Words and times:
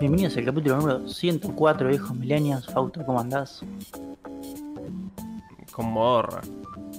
Bienvenidos 0.00 0.36
al 0.38 0.46
capítulo 0.46 0.78
número 0.78 1.08
104, 1.08 1.88
viejos 1.88 2.16
milenios. 2.16 2.66
Fausto, 2.66 3.04
¿cómo 3.04 3.20
andás? 3.20 3.62
Con 5.72 5.92
modorra. 5.92 6.40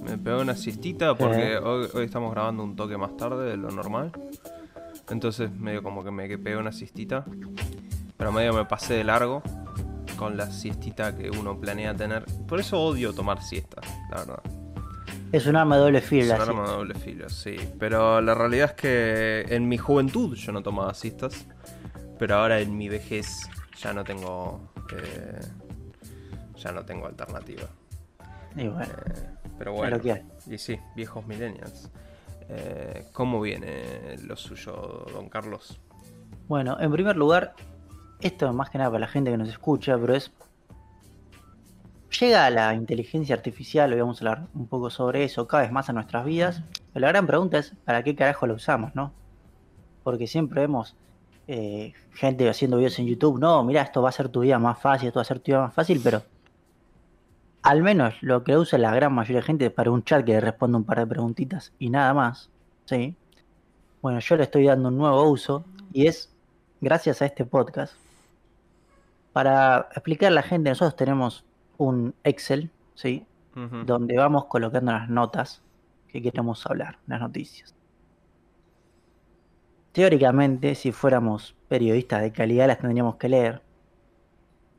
Me 0.04 0.16
pegó 0.18 0.40
una 0.40 0.54
siestita 0.54 1.16
porque 1.16 1.58
hoy, 1.58 1.88
hoy 1.94 2.04
estamos 2.04 2.30
grabando 2.32 2.62
un 2.62 2.76
toque 2.76 2.96
más 2.96 3.16
tarde 3.16 3.50
de 3.50 3.56
lo 3.56 3.70
normal. 3.70 4.12
Entonces 5.10 5.50
medio 5.50 5.82
como 5.82 6.04
que 6.04 6.12
me 6.12 6.28
pegué 6.38 6.56
una 6.56 6.70
siestita. 6.70 7.24
Pero 8.16 8.30
medio 8.30 8.52
me 8.54 8.64
pasé 8.66 8.94
de 8.94 9.04
largo 9.04 9.42
con 10.16 10.36
la 10.36 10.50
siestita 10.52 11.16
que 11.16 11.28
uno 11.28 11.58
planea 11.58 11.96
tener. 11.96 12.24
Por 12.46 12.60
eso 12.60 12.80
odio 12.80 13.12
tomar 13.12 13.42
siesta, 13.42 13.80
la 14.10 14.18
verdad. 14.18 14.61
Es 15.32 15.46
un 15.46 15.56
arma 15.56 15.76
de 15.76 15.82
doble 15.82 16.00
filo. 16.02 16.34
Es 16.34 16.40
un 16.40 16.48
arma 16.48 16.62
de 16.68 16.72
doble 16.76 16.94
filo, 16.94 17.28
sí. 17.30 17.56
Pero 17.78 18.20
la 18.20 18.34
realidad 18.34 18.70
es 18.70 18.72
que 18.74 19.46
en 19.48 19.66
mi 19.68 19.78
juventud 19.78 20.36
yo 20.36 20.52
no 20.52 20.62
tomaba 20.62 20.92
siestas. 20.94 21.46
Pero 22.18 22.36
ahora 22.36 22.60
en 22.60 22.76
mi 22.76 22.88
vejez 22.88 23.48
ya 23.78 23.92
no 23.92 24.04
tengo. 24.04 24.60
eh, 24.94 25.40
ya 26.56 26.70
no 26.70 26.84
tengo 26.84 27.06
alternativa. 27.06 27.64
Y 28.54 28.68
bueno, 28.68 28.92
Eh, 28.92 29.26
pero 29.58 29.72
bueno. 29.72 29.98
Y 30.48 30.58
sí, 30.58 30.78
viejos 30.94 31.26
millennials. 31.26 31.90
Eh, 32.48 33.06
¿Cómo 33.12 33.40
viene 33.40 34.18
lo 34.24 34.36
suyo, 34.36 35.06
don 35.12 35.28
Carlos? 35.30 35.80
Bueno, 36.48 36.78
en 36.78 36.92
primer 36.92 37.16
lugar, 37.16 37.54
esto 38.20 38.52
más 38.52 38.68
que 38.70 38.78
nada 38.78 38.90
para 38.90 39.00
la 39.00 39.08
gente 39.08 39.30
que 39.30 39.38
nos 39.38 39.48
escucha, 39.48 39.96
pero 39.98 40.14
es. 40.14 40.30
Llega 42.20 42.50
la 42.50 42.74
inteligencia 42.74 43.34
artificial, 43.34 43.92
hoy 43.92 44.00
vamos 44.00 44.20
a 44.20 44.28
hablar 44.28 44.48
un 44.54 44.66
poco 44.66 44.90
sobre 44.90 45.24
eso, 45.24 45.46
cada 45.46 45.62
vez 45.62 45.72
más 45.72 45.88
a 45.88 45.94
nuestras 45.94 46.24
vidas. 46.26 46.62
Pero 46.92 47.00
la 47.00 47.08
gran 47.08 47.26
pregunta 47.26 47.58
es: 47.58 47.74
¿para 47.84 48.02
qué 48.02 48.14
carajo 48.14 48.46
lo 48.46 48.54
usamos, 48.54 48.94
no? 48.94 49.12
Porque 50.02 50.26
siempre 50.26 50.60
vemos 50.60 50.94
eh, 51.48 51.94
gente 52.12 52.48
haciendo 52.48 52.76
videos 52.76 52.98
en 52.98 53.06
YouTube, 53.06 53.38
no, 53.40 53.64
mira, 53.64 53.82
esto 53.82 54.02
va 54.02 54.08
a 54.08 54.10
hacer 54.10 54.28
tu 54.28 54.40
vida 54.40 54.58
más 54.58 54.78
fácil, 54.78 55.08
esto 55.08 55.18
va 55.18 55.22
a 55.22 55.24
hacer 55.24 55.40
tu 55.40 55.52
vida 55.52 55.60
más 55.62 55.74
fácil, 55.74 56.00
pero 56.04 56.22
al 57.62 57.82
menos 57.82 58.14
lo 58.22 58.44
que 58.44 58.56
usa 58.56 58.78
la 58.78 58.94
gran 58.94 59.12
mayoría 59.12 59.40
de 59.40 59.46
gente 59.46 59.66
es 59.66 59.72
para 59.72 59.90
un 59.90 60.04
chat 60.04 60.24
que 60.24 60.32
le 60.32 60.40
responde 60.40 60.76
un 60.78 60.84
par 60.84 60.98
de 60.98 61.06
preguntitas 61.06 61.72
y 61.78 61.90
nada 61.90 62.12
más, 62.14 62.50
¿sí? 62.84 63.16
Bueno, 64.02 64.18
yo 64.18 64.36
le 64.36 64.42
estoy 64.44 64.66
dando 64.66 64.88
un 64.88 64.98
nuevo 64.98 65.28
uso 65.30 65.64
y 65.92 66.06
es 66.06 66.32
gracias 66.80 67.22
a 67.22 67.26
este 67.26 67.44
podcast. 67.44 67.94
Para 69.32 69.88
explicar 69.92 70.28
a 70.28 70.34
la 70.34 70.42
gente, 70.42 70.70
nosotros 70.70 70.96
tenemos 70.96 71.44
un 71.84 72.14
Excel, 72.24 72.70
¿sí? 72.94 73.26
Donde 73.84 74.16
vamos 74.16 74.46
colocando 74.46 74.92
las 74.92 75.10
notas 75.10 75.62
que 76.08 76.22
queremos 76.22 76.64
hablar, 76.66 76.98
las 77.06 77.20
noticias. 77.20 77.74
Teóricamente, 79.92 80.74
si 80.74 80.90
fuéramos 80.90 81.54
periodistas 81.68 82.22
de 82.22 82.32
calidad, 82.32 82.66
las 82.66 82.78
tendríamos 82.78 83.16
que 83.16 83.28
leer. 83.28 83.62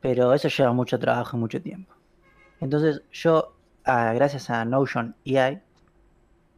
Pero 0.01 0.33
eso 0.33 0.47
lleva 0.47 0.73
mucho 0.73 0.97
trabajo 0.97 1.37
y 1.37 1.39
mucho 1.39 1.61
tiempo. 1.61 1.93
Entonces, 2.59 3.03
yo, 3.11 3.53
ah, 3.85 4.11
gracias 4.13 4.49
a 4.49 4.65
Notion 4.65 5.15
AI, 5.25 5.61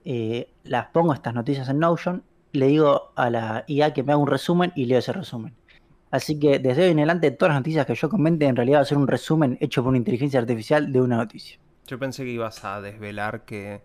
eh, 0.06 0.50
las 0.64 0.88
pongo 0.88 1.14
estas 1.14 1.34
noticias 1.34 1.68
en 1.68 1.80
Notion, 1.80 2.24
le 2.54 2.68
digo 2.68 3.12
a 3.16 3.30
la 3.30 3.66
IA 3.68 3.94
que 3.94 4.04
me 4.04 4.14
haga 4.14 4.22
un 4.22 4.28
resumen 4.28 4.72
y 4.76 4.86
leo 4.86 5.00
ese 5.00 5.12
resumen. 5.12 5.54
Así 6.12 6.40
que 6.40 6.60
desde 6.60 6.84
hoy 6.86 6.92
en 6.92 7.00
adelante, 7.00 7.32
todas 7.32 7.54
las 7.54 7.60
noticias 7.62 7.86
que 7.86 7.96
yo 7.96 8.10
comente 8.10 8.46
en 8.46 8.56
realidad 8.56 8.80
va 8.80 8.82
a 8.84 8.86
ser 8.86 8.98
un 8.98 9.08
resumen 9.08 9.58
hecho 9.60 9.82
por 9.84 9.90
una 9.90 9.98
inteligencia 9.98 10.40
artificial 10.40 10.92
de 10.92 11.02
una 11.02 11.18
noticia. 11.18 11.60
Yo 11.88 12.00
pensé 12.00 12.24
que 12.24 12.32
ibas 12.32 12.64
a 12.64 12.82
desvelar 12.82 13.46
que 13.46 13.82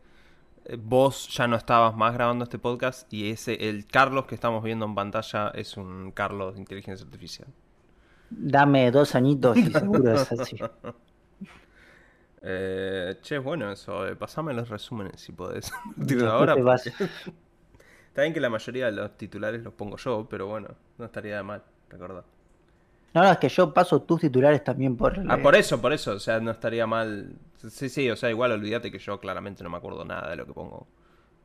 eh, 0.64 0.76
vos 0.80 1.28
ya 1.28 1.46
no 1.48 1.56
estabas 1.56 1.96
más 1.96 2.14
grabando 2.14 2.44
este 2.44 2.58
podcast 2.58 3.12
y 3.12 3.30
ese 3.30 3.68
el 3.68 3.86
Carlos 3.86 4.26
que 4.26 4.34
estamos 4.34 4.62
viendo 4.62 4.84
en 4.86 4.94
pantalla 4.94 5.48
es 5.54 5.76
un 5.76 6.12
Carlos 6.12 6.54
de 6.54 6.60
inteligencia 6.60 7.04
artificial. 7.04 7.48
Dame 8.30 8.90
dos 8.90 9.14
añitos 9.16 9.56
y 9.56 9.70
seguro 9.72 10.12
es 10.14 10.32
así. 10.32 10.56
Eh, 12.42 13.18
che, 13.20 13.36
bueno 13.36 13.70
eso. 13.70 14.06
eh, 14.06 14.16
pasame 14.16 14.54
los 14.54 14.68
resúmenes 14.70 15.20
si 15.20 15.32
podés. 15.32 15.70
ahora. 16.26 16.56
Está 18.08 18.22
bien 18.22 18.32
que 18.32 18.40
la 18.40 18.50
mayoría 18.50 18.86
de 18.86 18.92
los 18.92 19.16
titulares 19.16 19.62
los 19.62 19.74
pongo 19.74 19.96
yo, 19.96 20.26
pero 20.28 20.46
bueno, 20.46 20.68
no 20.98 21.04
estaría 21.04 21.36
de 21.36 21.42
mal, 21.42 21.62
recordad. 21.90 22.24
No, 23.12 23.22
no, 23.22 23.30
es 23.32 23.38
que 23.38 23.48
yo 23.48 23.74
paso 23.74 24.02
tus 24.02 24.20
titulares 24.20 24.62
también 24.62 24.96
por... 24.96 25.18
Ah, 25.28 25.38
por 25.42 25.56
eso, 25.56 25.80
por 25.80 25.92
eso, 25.92 26.12
o 26.12 26.20
sea, 26.20 26.38
no 26.38 26.52
estaría 26.52 26.86
mal. 26.86 27.34
Sí, 27.68 27.88
sí, 27.88 28.08
o 28.08 28.16
sea, 28.16 28.30
igual 28.30 28.52
olvídate 28.52 28.90
que 28.90 28.98
yo 28.98 29.18
claramente 29.18 29.64
no 29.64 29.70
me 29.70 29.76
acuerdo 29.76 30.04
nada 30.04 30.30
de 30.30 30.36
lo 30.36 30.46
que 30.46 30.52
pongo. 30.52 30.86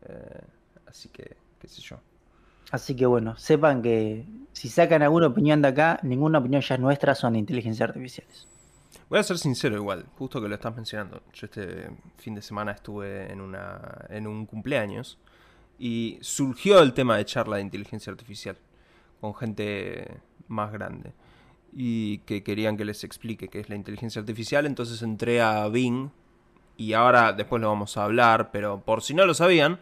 Eh, 0.07 0.41
así 0.87 1.09
que, 1.09 1.35
qué 1.59 1.67
sé 1.67 1.81
yo. 1.81 1.99
Así 2.71 2.95
que 2.95 3.05
bueno, 3.05 3.35
sepan 3.37 3.81
que 3.81 4.25
si 4.51 4.69
sacan 4.69 5.01
alguna 5.01 5.27
opinión 5.27 5.61
de 5.61 5.69
acá, 5.69 5.99
ninguna 6.03 6.39
opinión 6.39 6.61
ya 6.61 6.75
es 6.75 6.81
nuestra, 6.81 7.15
son 7.15 7.33
de 7.33 7.39
inteligencias 7.39 7.89
artificiales. 7.89 8.47
Voy 9.09 9.19
a 9.19 9.23
ser 9.23 9.37
sincero 9.37 9.75
igual, 9.75 10.05
justo 10.17 10.41
que 10.41 10.47
lo 10.47 10.55
estás 10.55 10.75
mencionando. 10.75 11.21
Yo 11.33 11.45
este 11.45 11.89
fin 12.17 12.35
de 12.35 12.41
semana 12.41 12.71
estuve 12.71 13.31
en, 13.31 13.41
una, 13.41 14.05
en 14.09 14.25
un 14.25 14.45
cumpleaños 14.45 15.19
y 15.77 16.17
surgió 16.21 16.79
el 16.79 16.93
tema 16.93 17.17
de 17.17 17.25
charla 17.25 17.57
de 17.57 17.63
inteligencia 17.63 18.11
artificial 18.11 18.57
con 19.21 19.35
gente 19.35 20.21
más 20.47 20.71
grande 20.71 21.13
y 21.75 22.19
que 22.19 22.41
querían 22.41 22.77
que 22.77 22.85
les 22.85 23.03
explique 23.03 23.49
qué 23.49 23.59
es 23.59 23.69
la 23.69 23.75
inteligencia 23.75 24.21
artificial. 24.21 24.65
Entonces 24.65 25.01
entré 25.01 25.41
a 25.41 25.67
Bing 25.67 26.09
y 26.77 26.93
ahora 26.93 27.33
después 27.33 27.61
lo 27.61 27.67
vamos 27.67 27.97
a 27.97 28.05
hablar, 28.05 28.51
pero 28.51 28.81
por 28.81 29.01
si 29.01 29.13
no 29.13 29.25
lo 29.25 29.33
sabían, 29.33 29.79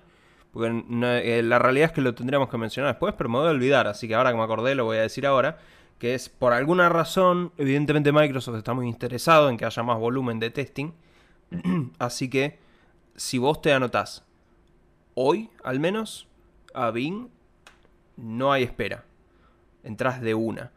porque 0.51 0.83
eh, 0.89 1.41
la 1.43 1.59
realidad 1.59 1.87
es 1.87 1.91
que 1.91 2.01
lo 2.01 2.13
tendríamos 2.13 2.49
que 2.49 2.57
mencionar 2.57 2.91
después, 2.91 3.13
pero 3.17 3.29
me 3.29 3.37
voy 3.37 3.47
a 3.47 3.51
olvidar, 3.51 3.87
así 3.87 4.07
que 4.07 4.15
ahora 4.15 4.31
que 4.31 4.37
me 4.37 4.43
acordé 4.43 4.75
lo 4.75 4.85
voy 4.85 4.97
a 4.97 5.01
decir 5.01 5.25
ahora, 5.25 5.59
que 5.99 6.13
es 6.15 6.29
por 6.29 6.53
alguna 6.53 6.89
razón, 6.89 7.51
evidentemente 7.57 8.11
Microsoft 8.11 8.57
está 8.57 8.73
muy 8.73 8.87
interesado 8.87 9.49
en 9.49 9.57
que 9.57 9.65
haya 9.65 9.83
más 9.83 9.97
volumen 9.97 10.39
de 10.39 10.49
testing, 10.49 10.91
así 11.99 12.29
que 12.29 12.59
si 13.15 13.37
vos 13.37 13.61
te 13.61 13.71
anotás 13.73 14.23
hoy 15.15 15.49
al 15.63 15.79
menos 15.79 16.27
a 16.73 16.91
Bing, 16.91 17.29
no 18.17 18.51
hay 18.51 18.63
espera, 18.63 19.05
entras 19.83 20.21
de 20.21 20.33
una. 20.33 20.71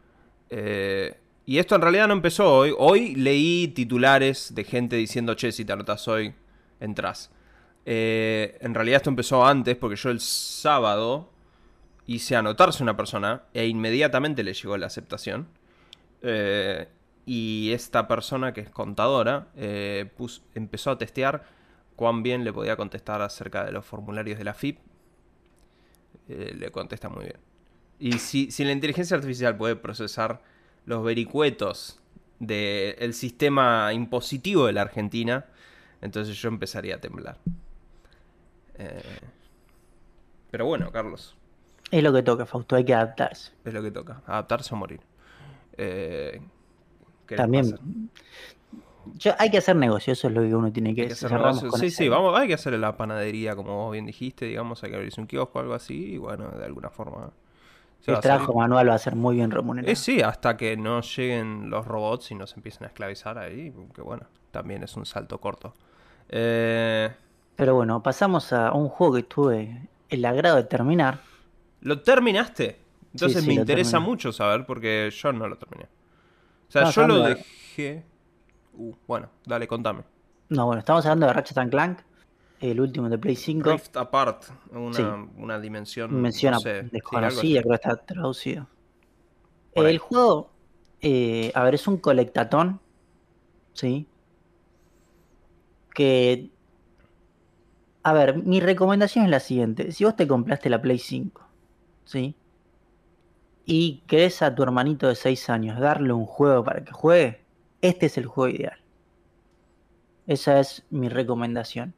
Eh, 0.51 1.19
y 1.45 1.59
esto 1.59 1.75
en 1.77 1.83
realidad 1.83 2.09
no 2.09 2.15
empezó 2.15 2.53
hoy. 2.53 2.75
Hoy 2.77 3.15
leí 3.15 3.69
titulares 3.69 4.55
de 4.55 4.65
gente 4.65 4.97
diciendo, 4.97 5.35
che, 5.35 5.53
si 5.53 5.65
te 5.65 5.73
anotas 5.73 6.07
hoy, 6.09 6.35
entras. 6.81 7.31
Eh, 7.85 8.59
en 8.61 8.75
realidad 8.75 8.97
esto 8.97 9.11
empezó 9.11 9.47
antes 9.47 9.77
porque 9.77 9.97
yo 9.97 10.11
el 10.11 10.21
sábado 10.21 11.31
hice 12.07 12.35
anotarse 12.35 12.83
una 12.83 12.97
persona 12.97 13.45
e 13.55 13.67
inmediatamente 13.67 14.43
le 14.43 14.55
llegó 14.55 14.77
la 14.77 14.87
aceptación. 14.87 15.47
Eh, 16.23 16.89
y 17.27 17.71
esta 17.73 18.07
persona 18.07 18.53
que 18.53 18.61
es 18.61 18.71
contadora 18.71 19.49
empezó 20.55 20.93
a 20.93 20.99
testear 20.99 21.45
cuán 21.97 22.23
bien 22.23 22.45
le 22.45 22.53
podía 22.53 22.77
contestar 22.77 23.21
acerca 23.21 23.65
de 23.65 23.73
los 23.73 23.85
formularios 23.85 24.39
de 24.39 24.45
la 24.45 24.55
FIP. 24.55 24.79
Le 26.29 26.71
contesta 26.71 27.09
muy 27.09 27.25
bien. 27.25 27.56
Y 27.99 28.13
si, 28.19 28.51
si 28.51 28.65
la 28.65 28.73
inteligencia 28.73 29.17
artificial 29.17 29.57
puede 29.57 29.77
procesar 29.77 30.43
los 30.85 31.03
vericuetos 31.03 31.99
del 32.39 33.15
sistema 33.15 33.93
impositivo 33.93 34.67
de 34.67 34.73
la 34.75 34.83
Argentina, 34.83 35.47
entonces 36.03 36.37
yo 36.37 36.49
empezaría 36.49 36.97
a 36.97 37.01
temblar. 37.01 37.39
Eh, 38.79 39.01
pero 40.51 40.67
bueno, 40.67 40.91
Carlos, 40.93 41.35
Es 41.91 42.03
lo 42.03 42.13
que 42.13 42.23
toca, 42.23 42.45
Fausto, 42.47 42.77
hay 42.77 42.85
que 42.85 42.95
adaptarse. 42.95 43.53
es 43.65 43.73
lo 43.73 43.83
que 43.83 43.91
toca, 43.91 44.23
adaptarse 44.27 44.75
o 44.75 44.77
morir. 44.77 45.01
Eh, 45.79 46.41
¿qué 47.27 47.37
les 47.37 47.45
También 47.45 48.11
yo- 49.19 49.35
hay 49.39 49.51
que 49.51 49.59
hacer 49.59 49.77
negocio, 49.77 50.13
eso 50.13 50.29
es 50.29 50.35
lo 50.35 50.43
que 50.43 50.55
uno 50.55 50.73
tiene 50.73 50.95
que, 50.95 51.03
Hay 51.03 51.07
que 51.09 51.13
hacer 51.15 51.31
con 51.31 51.81
Sí, 51.81 51.91
sí, 51.91 52.09
vamos, 52.09 52.39
hay 52.39 52.49
que 52.49 52.55
hacer 52.55 52.73
la 52.75 52.97
panadería, 52.97 53.57
como 53.57 53.77
vos 53.77 53.93
bien 53.93 54.07
dijiste, 54.07 54.47
digamos, 54.47 54.83
hay 54.85 54.91
que 54.91 54.97
abrirse 54.97 55.21
un 55.21 55.27
kiosco 55.27 55.59
o 55.59 55.63
algo 55.63 55.75
así, 55.75 56.15
y 56.15 56.19
bueno, 56.19 56.51
de 56.51 56.65
alguna 56.65 56.91
forma. 56.91 57.31
El 58.07 58.21
trabajo 58.21 58.53
salir. 58.53 58.55
manual 58.55 58.89
va 58.91 58.95
a 58.95 58.99
ser 58.99 59.17
muy 59.17 59.37
bien 59.37 59.51
remunerado. 59.51 59.93
Eh, 59.93 59.97
sí, 59.97 60.21
hasta 60.23 60.57
que 60.57 60.77
no 60.77 61.01
lleguen 61.03 61.71
los 61.71 61.87
robots 61.87 62.31
y 62.31 62.35
nos 62.35 62.55
empiecen 62.57 62.85
a 62.85 62.87
esclavizar 62.89 63.39
ahí, 63.39 63.73
que 63.95 64.03
bueno, 64.03 64.27
también 64.51 64.83
es 64.83 64.97
un 64.97 65.07
salto 65.07 65.41
corto. 65.41 65.75
Eh, 66.29 67.11
Pero 67.55 67.75
bueno, 67.75 68.03
pasamos 68.03 68.53
a 68.53 68.73
un 68.73 68.89
juego 68.89 69.15
que 69.15 69.23
tuve 69.25 69.89
el 70.09 70.25
agrado 70.25 70.57
de 70.57 70.65
terminar. 70.65 71.21
¿Lo 71.81 72.03
terminaste? 72.03 72.85
Entonces 73.13 73.45
sí, 73.45 73.47
me 73.47 73.55
lo 73.55 73.63
interesa 73.63 73.99
terminé. 73.99 74.01
mucho 74.01 74.33
saber 74.33 74.67
porque 74.67 75.11
yo 75.11 75.33
no 75.33 75.49
lo 75.49 75.57
terminé. 75.59 75.85
O 76.69 76.73
sea, 76.73 76.85
No, 76.85 76.91
yo 76.91 77.05
lo 77.05 77.21
dejé... 77.23 78.05
Uh, 78.75 78.95
bueno, 79.07 79.31
dale, 79.47 79.67
contame. 79.69 80.05
No, 80.49 80.67
bueno, 80.67 80.81
estamos 80.81 81.05
hablando 81.07 81.27
de 81.27 81.33
Ratchet 81.33 81.59
and 81.59 81.71
Clank, 81.71 81.99
el 82.61 82.81
último 82.81 83.09
de 83.09 83.19
Play 83.19 83.37
5. 83.37 83.71
Rift 83.71 83.97
Apart, 83.97 84.45
una, 84.71 84.95
Sí. 84.95 85.03
una 85.37 85.61
dimensión... 85.61 86.23
No 86.23 86.33
sé, 86.33 86.49
algo 86.49 86.89
desconocida, 86.91 87.61
creo 87.63 87.71
que 87.71 87.75
está 87.75 87.97
traducido. 87.97 88.67
Por 89.75 89.87
ahí. 89.87 89.93
El 89.93 89.99
juego, 89.99 90.51
eh, 91.01 91.53
a 91.55 91.63
ver, 91.65 91.75
es 91.75 91.87
un 91.87 91.99
colectatón, 91.99 92.81
¿sí? 93.73 94.07
Que... 95.95 96.51
A 98.03 98.13
ver, 98.13 98.37
mi 98.37 98.61
recomendación 98.61 99.25
es 99.25 99.31
la 99.31 99.41
siguiente. 99.41 99.91
Si 99.93 100.05
vos 100.05 100.15
te 100.15 100.29
compraste 100.29 100.71
la 100.71 100.81
Play 100.81 100.99
5 100.99 101.47
¿sí? 102.07 102.35
Y 103.65 104.05
querés 104.07 104.43
a 104.43 104.55
tu 104.55 104.63
hermanito 104.63 105.09
de 105.09 105.17
6 105.17 105.51
años 105.51 105.79
darle 105.81 106.13
un 106.13 106.25
juego 106.25 106.65
para 106.65 106.85
que 106.85 106.93
juegue, 106.93 107.41
este 107.83 108.07
es 108.07 108.17
el 108.17 108.27
juego 108.27 108.57
ideal. 108.57 108.79
Esa 110.27 110.61
es 110.61 110.85
mi 110.91 111.09
recomendación. 111.09 111.95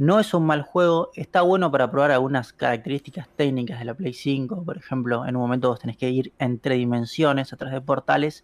No 0.00 0.18
es 0.18 0.32
un 0.32 0.46
mal 0.46 0.62
juego, 0.62 1.10
está 1.14 1.42
bueno 1.42 1.70
para 1.70 1.90
probar 1.90 2.10
algunas 2.10 2.54
características 2.54 3.28
técnicas 3.36 3.80
de 3.80 3.84
la 3.84 3.92
Play 3.92 4.14
5. 4.14 4.64
Por 4.64 4.78
ejemplo, 4.78 5.26
en 5.26 5.36
un 5.36 5.42
momento 5.42 5.68
vos 5.68 5.78
tenés 5.78 5.98
que 5.98 6.08
ir 6.08 6.32
entre 6.38 6.76
dimensiones 6.76 7.52
a 7.52 7.58
través 7.58 7.74
de 7.74 7.82
portales. 7.82 8.42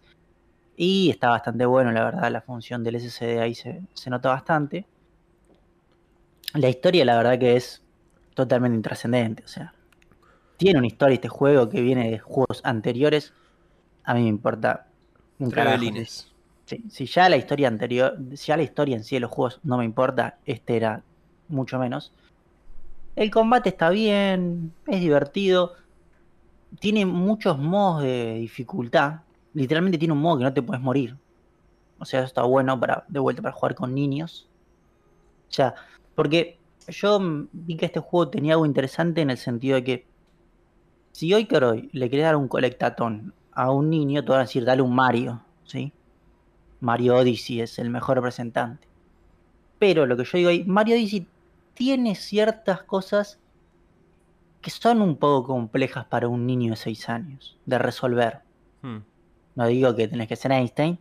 Y 0.76 1.08
está 1.08 1.30
bastante 1.30 1.64
bueno, 1.64 1.92
la 1.92 2.04
verdad, 2.04 2.30
la 2.30 2.42
función 2.42 2.84
del 2.84 3.00
SSD 3.00 3.40
ahí 3.40 3.54
se, 3.54 3.80
se 3.94 4.10
nota 4.10 4.28
bastante. 4.28 4.86
La 6.52 6.68
historia, 6.68 7.06
la 7.06 7.16
verdad 7.16 7.38
que 7.38 7.56
es 7.56 7.82
totalmente 8.34 8.76
intrascendente. 8.76 9.42
O 9.42 9.48
sea, 9.48 9.72
tiene 10.58 10.78
una 10.78 10.88
historia 10.88 11.14
este 11.14 11.28
juego 11.28 11.70
que 11.70 11.80
viene 11.80 12.10
de 12.10 12.18
juegos 12.18 12.60
anteriores. 12.64 13.32
A 14.04 14.12
mí 14.12 14.24
me 14.24 14.28
importa 14.28 14.88
un 15.38 15.50
carajo. 15.50 15.82
Sí, 16.66 16.84
si 16.90 17.06
ya 17.06 17.30
la 17.30 17.38
historia 17.38 17.68
anterior, 17.68 18.18
si 18.34 18.48
ya 18.48 18.58
la 18.58 18.62
historia 18.62 18.96
en 18.96 19.04
sí 19.04 19.16
de 19.16 19.20
los 19.20 19.30
juegos 19.30 19.60
no 19.62 19.78
me 19.78 19.86
importa, 19.86 20.36
este 20.44 20.76
era 20.76 21.02
mucho 21.48 21.78
menos. 21.78 22.12
El 23.14 23.30
combate 23.30 23.70
está 23.70 23.90
bien, 23.90 24.72
es 24.86 25.00
divertido, 25.00 25.72
tiene 26.80 27.06
muchos 27.06 27.58
modos 27.58 28.02
de 28.02 28.34
dificultad. 28.34 29.20
Literalmente 29.54 29.98
tiene 29.98 30.12
un 30.12 30.20
modo 30.20 30.38
que 30.38 30.44
no 30.44 30.52
te 30.52 30.62
puedes 30.62 30.82
morir. 30.82 31.16
O 31.98 32.04
sea, 32.04 32.22
está 32.22 32.42
bueno 32.42 32.78
para 32.78 33.04
de 33.08 33.18
vuelta 33.18 33.42
para 33.42 33.54
jugar 33.54 33.74
con 33.74 33.94
niños. 33.94 34.48
O 35.48 35.52
sea, 35.52 35.74
porque 36.14 36.58
yo 36.88 37.18
vi 37.52 37.76
que 37.76 37.86
este 37.86 38.00
juego 38.00 38.28
tenía 38.28 38.54
algo 38.54 38.66
interesante 38.66 39.22
en 39.22 39.30
el 39.30 39.38
sentido 39.38 39.76
de 39.76 39.84
que 39.84 40.06
si 41.12 41.32
hoy 41.32 41.46
que 41.46 41.56
hoy 41.56 41.88
le 41.92 42.10
querés 42.10 42.26
dar 42.26 42.36
un 42.36 42.48
colectatón 42.48 43.32
a 43.52 43.70
un 43.70 43.88
niño, 43.88 44.22
te 44.22 44.30
van 44.30 44.40
a 44.40 44.42
decir, 44.44 44.64
dale 44.64 44.82
un 44.82 44.94
Mario, 44.94 45.40
¿sí? 45.64 45.92
Mario 46.80 47.16
Odyssey 47.16 47.62
es 47.62 47.78
el 47.78 47.88
mejor 47.88 48.16
representante. 48.16 48.86
Pero 49.78 50.04
lo 50.04 50.16
que 50.16 50.24
yo 50.24 50.36
digo 50.36 50.50
ahí, 50.50 50.64
Mario 50.64 50.96
Odyssey 50.96 51.26
tiene 51.76 52.14
ciertas 52.14 52.82
cosas 52.82 53.38
que 54.62 54.70
son 54.70 55.02
un 55.02 55.16
poco 55.16 55.46
complejas 55.46 56.06
para 56.06 56.26
un 56.26 56.46
niño 56.46 56.70
de 56.70 56.76
6 56.76 57.08
años 57.08 57.56
de 57.66 57.78
resolver. 57.78 58.40
Hmm. 58.82 58.98
No 59.54 59.66
digo 59.66 59.94
que 59.94 60.08
tenés 60.08 60.26
que 60.26 60.36
ser 60.36 60.50
Einstein, 60.50 60.98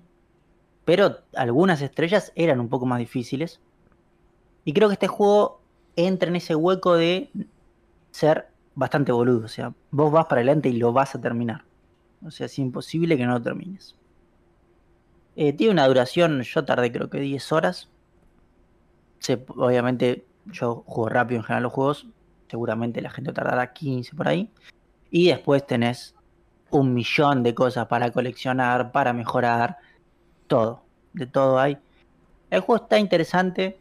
pero 0.84 1.22
algunas 1.34 1.82
estrellas 1.82 2.32
eran 2.36 2.60
un 2.60 2.70
poco 2.70 2.86
más 2.86 3.00
difíciles. 3.00 3.60
Y 4.66 4.74
creo 4.74 4.90
que 4.90 4.94
este 4.94 5.08
juego 5.08 5.62
entra 5.96 6.30
en 6.30 6.36
ese 6.36 6.56
hueco 6.56 6.96
de 6.96 7.32
ser 8.12 8.50
bastante 8.76 9.12
boludo. 9.12 9.46
O 9.46 9.50
sea, 9.50 9.74
vos 9.92 10.12
vas 10.12 10.26
para 10.26 10.42
adelante 10.42 10.70
y 10.70 10.74
lo 10.74 10.94
vas 10.94 11.16
a 11.16 11.22
terminar. 11.22 11.64
O 12.24 12.32
sea, 12.32 12.48
es 12.48 12.60
imposible 12.60 13.18
que 13.18 13.26
no 13.26 13.34
lo 13.34 13.42
termines. 13.42 13.96
Eh, 15.38 15.54
tiene 15.54 15.74
una 15.74 15.88
duración, 15.88 16.42
yo 16.42 16.66
tardé 16.66 16.92
creo 16.92 17.10
que 17.10 17.20
10 17.20 17.52
horas. 17.52 17.90
obviamente 19.48 20.26
yo 20.46 20.84
juego 20.86 21.10
rápido 21.10 21.40
en 21.40 21.44
general 21.44 21.64
los 21.64 21.74
juegos. 21.74 22.08
Seguramente 22.50 23.02
la 23.02 23.10
gente 23.10 23.34
tardará 23.34 23.74
15 23.74 24.16
por 24.16 24.28
ahí. 24.28 24.50
Y 25.12 25.28
después 25.28 25.66
tenés 25.66 26.16
un 26.70 26.94
millón 26.94 27.44
de 27.44 27.54
cosas 27.54 27.88
para 27.88 28.12
coleccionar, 28.12 28.92
para 28.92 29.14
mejorar. 29.14 29.78
Todo. 30.48 30.84
De 31.14 31.26
todo 31.26 31.60
hay. 31.60 31.78
El 32.50 32.62
juego 32.62 32.84
está 32.84 33.00
interesante. 33.00 33.80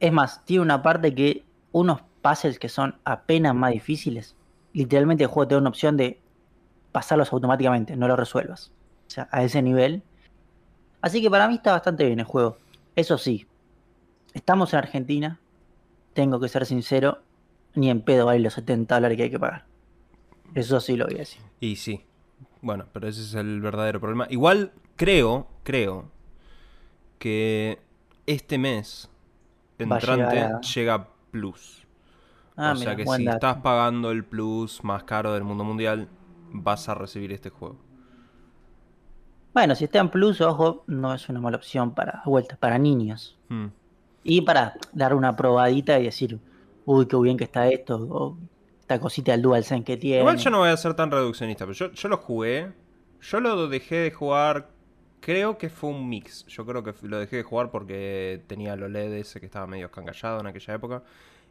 Es 0.00 0.12
más, 0.12 0.44
tiene 0.44 0.62
una 0.62 0.82
parte 0.82 1.14
que 1.14 1.44
unos 1.72 2.02
puzzles 2.22 2.58
que 2.58 2.68
son 2.68 2.96
apenas 3.04 3.54
más 3.54 3.72
difíciles. 3.72 4.36
Literalmente 4.72 5.24
el 5.24 5.30
juego 5.30 5.48
te 5.48 5.54
da 5.54 5.60
una 5.60 5.70
opción 5.70 5.96
de 5.96 6.20
pasarlos 6.92 7.32
automáticamente, 7.32 7.96
no 7.96 8.08
los 8.08 8.18
resuelvas. 8.18 8.72
O 9.06 9.10
sea, 9.10 9.28
a 9.30 9.42
ese 9.42 9.62
nivel 9.62 10.02
Así 11.00 11.22
que 11.22 11.30
para 11.30 11.48
mí 11.48 11.54
está 11.54 11.72
bastante 11.72 12.04
bien 12.04 12.18
el 12.18 12.24
juego. 12.24 12.58
Eso 12.96 13.18
sí, 13.18 13.46
estamos 14.34 14.72
en 14.72 14.78
Argentina, 14.80 15.38
tengo 16.18 16.40
que 16.40 16.48
ser 16.48 16.66
sincero, 16.66 17.18
ni 17.76 17.90
en 17.90 18.00
pedo 18.00 18.26
vale 18.26 18.40
los 18.40 18.54
70 18.54 18.92
dólares 18.92 19.16
que 19.16 19.22
hay 19.22 19.30
que 19.30 19.38
pagar. 19.38 19.66
Eso 20.52 20.80
sí 20.80 20.96
lo 20.96 21.04
voy 21.04 21.14
a 21.14 21.18
decir. 21.18 21.40
Y 21.60 21.76
sí, 21.76 22.04
bueno, 22.60 22.86
pero 22.92 23.06
ese 23.06 23.20
es 23.20 23.34
el 23.34 23.60
verdadero 23.60 24.00
problema. 24.00 24.26
Igual 24.28 24.72
creo, 24.96 25.46
creo 25.62 26.10
que 27.20 27.78
este 28.26 28.58
mes 28.58 29.08
entrante 29.78 30.50
llega 30.74 31.06
Plus. 31.30 31.86
Ah, 32.56 32.72
o 32.72 32.76
sea 32.76 32.96
que 32.96 33.06
si 33.06 33.28
estás 33.28 33.58
pagando 33.58 34.10
el 34.10 34.24
Plus 34.24 34.82
más 34.82 35.04
caro 35.04 35.34
del 35.34 35.44
mundo 35.44 35.62
mundial, 35.62 36.08
vas 36.50 36.88
a 36.88 36.94
recibir 36.94 37.30
este 37.30 37.50
juego. 37.50 37.76
Bueno, 39.54 39.76
si 39.76 39.84
está 39.84 40.00
en 40.00 40.08
Plus, 40.08 40.40
ojo, 40.40 40.82
no 40.88 41.14
es 41.14 41.28
una 41.28 41.40
mala 41.40 41.58
opción 41.58 41.94
para 41.94 42.22
vueltas 42.24 42.58
para 42.58 42.76
niños. 42.76 43.38
Hmm. 43.48 43.68
Y 44.24 44.42
para 44.42 44.74
dar 44.92 45.14
una 45.14 45.36
probadita 45.36 45.98
y 45.98 46.04
decir, 46.04 46.38
uy, 46.84 47.06
qué 47.06 47.16
bien 47.16 47.36
que 47.36 47.44
está 47.44 47.68
esto, 47.68 47.96
o 48.10 48.38
esta 48.80 49.00
cosita 49.00 49.32
del 49.32 49.42
DualSense 49.42 49.84
que 49.84 49.96
tiene. 49.96 50.20
Igual 50.20 50.38
yo 50.38 50.50
no 50.50 50.58
voy 50.58 50.70
a 50.70 50.76
ser 50.76 50.94
tan 50.94 51.10
reduccionista, 51.10 51.64
pero 51.64 51.74
yo, 51.74 51.92
yo 51.92 52.08
lo 52.08 52.16
jugué. 52.18 52.72
Yo 53.20 53.40
lo 53.40 53.68
dejé 53.68 53.96
de 53.96 54.10
jugar, 54.12 54.70
creo 55.20 55.58
que 55.58 55.68
fue 55.68 55.90
un 55.90 56.08
mix. 56.08 56.46
Yo 56.46 56.64
creo 56.64 56.82
que 56.82 56.94
lo 57.02 57.18
dejé 57.18 57.36
de 57.36 57.42
jugar 57.42 57.70
porque 57.70 58.42
tenía 58.46 58.74
el 58.74 58.82
OLED 58.82 59.24
que 59.24 59.46
estaba 59.46 59.66
medio 59.66 59.86
escangallado 59.86 60.40
en 60.40 60.46
aquella 60.46 60.74
época. 60.74 61.02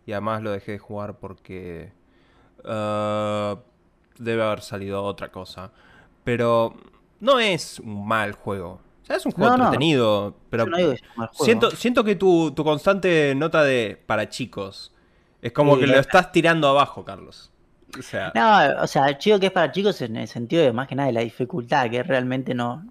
Y 0.05 0.13
además 0.13 0.41
lo 0.41 0.51
dejé 0.51 0.73
de 0.73 0.79
jugar 0.79 1.17
porque... 1.19 1.91
Uh, 2.63 3.57
debe 4.17 4.43
haber 4.43 4.61
salido 4.61 5.03
otra 5.03 5.31
cosa. 5.31 5.71
Pero 6.23 6.75
no 7.19 7.39
es 7.39 7.79
un 7.79 8.07
mal 8.07 8.33
juego. 8.33 8.81
O 9.07 9.09
sea, 9.09 9.15
es 9.15 9.25
un 9.25 9.31
juego 9.31 9.55
entretenido, 9.55 10.35
pero 10.49 10.65
siento, 11.31 11.71
siento 11.71 12.03
que 12.03 12.15
tu, 12.15 12.53
constante 12.57 13.33
nota 13.35 13.63
de 13.63 14.03
para 14.05 14.27
chicos 14.27 14.93
es 15.41 15.53
como 15.53 15.79
que 15.79 15.87
lo 15.87 15.97
estás 15.97 16.33
tirando 16.33 16.67
abajo, 16.67 17.05
Carlos. 17.05 17.49
O 17.97 18.01
sea... 18.01 18.33
No, 18.35 18.83
o 18.83 18.87
sea, 18.87 19.17
chico 19.17 19.39
que 19.39 19.45
es 19.45 19.51
para 19.53 19.71
chicos 19.71 20.01
en 20.01 20.17
el 20.17 20.27
sentido 20.27 20.61
de 20.61 20.73
más 20.73 20.89
que 20.89 20.95
nada 20.95 21.07
de 21.07 21.13
la 21.13 21.21
dificultad, 21.21 21.89
que 21.89 22.03
realmente 22.03 22.53
no... 22.53 22.85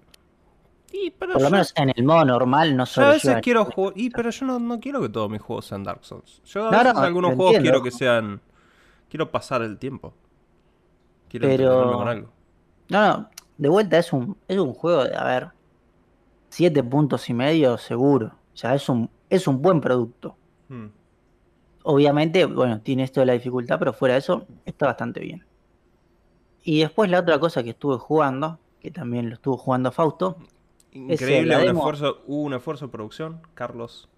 Por 1.19 1.39
lo 1.39 1.51
menos 1.51 1.71
en 1.75 1.91
el 1.95 2.03
modo 2.03 2.25
normal 2.25 2.75
no 2.75 2.87
soy 2.87 3.03
yo 3.03 3.09
a 3.09 3.13
veces 3.13 3.37
quiero 3.43 3.65
jugar... 3.65 3.93
Y, 3.95 4.09
pero 4.09 4.31
yo 4.31 4.45
no, 4.59 4.79
quiero 4.79 5.01
que 5.01 5.09
todos 5.09 5.29
mis 5.29 5.41
juegos 5.41 5.67
sean 5.67 5.83
Dark 5.83 6.03
Souls. 6.03 6.41
Yo 6.45 6.65
a 6.65 6.71
veces 6.71 6.97
algunos 6.97 7.35
juegos 7.35 7.57
quiero 7.61 7.83
que 7.83 7.91
sean... 7.91 8.41
Quiero 9.07 9.29
pasar 9.29 9.61
el 9.61 9.77
tiempo. 9.77 10.15
Quiero 11.29 11.47
pero... 11.47 11.97
con 11.99 12.07
algo. 12.07 12.29
No, 12.89 13.07
no, 13.07 13.29
de 13.57 13.69
vuelta 13.69 13.99
es 13.99 14.11
un, 14.11 14.35
es 14.47 14.57
un 14.57 14.73
juego 14.73 15.03
de, 15.03 15.15
a 15.15 15.23
ver, 15.23 15.49
siete 16.49 16.83
puntos 16.83 17.29
y 17.29 17.33
medio 17.33 17.77
seguro. 17.77 18.33
O 18.53 18.57
sea, 18.57 18.75
es 18.75 18.89
un, 18.89 19.09
es 19.29 19.47
un 19.47 19.61
buen 19.61 19.81
producto. 19.81 20.35
Hmm. 20.69 20.87
Obviamente, 21.83 22.45
bueno, 22.45 22.81
tiene 22.81 23.03
esto 23.03 23.21
de 23.21 23.27
la 23.27 23.33
dificultad, 23.33 23.79
pero 23.79 23.93
fuera 23.93 24.15
de 24.15 24.19
eso, 24.19 24.45
está 24.65 24.87
bastante 24.87 25.19
bien. 25.19 25.45
Y 26.63 26.81
después 26.81 27.09
la 27.09 27.19
otra 27.19 27.39
cosa 27.39 27.63
que 27.63 27.69
estuve 27.69 27.97
jugando, 27.97 28.59
que 28.81 28.91
también 28.91 29.29
lo 29.29 29.35
estuvo 29.35 29.57
jugando 29.57 29.91
Fausto. 29.91 30.37
Increíble, 30.91 31.55
un 31.55 31.77
esfuerzo, 31.77 32.23
hubo 32.27 32.41
un 32.41 32.53
esfuerzo 32.55 32.87
de 32.87 32.91
producción, 32.91 33.41
Carlos. 33.53 34.09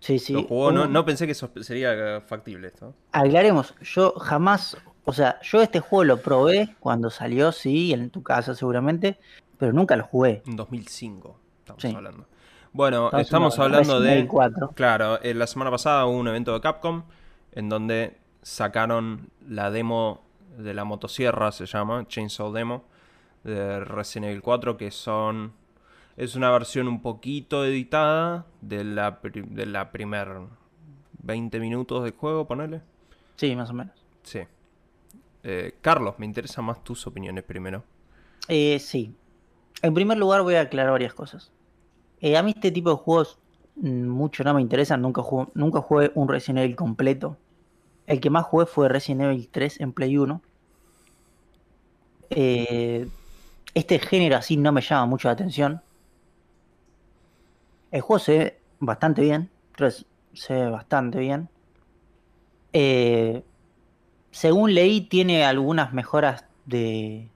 Sí, 0.00 0.18
sí. 0.18 0.46
no, 0.50 0.86
no, 0.86 1.04
pensé 1.06 1.24
que 1.24 1.32
eso 1.32 1.50
sería 1.62 2.20
factible 2.20 2.66
esto. 2.66 2.94
Aclaremos, 3.12 3.74
yo 3.80 4.12
jamás 4.18 4.76
o 5.06 5.12
sea, 5.12 5.38
yo 5.42 5.60
este 5.60 5.80
juego 5.80 6.04
lo 6.04 6.22
probé 6.22 6.74
cuando 6.80 7.10
salió, 7.10 7.52
sí, 7.52 7.92
en 7.92 8.10
tu 8.10 8.22
casa 8.22 8.54
seguramente, 8.54 9.18
pero 9.58 9.72
nunca 9.72 9.96
lo 9.96 10.04
jugué. 10.04 10.42
En 10.46 10.56
2005 10.56 11.43
estamos 11.72 11.96
hablando. 11.96 12.26
Bueno, 12.72 13.10
estamos, 13.12 13.58
hablando 13.58 14.00
de... 14.00 14.28
Claro, 14.74 15.22
en 15.22 15.38
la 15.38 15.46
semana 15.46 15.70
pasada 15.70 16.06
hubo 16.06 16.18
un 16.18 16.26
evento 16.26 16.52
de 16.52 16.60
Capcom 16.60 17.04
en 17.52 17.68
donde 17.68 18.18
sacaron 18.42 19.30
la 19.48 19.70
demo 19.70 20.24
de 20.58 20.74
la 20.74 20.84
motosierra, 20.84 21.52
se 21.52 21.66
llama, 21.66 22.06
Chainsaw 22.08 22.52
Demo, 22.52 22.84
de 23.44 23.80
Resident 23.80 24.30
Evil 24.30 24.42
4, 24.42 24.76
que 24.76 24.90
son... 24.90 25.52
Es 26.16 26.36
una 26.36 26.50
versión 26.50 26.86
un 26.88 27.00
poquito 27.00 27.64
editada 27.64 28.46
de 28.60 28.84
la, 28.84 29.20
de 29.22 29.66
la 29.66 29.90
primer 29.90 30.28
20 31.22 31.58
minutos 31.60 32.04
del 32.04 32.12
juego, 32.12 32.46
ponele. 32.46 32.82
Sí, 33.36 33.54
más 33.56 33.70
o 33.70 33.74
menos. 33.74 33.94
Sí. 34.22 34.40
Eh, 35.42 35.74
Carlos, 35.80 36.14
me 36.18 36.26
interesan 36.26 36.64
más 36.64 36.82
tus 36.84 37.06
opiniones 37.06 37.44
primero. 37.44 37.84
Eh, 38.48 38.78
sí. 38.78 39.14
En 39.84 39.92
primer 39.92 40.16
lugar 40.16 40.40
voy 40.40 40.54
a 40.54 40.62
aclarar 40.62 40.92
varias 40.92 41.12
cosas. 41.12 41.52
Eh, 42.22 42.38
a 42.38 42.42
mí 42.42 42.52
este 42.56 42.70
tipo 42.70 42.88
de 42.88 42.96
juegos 42.96 43.38
mm, 43.76 44.06
mucho 44.08 44.42
no 44.42 44.54
me 44.54 44.62
interesan. 44.62 45.02
Nunca 45.02 45.20
jugué, 45.20 45.48
nunca 45.52 45.82
jugué 45.82 46.10
un 46.14 46.26
Resident 46.26 46.60
Evil 46.60 46.74
completo. 46.74 47.36
El 48.06 48.18
que 48.18 48.30
más 48.30 48.46
jugué 48.46 48.64
fue 48.64 48.88
Resident 48.88 49.20
Evil 49.24 49.46
3 49.50 49.80
en 49.80 49.92
Play 49.92 50.16
1. 50.16 50.40
este 53.74 53.98
género 53.98 54.36
así 54.38 54.56
no 54.56 54.72
me 54.72 54.80
llama 54.80 55.04
mucho 55.04 55.28
la 55.28 55.32
atención. 55.32 55.82
El 57.90 58.00
juego 58.00 58.20
se 58.20 58.38
ve 58.38 58.58
bastante 58.80 59.20
bien. 59.20 59.50
se 60.32 60.54
ve 60.54 60.70
bastante 60.70 61.18
bien. 61.18 61.50
Eh, 62.72 63.44
según 64.30 64.74
leí, 64.74 65.02
tiene 65.02 65.44
algunas 65.44 65.92
mejoras 65.92 66.46
de, 66.64 67.28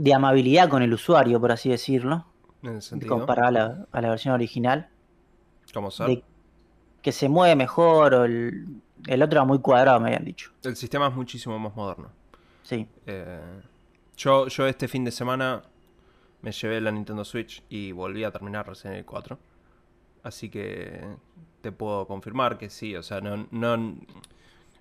de 0.00 0.14
amabilidad 0.14 0.70
con 0.70 0.82
el 0.82 0.92
usuario, 0.94 1.38
por 1.38 1.52
así 1.52 1.68
decirlo, 1.68 2.24
En 2.62 2.76
el 2.76 2.82
sentido. 2.82 3.18
comparado 3.18 3.48
a 3.48 3.50
la, 3.50 3.86
a 3.92 4.00
la 4.00 4.08
versión 4.08 4.32
original. 4.32 4.88
¿Cómo? 5.74 5.90
De 5.90 6.24
que 7.02 7.12
se 7.12 7.28
mueve 7.28 7.54
mejor 7.54 8.14
o 8.14 8.24
el, 8.24 8.66
el 9.06 9.22
otro 9.22 9.38
era 9.40 9.44
muy 9.44 9.58
cuadrado, 9.58 10.00
me 10.00 10.06
habían 10.08 10.24
dicho. 10.24 10.52
El 10.64 10.74
sistema 10.76 11.08
es 11.08 11.14
muchísimo 11.14 11.58
más 11.58 11.76
moderno. 11.76 12.08
Sí. 12.62 12.88
Eh, 13.06 13.60
yo, 14.16 14.48
yo 14.48 14.66
este 14.66 14.88
fin 14.88 15.04
de 15.04 15.10
semana 15.10 15.62
me 16.40 16.50
llevé 16.52 16.80
la 16.80 16.90
Nintendo 16.90 17.22
Switch 17.24 17.62
y 17.68 17.92
volví 17.92 18.24
a 18.24 18.30
terminar 18.30 18.66
Resident 18.66 18.94
Evil 18.94 19.04
4. 19.06 19.38
Así 20.22 20.48
que 20.48 21.04
te 21.60 21.72
puedo 21.72 22.06
confirmar 22.06 22.56
que 22.56 22.70
sí. 22.70 22.96
O 22.96 23.02
sea, 23.02 23.20
no, 23.20 23.46
no, 23.50 23.96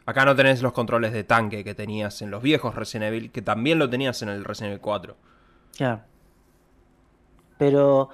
acá 0.09 0.25
no 0.25 0.35
tenés 0.35 0.61
los 0.61 0.73
controles 0.73 1.13
de 1.13 1.23
tanque 1.23 1.63
que 1.63 1.75
tenías 1.75 2.21
en 2.21 2.31
los 2.31 2.41
viejos 2.43 2.75
Resident 2.75 3.09
Evil, 3.13 3.31
que 3.31 3.41
también 3.41 3.79
lo 3.79 3.89
tenías 3.89 4.21
en 4.21 4.29
el 4.29 4.43
Resident 4.45 4.71
Evil 4.73 4.81
4. 4.81 5.17
Claro. 5.75 6.01
Pero 7.57 8.09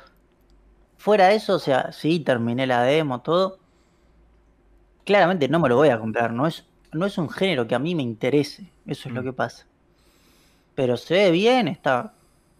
fuera 0.97 1.27
de 1.27 1.35
eso, 1.35 1.55
o 1.55 1.59
sea, 1.59 1.91
sí, 1.91 2.19
terminé 2.19 2.67
la 2.67 2.83
demo, 2.83 3.21
todo. 3.21 3.59
Claramente 5.05 5.47
no 5.47 5.59
me 5.59 5.69
lo 5.69 5.75
voy 5.77 5.89
a 5.89 5.99
comprar, 5.99 6.33
no 6.33 6.47
es, 6.47 6.65
no 6.91 7.05
es 7.05 7.17
un 7.17 7.29
género 7.29 7.67
que 7.67 7.75
a 7.75 7.79
mí 7.79 7.93
me 7.95 8.03
interese, 8.03 8.71
eso 8.87 9.09
es 9.09 9.15
lo 9.15 9.21
Mm. 9.21 9.25
que 9.25 9.33
pasa. 9.33 9.65
Pero 10.75 10.97
se 10.97 11.13
ve 11.15 11.31
bien, 11.31 11.67
está, 11.67 12.13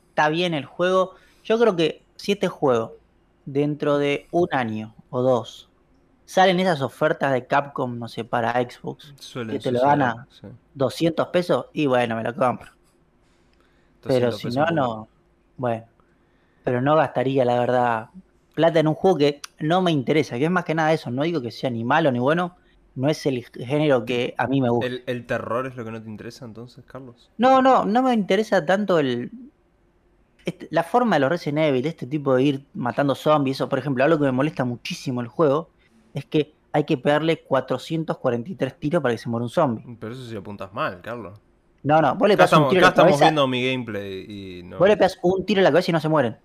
está 0.10 0.30
bien 0.30 0.54
el 0.54 0.66
juego. 0.66 1.16
Yo 1.44 1.60
creo 1.60 1.76
que 1.76 2.02
si 2.16 2.34
este 2.34 2.48
juego, 2.48 2.94
dentro 3.46 3.98
de 3.98 4.28
un 4.32 4.48
año 4.52 4.96
o 5.10 5.22
dos, 5.22 5.70
salen 6.26 6.60
esas 6.60 6.82
ofertas 6.82 7.32
de 7.34 7.46
Capcom, 7.48 7.98
no 8.00 8.08
sé, 8.08 8.24
para 8.24 8.54
Xbox, 8.54 9.14
Suelen 9.20 9.56
Que 9.58 9.60
te 9.64 9.72
lo 9.72 9.82
dan 9.82 10.02
a- 10.02 10.28
sí. 10.30 10.48
200 10.74 11.28
pesos, 11.28 11.68
y 11.74 11.86
bueno, 11.86 12.16
me 12.16 12.24
lo 12.24 12.36
compro. 12.36 12.72
Pero 14.02 14.32
200 14.32 14.54
si 14.54 14.60
no, 14.60 14.66
no. 14.72 15.08
Bueno. 15.58 15.86
Pero 16.64 16.82
no 16.82 16.96
gastaría, 16.96 17.46
la 17.46 17.60
verdad, 17.60 18.10
plata 18.54 18.80
en 18.80 18.88
un 18.88 18.96
juego 18.96 19.18
que 19.18 19.42
no 19.60 19.82
me 19.82 19.92
interesa. 19.92 20.38
Que 20.38 20.46
es 20.46 20.52
más 20.52 20.66
que 20.66 20.76
nada 20.76 20.94
eso. 20.94 21.10
No 21.12 21.24
digo 21.24 21.42
que 21.42 21.52
sea 21.52 21.70
ni 21.70 21.84
malo 21.84 22.12
ni 22.12 22.20
bueno. 22.20 22.56
No 22.96 23.10
es 23.10 23.26
el 23.26 23.44
género 23.46 24.06
que 24.06 24.34
a 24.38 24.48
mí 24.48 24.62
me 24.62 24.70
gusta. 24.70 24.88
¿El, 24.88 25.04
el 25.06 25.26
terror 25.26 25.68
es 25.68 25.76
lo 25.76 25.84
que 25.84 25.92
no 25.92 26.02
te 26.02 26.10
interesa 26.10 26.46
entonces, 26.46 26.84
Carlos? 26.86 27.30
No, 27.38 27.62
no, 27.62 27.84
no 27.86 28.02
me 28.04 28.14
interesa 28.14 28.66
tanto 28.66 29.00
el. 29.00 29.32
este- 30.46 30.68
la 30.72 30.84
forma 30.84 31.16
de 31.18 31.20
los 31.22 31.30
Resident 31.30 31.60
Evil, 31.60 31.86
este 31.88 32.06
tipo 32.08 32.36
de 32.36 32.44
ir 32.44 32.66
matando 32.74 33.14
zombies, 33.16 33.58
eso, 33.58 33.68
por 33.70 33.80
ejemplo, 33.80 34.04
algo 34.04 34.18
que 34.20 34.26
me 34.26 34.32
molesta 34.32 34.64
muchísimo 34.66 35.22
el 35.22 35.28
juego 35.28 35.70
es 36.16 36.26
que 36.26 36.56
hay 36.72 36.86
que 36.86 36.98
pegarle 36.98 37.44
443 37.44 38.80
tiros 38.80 39.04
para 39.04 39.14
que 39.14 39.18
se 39.20 39.30
muera 39.30 39.44
un 39.44 39.50
zombie. 39.50 39.98
Pero 40.00 40.14
eso 40.14 40.26
sí 40.26 40.36
apuntas 40.36 40.74
mal, 40.74 41.02
Carlos. 41.02 41.40
No, 41.84 42.02
no, 42.02 42.16
vos 42.16 42.28
le 42.28 42.36
pegas 42.36 42.52
un 42.54 42.56
estamos, 42.56 42.70
tiro 42.70 42.82
en 42.82 42.86
acá 42.86 42.88
la 42.88 42.90
estamos 42.90 43.12
cabeza, 43.12 43.26
viendo 43.26 43.48
mi 43.48 43.64
gameplay 43.64 44.26
y 44.28 44.64
no... 44.64 44.80
vos 44.80 44.88
le 44.88 44.98
pegas 44.98 45.20
un 45.22 45.46
tiro 45.46 45.60
en 45.60 45.66
la 45.66 45.72
cabeza 45.72 45.92
y 45.92 45.94
no 45.94 46.00
se 46.00 46.10
mueren. 46.10 46.38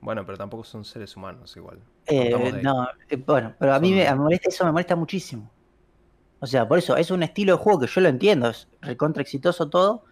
Bueno, 0.00 0.26
pero 0.26 0.36
tampoco 0.36 0.64
son 0.64 0.84
seres 0.84 1.16
humanos 1.16 1.56
igual. 1.56 1.78
Eh, 2.06 2.60
no, 2.62 2.88
eh, 3.08 3.16
bueno, 3.16 3.54
pero 3.58 3.74
a 3.74 3.78
mí 3.78 3.92
me, 3.92 4.04
me 4.04 4.14
molesta, 4.16 4.48
eso 4.48 4.64
me 4.64 4.72
molesta 4.72 4.96
muchísimo. 4.96 5.48
O 6.40 6.46
sea, 6.46 6.66
por 6.66 6.78
eso 6.78 6.96
es 6.96 7.12
un 7.12 7.22
estilo 7.22 7.56
de 7.56 7.62
juego 7.62 7.80
que 7.80 7.86
yo 7.86 8.00
lo 8.00 8.08
entiendo, 8.08 8.48
es 8.48 8.66
recontra 8.80 9.22
exitoso 9.22 9.68
todo, 9.68 10.02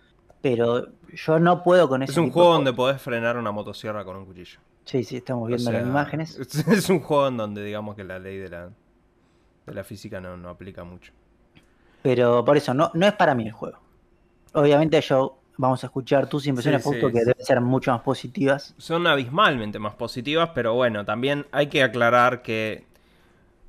pero 0.41 0.87
yo 1.13 1.41
no 1.41 1.65
puedo 1.65 1.89
con 1.89 2.05
ese 2.05 2.13
Es 2.13 2.19
un 2.19 2.27
tipo 2.27 2.35
juego 2.35 2.51
de 2.51 2.55
donde 2.59 2.73
podés 2.73 3.03
frenar 3.03 3.37
una 3.37 3.51
motosierra 3.51 4.05
con 4.05 4.17
un 4.17 4.27
cuchillo. 4.27 4.61
Sí, 4.85 5.05
sí, 5.05 5.17
estamos 5.17 5.45
O 5.45 5.47
viendo 5.47 5.73
las 5.73 5.83
imágenes. 5.87 6.39
Es, 6.69 6.89
un 6.89 7.01
juego 7.01 7.29
en 7.29 7.37
donde 7.37 7.65
digamos 7.65 7.97
que 7.97 8.05
la 8.05 8.19
ley 8.19 8.39
de 8.39 8.49
la, 8.49 8.71
la 9.73 9.85
física 9.85 10.21
no, 10.21 10.37
no 10.37 10.49
aplica 10.51 10.85
mucho. 10.85 11.13
Pero 12.03 12.45
por 12.45 12.57
eso, 12.57 12.73
no, 12.75 12.91
no 12.95 13.07
es 13.07 13.13
para 13.15 13.35
mí 13.35 13.47
el 13.47 13.53
juego. 13.53 13.79
Obviamente 14.55 15.01
yo 15.01 15.39
vamos 15.57 15.83
a 15.85 15.87
escuchar 15.89 16.29
tus 16.29 16.47
impresiones, 16.47 16.83
Sí, 16.83 16.89
justo 16.89 17.09
sí, 17.09 17.13
que 17.13 17.21
sí. 17.21 17.27
deben 17.27 17.45
ser 17.45 17.61
mucho 17.61 17.93
más 17.93 18.01
positivas. 18.03 18.75
Son 18.79 19.07
abismalmente 19.07 19.79
más 19.79 19.95
positivas, 19.95 20.51
pero 20.55 20.75
bueno, 20.75 21.05
también 21.05 21.47
hay 21.53 21.69
que 21.69 21.83
aclarar 21.83 22.43
que 22.43 22.87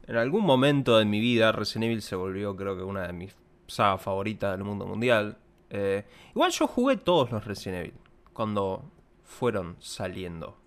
en 0.07 0.15
algún 0.15 0.45
momento 0.45 0.97
de 0.97 1.05
mi 1.05 1.19
vida 1.19 1.51
Resident 1.51 1.85
Evil 1.85 2.01
se 2.01 2.15
volvió 2.15 2.55
creo 2.55 2.75
que 2.77 2.83
una 2.83 3.07
de 3.07 3.13
mis 3.13 3.35
sagas 3.67 4.01
favoritas 4.01 4.51
del 4.53 4.63
mundo 4.63 4.85
mundial. 4.85 5.37
Eh, 5.69 6.05
igual 6.31 6.51
yo 6.51 6.67
jugué 6.67 6.97
todos 6.97 7.31
los 7.31 7.45
Resident 7.45 7.79
Evil 7.81 7.93
cuando 8.33 8.83
fueron 9.23 9.75
saliendo. 9.79 10.57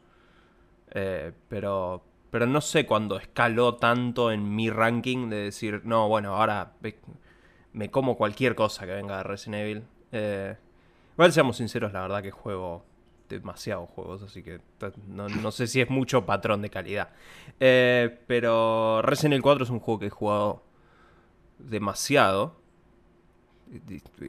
Eh, 0.91 1.33
pero, 1.49 2.03
pero 2.35 2.49
no 2.49 2.61
sé 2.61 2.85
cuándo 2.85 3.17
escaló 3.17 3.77
tanto 3.77 4.33
en 4.33 4.57
mi 4.57 4.69
ranking 4.69 5.31
de 5.31 5.37
decir, 5.37 5.83
no, 5.85 6.09
bueno, 6.09 6.35
ahora 6.35 6.73
me, 7.73 7.93
como 7.93 8.17
cualquier 8.17 8.57
cosa 8.57 8.87
que 8.87 8.93
venga 8.93 9.19
de 9.19 9.23
Resident 9.23 9.63
Evil. 9.63 9.85
Eh, 10.11 10.57
igual 11.13 11.33
seamos 11.33 11.59
sinceros, 11.59 11.93
la 11.93 12.01
verdad 12.01 12.25
que 12.25 12.33
juego 12.33 12.85
demasiados 13.29 13.89
juegos, 13.89 14.25
así 14.25 14.43
que 14.43 14.59
no, 15.07 15.29
no 15.29 15.53
sé 15.53 15.69
si 15.69 15.81
es 15.81 15.89
mucho 15.89 16.27
patrón 16.27 16.61
de 16.61 16.71
calidad. 16.71 17.11
Eh, 17.61 18.19
pero 18.27 19.01
Resident 19.03 19.35
Evil 19.35 19.43
4 19.43 19.65
es 19.67 19.71
un 19.71 19.79
juego 19.79 20.01
que 20.01 20.07
he 20.07 20.11
jugado 20.11 20.65
demasiado. 21.61 22.57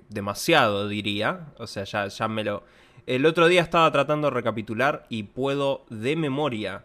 Demasiado, 0.10 0.88
diría. 0.88 1.48
O 1.58 1.66
sea, 1.66 1.86
ya, 1.86 2.08
ya 2.08 2.28
me 2.28 2.44
lo... 2.44 2.62
El 3.08 3.26
otro 3.26 3.48
día 3.48 3.64
estaba 3.64 3.92
tratando 3.92 4.28
de 4.28 4.36
recapitular 4.36 5.08
y 5.10 5.24
puedo 5.24 5.88
de 5.90 6.16
memoria 6.16 6.84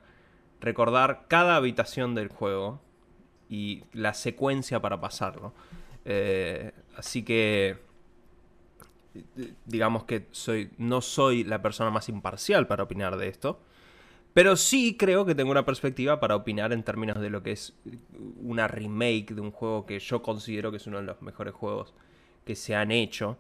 recordar 0.61 1.27
cada 1.29 1.57
habitación 1.57 2.15
del 2.15 2.29
juego 2.29 2.81
y 3.49 3.85
la 3.93 4.15
secuencia 4.15 4.81
para 4.81 5.01
pasarlo. 5.01 5.53
Eh, 6.05 6.73
así 6.97 7.23
que 7.23 7.79
digamos 9.65 10.05
que 10.05 10.27
soy 10.31 10.71
no 10.79 11.01
soy 11.01 11.43
la 11.45 11.61
persona 11.61 11.91
más 11.91 12.09
imparcial 12.09 12.67
para 12.67 12.85
opinar 12.85 13.17
de 13.17 13.29
esto, 13.29 13.61
pero 14.33 14.57
sí 14.57 14.97
creo 14.97 15.27
que 15.27 15.35
tengo 15.35 15.51
una 15.51 15.65
perspectiva 15.65 16.21
para 16.21 16.37
opinar 16.37 16.73
en 16.73 16.85
términos 16.85 17.21
de 17.21 17.31
lo 17.31 17.43
que 17.43 17.53
es 17.53 17.75
una 18.43 18.69
remake 18.69 19.35
de 19.35 19.41
un 19.41 19.51
juego 19.51 19.87
que 19.87 19.99
yo 19.99 20.23
considero 20.23 20.71
que 20.71 20.77
es 20.77 20.87
uno 20.87 20.99
de 20.99 21.05
los 21.05 21.21
mejores 21.23 21.55
juegos 21.55 21.93
que 22.45 22.55
se 22.55 22.75
han 22.75 22.93
hecho. 22.93 23.37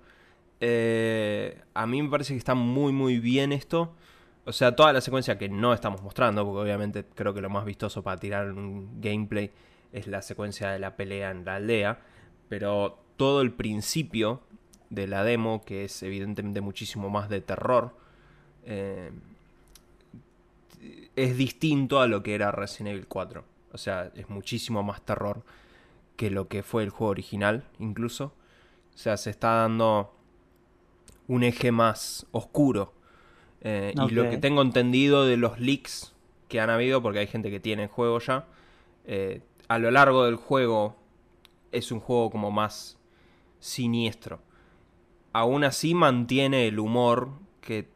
Eh, 0.60 1.62
a 1.72 1.86
mí 1.86 2.02
me 2.02 2.10
parece 2.10 2.34
que 2.34 2.38
está 2.38 2.54
muy 2.54 2.92
muy 2.92 3.18
bien 3.20 3.52
esto. 3.52 3.94
O 4.44 4.52
sea, 4.52 4.74
toda 4.74 4.92
la 4.92 5.00
secuencia 5.00 5.38
que 5.38 5.48
no 5.48 5.72
estamos 5.72 6.02
mostrando, 6.02 6.44
porque 6.44 6.62
obviamente 6.62 7.04
creo 7.14 7.34
que 7.34 7.40
lo 7.40 7.50
más 7.50 7.64
vistoso 7.64 8.02
para 8.02 8.18
tirar 8.18 8.52
un 8.52 9.00
gameplay 9.00 9.50
es 9.92 10.06
la 10.06 10.22
secuencia 10.22 10.70
de 10.70 10.78
la 10.78 10.96
pelea 10.96 11.30
en 11.30 11.44
la 11.44 11.56
aldea. 11.56 12.00
Pero 12.48 12.98
todo 13.16 13.42
el 13.42 13.52
principio 13.52 14.40
de 14.88 15.06
la 15.06 15.24
demo, 15.24 15.62
que 15.64 15.84
es 15.84 16.02
evidentemente 16.02 16.60
muchísimo 16.60 17.10
más 17.10 17.28
de 17.28 17.40
terror, 17.40 17.94
eh, 18.64 19.10
es 21.16 21.36
distinto 21.36 22.00
a 22.00 22.06
lo 22.06 22.22
que 22.22 22.34
era 22.34 22.50
Resident 22.50 22.94
Evil 22.94 23.06
4. 23.06 23.44
O 23.72 23.78
sea, 23.78 24.10
es 24.14 24.28
muchísimo 24.28 24.82
más 24.82 25.02
terror 25.02 25.42
que 26.16 26.30
lo 26.30 26.48
que 26.48 26.62
fue 26.62 26.82
el 26.82 26.90
juego 26.90 27.10
original, 27.10 27.64
incluso. 27.78 28.32
O 28.94 28.98
sea, 28.98 29.16
se 29.16 29.30
está 29.30 29.52
dando 29.54 30.14
un 31.28 31.44
eje 31.44 31.72
más 31.72 32.26
oscuro. 32.32 32.92
Eh, 33.62 33.92
Y 33.94 34.10
lo 34.10 34.30
que 34.30 34.38
tengo 34.38 34.62
entendido 34.62 35.26
de 35.26 35.36
los 35.36 35.60
leaks 35.60 36.14
que 36.48 36.60
han 36.60 36.70
habido, 36.70 37.02
porque 37.02 37.20
hay 37.20 37.26
gente 37.26 37.50
que 37.50 37.60
tiene 37.60 37.84
el 37.84 37.88
juego 37.88 38.18
ya, 38.18 38.46
eh, 39.04 39.42
a 39.68 39.78
lo 39.78 39.90
largo 39.90 40.24
del 40.24 40.36
juego 40.36 40.96
es 41.72 41.92
un 41.92 42.00
juego 42.00 42.30
como 42.30 42.50
más 42.50 42.98
siniestro. 43.60 44.40
Aún 45.32 45.62
así 45.64 45.94
mantiene 45.94 46.66
el 46.66 46.78
humor 46.80 47.30
que 47.60 47.88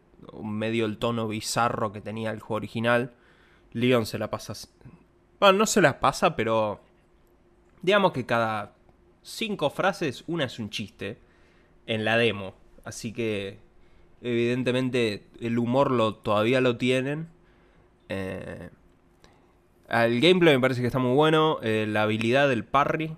medio 0.43 0.87
el 0.87 0.99
tono 0.99 1.27
bizarro 1.27 1.93
que 1.93 2.01
tenía 2.01 2.31
el 2.31 2.41
juego 2.41 2.57
original. 2.57 3.13
Leon 3.73 4.07
se 4.07 4.19
la 4.19 4.31
pasa... 4.31 4.55
Bueno, 5.41 5.59
no 5.59 5.67
se 5.67 5.81
la 5.81 5.99
pasa, 5.99 6.37
pero... 6.37 6.81
Digamos 7.83 8.13
que 8.13 8.25
cada 8.25 8.75
cinco 9.23 9.69
frases, 9.69 10.25
una 10.27 10.45
es 10.45 10.59
un 10.59 10.71
chiste 10.71 11.19
en 11.87 12.05
la 12.05 12.17
demo. 12.17 12.55
Así 12.85 13.13
que 13.13 13.59
evidentemente 14.25 15.27
el 15.41 15.59
humor 15.59 15.91
lo, 15.91 16.15
todavía 16.17 16.61
lo 16.61 16.77
tienen. 16.77 17.29
Eh, 18.09 18.71
el 19.89 20.21
gameplay 20.21 20.55
me 20.55 20.61
parece 20.61 20.81
que 20.81 20.87
está 20.87 20.99
muy 20.99 21.15
bueno. 21.15 21.59
eh, 21.63 21.87
la 21.89 22.03
habilidad 22.03 22.49
del 22.49 22.65
parry, 22.65 23.17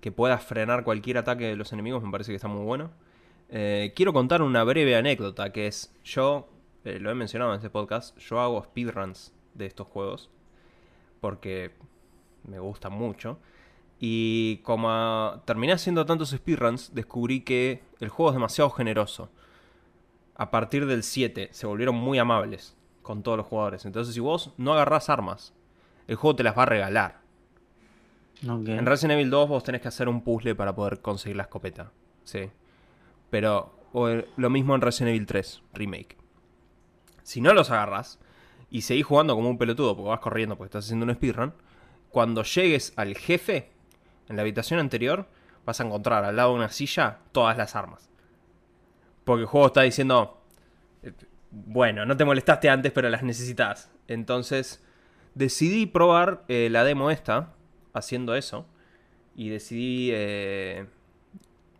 que 0.00 0.12
pueda 0.12 0.38
frenar 0.38 0.84
cualquier 0.84 1.18
ataque 1.18 1.46
de 1.46 1.56
los 1.56 1.72
enemigos, 1.72 2.02
me 2.02 2.10
parece 2.10 2.30
que 2.30 2.36
está 2.36 2.48
muy 2.48 2.64
bueno. 2.64 2.90
Eh, 3.48 3.92
quiero 3.96 4.12
contar 4.12 4.42
una 4.42 4.64
breve 4.64 4.96
anécdota, 4.96 5.52
que 5.52 5.66
es 5.66 5.94
yo, 6.04 6.48
lo 6.84 7.10
he 7.10 7.14
mencionado 7.14 7.52
en 7.52 7.56
este 7.56 7.70
podcast, 7.70 8.16
yo 8.18 8.40
hago 8.40 8.62
speedruns 8.64 9.32
de 9.54 9.66
estos 9.66 9.86
juegos, 9.86 10.30
porque 11.20 11.72
me 12.44 12.58
gustan 12.58 12.92
mucho. 12.92 13.38
Y 13.98 14.56
como 14.64 15.40
terminé 15.44 15.72
haciendo 15.74 16.04
tantos 16.04 16.30
speedruns, 16.30 16.92
descubrí 16.94 17.42
que 17.42 17.82
el 18.00 18.08
juego 18.08 18.30
es 18.30 18.34
demasiado 18.34 18.68
generoso. 18.70 19.30
A 20.34 20.50
partir 20.50 20.86
del 20.86 21.02
7 21.02 21.48
se 21.52 21.66
volvieron 21.66 21.94
muy 21.94 22.18
amables 22.18 22.76
con 23.02 23.22
todos 23.22 23.36
los 23.38 23.46
jugadores. 23.46 23.84
Entonces 23.84 24.14
si 24.14 24.20
vos 24.20 24.52
no 24.56 24.72
agarrás 24.72 25.08
armas, 25.10 25.54
el 26.06 26.16
juego 26.16 26.36
te 26.36 26.42
las 26.42 26.56
va 26.56 26.62
a 26.62 26.66
regalar. 26.66 27.20
En 28.78 28.86
Resident 28.86 29.12
Evil 29.12 29.30
2 29.30 29.48
vos 29.48 29.62
tenés 29.62 29.80
que 29.82 29.88
hacer 29.88 30.08
un 30.08 30.22
puzzle 30.22 30.54
para 30.54 30.74
poder 30.74 31.00
conseguir 31.00 31.36
la 31.36 31.44
escopeta. 31.44 31.92
Sí. 32.24 32.50
Pero 33.30 33.74
o 33.92 34.08
el- 34.08 34.26
lo 34.36 34.50
mismo 34.50 34.74
en 34.74 34.80
Resident 34.80 35.10
Evil 35.10 35.26
3 35.26 35.62
Remake. 35.74 36.16
Si 37.22 37.40
no 37.40 37.52
los 37.54 37.70
agarras 37.70 38.18
y 38.70 38.82
seguís 38.82 39.04
jugando 39.06 39.34
como 39.36 39.48
un 39.50 39.58
pelotudo 39.58 39.94
porque 39.96 40.08
vas 40.08 40.20
corriendo 40.20 40.56
porque 40.56 40.68
estás 40.68 40.86
haciendo 40.86 41.06
un 41.06 41.14
speedrun, 41.14 41.54
cuando 42.08 42.42
llegues 42.42 42.92
al 42.96 43.16
jefe, 43.16 43.70
en 44.28 44.36
la 44.36 44.42
habitación 44.42 44.80
anterior, 44.80 45.28
vas 45.64 45.80
a 45.80 45.84
encontrar 45.84 46.24
al 46.24 46.36
lado 46.36 46.50
de 46.50 46.56
una 46.56 46.68
silla 46.70 47.18
todas 47.32 47.56
las 47.56 47.76
armas. 47.76 48.10
Porque 49.24 49.42
el 49.42 49.46
juego 49.46 49.68
está 49.68 49.82
diciendo, 49.82 50.42
bueno, 51.50 52.06
no 52.06 52.16
te 52.16 52.24
molestaste 52.24 52.68
antes, 52.68 52.92
pero 52.92 53.10
las 53.10 53.22
necesitas. 53.22 53.90
Entonces, 54.08 54.82
decidí 55.34 55.86
probar 55.86 56.44
eh, 56.48 56.68
la 56.70 56.84
demo 56.84 57.10
esta, 57.10 57.54
haciendo 57.92 58.34
eso. 58.34 58.66
Y 59.34 59.48
decidí 59.48 60.10
eh, 60.12 60.86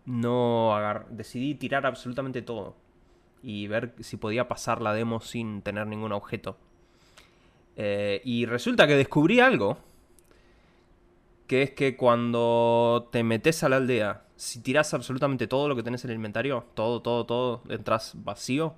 no 0.05 0.75
agar 0.75 1.07
decidí 1.11 1.55
tirar 1.55 1.87
absolutamente 1.87 2.43
todo. 2.43 2.77
Y 3.43 3.67
ver 3.67 3.95
si 4.01 4.17
podía 4.17 4.47
pasar 4.49 4.81
la 4.81 4.95
demo 4.95 5.21
sin 5.21 5.63
tener 5.63 5.87
ningún 5.87 6.13
objeto. 6.13 6.57
Eh, 7.77 8.21
y 8.25 8.47
resulta 8.47 8.87
que 8.87 8.97
descubrí 8.97 9.41
algo. 9.41 9.79
Que 11.53 11.65
es 11.65 11.73
que 11.73 11.99
cuando 11.99 13.11
te 13.13 13.23
metes 13.23 13.63
a 13.63 13.69
la 13.69 13.77
aldea, 13.77 14.25
si 14.37 14.63
tiras 14.63 14.95
absolutamente 14.95 15.47
todo 15.47 15.69
lo 15.69 15.77
que 15.77 15.83
tenés 15.83 16.03
en 16.03 16.11
el 16.11 16.17
inventario, 16.17 16.65
todo, 16.73 17.03
todo, 17.03 17.27
todo, 17.27 17.63
entras 17.69 18.13
vacío, 18.15 18.75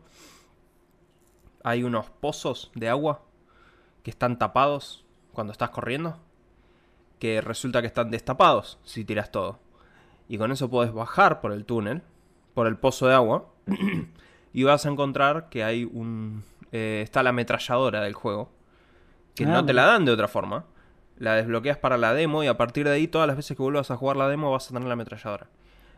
hay 1.62 1.84
unos 1.84 2.10
pozos 2.10 2.72
de 2.74 2.88
agua 2.88 3.22
que 4.02 4.10
están 4.10 4.40
tapados 4.40 5.04
cuando 5.32 5.52
estás 5.52 5.70
corriendo, 5.70 6.18
que 7.20 7.40
resulta 7.40 7.80
que 7.80 7.86
están 7.86 8.10
destapados 8.10 8.80
si 8.82 9.04
tiras 9.04 9.30
todo. 9.30 9.60
Y 10.28 10.36
con 10.36 10.50
eso 10.50 10.68
puedes 10.68 10.92
bajar 10.92 11.40
por 11.40 11.52
el 11.52 11.64
túnel, 11.64 12.02
por 12.54 12.66
el 12.66 12.76
pozo 12.76 13.06
de 13.06 13.14
agua, 13.14 13.52
y 14.52 14.64
vas 14.64 14.84
a 14.84 14.88
encontrar 14.90 15.48
que 15.48 15.62
hay 15.62 15.84
un... 15.84 16.42
eh, 16.72 17.02
está 17.04 17.22
la 17.22 17.30
ametralladora 17.30 18.00
del 18.00 18.14
juego, 18.14 18.50
que 19.36 19.44
Ah, 19.44 19.50
no 19.50 19.64
te 19.64 19.72
la 19.72 19.84
dan 19.84 20.04
de 20.04 20.10
otra 20.10 20.26
forma. 20.26 20.64
La 21.18 21.34
desbloqueas 21.34 21.78
para 21.78 21.96
la 21.96 22.12
demo 22.12 22.42
y 22.42 22.46
a 22.46 22.56
partir 22.56 22.86
de 22.86 22.92
ahí 22.92 23.08
todas 23.08 23.26
las 23.26 23.36
veces 23.36 23.56
que 23.56 23.62
vuelvas 23.62 23.90
a 23.90 23.96
jugar 23.96 24.16
la 24.16 24.28
demo 24.28 24.50
vas 24.50 24.66
a 24.66 24.68
tener 24.68 24.84
la 24.84 24.94
ametralladora. 24.94 25.48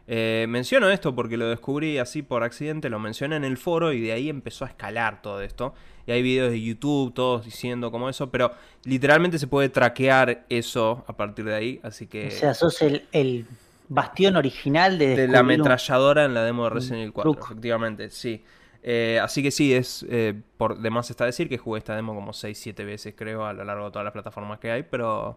Eh, 0.09 0.47
menciono 0.49 0.89
esto 0.89 1.15
porque 1.15 1.37
lo 1.37 1.49
descubrí 1.49 1.99
así 1.99 2.23
por 2.23 2.45
accidente, 2.45 2.89
lo 2.89 2.99
mencioné 2.99 3.37
en 3.37 3.45
el 3.45 3.57
foro 3.57 3.93
y 3.93 4.01
de 4.01 4.13
ahí 4.13 4.29
empezó 4.29 4.65
a 4.65 4.69
escalar 4.69 5.21
todo 5.23 5.41
esto. 5.43 5.75
Y 6.07 6.13
hay 6.13 6.23
videos 6.23 6.53
de 6.53 6.63
YouTube, 6.63 7.13
todos 7.13 7.45
diciendo 7.45 7.91
como 7.91 8.09
eso, 8.09 8.31
pero 8.31 8.53
literalmente 8.85 9.39
se 9.39 9.49
puede 9.49 9.69
traquear 9.69 10.45
eso 10.49 11.05
a 11.09 11.17
partir 11.17 11.45
de 11.47 11.55
ahí, 11.55 11.81
así 11.83 12.07
que... 12.07 12.29
O 12.29 12.31
sea, 12.31 12.55
sos 12.55 12.81
el, 12.83 13.07
el 13.11 13.47
bastión 13.89 14.37
original 14.37 14.99
de, 14.99 15.17
de 15.17 15.29
la 15.29 15.41
ametralladora 15.41 16.25
en 16.25 16.35
la 16.35 16.45
demo 16.45 16.65
de 16.65 16.71
Resident 16.71 17.01
Evil 17.01 17.13
4, 17.13 17.33
truco. 17.33 17.47
efectivamente, 17.47 18.11
sí. 18.11 18.45
Eh, 18.89 19.19
así 19.21 19.43
que 19.43 19.51
sí, 19.51 19.75
es 19.75 20.07
eh, 20.09 20.41
por 20.57 20.79
demás 20.79 21.11
está 21.11 21.25
decir 21.25 21.49
que 21.49 21.59
jugué 21.59 21.79
esta 21.79 21.97
demo 21.97 22.15
como 22.15 22.31
6-7 22.33 22.87
veces, 22.87 23.15
creo, 23.17 23.45
a 23.45 23.53
lo 23.53 23.65
largo 23.65 23.87
de 23.87 23.91
todas 23.91 24.05
las 24.05 24.13
plataformas 24.13 24.61
que 24.61 24.71
hay, 24.71 24.85
pero. 24.85 25.37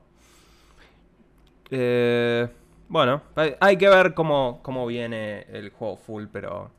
eh, 1.72 2.48
bueno, 2.90 3.24
hay, 3.60 3.78
que 3.78 3.90
ver 3.90 4.14
cómo, 4.14 4.60
cómo 4.62 4.86
viene 4.86 5.48
el 5.50 5.72
juego 5.72 5.98
full, 5.98 6.26
pero 6.32 6.72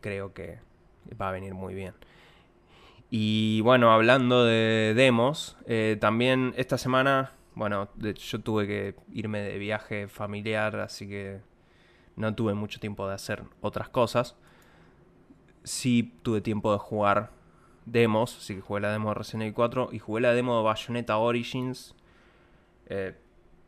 creo 0.00 0.32
que 0.34 0.58
va 1.20 1.28
a 1.28 1.32
venir 1.32 1.54
muy 1.54 1.74
bien. 1.74 1.94
Y 3.10 3.60
bueno, 3.60 3.92
hablando 3.92 4.44
de 4.44 4.94
demos, 4.96 5.56
también 6.00 6.54
esta 6.56 6.78
semana, 6.78 7.32
bueno, 7.54 7.88
yo 7.96 8.40
tuve 8.40 8.66
que 8.66 8.94
irme 9.12 9.40
de 9.40 9.58
viaje 9.58 10.08
familiar, 10.08 10.76
así 10.76 11.08
que 11.08 11.40
no 12.16 12.34
tuve 12.34 12.54
mucho 12.54 12.80
tiempo 12.80 13.08
de 13.08 13.14
hacer 13.14 13.42
otras 13.60 13.88
cosas. 13.88 14.36
Sí 15.64 16.14
tuve 16.22 16.40
tiempo 16.40 16.72
de 16.72 16.78
jugar 16.78 17.30
demos, 17.86 18.36
así 18.36 18.54
que 18.56 18.60
jugué 18.60 18.80
la 18.80 18.92
demo 18.92 19.08
de 19.10 19.14
Resident 19.14 19.42
Evil 19.42 19.54
4 19.54 19.88
y 19.92 19.98
jugué 19.98 20.20
la 20.22 20.32
demo 20.34 20.56
de 20.58 20.62
Bayonetta 20.64 21.16
Origins. 21.18 21.94
Eh, 22.86 23.14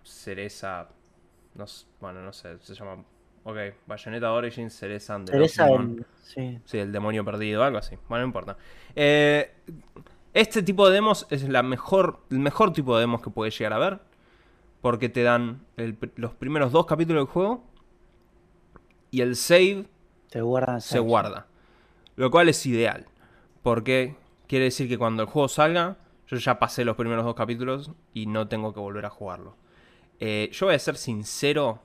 cereza, 0.02 0.88
no, 1.54 1.64
bueno, 2.00 2.22
no 2.22 2.32
sé, 2.32 2.58
se 2.60 2.74
llama... 2.74 3.02
Ok, 3.46 3.56
Bayonetta 3.86 4.32
Origins, 4.32 4.72
Cereza 4.72 5.14
and 5.16 5.28
Demon. 5.30 5.98
el- 5.98 6.06
sí. 6.22 6.58
Sí, 6.64 6.78
el 6.78 6.92
demonio 6.92 7.24
perdido, 7.24 7.62
algo 7.62 7.76
así. 7.78 7.96
Bueno, 8.08 8.22
no 8.22 8.28
importa. 8.28 8.56
Eh, 8.96 9.52
este 10.32 10.62
tipo 10.62 10.88
de 10.88 10.94
demos 10.94 11.26
es 11.30 11.46
la 11.48 11.62
mejor, 11.62 12.20
el 12.30 12.38
mejor 12.38 12.72
tipo 12.72 12.94
de 12.96 13.02
demos 13.02 13.20
que 13.20 13.28
puedes 13.30 13.56
llegar 13.58 13.74
a 13.74 13.78
ver. 13.78 14.00
Porque 14.80 15.08
te 15.10 15.22
dan 15.22 15.64
el 15.76 15.96
los 16.16 16.32
primeros 16.34 16.72
dos 16.72 16.86
capítulos 16.86 17.20
del 17.26 17.32
juego. 17.32 17.64
Y 19.10 19.20
el 19.20 19.36
save 19.36 19.86
Te 20.30 20.40
guardan 20.40 20.80
se 20.80 20.98
guarda. 20.98 21.46
Lo 22.16 22.30
cual 22.30 22.48
es 22.48 22.64
ideal. 22.66 23.06
Porque 23.62 24.16
quiere 24.46 24.66
decir 24.66 24.88
que 24.88 24.98
cuando 24.98 25.22
el 25.22 25.28
juego 25.28 25.48
salga, 25.48 25.96
yo 26.28 26.36
ya 26.36 26.58
pasé 26.58 26.84
los 26.84 26.96
primeros 26.96 27.24
dos 27.24 27.34
capítulos 27.34 27.90
y 28.12 28.26
no 28.26 28.48
tengo 28.48 28.72
que 28.72 28.80
volver 28.80 29.06
a 29.06 29.10
jugarlo. 29.10 29.56
Eh, 30.20 30.50
yo 30.52 30.66
voy 30.66 30.74
a 30.74 30.78
ser 30.78 30.96
sincero. 30.96 31.80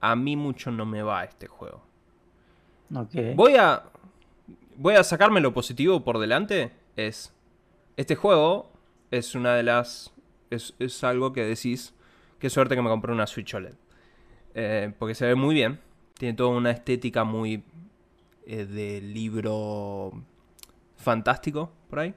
A 0.00 0.16
mí 0.16 0.36
mucho 0.36 0.70
no 0.70 0.86
me 0.86 1.02
va 1.02 1.24
este 1.24 1.46
juego. 1.46 1.82
Ok. 2.94 3.34
Voy 3.34 3.56
a. 3.56 3.84
Voy 4.76 4.94
a 4.94 5.04
sacarme 5.04 5.40
lo 5.40 5.54
positivo 5.54 6.04
por 6.04 6.18
delante. 6.18 6.72
Es. 6.96 7.32
Este 7.96 8.14
juego 8.16 8.70
es 9.10 9.34
una 9.34 9.54
de 9.54 9.62
las. 9.62 10.12
Es, 10.50 10.74
es 10.78 11.02
algo 11.04 11.32
que 11.32 11.44
decís. 11.44 11.94
Qué 12.38 12.50
suerte 12.50 12.74
que 12.76 12.82
me 12.82 12.88
compré 12.88 13.12
una 13.12 13.26
Switch 13.26 13.54
OLED. 13.54 13.74
Eh, 14.54 14.92
porque 14.98 15.14
se 15.14 15.26
ve 15.26 15.34
muy 15.34 15.54
bien. 15.54 15.80
Tiene 16.14 16.34
toda 16.34 16.50
una 16.50 16.70
estética 16.70 17.24
muy. 17.24 17.62
Eh, 18.46 18.64
de 18.64 19.00
libro. 19.00 20.12
fantástico, 20.96 21.70
por 21.90 21.98
ahí. 22.00 22.14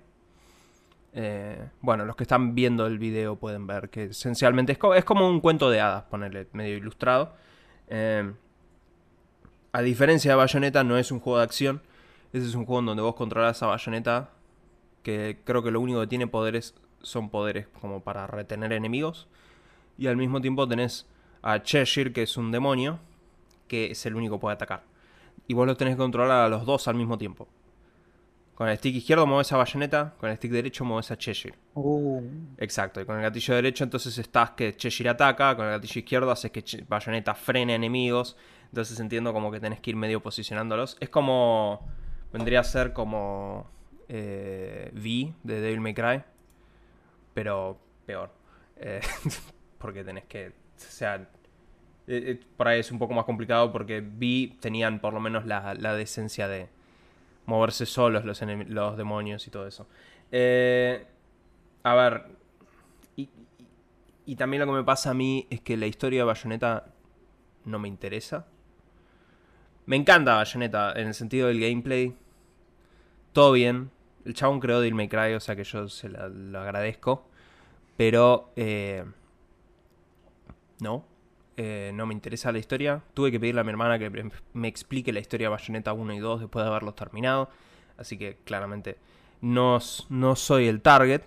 Eh, 1.13 1.69
bueno, 1.81 2.05
los 2.05 2.15
que 2.15 2.23
están 2.23 2.53
viendo 2.55 2.85
el 2.85 2.99
video 2.99 3.35
pueden 3.35 3.65
ver 3.67 3.89
que 3.89 4.05
esencialmente 4.05 4.73
es, 4.73 4.77
co- 4.77 4.93
es 4.95 5.03
como 5.03 5.27
un 5.27 5.41
cuento 5.41 5.69
de 5.69 5.81
hadas, 5.81 6.03
ponerle 6.03 6.47
medio 6.53 6.77
ilustrado. 6.77 7.33
Eh, 7.87 8.31
a 9.71 9.81
diferencia 9.81 10.31
de 10.31 10.35
Bayonetta, 10.37 10.83
no 10.83 10.97
es 10.97 11.11
un 11.11 11.19
juego 11.19 11.37
de 11.39 11.43
acción. 11.43 11.81
Ese 12.33 12.45
es 12.47 12.55
un 12.55 12.65
juego 12.65 12.79
en 12.79 12.85
donde 12.87 13.03
vos 13.03 13.15
controlas 13.15 13.61
a 13.63 13.67
Bayonetta. 13.67 14.29
Que 15.03 15.39
creo 15.43 15.63
que 15.63 15.71
lo 15.71 15.79
único 15.81 15.99
que 16.01 16.07
tiene 16.07 16.27
poderes 16.27 16.75
son 17.01 17.29
poderes 17.29 17.67
como 17.81 18.01
para 18.03 18.27
retener 18.27 18.73
enemigos. 18.73 19.27
Y 19.97 20.07
al 20.07 20.17
mismo 20.17 20.41
tiempo 20.41 20.67
tenés 20.67 21.07
a 21.41 21.61
Cheshire, 21.61 22.11
que 22.13 22.23
es 22.23 22.37
un 22.37 22.51
demonio, 22.51 22.99
que 23.67 23.91
es 23.91 24.05
el 24.05 24.15
único 24.15 24.35
que 24.35 24.41
puede 24.41 24.55
atacar. 24.55 24.83
Y 25.49 25.53
vos 25.55 25.65
lo 25.67 25.75
tenés 25.75 25.95
que 25.95 25.97
controlar 25.97 26.45
a 26.45 26.47
los 26.47 26.63
dos 26.65 26.87
al 26.87 26.95
mismo 26.95 27.17
tiempo. 27.17 27.47
Con 28.53 28.69
el 28.69 28.77
stick 28.77 28.95
izquierdo 28.95 29.25
mueves 29.25 29.51
a 29.51 29.57
Bayonetta, 29.57 30.13
con 30.19 30.29
el 30.29 30.35
stick 30.37 30.51
derecho 30.51 30.85
mueves 30.85 31.09
a 31.11 31.17
Cheshire. 31.17 31.55
Uh, 31.73 32.21
Exacto, 32.57 33.01
y 33.01 33.05
con 33.05 33.15
el 33.15 33.21
gatillo 33.23 33.55
derecho 33.55 33.83
entonces 33.83 34.17
estás 34.17 34.51
que 34.51 34.75
Cheshire 34.75 35.09
ataca, 35.09 35.55
con 35.55 35.65
el 35.65 35.71
gatillo 35.71 35.99
izquierdo 35.99 36.29
haces 36.29 36.51
que 36.51 36.61
Che- 36.63 36.85
Bayonetta 36.87 37.33
frene 37.33 37.73
enemigos, 37.73 38.37
entonces 38.65 38.99
entiendo 38.99 39.33
como 39.33 39.49
que 39.51 39.59
tenés 39.59 39.79
que 39.79 39.89
ir 39.89 39.95
medio 39.95 40.21
posicionándolos. 40.21 40.97
Es 40.99 41.09
como, 41.09 41.87
vendría 42.31 42.59
a 42.59 42.63
ser 42.63 42.93
como 42.93 43.69
eh, 44.09 44.91
V 44.93 45.33
de 45.43 45.61
Devil 45.61 45.79
May 45.81 45.93
Cry, 45.95 46.23
pero 47.33 47.79
peor. 48.05 48.29
Eh, 48.75 49.01
porque 49.79 50.03
tenés 50.03 50.25
que, 50.25 50.49
o 50.49 50.51
sea, 50.77 51.27
eh, 52.09 52.23
eh, 52.33 52.41
por 52.57 52.67
ahí 52.69 52.81
es 52.81 52.91
un 52.91 52.99
poco 52.99 53.13
más 53.15 53.25
complicado 53.25 53.71
porque 53.71 53.99
V 54.01 54.57
tenían 54.61 54.99
por 55.01 55.13
lo 55.13 55.21
menos 55.21 55.45
la, 55.45 55.75
la 55.75 55.95
decencia 55.95 56.47
de 56.49 56.69
moverse 57.45 57.85
solos 57.85 58.25
los, 58.25 58.41
los 58.69 58.97
demonios 58.97 59.47
y 59.47 59.51
todo 59.51 59.67
eso. 59.67 59.87
Eh, 60.31 61.05
a 61.83 61.95
ver. 61.95 62.25
Y, 63.17 63.29
y- 64.25 64.35
también 64.37 64.61
lo 64.61 64.67
que 64.67 64.73
me 64.79 64.83
pasa 64.85 65.11
a 65.11 65.13
mí 65.15 65.47
es 65.49 65.61
que 65.61 65.77
la 65.77 65.87
historia 65.87 66.21
de 66.21 66.25
Bayonetta 66.25 66.87
no 67.65 67.79
me 67.79 67.87
interesa. 67.89 68.47
Me 69.85 69.95
encanta 69.97 70.35
Bayonetta 70.35 70.93
en 70.95 71.07
el 71.07 71.13
sentido 71.13 71.47
del 71.47 71.59
gameplay. 71.59 72.15
Todo 73.33 73.51
bien. 73.53 73.91
El 74.25 74.33
chabón 74.33 74.59
creó 74.59 74.79
Devil 74.79 74.95
May 74.95 75.07
Cry, 75.07 75.33
o 75.33 75.39
sea 75.39 75.55
que 75.55 75.63
yo 75.63 75.87
se 75.89 76.09
lo 76.09 76.59
agradezco. 76.59 77.27
Pero. 77.97 78.51
eh, 78.55 79.05
no. 80.81 81.03
Eh, 81.61 81.91
no 81.93 82.05
me 82.05 82.13
interesa 82.13 82.53
la 82.53 82.59
historia. 82.59 83.01
Tuve 83.13 83.31
que 83.31 83.39
pedirle 83.39 83.59
a 83.59 83.63
mi 83.65 83.71
hermana 83.71 83.99
que 83.99 84.09
me- 84.53 84.67
explique 84.69 85.11
la 85.11 85.19
historia 85.19 85.47
de 85.47 85.51
Bayonetta 85.51 85.91
1 85.91 86.13
y 86.13 86.19
2 86.19 86.39
después 86.39 86.63
de 86.63 86.69
haberlos 86.69 86.95
terminado. 86.95 87.49
Así 87.97 88.17
que 88.17 88.37
claramente 88.45 88.97
no, 89.41 89.79
no 90.07 90.35
soy 90.37 90.67
el 90.67 90.81
target. 90.81 91.23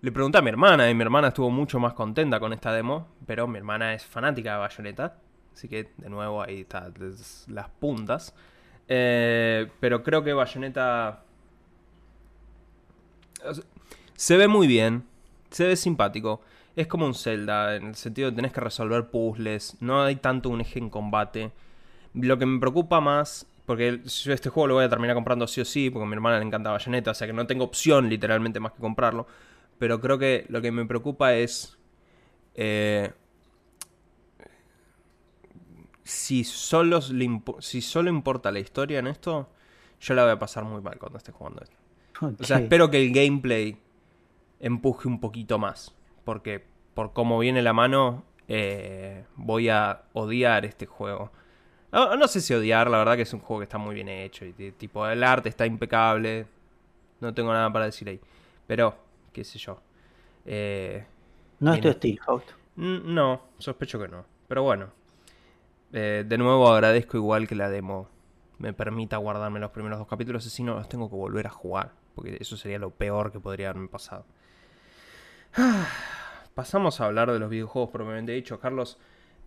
Le 0.00 0.10
pregunté 0.10 0.38
a 0.38 0.42
mi 0.42 0.48
hermana 0.50 0.90
y 0.90 0.94
mi 0.94 1.02
hermana 1.02 1.28
estuvo 1.28 1.50
mucho 1.50 1.78
más 1.78 1.92
contenta 1.94 2.40
con 2.40 2.52
esta 2.52 2.72
demo. 2.72 3.06
Pero 3.26 3.46
mi 3.46 3.58
hermana 3.58 3.94
es 3.94 4.04
fanática 4.04 4.54
de 4.54 4.58
Bayonetta. 4.58 5.18
Así 5.54 5.68
que 5.68 5.92
de 5.96 6.10
nuevo 6.10 6.42
ahí 6.42 6.62
está 6.62 6.90
des- 6.90 7.46
las 7.48 7.68
puntas. 7.68 8.34
Eh, 8.88 9.68
pero 9.78 10.02
creo 10.02 10.24
que 10.24 10.32
Bayonetta... 10.32 11.22
Se 14.16 14.36
ve 14.36 14.48
muy 14.48 14.66
bien. 14.66 15.04
Se 15.50 15.64
ve 15.66 15.76
simpático. 15.76 16.40
Es 16.76 16.86
como 16.86 17.06
un 17.06 17.14
Zelda, 17.14 17.76
en 17.76 17.86
el 17.88 17.94
sentido 17.94 18.30
de 18.30 18.36
tenés 18.36 18.52
que 18.52 18.60
resolver 18.60 19.10
puzzles, 19.10 19.78
no 19.80 20.02
hay 20.02 20.16
tanto 20.16 20.50
un 20.50 20.60
eje 20.60 20.78
en 20.78 20.90
combate. 20.90 21.50
Lo 22.12 22.38
que 22.38 22.44
me 22.44 22.60
preocupa 22.60 23.00
más, 23.00 23.46
porque 23.64 24.02
yo 24.04 24.32
este 24.32 24.50
juego 24.50 24.66
lo 24.68 24.74
voy 24.74 24.84
a 24.84 24.88
terminar 24.88 25.14
comprando 25.14 25.46
sí 25.46 25.62
o 25.62 25.64
sí, 25.64 25.88
porque 25.88 26.04
a 26.04 26.08
mi 26.08 26.14
hermana 26.14 26.38
le 26.38 26.44
encanta 26.44 26.70
Bayonetta, 26.70 27.12
o 27.12 27.14
sea 27.14 27.26
que 27.26 27.32
no 27.32 27.46
tengo 27.46 27.64
opción 27.64 28.10
literalmente 28.10 28.60
más 28.60 28.72
que 28.72 28.80
comprarlo. 28.80 29.26
Pero 29.78 30.00
creo 30.00 30.18
que 30.18 30.44
lo 30.48 30.60
que 30.60 30.70
me 30.70 30.84
preocupa 30.84 31.34
es... 31.34 31.78
Eh, 32.54 33.10
si, 36.04 36.44
solo 36.44 37.00
si 37.00 37.80
solo 37.80 38.10
importa 38.10 38.52
la 38.52 38.60
historia 38.60 39.00
en 39.00 39.08
esto, 39.08 39.48
yo 40.00 40.14
la 40.14 40.22
voy 40.22 40.32
a 40.32 40.38
pasar 40.38 40.64
muy 40.64 40.80
mal 40.80 40.98
cuando 40.98 41.18
esté 41.18 41.32
jugando 41.32 41.62
esto. 41.62 41.76
O 42.40 42.44
sea, 42.44 42.58
espero 42.58 42.90
que 42.90 43.02
el 43.02 43.12
gameplay 43.12 43.76
empuje 44.60 45.08
un 45.08 45.20
poquito 45.20 45.58
más. 45.58 45.95
Porque 46.26 46.64
por 46.92 47.12
cómo 47.12 47.38
viene 47.38 47.62
la 47.62 47.72
mano, 47.72 48.24
eh, 48.48 49.24
voy 49.36 49.68
a 49.68 50.02
odiar 50.12 50.64
este 50.64 50.84
juego. 50.84 51.30
No, 51.92 52.26
sé 52.26 52.40
si 52.40 52.52
odiar, 52.52 52.90
la 52.90 52.98
verdad 52.98 53.14
que 53.14 53.22
es 53.22 53.32
un 53.32 53.38
juego 53.38 53.60
que 53.60 53.64
está 53.64 53.78
muy 53.78 53.94
bien 53.94 54.08
hecho. 54.08 54.44
Y 54.44 54.52
tipo, 54.72 55.06
el 55.06 55.22
arte 55.22 55.48
está 55.48 55.66
impecable. 55.66 56.46
No 57.20 57.32
tengo 57.32 57.52
nada 57.52 57.72
para 57.72 57.84
decir 57.84 58.08
ahí. 58.08 58.20
Pero, 58.66 58.96
qué 59.32 59.44
sé 59.44 59.60
yo. 59.60 59.80
Eh, 60.44 61.06
no 61.60 61.74
es 61.74 61.80
tu 61.80 61.88
estilo, 61.90 62.42
No, 62.74 63.42
sospecho 63.58 64.00
que 64.00 64.08
no. 64.08 64.26
Pero 64.48 64.64
bueno. 64.64 64.90
Eh, 65.92 66.24
de 66.26 66.38
nuevo 66.38 66.68
agradezco 66.68 67.16
igual 67.16 67.46
que 67.46 67.54
la 67.54 67.70
demo 67.70 68.08
me 68.58 68.72
permita 68.72 69.16
guardarme 69.18 69.60
los 69.60 69.70
primeros 69.70 70.00
dos 70.00 70.08
capítulos. 70.08 70.42
Si 70.42 70.64
no, 70.64 70.74
los 70.74 70.88
tengo 70.88 71.08
que 71.08 71.14
volver 71.14 71.46
a 71.46 71.50
jugar. 71.50 71.92
Porque 72.16 72.36
eso 72.40 72.56
sería 72.56 72.80
lo 72.80 72.90
peor 72.90 73.30
que 73.30 73.38
podría 73.38 73.70
haberme 73.70 73.86
pasado. 73.86 74.26
Pasamos 76.54 77.00
a 77.00 77.06
hablar 77.06 77.32
de 77.32 77.38
los 77.38 77.50
videojuegos 77.50 77.90
propiamente 77.90 78.32
dicho, 78.32 78.58
Carlos. 78.58 78.98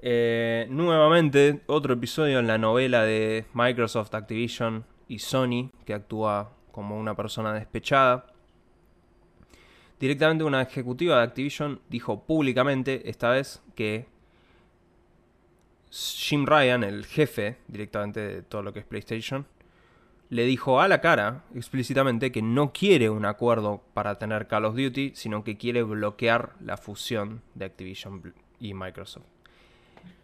Eh, 0.01 0.67
nuevamente, 0.69 1.62
otro 1.67 1.93
episodio 1.93 2.39
en 2.39 2.47
la 2.47 2.57
novela 2.57 3.03
de 3.03 3.45
Microsoft, 3.53 4.13
Activision 4.13 4.85
y 5.07 5.19
Sony, 5.19 5.71
que 5.85 5.93
actúa 5.93 6.53
como 6.71 6.97
una 6.97 7.15
persona 7.15 7.53
despechada. 7.53 8.27
Directamente 9.99 10.45
una 10.45 10.62
ejecutiva 10.62 11.17
de 11.17 11.23
Activision 11.23 11.81
dijo 11.89 12.23
públicamente, 12.23 13.09
esta 13.09 13.29
vez, 13.31 13.62
que 13.75 14.07
Jim 15.91 16.45
Ryan, 16.45 16.83
el 16.83 17.05
jefe 17.05 17.57
directamente 17.67 18.19
de 18.21 18.41
todo 18.43 18.62
lo 18.62 18.71
que 18.71 18.79
es 18.79 18.85
PlayStation, 18.85 19.45
le 20.29 20.45
dijo 20.45 20.79
a 20.79 20.87
la 20.87 21.01
cara 21.01 21.43
explícitamente 21.55 22.31
que 22.31 22.41
no 22.41 22.71
quiere 22.71 23.09
un 23.09 23.25
acuerdo 23.25 23.81
para 23.93 24.19
tener 24.19 24.47
Call 24.47 24.65
of 24.65 24.75
Duty, 24.75 25.13
sino 25.15 25.43
que 25.43 25.57
quiere 25.57 25.83
bloquear 25.83 26.53
la 26.59 26.77
fusión 26.77 27.41
de 27.55 27.65
Activision 27.65 28.33
y 28.59 28.73
Microsoft. 28.73 29.25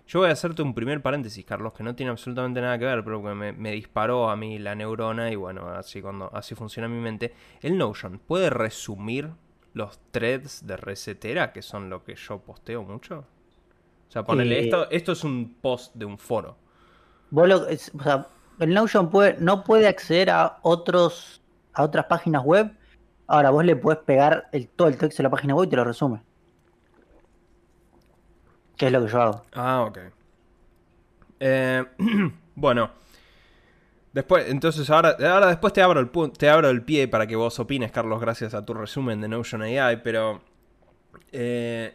Yo 0.07 0.19
voy 0.19 0.29
a 0.29 0.33
hacerte 0.33 0.61
un 0.61 0.75
primer 0.75 1.01
paréntesis, 1.01 1.43
Carlos, 1.43 1.73
que 1.73 1.81
no 1.81 1.95
tiene 1.95 2.11
absolutamente 2.11 2.61
nada 2.61 2.77
que 2.77 2.85
ver, 2.85 3.03
pero 3.03 3.23
que 3.23 3.33
me, 3.33 3.71
disparó 3.71 4.29
a 4.29 4.35
mí 4.35 4.59
la 4.59 4.75
neurona 4.75 5.31
y 5.31 5.35
bueno, 5.35 5.67
así, 5.69 5.99
cuando, 5.99 6.29
así 6.35 6.53
funciona 6.53 6.87
mi 6.87 7.01
mente. 7.01 7.33
El 7.61 7.75
Notion 7.75 8.19
puede 8.19 8.51
resumir 8.51 9.31
los 9.73 9.99
threads 10.11 10.67
de 10.67 10.77
Resetera, 10.77 11.51
que 11.51 11.63
son 11.63 11.89
lo 11.89 12.03
que 12.03 12.13
yo 12.15 12.37
posteo 12.37 12.83
mucho. 12.83 13.25
O 14.07 14.11
sea, 14.11 14.23
ponele, 14.23 14.59
eh, 14.59 14.63
esto, 14.65 14.91
esto 14.91 15.11
es 15.13 15.23
un 15.23 15.55
post 15.59 15.95
de 15.95 16.05
un 16.05 16.19
foro. 16.19 16.55
Vos 17.31 17.47
lo, 17.47 17.63
o 17.63 18.03
sea, 18.03 18.27
el 18.59 18.73
Notion 18.73 19.09
no 19.39 19.63
puede 19.63 19.87
acceder 19.87 20.29
a 20.29 20.59
otros 20.61 21.41
a 21.73 21.83
otras 21.83 22.05
páginas 22.05 22.43
web. 22.43 22.71
Ahora 23.27 23.49
vos 23.49 23.65
le 23.65 23.75
puedes 23.75 24.01
pegar 24.03 24.47
el, 24.51 24.67
todo 24.69 24.87
el 24.87 24.97
texto 24.97 25.21
de 25.21 25.23
la 25.23 25.29
página 25.29 25.55
web 25.55 25.67
y 25.67 25.69
te 25.69 25.75
lo 25.75 25.83
resume. 25.83 26.21
¿Qué 28.77 28.87
es 28.87 28.91
lo 28.91 29.05
que 29.05 29.11
yo 29.11 29.21
hago? 29.21 29.41
Ah, 29.53 29.85
ok. 29.87 29.99
Eh, 31.39 31.83
bueno. 32.55 32.91
Después, 34.13 34.49
entonces 34.49 34.89
ahora, 34.89 35.17
ahora 35.19 35.47
después 35.47 35.73
te 35.73 35.81
abro, 35.81 35.99
el, 35.99 36.09
te 36.31 36.49
abro 36.49 36.69
el 36.69 36.83
pie 36.83 37.09
para 37.09 37.27
que 37.27 37.35
vos 37.35 37.59
opines, 37.59 37.91
Carlos, 37.91 38.21
gracias 38.21 38.53
a 38.53 38.65
tu 38.65 38.73
resumen 38.73 39.19
de 39.21 39.27
Notion 39.27 39.61
AI, 39.61 39.97
pero... 39.97 40.41
Eh, 41.33 41.93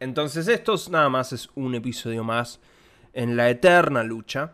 entonces 0.00 0.48
esto 0.48 0.74
nada 0.90 1.08
más 1.08 1.32
es 1.32 1.48
un 1.54 1.74
episodio 1.74 2.24
más 2.24 2.60
en 3.14 3.36
la 3.36 3.48
eterna 3.48 4.02
lucha 4.02 4.52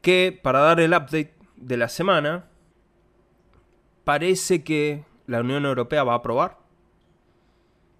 que 0.00 0.38
para 0.42 0.60
dar 0.60 0.80
el 0.80 0.92
update 0.92 1.34
de 1.56 1.76
la 1.76 1.88
semana, 1.88 2.46
parece 4.04 4.64
que 4.64 5.04
la 5.26 5.40
Unión 5.40 5.66
Europea 5.66 6.04
va 6.04 6.14
a 6.14 6.16
aprobar 6.16 6.58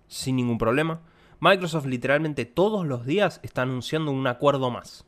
sin 0.08 0.36
ningún 0.36 0.58
problema. 0.58 1.00
Microsoft 1.40 1.86
literalmente 1.86 2.44
todos 2.46 2.86
los 2.86 3.06
días 3.06 3.40
está 3.42 3.62
anunciando 3.62 4.10
un 4.10 4.26
acuerdo 4.26 4.70
más. 4.70 5.04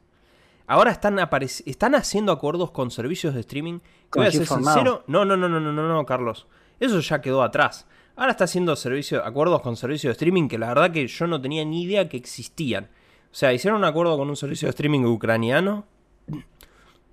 Ahora 0.66 0.92
están, 0.92 1.18
están 1.66 1.94
haciendo 1.96 2.30
acuerdos 2.30 2.70
con 2.70 2.92
servicios 2.92 3.34
de 3.34 3.40
streaming. 3.40 3.80
voy 4.14 4.26
a 4.26 4.30
ser 4.30 4.46
sincero, 4.46 5.02
no, 5.08 5.24
no, 5.24 5.36
no, 5.36 5.48
no, 5.48 5.58
no, 5.58 5.72
no, 5.72 5.88
no, 5.88 6.06
Carlos. 6.06 6.46
Eso 6.78 7.00
ya 7.00 7.20
quedó 7.20 7.42
atrás. 7.42 7.88
Ahora 8.14 8.32
está 8.32 8.44
haciendo 8.44 8.74
acuerdos 9.24 9.62
con 9.62 9.76
servicios 9.76 10.10
de 10.10 10.12
streaming 10.12 10.46
que 10.46 10.58
la 10.58 10.68
verdad 10.68 10.92
que 10.92 11.06
yo 11.08 11.26
no 11.26 11.40
tenía 11.40 11.64
ni 11.64 11.82
idea 11.82 12.08
que 12.08 12.16
existían. 12.16 12.84
O 13.32 13.34
sea, 13.34 13.52
hicieron 13.52 13.78
un 13.78 13.84
acuerdo 13.84 14.16
con 14.16 14.28
un 14.28 14.36
servicio 14.36 14.66
de 14.66 14.70
streaming 14.70 15.04
ucraniano 15.04 15.86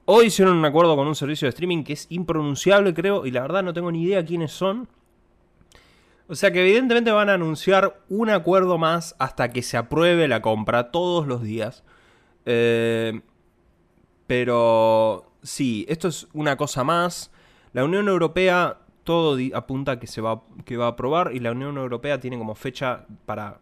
Hoy 0.10 0.28
hicieron 0.28 0.56
un 0.56 0.64
acuerdo 0.64 0.96
con 0.96 1.06
un 1.06 1.16
servicio 1.16 1.48
de 1.48 1.50
streaming 1.50 1.84
que 1.84 1.92
es 1.92 2.08
impronunciable, 2.10 2.94
creo, 2.94 3.26
y 3.26 3.32
la 3.32 3.42
verdad 3.42 3.62
no 3.62 3.74
tengo 3.74 3.92
ni 3.92 4.04
idea 4.04 4.24
quiénes 4.24 4.54
son. 4.54 4.88
O 6.30 6.36
sea 6.36 6.50
que 6.50 6.62
evidentemente 6.62 7.12
van 7.12 7.30
a 7.30 7.34
anunciar 7.34 8.00
un 8.08 8.30
acuerdo 8.30 8.78
más 8.78 9.18
hasta 9.20 9.50
que 9.50 9.62
se 9.62 9.76
apruebe 9.76 10.30
la 10.30 10.42
compra 10.42 10.92
todos 10.92 11.28
los 11.28 11.42
días. 11.44 11.84
Eh, 12.46 13.20
pero 14.28 15.30
sí, 15.44 15.86
esto 15.90 16.08
es 16.08 16.30
una 16.32 16.56
cosa 16.56 16.86
más. 16.86 17.30
La 17.74 17.84
Unión 17.84 18.08
Europea 18.08 18.78
todo 19.04 19.38
apunta 19.54 20.00
que 20.00 20.08
se 20.08 20.22
va, 20.22 20.42
que 20.64 20.78
va 20.78 20.86
a 20.86 20.90
aprobar 20.92 21.32
y 21.34 21.42
la 21.42 21.52
Unión 21.52 21.76
Europea 21.76 22.18
tiene 22.18 22.38
como 22.38 22.56
fecha 22.56 23.06
para 23.26 23.60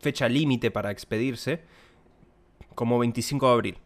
fecha 0.00 0.28
límite 0.28 0.70
para 0.70 0.90
expedirse 0.90 1.62
como 2.74 2.98
25 2.98 3.46
de 3.46 3.52
abril. 3.54 3.78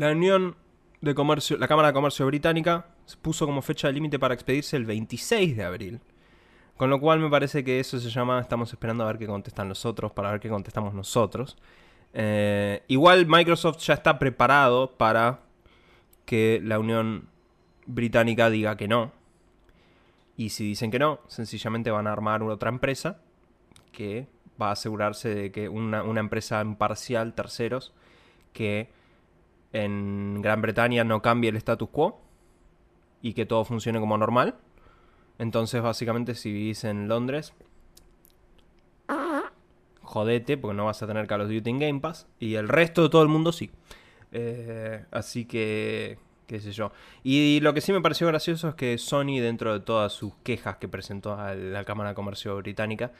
La 0.00 0.12
Unión 0.12 0.56
de 1.02 1.14
Comercio, 1.14 1.58
la 1.58 1.68
Cámara 1.68 1.88
de 1.88 1.92
Comercio 1.92 2.24
Británica 2.24 2.86
puso 3.20 3.44
como 3.44 3.60
fecha 3.60 3.90
límite 3.90 4.18
para 4.18 4.32
expedirse 4.32 4.78
el 4.78 4.86
26 4.86 5.58
de 5.58 5.62
abril. 5.62 6.00
Con 6.78 6.88
lo 6.88 6.98
cual 6.98 7.20
me 7.20 7.28
parece 7.28 7.62
que 7.64 7.80
eso 7.80 8.00
se 8.00 8.08
llama, 8.08 8.40
estamos 8.40 8.72
esperando 8.72 9.04
a 9.04 9.08
ver 9.08 9.18
qué 9.18 9.26
contestan 9.26 9.68
los 9.68 9.84
otros, 9.84 10.10
para 10.12 10.30
ver 10.30 10.40
qué 10.40 10.48
contestamos 10.48 10.94
nosotros. 10.94 11.58
Eh, 12.14 12.82
igual 12.88 13.26
Microsoft 13.26 13.76
ya 13.80 13.92
está 13.92 14.18
preparado 14.18 14.96
para 14.96 15.40
que 16.24 16.62
la 16.64 16.78
Unión 16.78 17.28
Británica 17.84 18.48
diga 18.48 18.78
que 18.78 18.88
no. 18.88 19.12
Y 20.34 20.48
si 20.48 20.64
dicen 20.64 20.90
que 20.90 20.98
no, 20.98 21.20
sencillamente 21.26 21.90
van 21.90 22.06
a 22.06 22.12
armar 22.12 22.42
otra 22.42 22.70
empresa 22.70 23.20
que 23.92 24.28
va 24.58 24.70
a 24.70 24.72
asegurarse 24.72 25.28
de 25.34 25.52
que 25.52 25.68
una 25.68 26.20
empresa 26.20 26.62
imparcial, 26.62 27.34
terceros, 27.34 27.92
que 28.54 28.98
en 29.72 30.42
Gran 30.42 30.62
Bretaña 30.62 31.04
no 31.04 31.22
cambie 31.22 31.50
el 31.50 31.56
status 31.56 31.88
quo 31.90 32.20
y 33.22 33.34
que 33.34 33.46
todo 33.46 33.64
funcione 33.64 34.00
como 34.00 34.18
normal. 34.18 34.56
Entonces, 35.38 35.80
básicamente, 35.82 36.34
si 36.34 36.52
vivís 36.52 36.84
en 36.84 37.08
Londres, 37.08 37.54
jodete, 40.10 40.58
porque 40.58 40.76
no 40.76 40.86
vas 40.86 41.02
a 41.02 41.06
tener 41.06 41.26
Call 41.26 41.42
of 41.42 41.48
Duty 41.48 41.70
en 41.70 41.78
Game 41.78 42.00
Pass. 42.00 42.26
Y 42.38 42.56
el 42.56 42.68
resto 42.68 43.02
de 43.02 43.08
todo 43.08 43.22
el 43.22 43.28
mundo 43.28 43.52
sí. 43.52 43.70
Eh, 44.32 45.04
así 45.12 45.44
que, 45.44 46.18
qué 46.46 46.60
sé 46.60 46.72
yo. 46.72 46.92
Y, 47.22 47.60
lo 47.60 47.72
que 47.74 47.80
sí 47.80 47.92
me 47.92 48.00
pareció 48.00 48.26
gracioso 48.26 48.68
es 48.68 48.74
que 48.74 48.98
Sony, 48.98 49.38
dentro 49.40 49.72
de 49.72 49.80
todas 49.80 50.12
sus 50.12 50.34
quejas 50.42 50.76
que 50.78 50.88
presentó 50.88 51.34
a 51.34 51.54
la 51.54 51.84
Cámara 51.84 52.10
de 52.10 52.14
Comercio 52.16 52.56
Británica, 52.56 53.12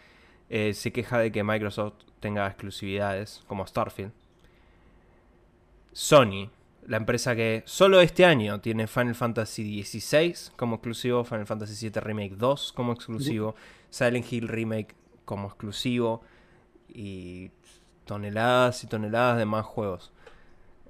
eh, 0.49 0.75
se 0.75 0.93
queja 0.93 1.19
de 1.19 1.31
que 1.31 1.45
Microsoft 1.45 1.95
tenga 2.19 2.47
exclusividades 2.47 3.43
como 3.47 3.67
Starfield. 3.67 4.13
Sony, 5.92 6.50
la 6.87 6.96
empresa 6.96 7.37
que 7.37 7.62
solo 7.66 8.00
este 8.00 8.24
año 8.24 8.61
tiene 8.61 8.87
Final 8.87 9.14
Fantasy 9.14 9.83
XVI 9.83 10.35
como 10.57 10.76
exclusivo, 10.76 11.24
Final 11.24 11.46
Fantasy 11.46 11.88
VII 11.88 12.00
Remake 12.00 12.37
2 12.37 12.72
como 12.72 12.92
exclusivo, 12.92 13.55
Silent 13.90 14.33
Hill 14.33 14.48
Remake 14.48 14.94
como 15.24 15.48
exclusivo 15.48 16.22
y 16.88 17.50
toneladas 18.05 18.83
y 18.83 18.87
toneladas 18.88 19.38
de 19.38 19.44
más 19.44 19.64
juegos. 19.64 20.12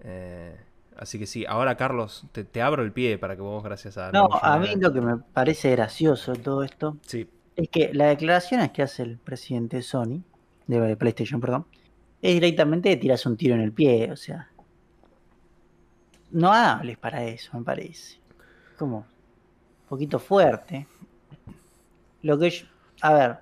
Eh, 0.02 0.56
así 0.96 1.18
que 1.18 1.26
sí, 1.26 1.44
ahora 1.46 1.76
Carlos, 1.76 2.24
te, 2.32 2.62
abro 2.62 2.82
el 2.82 2.92
pie 2.92 3.18
para 3.18 3.36
que 3.36 3.42
vos, 3.42 3.62
gracias 3.62 3.98
a... 3.98 4.10
No, 4.12 4.28
a 4.40 4.58
mí 4.58 4.68
lo 4.76 4.92
que 4.92 5.00
me 5.00 5.18
parece 5.18 5.70
gracioso 5.72 6.34
todo 6.34 6.62
esto 6.62 6.96
sí. 7.02 7.28
es 7.56 7.68
que 7.68 7.92
las 7.92 8.08
declaraciones 8.08 8.70
que 8.70 8.82
hace 8.82 9.02
el 9.02 9.18
presidente 9.18 9.82
Sony, 9.82 10.22
de 10.66 10.96
PlayStation, 10.96 11.40
perdón, 11.40 11.66
es 12.22 12.34
directamente 12.34 12.96
tiras 12.96 13.26
un 13.26 13.36
tiro 13.36 13.54
en 13.54 13.60
el 13.60 13.72
pie, 13.72 14.10
o 14.12 14.16
sea, 14.16 14.49
no 16.32 16.52
hables 16.52 16.98
para 16.98 17.24
eso, 17.24 17.56
me 17.58 17.64
parece. 17.64 18.18
Como 18.78 18.98
un 18.98 19.88
poquito 19.88 20.18
fuerte. 20.18 20.86
Lo 22.22 22.38
que 22.38 22.50
yo, 22.50 22.66
a 23.02 23.12
ver, 23.14 23.36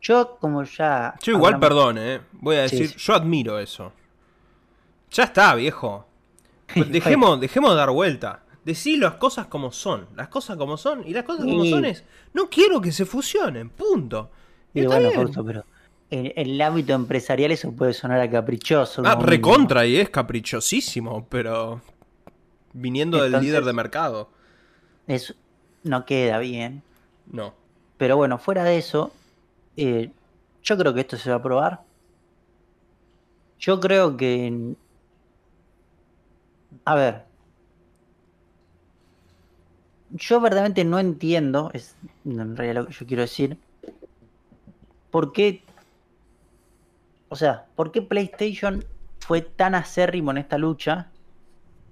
Yo, 0.00 0.36
como 0.40 0.64
ya. 0.64 1.14
Yo 1.22 1.32
igual, 1.32 1.54
hablamos- 1.54 1.60
perdón, 1.68 1.98
eh. 1.98 2.20
Voy 2.32 2.56
a 2.56 2.62
decir, 2.62 2.88
sí. 2.88 2.94
yo 2.98 3.14
admiro 3.14 3.58
eso. 3.60 3.92
Ya 5.12 5.24
está, 5.24 5.54
viejo. 5.54 6.06
Dejemos, 6.74 7.38
dejemos 7.40 7.70
de 7.70 7.76
dar 7.76 7.90
vuelta. 7.90 8.42
Decí 8.64 8.96
las 8.96 9.14
cosas 9.14 9.46
como 9.46 9.70
son. 9.72 10.08
Las 10.16 10.28
cosas 10.28 10.56
como 10.56 10.76
son. 10.76 11.06
Y 11.06 11.12
las 11.12 11.24
cosas 11.24 11.44
como 11.44 11.64
son 11.66 11.84
es. 11.84 12.04
No 12.32 12.48
quiero 12.48 12.80
que 12.80 12.90
se 12.92 13.04
fusionen. 13.04 13.70
Punto. 13.70 14.30
Y 14.74 14.84
bueno, 14.86 15.08
bien. 15.08 15.12
Fausto, 15.20 15.44
pero 15.44 15.64
en, 16.10 16.26
en 16.34 16.50
el 16.50 16.60
ámbito 16.60 16.92
empresarial 16.94 17.50
eso 17.52 17.70
puede 17.72 17.92
sonar 17.92 18.20
a 18.20 18.30
caprichoso. 18.30 19.02
Ah, 19.04 19.16
recontra 19.20 19.84
y 19.86 19.96
es 19.96 20.10
caprichosísimo, 20.10 21.26
pero. 21.28 21.80
Viniendo 22.72 23.22
del 23.22 23.40
líder 23.40 23.64
de 23.64 23.72
mercado. 23.72 24.28
Eso 25.06 25.34
no 25.82 26.04
queda 26.04 26.38
bien. 26.38 26.82
No. 27.26 27.54
Pero 27.98 28.16
bueno, 28.16 28.38
fuera 28.38 28.64
de 28.64 28.78
eso, 28.78 29.12
eh, 29.76 30.10
yo 30.62 30.76
creo 30.76 30.94
que 30.94 31.00
esto 31.00 31.16
se 31.16 31.30
va 31.30 31.36
a 31.36 31.42
probar. 31.42 31.82
Yo 33.58 33.80
creo 33.80 34.16
que. 34.16 34.74
A 36.84 36.94
ver. 36.94 37.24
Yo 40.10 40.40
verdaderamente 40.40 40.84
no 40.84 40.98
entiendo, 40.98 41.70
es 41.72 41.96
en 42.26 42.56
realidad 42.56 42.82
lo 42.82 42.86
que 42.86 42.92
yo 42.92 43.06
quiero 43.06 43.22
decir, 43.22 43.56
por 45.10 45.32
qué. 45.32 45.62
O 47.30 47.36
sea, 47.36 47.66
¿por 47.76 47.92
qué 47.92 48.02
PlayStation 48.02 48.84
fue 49.20 49.40
tan 49.40 49.74
acérrimo 49.74 50.30
en 50.32 50.38
esta 50.38 50.58
lucha? 50.58 51.10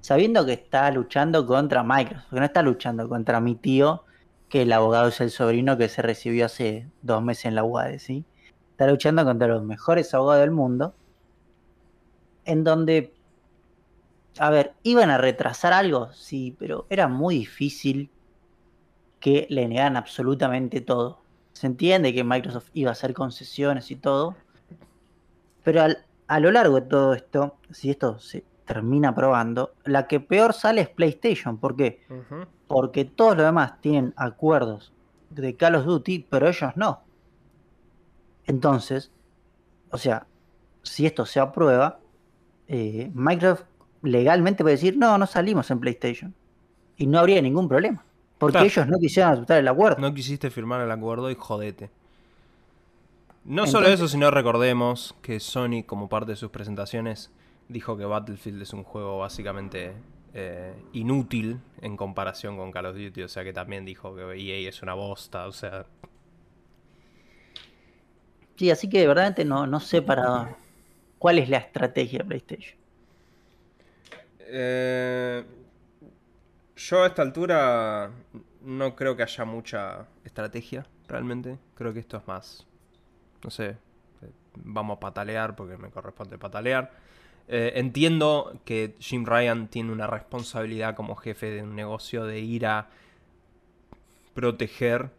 Sabiendo 0.01 0.47
que 0.47 0.55
está 0.55 0.91
luchando 0.91 1.47
contra 1.47 1.83
Microsoft, 1.83 2.31
que 2.31 2.37
no 2.37 2.45
está 2.45 2.63
luchando 2.63 3.09
contra 3.09 3.41
mi 3.41 3.55
tío, 3.55 4.05
que 4.49 4.63
el 4.63 4.73
abogado 4.73 5.09
es 5.09 5.21
el 5.21 5.31
sobrino 5.31 5.77
que 5.77 5.89
se 5.89 6.03
recibió 6.03 6.47
hace 6.47 6.89
dos 7.03 7.23
meses 7.23 7.47
en 7.47 7.55
la 7.55 7.65
UAD, 7.65 7.99
¿sí? 7.99 8.25
Está 8.73 8.87
luchando 8.87 9.25
contra 9.25 9.47
los 9.47 9.63
mejores 9.63 10.13
abogados 10.15 10.41
del 10.41 10.51
mundo, 10.51 10.95
en 12.47 12.65
donde, 12.65 13.15
a 14.39 14.51
ver, 14.51 14.73
iban 14.83 15.11
a 15.11 15.19
retrasar 15.19 15.73
algo, 15.73 16.13
sí, 16.13 16.57
pero 16.59 16.87
era 16.89 17.07
muy 17.07 17.37
difícil 17.37 18.11
que 19.21 19.47
le 19.51 19.69
negaran 19.69 19.97
absolutamente 19.97 20.81
todo. 20.81 21.21
Se 21.53 21.67
entiende 21.67 22.15
que 22.15 22.25
Microsoft 22.25 22.71
iba 22.73 22.89
a 22.89 22.93
hacer 22.93 23.13
concesiones 23.13 23.91
y 23.91 23.97
todo, 23.97 24.35
pero 25.63 25.85
a 26.27 26.41
lo 26.41 26.51
largo 26.51 26.77
de 26.77 26.83
todo 26.83 27.13
esto, 27.13 27.57
si 27.71 27.91
esto 27.91 28.19
se 28.19 28.45
termina 28.75 29.13
probando, 29.17 29.73
la 29.85 30.07
que 30.07 30.21
peor 30.21 30.53
sale 30.53 30.83
es 30.83 30.89
PlayStation, 30.89 31.59
¿por 31.59 31.75
qué? 31.75 32.01
Porque 32.69 33.05
todos 33.05 33.37
los 33.37 33.45
demás 33.45 33.81
tienen 33.81 34.15
acuerdos 34.17 34.93
de 35.31 35.57
Call 35.57 35.75
of 35.75 35.87
Duty, 35.87 36.27
pero 36.31 36.47
ellos 36.49 36.71
no. 36.77 37.01
Entonces, 38.47 39.11
o 39.91 39.99
sea, 39.99 40.25
si 40.85 41.05
esto 41.05 41.27
se 41.27 41.41
aprueba, 41.41 41.99
eh, 42.69 43.11
Microsoft 43.13 43.65
legalmente 44.03 44.63
puede 44.63 44.77
decir, 44.77 44.97
no, 44.97 45.19
no 45.19 45.27
salimos 45.27 45.69
en 45.73 45.81
PlayStation. 45.81 46.33
Y 46.97 47.09
no 47.09 47.19
habría 47.19 47.43
ningún 47.43 47.69
problema. 47.69 48.05
Porque 48.39 48.53
Claro. 48.53 48.67
ellos 48.67 48.87
no 48.87 48.99
quisieron 49.01 49.33
aceptar 49.33 49.59
el 49.59 49.67
acuerdo. 49.67 50.01
No 50.01 50.15
quisiste 50.15 50.49
firmar 50.49 50.81
el 50.81 50.91
acuerdo 50.93 51.29
y 51.29 51.35
jodete. 51.35 51.91
No 53.45 53.67
solo 53.67 53.89
eso, 53.89 54.07
sino 54.07 54.31
recordemos 54.31 55.17
que 55.23 55.41
Sony, 55.41 55.83
como 55.85 56.09
parte 56.09 56.33
de 56.33 56.37
sus 56.37 56.51
presentaciones, 56.51 57.33
dijo 57.71 57.97
que 57.97 58.05
Battlefield 58.05 58.63
es 58.63 58.73
un 58.73 58.85
juego 58.85 59.19
básicamente 59.19 59.95
eh, 60.35 60.75
inútil 60.93 61.61
en 61.81 61.97
comparación 61.97 62.57
con 62.57 62.71
Call 62.71 62.87
of 62.87 62.97
Duty. 62.97 63.23
O 63.23 63.29
sea 63.29 63.45
que 63.45 63.53
también 63.53 63.85
dijo 63.85 64.15
que 64.15 64.23
EA 64.35 64.69
es 64.69 64.83
una 64.83 64.95
bosta. 64.95 65.47
O 65.47 65.53
sea, 65.53 65.87
Sí, 68.61 68.71
así 68.71 68.91
que 68.91 68.99
de 68.99 69.07
verdad 69.07 69.35
no, 69.47 69.67
no 69.67 69.81
sé 69.81 70.03
para 70.03 70.55
cuál 71.19 71.39
es 71.39 71.49
la 71.49 71.57
estrategia 71.57 72.19
de 72.19 72.25
PlayStation. 72.27 72.79
Eh, 74.41 75.43
yo 76.77 77.03
a 77.03 77.07
esta 77.07 77.23
altura 77.23 78.11
no 78.61 78.95
creo 78.97 79.17
que 79.17 79.23
haya 79.23 79.47
mucha 79.47 80.09
estrategia, 80.25 80.87
realmente. 81.09 81.59
Creo 81.75 81.95
que 81.95 82.01
esto 82.01 82.19
es 82.19 82.29
más, 82.29 82.67
no 83.43 83.49
sé, 83.49 83.69
eh, 83.71 83.77
vamos 84.57 84.99
a 84.99 85.01
patalear 85.01 85.57
porque 85.57 85.79
me 85.79 85.89
corresponde 85.89 86.37
patalear. 86.37 86.91
Eh, 87.49 87.73
entiendo 87.77 88.61
que 88.65 88.95
Jim 89.01 89.25
Ryan 89.25 89.69
tiene 89.69 89.93
una 89.93 90.07
responsabilidad 90.07 90.95
como 90.95 91.17
jefe 91.17 91.51
de 91.51 91.63
un 91.63 91.75
negocio 91.75 92.25
de 92.25 92.41
ir 92.41 92.67
a 92.67 92.89
proteger 94.35 95.11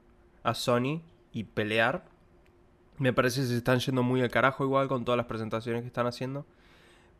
a 0.43 0.53
Sony 0.53 1.01
y 1.33 1.43
pelear. 1.43 2.05
Me 2.97 3.13
parece 3.13 3.41
que 3.41 3.47
se 3.47 3.57
están 3.57 3.79
yendo 3.79 4.03
muy 4.03 4.21
al 4.21 4.29
carajo 4.29 4.63
igual 4.63 4.87
con 4.87 5.05
todas 5.05 5.17
las 5.17 5.25
presentaciones 5.25 5.81
que 5.81 5.87
están 5.87 6.07
haciendo. 6.07 6.45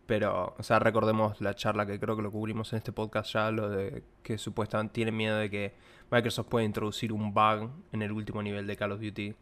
Pero, 0.05 0.55
o 0.57 0.63
sea, 0.63 0.79
recordemos 0.79 1.39
la 1.41 1.55
charla 1.55 1.85
que 1.85 1.99
creo 1.99 2.15
que 2.15 2.21
lo 2.21 2.31
cubrimos 2.31 2.73
en 2.73 2.77
este 2.77 2.91
podcast 2.91 3.33
ya, 3.33 3.51
lo 3.51 3.69
de 3.69 4.03
que 4.23 4.37
supuestamente 4.37 4.93
tiene 4.93 5.11
miedo 5.11 5.37
de 5.37 5.49
que 5.49 5.73
Microsoft 6.11 6.47
pueda 6.47 6.65
introducir 6.65 7.13
un 7.13 7.33
bug 7.33 7.69
en 7.91 8.01
el 8.01 8.11
último 8.11 8.43
nivel 8.43 8.67
de 8.67 8.75
Call 8.75 8.91
of 8.91 9.01
Duty. 9.01 9.35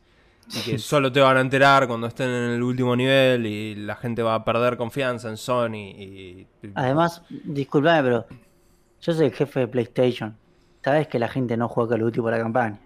Y 0.47 0.61
que 0.61 0.77
solo 0.79 1.11
te 1.11 1.19
van 1.19 1.37
a 1.37 1.41
enterar 1.41 1.87
cuando 1.87 2.07
estén 2.07 2.29
en 2.29 2.51
el 2.51 2.63
último 2.63 2.95
nivel 2.95 3.45
y 3.45 3.75
la 3.75 3.95
gente 3.95 4.23
va 4.23 4.35
a 4.35 4.45
perder 4.45 4.77
confianza 4.77 5.29
en 5.29 5.37
Sony 5.37 5.75
y... 5.75 6.47
Además, 6.75 7.21
disculpame, 7.29 8.03
pero 8.03 8.25
yo 9.01 9.13
soy 9.13 9.27
el 9.27 9.33
jefe 9.33 9.61
de 9.61 9.67
PlayStation. 9.67 10.37
Sabes 10.83 11.07
que 11.07 11.19
la 11.19 11.27
gente 11.27 11.57
no 11.57 11.67
juega 11.67 11.91
Call 11.91 12.01
of 12.01 12.07
Duty 12.07 12.21
por 12.21 12.31
la 12.31 12.39
campaña. 12.39 12.79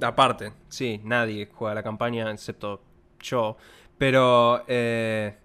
Aparte, 0.00 0.52
sí, 0.68 1.00
nadie 1.04 1.48
juega 1.52 1.74
la 1.74 1.82
campaña 1.82 2.30
excepto 2.30 2.82
yo. 3.20 3.56
Pero 3.98 4.62
eh, 4.66 5.36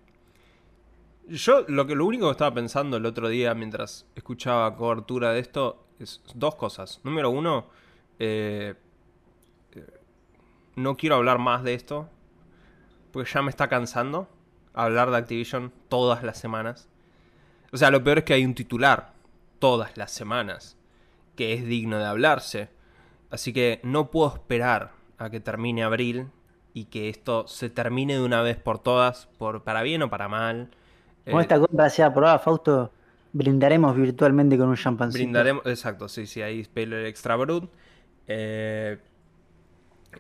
yo 1.28 1.66
lo 1.68 1.88
que 1.88 1.96
lo 1.96 2.06
único 2.06 2.26
que 2.28 2.32
estaba 2.32 2.54
pensando 2.54 2.98
el 2.98 3.06
otro 3.06 3.30
día 3.30 3.54
mientras 3.54 4.06
escuchaba 4.16 4.76
cobertura 4.76 5.32
de 5.32 5.40
esto 5.40 5.86
es 6.00 6.22
dos 6.36 6.56
cosas. 6.56 7.00
Número 7.04 7.30
uno, 7.30 7.68
eh, 8.20 8.74
eh, 8.74 8.76
no 10.76 10.98
quiero 10.98 11.16
hablar 11.16 11.40
más 11.40 11.64
de 11.64 11.74
esto 11.74 12.10
porque 13.12 13.30
ya 13.32 13.42
me 13.42 13.50
está 13.50 13.68
cansando 13.68 14.28
hablar 14.74 15.12
de 15.12 15.18
Activision 15.18 15.72
todas 15.90 16.24
las 16.24 16.38
semanas. 16.38 16.88
O 17.72 17.78
sea, 17.78 17.92
lo 17.92 18.04
peor 18.04 18.20
es 18.20 18.24
que 18.24 18.34
hay 18.34 18.46
un 18.46 18.56
titular 18.56 19.14
todas 19.60 19.98
las 19.98 20.12
semanas 20.12 20.78
que 21.36 21.54
es 21.54 21.66
digno 21.66 21.98
de 21.98 22.06
hablarse. 22.06 22.70
Así 23.30 23.54
que 23.54 23.80
no 23.84 24.12
puedo 24.12 24.34
esperar 24.34 24.92
a 25.18 25.30
que 25.30 25.40
termine 25.40 25.84
abril 25.84 26.28
y 26.74 26.86
que 26.86 27.10
esto 27.10 27.48
se 27.48 27.70
termine 27.70 28.16
de 28.16 28.24
una 28.24 28.42
vez 28.42 28.58
por 28.58 28.80
todas, 28.80 29.28
por 29.38 29.64
para 29.64 29.84
bien 29.84 30.02
o 30.04 30.10
para 30.10 30.28
mal. 30.28 30.72
Como 31.26 31.40
Eh, 31.40 31.44
esta 31.44 31.60
compra 31.60 31.90
sea 31.90 32.08
aprobada, 32.08 32.40
Fausto, 32.40 32.92
brindaremos 33.32 33.96
virtualmente 33.96 34.58
con 34.58 34.70
un 34.70 34.76
champancito. 34.76 35.24
brindaremos, 35.24 35.66
exacto, 35.66 36.08
sí, 36.10 36.26
sí, 36.28 36.42
ahí 36.42 36.64
Spiller 36.64 37.06
Extra 37.06 37.36
Brut. 37.36 37.70
Eh, 38.28 38.98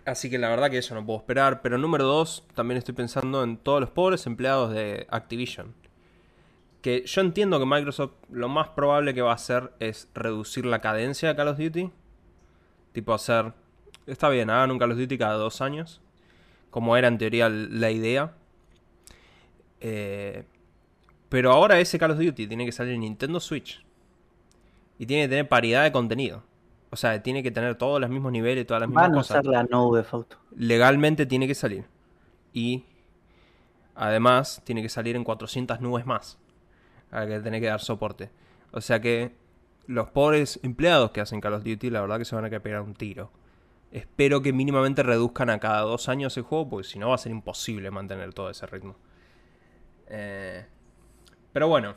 así 0.05 0.29
que 0.29 0.37
la 0.37 0.49
verdad 0.49 0.69
que 0.69 0.77
eso 0.77 0.95
no 0.95 1.05
puedo 1.05 1.19
esperar. 1.19 1.61
Pero 1.61 1.77
número 1.77 2.05
dos, 2.05 2.45
también 2.55 2.77
estoy 2.77 2.95
pensando 2.95 3.43
en 3.43 3.57
todos 3.57 3.81
los 3.81 3.89
pobres 3.89 4.25
empleados 4.25 4.73
de 4.73 5.07
Activision. 5.09 5.73
Que 6.81 7.03
yo 7.05 7.21
entiendo 7.21 7.59
que 7.59 7.65
Microsoft 7.65 8.13
lo 8.31 8.49
más 8.49 8.69
probable 8.69 9.13
que 9.13 9.21
va 9.21 9.31
a 9.31 9.35
hacer 9.35 9.71
es 9.79 10.09
reducir 10.13 10.65
la 10.65 10.81
cadencia 10.81 11.29
de 11.29 11.35
Call 11.35 11.49
of 11.49 11.57
Duty. 11.57 11.91
Tipo 12.93 13.13
hacer... 13.13 13.53
Está 14.07 14.29
bien, 14.29 14.49
hagan 14.49 14.71
un 14.71 14.79
Call 14.79 14.91
of 14.91 14.97
Duty 14.97 15.17
cada 15.17 15.35
dos 15.35 15.61
años. 15.61 16.01
Como 16.71 16.97
era 16.97 17.07
en 17.07 17.17
teoría 17.17 17.49
la 17.49 17.91
idea. 17.91 18.33
Eh, 19.79 20.45
pero 21.29 21.51
ahora 21.51 21.79
ese 21.79 21.99
Call 21.99 22.11
of 22.11 22.17
Duty 22.17 22.47
tiene 22.47 22.65
que 22.65 22.71
salir 22.71 22.93
en 22.93 23.01
Nintendo 23.01 23.39
Switch. 23.39 23.85
Y 24.97 25.05
tiene 25.05 25.23
que 25.23 25.29
tener 25.29 25.47
paridad 25.47 25.83
de 25.83 25.91
contenido. 25.91 26.43
O 26.91 26.97
sea, 26.97 27.23
tiene 27.23 27.41
que 27.41 27.51
tener 27.51 27.75
todos 27.75 28.01
los 28.01 28.09
mismos 28.09 28.33
niveles, 28.33 28.67
todas 28.67 28.81
las 28.81 28.89
mismas 28.89 29.03
Van 29.05 29.13
a 29.13 29.17
cosas. 29.17 29.39
usar 29.39 29.45
la 29.45 29.63
nube, 29.63 30.03
Fausto. 30.03 30.37
Legalmente 30.55 31.25
tiene 31.25 31.47
que 31.47 31.55
salir. 31.55 31.85
Y 32.53 32.83
además 33.95 34.61
tiene 34.65 34.81
que 34.81 34.89
salir 34.89 35.15
en 35.15 35.23
400 35.23 35.79
nubes 35.79 36.05
más. 36.05 36.37
A 37.09 37.25
que 37.25 37.39
tener 37.39 37.61
que 37.61 37.67
dar 37.67 37.79
soporte. 37.79 38.29
O 38.71 38.81
sea 38.81 38.99
que 38.99 39.33
los 39.87 40.09
pobres 40.09 40.59
empleados 40.63 41.11
que 41.11 41.21
hacen 41.21 41.39
Call 41.39 41.53
of 41.53 41.63
Duty, 41.63 41.89
la 41.89 42.01
verdad 42.01 42.17
que 42.17 42.25
se 42.25 42.35
van 42.35 42.43
a 42.43 42.49
quedar 42.49 42.61
pegar 42.61 42.81
un 42.81 42.93
tiro. 42.93 43.31
Espero 43.91 44.41
que 44.41 44.51
mínimamente 44.51 45.01
reduzcan 45.01 45.49
a 45.49 45.59
cada 45.59 45.81
dos 45.81 46.09
años 46.09 46.35
el 46.35 46.43
juego, 46.43 46.69
porque 46.69 46.87
si 46.87 46.99
no 46.99 47.09
va 47.09 47.15
a 47.15 47.17
ser 47.17 47.31
imposible 47.31 47.89
mantener 47.89 48.33
todo 48.33 48.49
ese 48.49 48.65
ritmo. 48.65 48.97
Eh, 50.07 50.65
pero 51.53 51.69
bueno. 51.69 51.95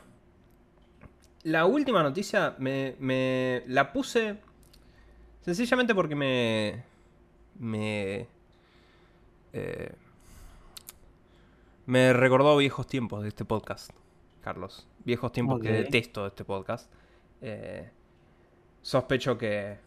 La 1.43 1.65
última 1.65 2.01
noticia 2.01 2.55
me, 2.57 2.95
me 2.99 3.63
la 3.67 3.93
puse 3.93 4.37
sencillamente 5.53 5.93
porque 5.93 6.15
me... 6.15 6.83
Me... 7.59 8.27
eh, 9.53 9.91
me 11.85 12.13
recordó 12.13 12.57
viejos 12.57 12.87
tiempos 12.87 13.21
de 13.21 13.29
este 13.29 13.45
podcast, 13.45 13.91
Carlos. 14.41 14.87
Viejos 15.03 15.31
tiempos 15.31 15.61
que 15.61 15.71
detesto 15.71 16.23
de 16.23 16.29
este 16.29 16.43
podcast. 16.43 16.91
Eh, 17.41 17.91
sospecho 18.81 19.37
que 19.37 19.77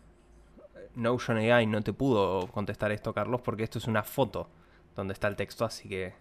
Notion 0.94 1.38
AI 1.38 1.66
no 1.66 1.82
te 1.82 1.92
pudo 1.92 2.46
contestar 2.48 2.92
esto, 2.92 3.12
Carlos, 3.12 3.40
porque 3.40 3.64
esto 3.64 3.78
es 3.78 3.86
una 3.86 4.04
foto 4.04 4.48
donde 4.94 5.12
está 5.12 5.26
el 5.28 5.36
texto, 5.36 5.64
así 5.64 5.88
que... 5.88 6.14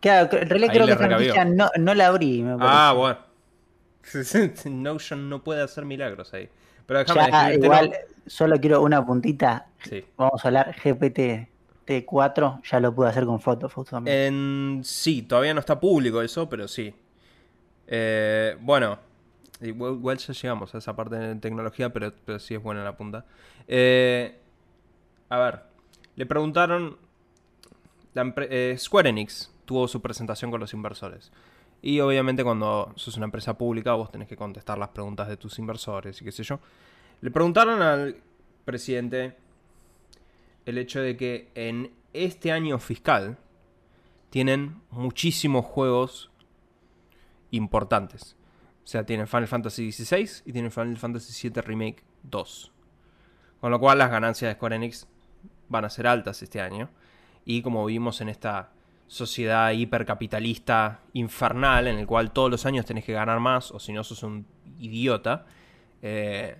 Claro, 0.00 0.28
en 0.38 0.48
realidad 0.48 0.72
creo 0.72 0.86
que 0.86 0.94
recabió. 0.94 1.18
noticia 1.18 1.44
no, 1.44 1.70
no 1.78 1.94
la 1.94 2.06
abrí, 2.08 2.42
me 2.42 2.56
Ah, 2.60 2.92
bueno. 2.96 3.18
Notion 4.64 5.28
no 5.28 5.42
puede 5.42 5.62
hacer 5.62 5.84
milagros 5.84 6.34
ahí. 6.34 6.48
Pero 6.86 7.00
déjame 7.00 7.30
Ya, 7.30 7.54
igual, 7.54 7.92
solo 8.26 8.60
quiero 8.60 8.82
una 8.82 9.04
puntita. 9.04 9.68
Sí. 9.82 10.04
Vamos 10.16 10.44
a 10.44 10.48
hablar 10.48 10.74
GPT 10.82 11.48
T4, 11.86 12.62
ya 12.68 12.80
lo 12.80 12.94
pude 12.94 13.08
hacer 13.08 13.24
con 13.24 13.40
fotos, 13.40 13.72
también. 13.88 14.16
En... 14.16 14.80
Sí, 14.84 15.22
todavía 15.22 15.54
no 15.54 15.60
está 15.60 15.78
público 15.78 16.20
eso, 16.20 16.48
pero 16.48 16.66
sí. 16.66 16.94
Eh, 17.86 18.56
bueno, 18.60 18.98
igual, 19.60 19.94
igual 19.94 20.18
ya 20.18 20.32
llegamos 20.32 20.74
a 20.74 20.78
esa 20.78 20.96
parte 20.96 21.16
de 21.16 21.36
tecnología, 21.36 21.92
pero, 21.92 22.12
pero 22.24 22.38
sí 22.38 22.54
es 22.54 22.62
buena 22.62 22.82
la 22.82 22.96
punta. 22.96 23.24
Eh, 23.68 24.36
a 25.28 25.38
ver, 25.38 25.62
le 26.16 26.26
preguntaron... 26.26 26.96
la 28.14 28.34
eh, 28.36 28.74
Square 28.78 29.10
Enix 29.10 29.52
tuvo 29.64 29.86
su 29.86 30.02
presentación 30.02 30.50
con 30.50 30.60
los 30.60 30.72
inversores. 30.74 31.30
Y 31.82 32.00
obviamente 32.00 32.42
cuando 32.42 32.92
sos 32.96 33.16
una 33.16 33.26
empresa 33.26 33.56
pública 33.56 33.92
vos 33.94 34.10
tenés 34.10 34.28
que 34.28 34.36
contestar 34.36 34.78
las 34.78 34.88
preguntas 34.88 35.28
de 35.28 35.36
tus 35.36 35.58
inversores 35.58 36.20
y 36.20 36.24
qué 36.24 36.32
sé 36.32 36.42
yo. 36.42 36.58
Le 37.20 37.30
preguntaron 37.30 37.82
al 37.82 38.16
presidente 38.64 39.36
el 40.66 40.78
hecho 40.78 41.00
de 41.00 41.16
que 41.16 41.50
en 41.54 41.92
este 42.12 42.52
año 42.52 42.78
fiscal 42.78 43.38
tienen 44.30 44.82
muchísimos 44.90 45.64
juegos 45.64 46.30
importantes. 47.50 48.36
O 48.84 48.86
sea, 48.86 49.04
tienen 49.04 49.26
Final 49.26 49.48
Fantasy 49.48 49.92
XVI 49.92 50.42
y 50.44 50.52
tienen 50.52 50.70
Final 50.70 50.96
Fantasy 50.96 51.48
VII 51.48 51.62
Remake 51.62 52.02
2. 52.24 52.72
Con 53.60 53.70
lo 53.70 53.80
cual 53.80 53.98
las 53.98 54.10
ganancias 54.10 54.50
de 54.50 54.54
Square 54.54 54.76
Enix 54.76 55.08
van 55.68 55.84
a 55.84 55.90
ser 55.90 56.06
altas 56.06 56.42
este 56.42 56.60
año. 56.60 56.90
Y 57.44 57.62
como 57.62 57.84
vimos 57.86 58.20
en 58.20 58.28
esta 58.28 58.72
sociedad 59.06 59.70
hipercapitalista 59.72 61.00
infernal, 61.12 61.86
en 61.86 61.98
el 61.98 62.06
cual 62.06 62.32
todos 62.32 62.50
los 62.50 62.66
años 62.66 62.84
tenés 62.84 63.04
que 63.04 63.12
ganar 63.12 63.40
más, 63.40 63.70
o 63.70 63.78
si 63.78 63.92
no 63.92 64.04
sos 64.04 64.22
un 64.22 64.46
idiota, 64.78 65.46
eh, 66.02 66.58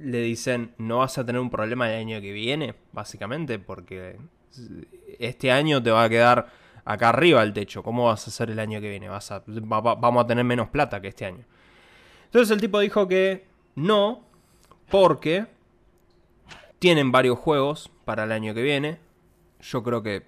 le 0.00 0.20
dicen, 0.22 0.74
no 0.78 0.98
vas 0.98 1.18
a 1.18 1.24
tener 1.26 1.40
un 1.40 1.50
problema 1.50 1.90
el 1.90 1.98
año 2.00 2.20
que 2.20 2.32
viene, 2.32 2.74
básicamente, 2.92 3.58
porque 3.58 4.16
este 5.18 5.50
año 5.52 5.82
te 5.82 5.90
va 5.90 6.04
a 6.04 6.08
quedar 6.08 6.48
acá 6.84 7.10
arriba 7.10 7.42
el 7.42 7.52
techo. 7.52 7.82
¿Cómo 7.82 8.06
vas 8.06 8.26
a 8.26 8.30
hacer 8.30 8.50
el 8.50 8.58
año 8.58 8.80
que 8.80 8.88
viene? 8.90 9.08
Vas 9.08 9.30
a, 9.30 9.42
va- 9.46 9.80
va- 9.80 9.94
vamos 9.94 10.24
a 10.24 10.26
tener 10.26 10.44
menos 10.44 10.68
plata 10.68 11.00
que 11.00 11.08
este 11.08 11.26
año. 11.26 11.44
Entonces 12.26 12.50
el 12.50 12.60
tipo 12.60 12.78
dijo 12.80 13.06
que 13.08 13.46
no, 13.74 14.24
porque 14.90 15.46
tienen 16.78 17.10
varios 17.12 17.38
juegos 17.38 17.90
para 18.04 18.24
el 18.24 18.32
año 18.32 18.54
que 18.54 18.62
viene. 18.62 19.00
Yo 19.60 19.82
creo 19.82 20.02
que 20.02 20.26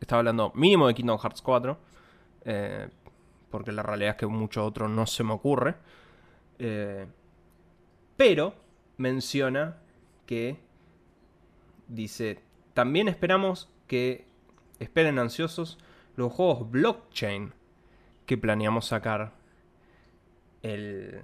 estaba 0.00 0.20
hablando 0.20 0.52
mínimo 0.54 0.86
de 0.88 0.94
Kingdom 0.94 1.18
Hearts 1.18 1.42
4, 1.42 1.78
eh, 2.44 2.88
porque 3.50 3.72
la 3.72 3.82
realidad 3.82 4.12
es 4.12 4.16
que 4.16 4.26
mucho 4.26 4.64
otro 4.64 4.88
no 4.88 5.06
se 5.06 5.22
me 5.24 5.32
ocurre. 5.32 5.74
Eh, 6.58 7.06
pero 8.16 8.54
menciona 9.00 9.78
que 10.26 10.58
dice, 11.88 12.40
también 12.74 13.08
esperamos 13.08 13.68
que 13.86 14.26
esperen 14.78 15.18
ansiosos 15.18 15.78
los 16.16 16.32
juegos 16.32 16.70
blockchain 16.70 17.52
que 18.26 18.36
planeamos 18.36 18.86
sacar 18.86 19.32
el, 20.62 21.22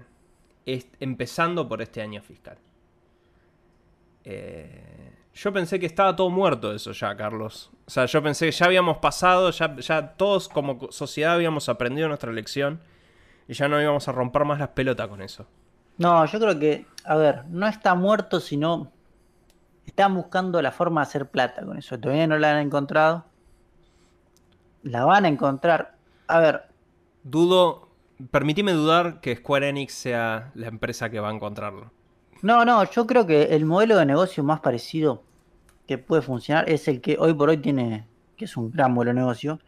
empezando 0.65 1.69
por 1.69 1.83
este 1.83 2.01
año 2.01 2.23
fiscal. 2.23 2.59
Eh, 4.25 5.13
yo 5.35 5.53
pensé 5.53 5.79
que 5.79 5.87
estaba 5.87 6.17
todo 6.17 6.31
muerto 6.31 6.73
eso 6.73 6.93
ya, 6.93 7.15
Carlos. 7.17 7.71
O 7.87 7.91
sea, 7.91 8.07
yo 8.07 8.23
pensé 8.23 8.47
que 8.47 8.53
ya 8.53 8.67
habíamos 8.67 8.97
pasado, 8.99 9.51
ya, 9.51 9.77
ya 9.77 10.17
todos 10.17 10.49
como 10.49 10.79
co- 10.79 10.91
sociedad 10.91 11.35
habíamos 11.35 11.69
aprendido 11.69 12.09
nuestra 12.09 12.33
lección 12.33 12.81
y 13.47 13.53
ya 13.53 13.69
no 13.69 13.81
íbamos 13.81 14.09
a 14.09 14.13
romper 14.13 14.45
más 14.45 14.59
las 14.59 14.71
pelotas 14.71 15.07
con 15.09 15.21
eso. 15.23 15.47
No, 15.99 16.25
yo 16.27 16.39
creo 16.39 16.59
que, 16.59 16.87
a 17.05 17.17
ver, 17.17 17.45
no 17.47 17.67
está 17.67 17.95
muerto, 17.95 18.41
sino 18.41 18.91
están 19.87 20.15
buscando 20.15 20.61
la 20.61 20.73
forma 20.73 21.01
de 21.01 21.09
hacer 21.09 21.31
plata 21.31 21.65
con 21.65 21.79
eso. 21.79 21.99
Todavía 21.99 22.27
no 22.27 22.39
la 22.39 22.53
han 22.53 22.67
encontrado. 22.67 23.25
La 24.83 25.05
van 25.05 25.25
a 25.25 25.29
encontrar. 25.29 25.97
A 26.29 26.41
ver, 26.41 26.63
Dudo, 27.29 27.89
permitime 28.31 28.73
dudar 28.73 29.21
que 29.21 29.37
Square 29.37 29.69
Enix 29.71 29.95
sea 29.95 30.53
la 30.55 30.69
empresa 30.69 31.11
que 31.11 31.21
va 31.21 31.31
a 31.31 31.35
encontrarlo. 31.35 31.91
no, 32.43 32.65
no, 32.65 32.85
yo 32.85 33.07
creo 33.07 33.27
que 33.27 33.55
el 33.57 33.65
modelo 33.65 33.97
de 33.97 34.07
negocio 34.07 34.45
más 34.45 34.61
parecido 34.61 35.23
que 35.87 35.99
puede 35.99 36.23
funcionar 36.23 36.69
es 36.69 36.89
el 36.89 37.01
que 37.01 37.17
hoy 37.19 37.35
por 37.35 37.49
hoy 37.49 37.59
tiene, 37.59 38.07
que 38.37 38.45
es 38.45 38.57
un 38.57 38.71
gran 38.71 38.93
modelo 38.93 39.13
de 39.13 39.21
negocio, 39.21 39.61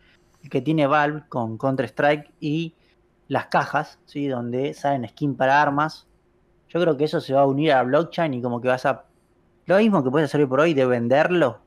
el 0.43 0.51
que 0.51 0.61
tiene 0.61 0.87
Valve 0.87 1.25
con 1.29 1.59
Counter-Strike 1.59 2.33
y 2.41 2.75
las 3.29 3.47
cajas, 3.47 3.99
¿sí? 4.05 4.27
Donde 4.29 4.75
salen 4.75 5.09
skin 5.09 5.37
para 5.37 5.61
armas. 5.63 6.07
Yo 6.69 6.81
creo 6.81 6.97
que 6.97 7.05
eso 7.05 7.21
se 7.21 7.35
va 7.35 7.43
a 7.43 7.47
unir 7.47 7.73
a 7.73 7.83
blockchain 7.83 8.35
y 8.35 8.43
como 8.43 8.61
que 8.61 8.69
vas 8.69 8.85
a... 8.87 9.05
Lo 9.67 9.79
mismo 9.79 10.03
que 10.03 10.11
puedes 10.11 10.29
hacer 10.31 10.41
hoy 10.41 10.47
por 10.47 10.61
hoy 10.61 10.75
de 10.75 10.87
venderlo, 10.87 11.59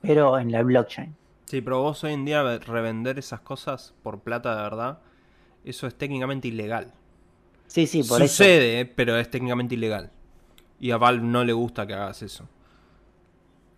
pero 0.00 0.38
en 0.38 0.52
la 0.52 0.62
blockchain. 0.62 1.14
Sí, 1.46 1.60
pero 1.60 1.82
vos 1.82 2.04
hoy 2.04 2.12
en 2.12 2.24
día 2.24 2.42
ve- 2.42 2.58
revender 2.58 3.18
esas 3.18 3.40
cosas 3.40 3.94
por 4.02 4.20
plata 4.20 4.54
de 4.56 4.62
verdad, 4.62 4.98
eso 5.64 5.86
es 5.86 5.94
técnicamente 5.94 6.48
ilegal. 6.48 6.92
Sí, 7.66 7.86
sí, 7.86 8.02
por 8.02 8.22
eso. 8.22 8.34
Sucede, 8.34 8.84
pero 8.86 9.16
es 9.16 9.30
técnicamente 9.30 9.74
ilegal. 9.74 10.10
Y 10.80 10.90
a 10.90 10.96
Valve 10.98 11.24
no 11.24 11.44
le 11.44 11.52
gusta 11.52 11.86
que 11.86 11.94
hagas 11.94 12.22
eso. 12.22 12.48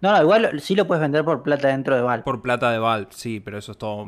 No, 0.01 0.13
no, 0.13 0.23
igual 0.23 0.61
sí 0.61 0.75
lo 0.75 0.87
puedes 0.87 1.03
vender 1.03 1.25
por 1.25 1.43
plata 1.43 1.69
dentro 1.69 1.95
de 1.95 2.01
Valve. 2.03 2.25
Por 2.25 2.41
plata 2.41 2.71
de 2.71 2.79
Valve, 2.79 3.09
sí, 3.11 3.41
pero 3.41 3.59
eso 3.59 3.73
es 3.73 3.79
todo 3.79 4.07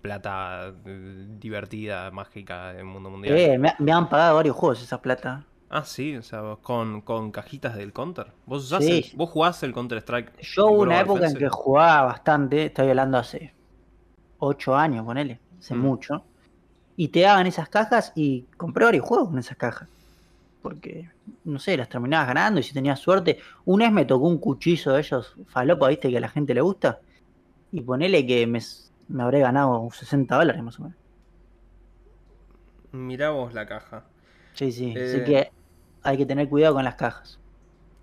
plata 0.00 0.72
eh, 0.86 1.26
divertida, 1.38 2.10
mágica 2.10 2.72
del 2.72 2.84
mundo 2.84 3.10
mundial. 3.10 3.36
Eh, 3.36 3.58
me, 3.58 3.74
me 3.78 3.92
han 3.92 4.08
pagado 4.08 4.36
varios 4.36 4.56
juegos 4.56 4.82
esa 4.82 5.02
plata. 5.02 5.44
Ah, 5.68 5.84
sí, 5.84 6.16
o 6.16 6.22
sea, 6.22 6.56
con, 6.62 7.00
con 7.00 7.30
cajitas 7.30 7.74
del 7.76 7.92
Counter. 7.92 8.26
¿Vos, 8.46 8.64
usás 8.64 8.84
Sí. 8.84 9.10
el- 9.10 9.18
vos 9.18 9.30
jugás 9.30 9.62
el 9.62 9.72
Counter 9.72 9.98
Strike? 9.98 10.32
Yo 10.42 10.66
hubo 10.66 10.82
una 10.82 11.00
época 11.00 11.26
en 11.26 11.34
que 11.34 11.48
jugaba 11.48 12.02
bastante, 12.06 12.66
estoy 12.66 12.88
hablando 12.90 13.18
hace 13.18 13.54
8 14.38 14.76
años, 14.76 15.04
ponele, 15.04 15.40
hace 15.58 15.74
Mm. 15.74 15.78
mucho. 15.80 16.24
Y 16.96 17.08
te 17.08 17.20
daban 17.20 17.46
esas 17.46 17.68
cajas 17.70 18.12
y 18.14 18.44
compré 18.56 18.84
varios 18.84 19.06
juegos 19.06 19.28
con 19.30 19.38
esas 19.38 19.56
cajas. 19.56 19.88
Porque, 20.62 21.10
no 21.44 21.58
sé, 21.58 21.76
las 21.76 21.88
terminabas 21.88 22.28
ganando 22.28 22.60
y 22.60 22.62
si 22.62 22.72
tenías 22.72 23.00
suerte. 23.00 23.38
Una 23.64 23.86
vez 23.86 23.92
me 23.92 24.04
tocó 24.04 24.28
un 24.28 24.38
cuchillo 24.38 24.92
de 24.92 25.00
ellos, 25.00 25.36
falopa, 25.46 25.88
viste, 25.88 26.08
que 26.10 26.16
a 26.16 26.20
la 26.20 26.28
gente 26.28 26.54
le 26.54 26.60
gusta. 26.60 27.00
Y 27.72 27.80
ponele 27.80 28.26
que 28.26 28.46
me, 28.46 28.60
me 29.08 29.22
habré 29.22 29.40
ganado 29.40 29.88
60 29.90 30.36
dólares 30.36 30.62
más 30.62 30.78
o 30.78 30.84
menos. 30.84 30.98
Mirá 32.92 33.30
vos 33.30 33.54
la 33.54 33.66
caja. 33.66 34.04
Sí, 34.54 34.70
sí. 34.70 34.94
Eh. 34.96 35.04
Así 35.04 35.24
que 35.24 35.50
hay 36.02 36.16
que 36.16 36.26
tener 36.26 36.48
cuidado 36.48 36.74
con 36.74 36.84
las 36.84 36.94
cajas. 36.94 37.40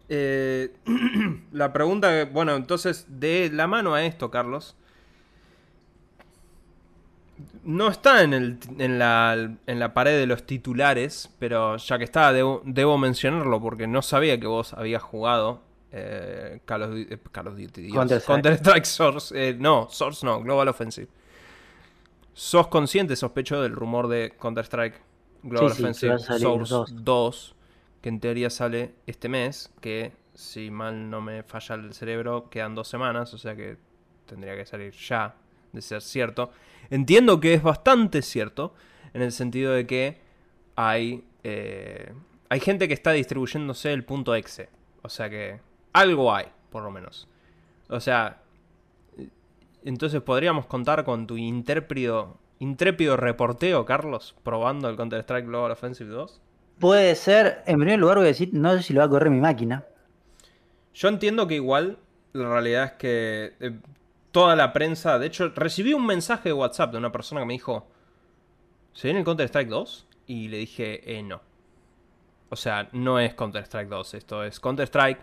Eh, 0.10 0.74
la 1.52 1.72
pregunta, 1.72 2.26
bueno, 2.26 2.56
entonces, 2.56 3.06
de 3.08 3.50
la 3.54 3.68
mano 3.68 3.94
a 3.94 4.04
esto, 4.04 4.32
Carlos. 4.32 4.76
No 7.64 7.90
está 7.90 8.24
en, 8.24 8.34
el, 8.34 8.58
en, 8.78 9.00
la, 9.00 9.34
en 9.68 9.80
la 9.80 9.94
pared 9.94 10.18
de 10.18 10.26
los 10.26 10.46
titulares, 10.46 11.30
pero 11.40 11.78
ya 11.78 11.98
que 11.98 12.06
está, 12.06 12.32
debo, 12.32 12.62
debo 12.66 12.98
mencionarlo 12.98 13.60
porque 13.62 13.86
no 13.88 14.02
sabía 14.02 14.40
que 14.40 14.48
vos 14.48 14.74
habías 14.74 15.04
jugado 15.04 15.62
eh, 15.92 16.62
Call, 16.66 16.84
of, 16.84 16.90
Duty- 16.92 17.08
eh, 17.14 17.18
Call 17.32 17.48
of 17.48 17.58
Duty. 17.58 17.92
Counter-Strike. 17.92 18.26
Counter-Strike 18.44 18.86
Source. 18.86 19.50
eh, 19.50 19.56
no, 19.60 19.88
Source 19.90 20.26
no, 20.26 20.42
Global 20.42 20.68
Offensive. 20.70 21.08
¿Sos 22.34 22.68
consciente, 22.68 23.16
sospecho, 23.16 23.62
del 23.62 23.74
rumor 23.74 24.08
de 24.08 24.34
Counter-Strike 24.40 25.02
Global 25.44 25.70
Sí, 25.72 25.76
sí, 25.76 25.82
que 25.84 25.90
Offensive 26.14 26.20
Source 26.40 26.74
dos. 26.74 27.04
2? 27.04 27.56
Que 28.02 28.10
en 28.10 28.20
teoría 28.22 28.50
sale 28.50 28.94
este 29.08 29.28
mes, 29.28 29.74
que 29.82 30.14
si 30.34 30.72
mal 30.72 31.10
no 31.10 31.20
me 31.20 31.44
falla 31.44 31.76
el 31.76 31.94
cerebro, 31.94 32.50
quedan 32.50 32.76
dos 32.76 32.88
semanas, 32.88 33.34
o 33.34 33.38
sea 33.38 33.56
que 33.58 33.76
tendría 34.26 34.56
que 34.56 34.66
salir 34.66 34.94
ya, 34.94 35.36
de 35.74 35.82
ser 35.82 36.02
cierto. 36.02 36.52
Entiendo 36.90 37.40
que 37.40 37.54
es 37.54 37.64
bastante 37.64 38.22
cierto, 38.22 38.74
en 39.14 39.22
el 39.22 39.32
sentido 39.32 39.74
de 39.74 39.86
que 39.86 40.22
hay, 40.76 41.24
eh, 41.44 42.14
hay 42.50 42.60
gente 42.60 42.88
que 42.88 42.94
está 42.94 43.12
distribuyéndose 43.12 43.94
el 43.94 44.04
punto 44.04 44.36
exe. 44.36 44.70
O 45.02 45.10
sea 45.10 45.30
que 45.30 45.60
algo 45.94 46.34
hay, 46.34 46.46
por 46.72 46.84
lo 46.84 46.92
menos. 46.92 47.28
O 47.90 48.00
sea, 48.00 48.42
entonces 49.84 50.22
podríamos 50.22 50.66
contar 50.66 51.04
con 51.04 51.28
tu 51.28 51.38
intrépido, 51.38 52.38
intrépido 52.60 53.18
reporteo, 53.18 53.86
Carlos, 53.86 54.36
probando 54.44 54.90
el 54.90 54.96
Counter-Strike 54.96 55.48
Global 55.48 55.72
Offensive 55.72 56.10
2. 56.10 56.42
Puede 56.80 57.16
ser, 57.16 57.64
en 57.66 57.78
primer 57.78 58.00
lugar 58.00 58.18
voy 58.18 58.26
a 58.26 58.28
decir, 58.28 58.50
no 58.54 58.76
sé 58.76 58.84
si 58.84 58.94
lo 58.94 59.00
va 59.00 59.06
a 59.06 59.10
correr 59.10 59.30
mi 59.30 59.42
máquina. 59.42 59.86
Yo 60.94 61.08
entiendo 61.08 61.48
que 61.48 61.56
igual 61.56 61.98
la 62.34 62.50
realidad 62.50 62.86
es 62.86 62.92
que 62.94 63.54
eh, 63.60 63.80
toda 64.32 64.56
la 64.56 64.74
prensa, 64.74 65.20
de 65.20 65.28
hecho, 65.28 65.50
recibí 65.56 65.94
un 65.94 66.06
mensaje 66.06 66.50
de 66.50 66.54
WhatsApp 66.54 66.92
de 66.92 66.98
una 66.98 67.12
persona 67.12 67.42
que 67.42 67.48
me 67.48 67.54
dijo, 67.54 67.88
¿se 68.94 69.08
viene 69.08 69.20
el 69.20 69.26
Counter-Strike 69.26 69.70
2? 69.70 70.08
Y 70.28 70.48
le 70.50 70.58
dije, 70.58 71.18
eh, 71.18 71.24
no. 71.24 71.42
O 72.50 72.56
sea, 72.56 72.90
no 72.92 73.20
es 73.20 73.34
Counter-Strike 73.34 73.90
2, 73.90 74.14
esto 74.16 74.44
es 74.44 74.60
Counter-Strike 74.60 75.20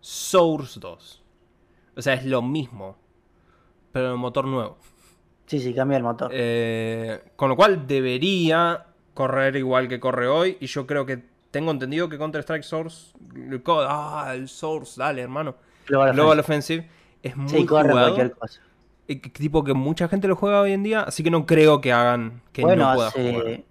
Source 0.00 0.78
2. 0.80 1.22
O 1.96 2.02
sea, 2.02 2.14
es 2.14 2.24
lo 2.24 2.42
mismo, 2.42 2.96
pero 3.92 4.12
el 4.12 4.18
motor 4.18 4.46
nuevo. 4.46 4.78
Sí, 5.46 5.60
sí, 5.60 5.72
cambia 5.72 5.96
el 5.96 6.02
motor. 6.02 6.30
Eh, 6.32 7.22
con 7.36 7.48
lo 7.48 7.56
cual 7.56 7.86
debería 7.86 8.86
correr 9.14 9.56
igual 9.56 9.88
que 9.88 10.00
corre 10.00 10.26
hoy. 10.26 10.58
Y 10.60 10.66
yo 10.66 10.86
creo 10.86 11.06
que 11.06 11.22
tengo 11.50 11.70
entendido 11.70 12.08
que 12.08 12.18
Counter-Strike 12.18 12.64
Source. 12.64 13.14
Ah, 13.66 14.32
el 14.34 14.48
Source, 14.48 15.00
dale, 15.00 15.22
hermano. 15.22 15.54
Global 15.86 16.12
Global 16.12 16.40
Offensive. 16.40 16.80
Offensive 16.80 16.95
es 17.26 17.36
muy 17.36 17.48
Sí, 17.48 17.66
corre 17.66 17.90
jugado. 17.90 18.14
cualquier 18.14 18.32
cosa. 18.38 18.60
tipo 19.32 19.64
que 19.64 19.74
mucha 19.74 20.08
gente 20.08 20.28
lo 20.28 20.36
juega 20.36 20.60
hoy 20.60 20.72
en 20.72 20.82
día. 20.82 21.02
Así 21.02 21.22
que 21.22 21.30
no 21.30 21.46
creo 21.46 21.80
que 21.80 21.92
hagan 21.92 22.42
que 22.52 22.62
bueno, 22.62 22.88
no 22.90 22.94
pueda 22.94 23.08
hace 23.08 23.32
jugar. 23.32 23.64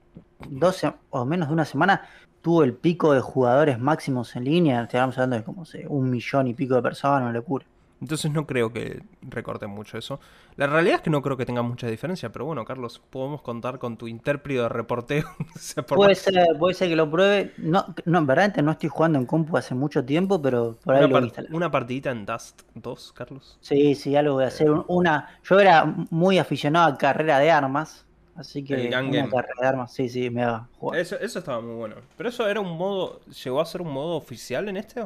o 1.09 1.25
menos 1.25 1.47
de 1.49 1.53
una 1.53 1.65
semana 1.65 2.07
tuvo 2.41 2.63
el 2.63 2.73
pico 2.75 3.13
de 3.13 3.21
jugadores 3.21 3.79
máximos 3.79 4.35
en 4.35 4.43
línea. 4.45 4.83
Estábamos 4.83 5.17
hablando 5.17 5.37
de 5.37 5.43
como 5.43 5.65
sé, 5.65 5.85
un 5.87 6.09
millón 6.09 6.47
y 6.47 6.53
pico 6.53 6.75
de 6.75 6.81
personas, 6.81 7.21
una 7.23 7.31
locura. 7.31 7.65
Entonces 8.01 8.29
no 8.31 8.45
creo 8.45 8.73
que 8.73 9.01
recorten 9.21 9.69
mucho 9.69 9.97
eso. 9.97 10.19
La 10.57 10.67
realidad 10.67 10.97
es 10.97 11.01
que 11.01 11.09
no 11.09 11.21
creo 11.21 11.37
que 11.37 11.45
tenga 11.45 11.61
mucha 11.61 11.87
diferencia. 11.87 12.31
Pero 12.31 12.45
bueno, 12.45 12.65
Carlos, 12.65 13.01
podemos 13.09 13.41
contar 13.41 13.79
con 13.79 13.95
tu 13.97 14.07
intérprete 14.07 14.61
de 14.61 14.69
reporteo. 14.69 15.25
Puede 15.87 16.15
ser, 16.15 16.45
puede 16.59 16.73
ser 16.75 16.89
que 16.89 16.95
lo 16.95 17.09
pruebe. 17.09 17.53
No, 17.57 17.85
no, 18.05 18.19
en 18.19 18.27
verdad 18.27 18.53
no 18.57 18.71
estoy 18.71 18.89
jugando 18.89 19.17
en 19.17 19.25
compu 19.25 19.57
hace 19.57 19.73
mucho 19.75 20.03
tiempo, 20.05 20.41
pero 20.41 20.77
por 20.83 20.95
ahí 20.95 20.99
una, 20.99 21.07
lo 21.07 21.13
voy 21.13 21.17
a 21.17 21.19
par- 21.21 21.23
instalar. 21.27 21.53
una 21.53 21.71
partidita 21.71 22.11
en 22.11 22.25
Dust 22.25 22.61
2, 22.75 23.13
Carlos. 23.13 23.57
Sí, 23.61 23.95
sí, 23.95 24.15
algo 24.15 24.35
voy 24.35 24.43
a 24.43 24.47
hacer. 24.47 24.69
Un- 24.69 24.83
Una, 24.87 25.29
yo 25.43 25.59
era 25.59 25.85
muy 26.09 26.37
aficionado 26.37 26.93
a 26.93 26.97
carrera 26.97 27.39
de 27.39 27.49
armas, 27.49 28.05
así 28.35 28.63
que 28.63 28.73
El 28.75 28.87
una 28.87 29.01
game. 29.21 29.29
carrera 29.29 29.53
de 29.61 29.67
armas, 29.67 29.93
sí, 29.93 30.09
sí, 30.09 30.29
me 30.29 30.45
va 30.45 30.55
a 30.55 30.67
jugar. 30.77 30.99
Eso, 30.99 31.17
eso 31.19 31.39
estaba 31.39 31.61
muy 31.61 31.75
bueno. 31.75 31.95
Pero 32.17 32.29
eso 32.29 32.47
era 32.47 32.59
un 32.59 32.77
modo. 32.77 33.21
¿Llegó 33.43 33.61
a 33.61 33.65
ser 33.65 33.81
un 33.81 33.91
modo 33.91 34.15
oficial 34.17 34.67
en 34.69 34.77
este? 34.77 35.05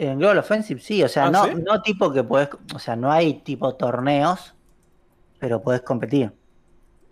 En 0.00 0.18
Global 0.18 0.38
Offensive 0.38 0.80
sí, 0.80 1.02
o 1.02 1.08
sea, 1.08 1.26
Ah, 1.26 1.30
no, 1.30 1.44
¿sí? 1.44 1.50
no 1.56 1.82
tipo 1.82 2.12
que 2.12 2.22
podés, 2.22 2.48
o 2.74 2.78
sea, 2.78 2.94
no 2.94 3.10
hay 3.10 3.34
tipo 3.40 3.74
torneos, 3.74 4.54
pero 5.40 5.60
podés 5.60 5.82
competir. 5.82 6.32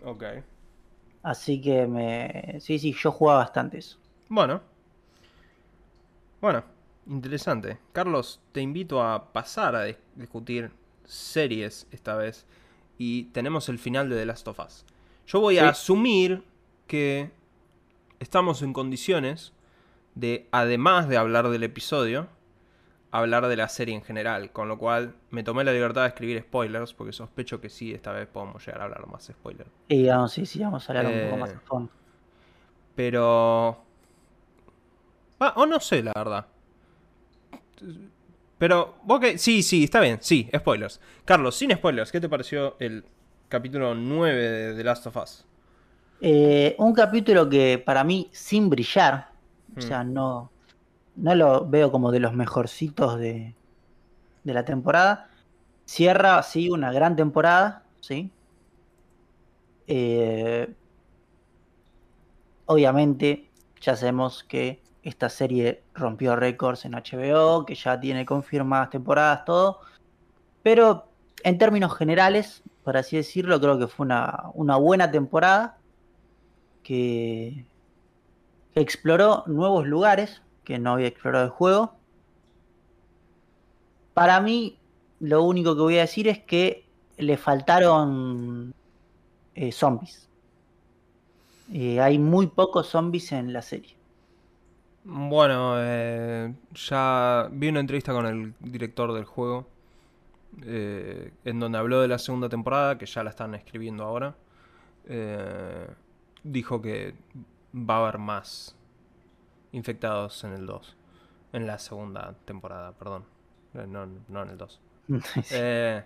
Ok. 0.05 0.23
Así 1.21 1.59
que 1.61 1.85
me, 1.85 2.59
sí, 2.61 2.79
sí, 2.79 2.93
yo 2.97 3.11
jugaba 3.11 3.39
bastante 3.39 3.77
eso. 3.79 3.97
Bueno. 4.29 4.61
Bueno, 6.39 6.63
interesante. 7.07 7.77
Carlos, 7.91 8.39
te 8.51 8.61
invito 8.61 9.01
a 9.03 9.33
pasar 9.33 9.75
a 9.75 9.85
dis- 9.87 9.97
discutir 10.15 10.71
series 11.05 11.87
esta 11.91 12.15
vez. 12.15 12.45
Y 12.97 13.25
tenemos 13.25 13.69
el 13.69 13.79
final 13.79 14.09
de 14.09 14.15
The 14.15 14.25
Last 14.25 14.47
of 14.47 14.59
Us. 14.65 14.85
Yo 15.27 15.39
voy 15.39 15.57
a 15.57 15.63
Sí. 15.63 15.67
asumir 15.69 16.43
que 16.87 17.31
estamos 18.19 18.61
en 18.61 18.73
condiciones 18.73 19.51
de, 20.15 20.47
además 20.51 21.07
de 21.09 21.17
hablar 21.17 21.49
del 21.49 21.63
episodio, 21.63 22.27
hablar 23.11 23.47
de 23.47 23.55
la 23.57 23.69
serie 23.69 23.95
en 23.95 24.03
general. 24.03 24.51
Con 24.51 24.67
lo 24.69 24.77
cual 24.77 25.15
me 25.31 25.43
tomé 25.43 25.63
la 25.63 25.73
libertad 25.73 26.01
de 26.03 26.07
escribir 26.09 26.41
spoilers, 26.41 26.93
porque 26.93 27.13
sospecho 27.13 27.61
que 27.61 27.69
sí, 27.69 27.93
esta 27.93 28.11
vez 28.11 28.27
podemos 28.27 28.65
llegar 28.65 28.81
a 28.81 28.85
hablar 28.85 29.07
más 29.07 29.25
spoilers. 29.25 29.71
Y 29.89 29.97
digamos, 29.97 30.31
sí, 30.31 30.45
sí, 30.45 30.59
vamos 30.61 30.87
a 30.89 30.93
hablar 30.93 31.07
un 31.07 31.19
poco 31.19 31.35
Eh, 31.35 31.37
más 31.37 31.55
a 31.55 31.59
fondo. 31.61 31.91
Pero. 32.95 33.77
Ah, 35.39 35.53
o 35.57 35.65
no 35.65 35.79
sé, 35.79 36.01
la 36.03 36.13
verdad. 36.15 36.45
Pero, 38.57 38.95
ok, 39.07 39.25
sí, 39.37 39.61
sí, 39.61 39.83
está 39.83 39.99
bien, 39.99 40.17
sí, 40.21 40.49
spoilers. 40.55 40.99
Carlos, 41.25 41.55
sin 41.55 41.71
spoilers, 41.75 42.11
¿qué 42.11 42.19
te 42.19 42.29
pareció 42.29 42.75
el 42.79 43.05
capítulo 43.49 43.93
9 43.93 44.49
de 44.49 44.75
The 44.75 44.83
Last 44.83 45.05
of 45.07 45.17
Us? 45.17 45.45
Eh, 46.19 46.75
un 46.79 46.93
capítulo 46.93 47.47
que 47.49 47.77
para 47.85 48.03
mí, 48.03 48.29
sin 48.33 48.69
brillar, 48.69 49.33
o 49.75 49.75
Hmm. 49.75 49.81
sea, 49.81 50.03
no, 50.03 50.51
no 51.17 51.35
lo 51.35 51.67
veo 51.67 51.91
como 51.91 52.11
de 52.11 52.19
los 52.19 52.33
mejorcitos 52.33 53.19
de, 53.19 53.55
de 54.43 54.53
la 54.53 54.63
temporada. 54.65 55.29
Cierra, 55.85 56.41
sí, 56.43 56.69
una 56.69 56.91
gran 56.91 57.15
temporada, 57.15 57.83
sí. 58.01 58.31
Eh, 59.87 60.73
obviamente, 62.65 63.49
ya 63.81 63.95
sabemos 63.95 64.43
que 64.43 64.81
esta 65.03 65.29
serie 65.29 65.83
rompió 65.93 66.35
récords 66.35 66.85
en 66.85 66.93
HBO, 66.93 67.65
que 67.65 67.75
ya 67.75 67.99
tiene 67.99 68.25
confirmadas 68.25 68.89
temporadas, 68.89 69.45
todo. 69.45 69.79
Pero 70.63 71.07
en 71.43 71.57
términos 71.57 71.95
generales, 71.95 72.63
por 72.83 72.97
así 72.97 73.17
decirlo, 73.17 73.59
creo 73.59 73.79
que 73.79 73.87
fue 73.87 74.05
una, 74.05 74.51
una 74.53 74.75
buena 74.77 75.09
temporada 75.09 75.77
que, 76.83 77.65
que 78.73 78.81
exploró 78.81 79.43
nuevos 79.47 79.87
lugares 79.87 80.41
que 80.67 80.79
no 80.79 80.91
había 80.91 81.07
explorado 81.07 81.45
el 81.45 81.51
juego. 81.51 81.93
Para 84.13 84.41
mí, 84.41 84.77
lo 85.21 85.43
único 85.43 85.73
que 85.77 85.81
voy 85.81 85.97
a 85.97 86.01
decir 86.01 86.27
es 86.27 86.39
que 86.39 86.85
le 87.17 87.37
faltaron 87.37 88.73
eh, 89.55 89.71
zombies. 89.71 90.27
Eh, 91.71 92.01
hay 92.01 92.19
muy 92.19 92.47
pocos 92.47 92.87
zombies 92.87 93.31
en 93.31 93.53
la 93.53 93.61
serie. 93.61 93.95
Bueno, 95.05 95.75
eh, 95.77 96.53
ya 96.73 97.47
vi 97.49 97.69
una 97.69 97.79
entrevista 97.79 98.11
con 98.11 98.25
el 98.25 98.53
director 98.59 99.13
del 99.13 99.23
juego, 99.23 99.67
en 100.65 101.59
donde 101.61 101.77
habló 101.77 102.01
de 102.01 102.09
la 102.09 102.19
segunda 102.19 102.49
temporada, 102.49 102.97
que 102.97 103.05
ya 103.05 103.23
la 103.23 103.29
están 103.29 103.55
escribiendo 103.55 104.03
ahora. 104.03 104.35
Dijo 106.43 106.81
que 106.81 107.15
va 107.73 107.95
a 107.95 107.99
haber 107.99 108.17
más 108.17 108.76
infectados 109.71 110.43
en 110.43 110.53
el 110.53 110.65
2, 110.65 110.95
en 111.53 111.67
la 111.67 111.79
segunda 111.79 112.35
temporada, 112.45 112.91
perdón, 112.93 113.25
Eh, 113.73 113.85
no, 113.87 114.05
no 114.27 114.43
en 114.43 114.49
el 114.49 114.57
2. 114.57 114.79
Eh, 115.51 116.03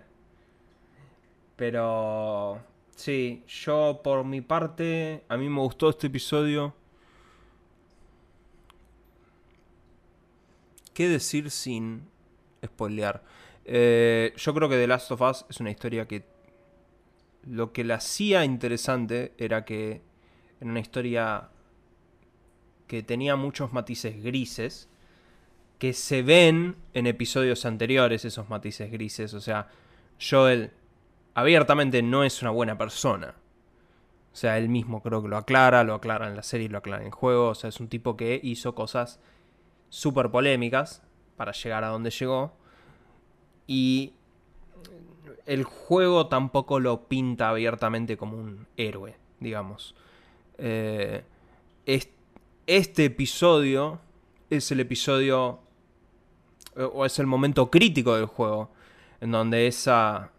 pero 1.56 2.60
sí, 2.96 3.44
yo 3.46 4.00
por 4.02 4.24
mi 4.24 4.40
parte, 4.40 5.24
a 5.28 5.36
mí 5.36 5.48
me 5.48 5.60
gustó 5.60 5.90
este 5.90 6.08
episodio. 6.08 6.74
¿Qué 10.94 11.08
decir 11.08 11.50
sin 11.50 12.02
spoilear? 12.64 13.22
Eh, 13.64 14.34
yo 14.36 14.54
creo 14.54 14.68
que 14.68 14.76
The 14.76 14.86
Last 14.86 15.10
of 15.12 15.20
Us 15.22 15.46
es 15.48 15.60
una 15.60 15.70
historia 15.70 16.06
que 16.06 16.24
lo 17.48 17.72
que 17.72 17.84
la 17.84 17.96
hacía 17.96 18.44
interesante 18.44 19.32
era 19.38 19.64
que 19.64 20.02
en 20.60 20.70
una 20.70 20.80
historia 20.80 21.48
que 22.92 23.02
tenía 23.02 23.36
muchos 23.36 23.72
matices 23.72 24.22
grises, 24.22 24.86
que 25.78 25.94
se 25.94 26.22
ven 26.22 26.76
en 26.92 27.06
episodios 27.06 27.64
anteriores 27.64 28.26
esos 28.26 28.50
matices 28.50 28.92
grises. 28.92 29.32
O 29.32 29.40
sea, 29.40 29.68
Joel 30.20 30.72
abiertamente 31.32 32.02
no 32.02 32.22
es 32.22 32.42
una 32.42 32.50
buena 32.50 32.76
persona. 32.76 33.34
O 34.30 34.36
sea, 34.36 34.58
él 34.58 34.68
mismo 34.68 35.02
creo 35.02 35.22
que 35.22 35.28
lo 35.28 35.38
aclara, 35.38 35.84
lo 35.84 35.94
aclara 35.94 36.28
en 36.28 36.36
la 36.36 36.42
serie, 36.42 36.68
lo 36.68 36.76
aclara 36.76 37.00
en 37.00 37.06
el 37.06 37.14
juego. 37.14 37.48
O 37.48 37.54
sea, 37.54 37.68
es 37.70 37.80
un 37.80 37.88
tipo 37.88 38.14
que 38.14 38.38
hizo 38.42 38.74
cosas 38.74 39.18
súper 39.88 40.30
polémicas 40.30 41.02
para 41.38 41.52
llegar 41.52 41.84
a 41.84 41.88
donde 41.88 42.10
llegó. 42.10 42.52
Y 43.66 44.12
el 45.46 45.64
juego 45.64 46.26
tampoco 46.26 46.78
lo 46.78 47.08
pinta 47.08 47.48
abiertamente 47.48 48.18
como 48.18 48.36
un 48.36 48.66
héroe, 48.76 49.16
digamos. 49.40 49.94
Eh, 50.58 51.24
es- 51.86 52.10
este 52.66 53.06
episodio 53.06 54.00
es 54.50 54.70
el 54.70 54.80
episodio 54.80 55.60
eh, 56.76 56.82
o 56.82 57.04
es 57.04 57.18
el 57.18 57.26
momento 57.26 57.70
crítico 57.70 58.16
del 58.16 58.26
juego 58.26 58.70
en 59.20 59.30
donde 59.30 59.66
esa 59.66 60.30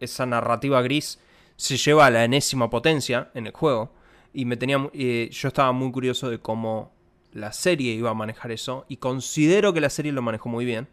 esa 0.00 0.26
narrativa 0.26 0.82
gris 0.82 1.18
se 1.56 1.76
lleva 1.76 2.06
a 2.06 2.10
la 2.10 2.24
enésima 2.24 2.70
potencia 2.70 3.30
en 3.34 3.46
el 3.46 3.52
juego. 3.52 3.92
Y 4.32 4.44
me 4.44 4.56
tenía 4.56 4.88
eh, 4.92 5.28
yo 5.32 5.48
estaba 5.48 5.72
muy 5.72 5.90
curioso 5.90 6.30
de 6.30 6.38
cómo 6.38 6.92
la 7.32 7.52
serie 7.52 7.92
iba 7.92 8.10
a 8.10 8.14
manejar 8.14 8.52
eso 8.52 8.84
y 8.88 8.98
considero 8.98 9.72
que 9.72 9.80
la 9.80 9.90
serie 9.90 10.12
lo 10.12 10.22
manejó 10.22 10.48
muy 10.48 10.64
bien 10.64 10.88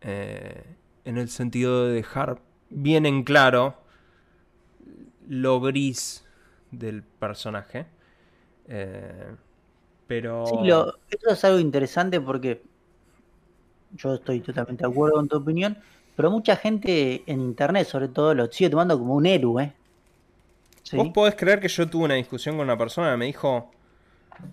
eh, 0.00 0.64
en 1.04 1.18
el 1.18 1.28
sentido 1.28 1.86
de 1.86 1.94
dejar 1.94 2.40
bien 2.70 3.06
en 3.06 3.22
claro 3.22 3.76
lo 5.26 5.60
gris 5.60 6.24
del 6.70 7.02
personaje 7.02 7.86
eh, 8.68 9.34
pero 10.06 10.44
Sí, 10.46 10.56
lo- 10.66 10.94
eso 11.10 11.30
es 11.30 11.44
algo 11.44 11.58
interesante 11.58 12.20
porque 12.20 12.62
yo 13.90 14.14
estoy 14.14 14.40
totalmente 14.40 14.84
de 14.84 14.90
acuerdo 14.90 15.16
con 15.16 15.28
tu 15.28 15.36
opinión, 15.36 15.78
pero 16.16 16.30
mucha 16.30 16.56
gente 16.56 17.22
en 17.26 17.40
internet, 17.40 17.86
sobre 17.86 18.08
todo, 18.08 18.34
lo 18.34 18.50
sigue 18.50 18.70
tomando 18.70 18.98
como 18.98 19.14
un 19.14 19.26
héroe. 19.26 19.72
¿sí? 20.82 20.96
Vos 20.96 21.08
podés 21.14 21.34
creer 21.36 21.60
que 21.60 21.68
yo 21.68 21.88
tuve 21.88 22.04
una 22.04 22.14
discusión 22.14 22.56
con 22.56 22.64
una 22.64 22.76
persona 22.76 23.10
que 23.12 23.16
me 23.16 23.26
dijo, 23.26 23.70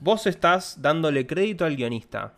vos 0.02 0.28
estás 0.28 0.82
dándole 0.82 1.28
crédito 1.28 1.66
al 1.66 1.76
guionista. 1.76 2.34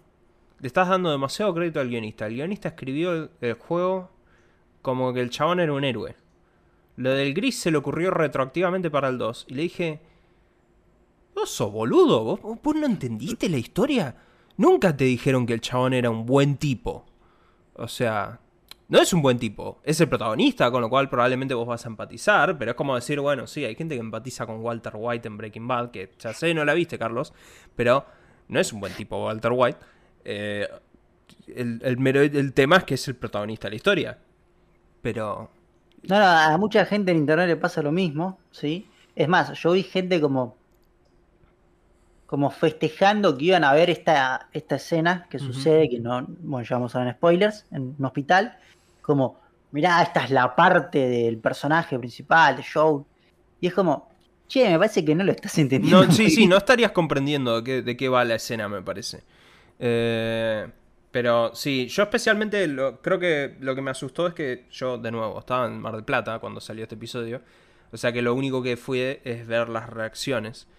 Le 0.60 0.68
estás 0.68 0.90
dando 0.90 1.12
demasiado 1.12 1.54
crédito 1.54 1.80
al 1.80 1.90
guionista. 1.90 2.28
El 2.28 2.36
guionista 2.36 2.70
escribió 2.70 3.14
el, 3.14 3.30
el 3.42 3.54
juego 3.56 4.12
como 4.82 5.14
que 5.14 5.22
el 5.22 5.30
chabón 5.32 5.60
era 5.60 5.74
un 5.74 5.84
héroe. 5.84 6.16
Lo 6.98 7.12
del 7.12 7.34
gris 7.34 7.60
se 7.60 7.72
le 7.72 7.78
ocurrió 7.78 8.12
retroactivamente 8.12 8.92
para 8.92 9.10
el 9.10 9.18
2. 9.18 9.46
Y 9.50 9.56
le 9.56 9.62
dije, 9.64 10.02
vos 11.36 11.50
sos 11.50 11.72
boludo, 11.72 12.24
¿Vos, 12.24 12.60
vos 12.62 12.76
no 12.76 12.86
entendiste 12.86 13.50
la 13.50 13.58
historia. 13.58 14.16
Nunca 14.58 14.96
te 14.96 15.06
dijeron 15.06 15.46
que 15.46 15.54
el 15.54 15.62
chabón 15.62 15.94
era 15.94 16.10
un 16.10 16.26
buen 16.26 16.58
tipo. 16.58 17.06
O 17.74 17.88
sea, 17.88 18.40
no 18.90 19.00
es 19.00 19.14
un 19.14 19.22
buen 19.22 19.40
tipo. 19.40 19.80
Es 19.84 20.02
el 20.02 20.10
protagonista, 20.10 20.70
con 20.70 20.82
lo 20.82 20.90
cual 20.90 21.10
probablemente 21.10 21.54
vos 21.54 21.66
vas 21.66 21.86
a 21.86 21.90
empatizar, 21.90 22.58
pero 22.58 22.72
es 22.72 22.78
como 22.78 22.94
decir, 22.96 23.20
bueno, 23.22 23.48
sí, 23.48 23.64
hay 23.64 23.76
gente 23.76 23.96
que 23.96 24.02
empatiza 24.02 24.46
con 24.46 24.60
Walter 24.60 24.94
White 24.96 25.28
en 25.28 25.38
Breaking 25.38 25.68
Bad, 25.68 25.92
que 25.92 26.12
ya 26.20 26.34
sé, 26.34 26.54
no 26.54 26.66
la 26.66 26.74
viste, 26.74 27.00
Carlos, 27.00 27.34
pero 27.76 28.06
no 28.50 28.60
es 28.60 28.74
un 28.74 28.82
buen 28.82 28.94
tipo 28.94 29.24
Walter 29.24 29.52
White. 29.54 29.80
Eh, 30.26 30.68
el, 31.48 31.80
el 31.84 32.54
tema 32.54 32.78
es 32.78 32.84
que 32.84 32.96
es 32.96 33.08
el 33.08 33.16
protagonista 33.16 33.68
de 33.68 33.70
la 33.72 33.76
historia. 33.78 34.20
Pero... 35.02 35.50
No, 36.04 36.20
no, 36.20 36.26
a 36.26 36.58
mucha 36.58 36.86
gente 36.86 37.12
en 37.12 37.20
internet 37.20 37.48
le 37.48 37.56
pasa 37.56 37.82
lo 37.82 37.92
mismo, 37.92 38.40
¿sí? 38.52 38.90
Es 39.16 39.28
más, 39.28 39.58
yo 39.58 39.72
vi 39.72 39.84
gente 39.84 40.20
como 40.20 40.58
como 42.32 42.50
festejando 42.50 43.38
que 43.38 43.44
iban 43.44 43.66
a 43.66 43.74
ver 43.74 43.90
esta, 43.90 44.48
esta 44.54 44.78
escena 44.78 45.28
que 45.30 45.38
sucede, 45.38 45.90
que 45.90 46.00
no, 46.00 46.26
bueno, 46.40 46.66
ya 46.66 46.78
vamos 46.78 46.96
a 46.96 47.04
ver 47.04 47.16
spoilers, 47.16 47.66
en 47.72 47.94
un 48.00 48.06
hospital, 48.06 48.58
como, 49.02 49.42
mirá, 49.72 50.02
esta 50.02 50.24
es 50.24 50.30
la 50.30 50.56
parte 50.56 51.10
del 51.10 51.40
personaje 51.40 52.00
principal, 52.00 52.56
de 52.56 52.64
Joe. 52.64 53.04
Y 53.60 53.68
es 53.68 53.74
como, 53.74 54.08
che, 54.48 54.70
me 54.70 54.78
parece 54.78 55.04
que 55.04 55.14
no 55.14 55.26
lo 55.26 55.34
estás 55.34 55.58
entendiendo. 55.58 56.06
No, 56.06 56.10
sí, 56.14 56.30
sí, 56.30 56.48
no 56.48 56.56
estarías 56.56 56.94
comprendiendo 56.94 57.62
de 57.62 57.98
qué, 57.98 58.08
va 58.08 58.24
la 58.24 58.36
escena, 58.36 58.70
me 58.70 58.82
parece. 58.82 59.26
Eh, 59.78 60.66
pero 61.12 61.54
sí, 61.54 61.90
yo 61.90 62.04
especialmente 62.04 62.66
creo 63.02 63.20
que 63.20 63.58
lo 63.60 63.76
que 63.76 63.82
me 63.82 63.92
asustó 63.92 64.28
es 64.28 64.34
que 64.34 64.68
yo, 64.72 64.98
de 64.98 65.12
nuevo, 65.12 65.38
estaba 65.38 65.66
en 65.66 65.82
Mar 65.82 65.96
del 65.96 66.06
Plata 66.06 66.40
cuando 66.40 66.62
salió 66.62 66.84
este 66.84 66.96
episodio. 66.96 67.42
O 67.92 67.98
sea 67.98 68.14
que 68.14 68.22
lo 68.22 68.34
único 68.34 68.64
que 68.64 68.78
fui 68.78 69.02
es 69.02 69.46
ver 69.46 69.68
las 69.68 69.90
reacciones. 69.90 70.70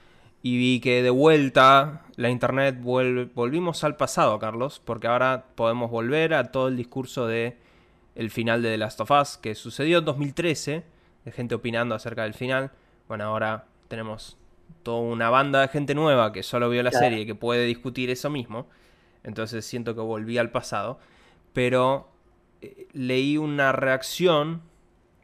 Y 0.43 0.59
vi 0.59 0.81
que 0.81 1.03
de 1.03 1.11
vuelta 1.11 2.03
la 2.17 2.29
internet 2.29 2.79
volvimos 2.83 3.85
al 3.85 3.97
pasado, 3.97 4.39
Carlos, 4.39 4.83
porque 4.85 5.07
ahora 5.07 5.47
podemos 5.55 5.91
volver 5.91 6.35
a 6.35 6.51
todo 6.51 6.69
el 6.69 6.77
discurso 6.77 7.27
de 7.27 7.57
el 8.15 8.31
final 8.31 8.61
de 8.61 8.71
The 8.71 8.79
Last 8.79 9.01
of 9.01 9.11
Us, 9.11 9.39
que 9.39 9.55
sucedió 9.55 9.99
en 9.99 10.05
2013, 10.05 10.85
de 11.25 11.33
gente 11.33 11.55
opinando 11.55 11.95
acerca 11.95 12.25
del 12.25 12.35
final. 12.35 12.73
Bueno, 13.09 13.25
ahora 13.25 13.67
tenemos 13.89 14.37
toda 14.83 15.01
una 15.01 15.31
banda 15.31 15.61
de 15.61 15.69
gente 15.69 15.95
nueva 15.95 16.33
que 16.33 16.43
solo 16.43 16.69
vio 16.69 16.83
la 16.83 16.91
serie 16.91 17.21
y 17.21 17.27
que 17.27 17.35
puede 17.35 17.65
discutir 17.65 18.11
eso 18.11 18.29
mismo. 18.29 18.67
Entonces 19.23 19.65
siento 19.65 19.95
que 19.95 20.01
volví 20.01 20.39
al 20.39 20.51
pasado. 20.51 20.99
Pero 21.53 22.09
eh, 22.61 22.89
leí 22.93 23.37
una 23.37 23.73
reacción 23.73 24.63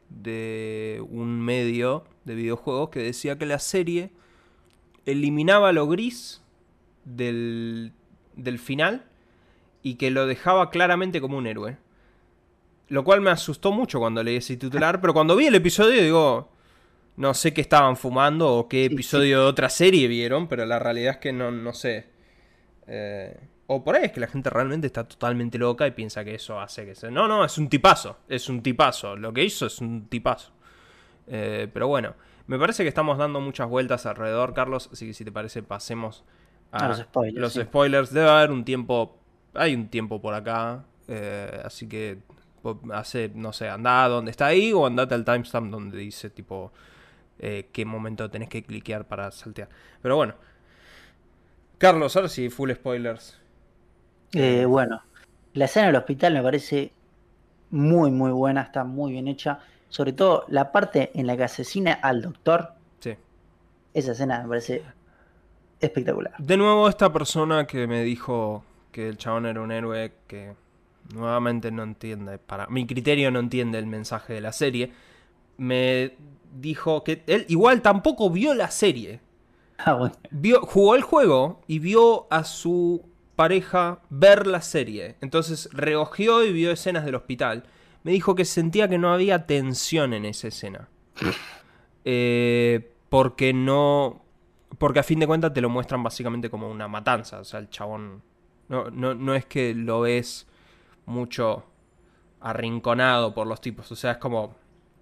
de 0.09 1.03
un 1.09 1.41
medio 1.41 2.05
de 2.25 2.35
videojuegos 2.35 2.89
que 2.89 2.99
decía 2.99 3.37
que 3.37 3.45
la 3.45 3.59
serie 3.59 4.11
eliminaba 5.05 5.71
lo 5.71 5.87
gris 5.87 6.41
del, 7.05 7.93
del 8.35 8.59
final 8.59 9.05
y 9.83 9.95
que 9.95 10.11
lo 10.11 10.27
dejaba 10.27 10.69
claramente 10.69 11.21
como 11.21 11.37
un 11.37 11.47
héroe. 11.47 11.77
Lo 12.87 13.03
cual 13.03 13.21
me 13.21 13.29
asustó 13.29 13.71
mucho 13.71 13.99
cuando 13.99 14.23
leí 14.23 14.37
ese 14.37 14.57
titular, 14.57 14.99
pero 14.99 15.13
cuando 15.13 15.35
vi 15.35 15.45
el 15.45 15.55
episodio 15.55 16.01
digo, 16.01 16.51
no 17.17 17.33
sé 17.33 17.53
qué 17.53 17.61
estaban 17.61 17.97
fumando 17.97 18.51
o 18.55 18.67
qué 18.67 18.85
episodio 18.85 19.41
de 19.41 19.45
otra 19.45 19.69
serie 19.69 20.07
vieron, 20.07 20.47
pero 20.47 20.65
la 20.65 20.79
realidad 20.79 21.15
es 21.15 21.17
que 21.17 21.31
no, 21.31 21.51
no 21.51 21.73
sé. 21.73 22.07
Eh, 22.87 23.37
o 23.67 23.83
por 23.83 23.95
ahí 23.95 24.05
es 24.05 24.11
que 24.11 24.19
la 24.19 24.27
gente 24.27 24.49
realmente 24.49 24.87
está 24.87 25.07
totalmente 25.07 25.59
loca 25.59 25.85
y 25.85 25.91
piensa 25.91 26.23
que 26.23 26.33
eso 26.33 26.59
hace 26.59 26.85
que 26.85 26.95
se... 26.95 27.11
No, 27.11 27.27
no, 27.27 27.45
es 27.45 27.57
un 27.59 27.69
tipazo, 27.69 28.17
es 28.27 28.49
un 28.49 28.63
tipazo. 28.63 29.15
Lo 29.15 29.31
que 29.31 29.43
hizo 29.43 29.67
es 29.67 29.79
un 29.79 30.07
tipazo. 30.07 30.51
Eh, 31.27 31.67
pero 31.71 31.87
bueno, 31.87 32.15
me 32.49 32.57
parece 32.57 32.81
que 32.81 32.89
estamos 32.89 33.19
dando 33.19 33.39
muchas 33.39 33.69
vueltas 33.69 34.07
alrededor, 34.07 34.55
Carlos, 34.55 34.89
así 34.91 35.05
que 35.05 35.13
si 35.13 35.23
te 35.23 35.31
parece 35.31 35.61
pasemos 35.61 36.23
a, 36.71 36.87
los 36.87 36.97
spoilers. 36.97 37.37
Los 37.37 37.53
spoilers. 37.53 38.11
Debe 38.11 38.27
haber 38.27 38.49
un 38.49 38.65
tiempo, 38.65 39.19
hay 39.53 39.75
un 39.75 39.87
tiempo 39.87 40.19
por 40.19 40.33
acá, 40.33 40.83
eh, 41.07 41.61
así 41.63 41.87
que 41.87 42.17
hace, 42.91 43.29
no 43.35 43.53
sé, 43.53 43.69
anda 43.69 44.07
donde 44.07 44.31
está 44.31 44.47
ahí 44.47 44.73
o 44.73 44.87
andate 44.87 45.13
al 45.13 45.23
timestamp 45.23 45.69
donde 45.69 45.99
dice 45.99 46.31
tipo 46.31 46.73
eh, 47.37 47.69
qué 47.71 47.85
momento 47.85 48.27
tenés 48.31 48.49
que 48.49 48.63
cliquear 48.63 49.05
para 49.05 49.29
saltear. 49.29 49.69
Pero 50.01 50.15
bueno. 50.15 50.33
Carlos, 51.77 52.15
ahora 52.15 52.29
sí, 52.29 52.49
full 52.49 52.71
spoilers. 52.71 53.39
Eh, 54.33 54.65
bueno, 54.65 55.03
la 55.53 55.65
escena 55.65 55.85
del 55.85 55.97
hospital 55.97 56.33
me 56.33 56.41
parece 56.41 56.93
muy, 57.69 58.09
muy 58.09 58.31
buena, 58.31 58.63
está 58.63 58.83
muy 58.83 59.11
bien 59.11 59.27
hecha. 59.27 59.59
Sobre 59.89 60.13
todo 60.13 60.45
la 60.47 60.71
parte 60.71 61.11
en 61.13 61.27
la 61.27 61.35
que 61.35 61.43
asesina 61.43 61.93
al 61.93 62.21
doctor. 62.21 62.73
Sí. 62.99 63.15
Esa 63.93 64.11
escena 64.13 64.43
me 64.43 64.49
parece 64.49 64.83
espectacular. 65.79 66.33
De 66.37 66.57
nuevo, 66.57 66.87
esta 66.87 67.11
persona 67.11 67.65
que 67.65 67.87
me 67.87 68.03
dijo 68.03 68.63
que 68.91 69.09
el 69.09 69.17
chabón 69.17 69.45
era 69.45 69.61
un 69.61 69.71
héroe 69.71 70.13
que 70.27 70.53
nuevamente 71.13 71.71
no 71.71 71.83
entiende, 71.83 72.37
para 72.37 72.67
mi 72.67 72.85
criterio 72.85 73.31
no 73.31 73.39
entiende 73.39 73.79
el 73.79 73.87
mensaje 73.87 74.33
de 74.33 74.41
la 74.41 74.51
serie, 74.51 74.91
me 75.57 76.15
dijo 76.53 77.03
que 77.03 77.23
él 77.27 77.45
igual 77.49 77.81
tampoco 77.81 78.29
vio 78.29 78.53
la 78.53 78.71
serie. 78.71 79.21
Ah, 79.81 80.11
vio, 80.29 80.59
jugó 80.59 80.93
el 80.95 81.03
juego 81.03 81.61
y 81.65 81.79
vio 81.79 82.27
a 82.29 82.43
su 82.43 83.01
pareja 83.37 83.99
ver 84.09 84.45
la 84.45 84.61
serie. 84.61 85.15
Entonces 85.21 85.69
reogió 85.71 86.43
y 86.43 86.51
vio 86.51 86.71
escenas 86.71 87.05
del 87.05 87.15
hospital. 87.15 87.63
Me 88.09 88.13
dijo 88.13 88.33
que 88.33 88.43
sentía 88.43 88.87
que 88.87 88.97
no 88.97 89.13
había 89.13 89.45
tensión 89.45 90.15
en 90.15 90.25
esa 90.25 90.47
escena. 90.47 90.89
Eh, 92.03 92.91
porque 93.07 93.53
no. 93.53 94.25
Porque 94.79 94.97
a 94.97 95.03
fin 95.03 95.19
de 95.19 95.27
cuentas 95.27 95.53
te 95.53 95.61
lo 95.61 95.69
muestran 95.69 96.01
básicamente 96.01 96.49
como 96.49 96.71
una 96.71 96.87
matanza. 96.87 97.39
O 97.39 97.43
sea, 97.43 97.59
el 97.59 97.69
chabón. 97.69 98.23
No, 98.67 98.89
no, 98.89 99.13
no 99.13 99.35
es 99.35 99.45
que 99.45 99.75
lo 99.75 100.01
ves 100.01 100.47
mucho 101.05 101.65
arrinconado 102.41 103.35
por 103.35 103.45
los 103.45 103.61
tipos. 103.61 103.91
O 103.91 103.95
sea, 103.95 104.13
es 104.13 104.17
como. 104.17 104.55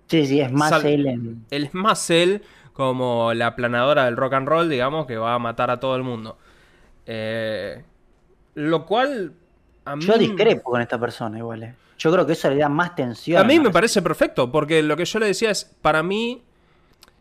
Sí, 0.07 0.25
sí, 0.25 0.41
es 0.41 0.51
más 0.51 0.83
él 0.83 1.37
Él 1.49 1.63
es 1.63 1.73
más 1.73 2.09
él 2.09 2.43
como 2.73 3.33
la 3.33 3.55
planadora 3.55 4.03
del 4.03 4.17
rock 4.17 4.33
and 4.33 4.49
roll, 4.49 4.67
digamos, 4.67 5.05
que 5.05 5.15
va 5.15 5.33
a 5.33 5.39
matar 5.39 5.71
a 5.71 5.79
todo 5.79 5.95
el 5.95 6.03
mundo. 6.03 6.37
Eh, 7.05 7.81
lo 8.55 8.85
cual. 8.85 9.31
A 9.85 9.95
mí... 9.95 10.03
Yo 10.03 10.17
discrepo 10.17 10.71
con 10.71 10.81
esta 10.81 10.99
persona, 10.99 11.37
igual. 11.37 11.73
Yo 11.97 12.11
creo 12.11 12.25
que 12.25 12.33
eso 12.33 12.49
le 12.49 12.57
da 12.57 12.69
más 12.69 12.95
tensión. 12.95 13.41
A 13.41 13.43
mí 13.43 13.59
me 13.59 13.71
parece 13.71 14.01
perfecto, 14.01 14.51
porque 14.51 14.83
lo 14.83 14.95
que 14.95 15.05
yo 15.05 15.19
le 15.19 15.27
decía 15.27 15.51
es, 15.51 15.65
para 15.65 16.03
mí. 16.03 16.43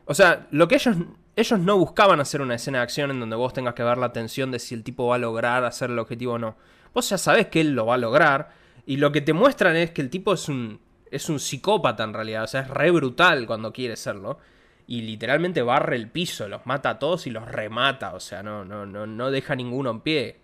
O 0.05 0.15
sea, 0.15 0.47
lo 0.51 0.69
que 0.69 0.77
ellos. 0.77 0.97
Ellos 1.39 1.61
no 1.61 1.77
buscaban 1.77 2.19
hacer 2.19 2.41
una 2.41 2.55
escena 2.55 2.79
de 2.79 2.85
acción 2.85 3.11
en 3.11 3.21
donde 3.21 3.37
vos 3.37 3.53
tengas 3.53 3.75
que 3.75 3.83
ver 3.83 3.99
la 3.99 4.11
tensión 4.11 4.51
de 4.51 4.59
si 4.59 4.75
el 4.75 4.83
tipo 4.83 5.09
va 5.09 5.17
a 5.17 5.19
lograr 5.19 5.65
hacer 5.65 5.91
el 5.91 5.99
objetivo 5.99 6.33
o 6.33 6.39
no. 6.39 6.57
Vos 6.95 7.11
ya 7.11 7.19
sabés 7.19 7.49
que 7.49 7.61
él 7.61 7.73
lo 7.73 7.85
va 7.85 7.97
a 7.97 7.99
lograr 7.99 8.53
y 8.87 8.97
lo 8.97 9.13
que 9.13 9.21
te 9.21 9.35
muestran 9.35 9.77
es 9.77 9.91
que 9.91 10.01
el 10.01 10.09
tipo 10.09 10.33
es 10.33 10.49
un, 10.49 10.81
es 11.11 11.29
un 11.29 11.41
psicópata 11.41 12.05
en 12.05 12.15
realidad. 12.15 12.45
O 12.45 12.47
sea, 12.47 12.63
es 12.63 12.71
re 12.71 12.91
brutal 12.91 13.47
cuando 13.47 13.73
quiere 13.73 13.97
serlo. 13.97 14.39
Y 14.87 15.03
literalmente 15.03 15.61
barre 15.61 15.97
el 15.97 16.09
piso, 16.09 16.49
los 16.49 16.65
mata 16.65 16.91
a 16.91 16.99
todos 16.99 17.27
y 17.27 17.31
los 17.31 17.45
remata. 17.47 18.15
O 18.15 18.21
sea, 18.21 18.43
no, 18.43 18.65
no, 18.65 18.87
no, 18.87 19.07
no 19.07 19.31
deja 19.31 19.57
ninguno 19.57 19.91
en 19.91 20.01
pie. 20.01 20.41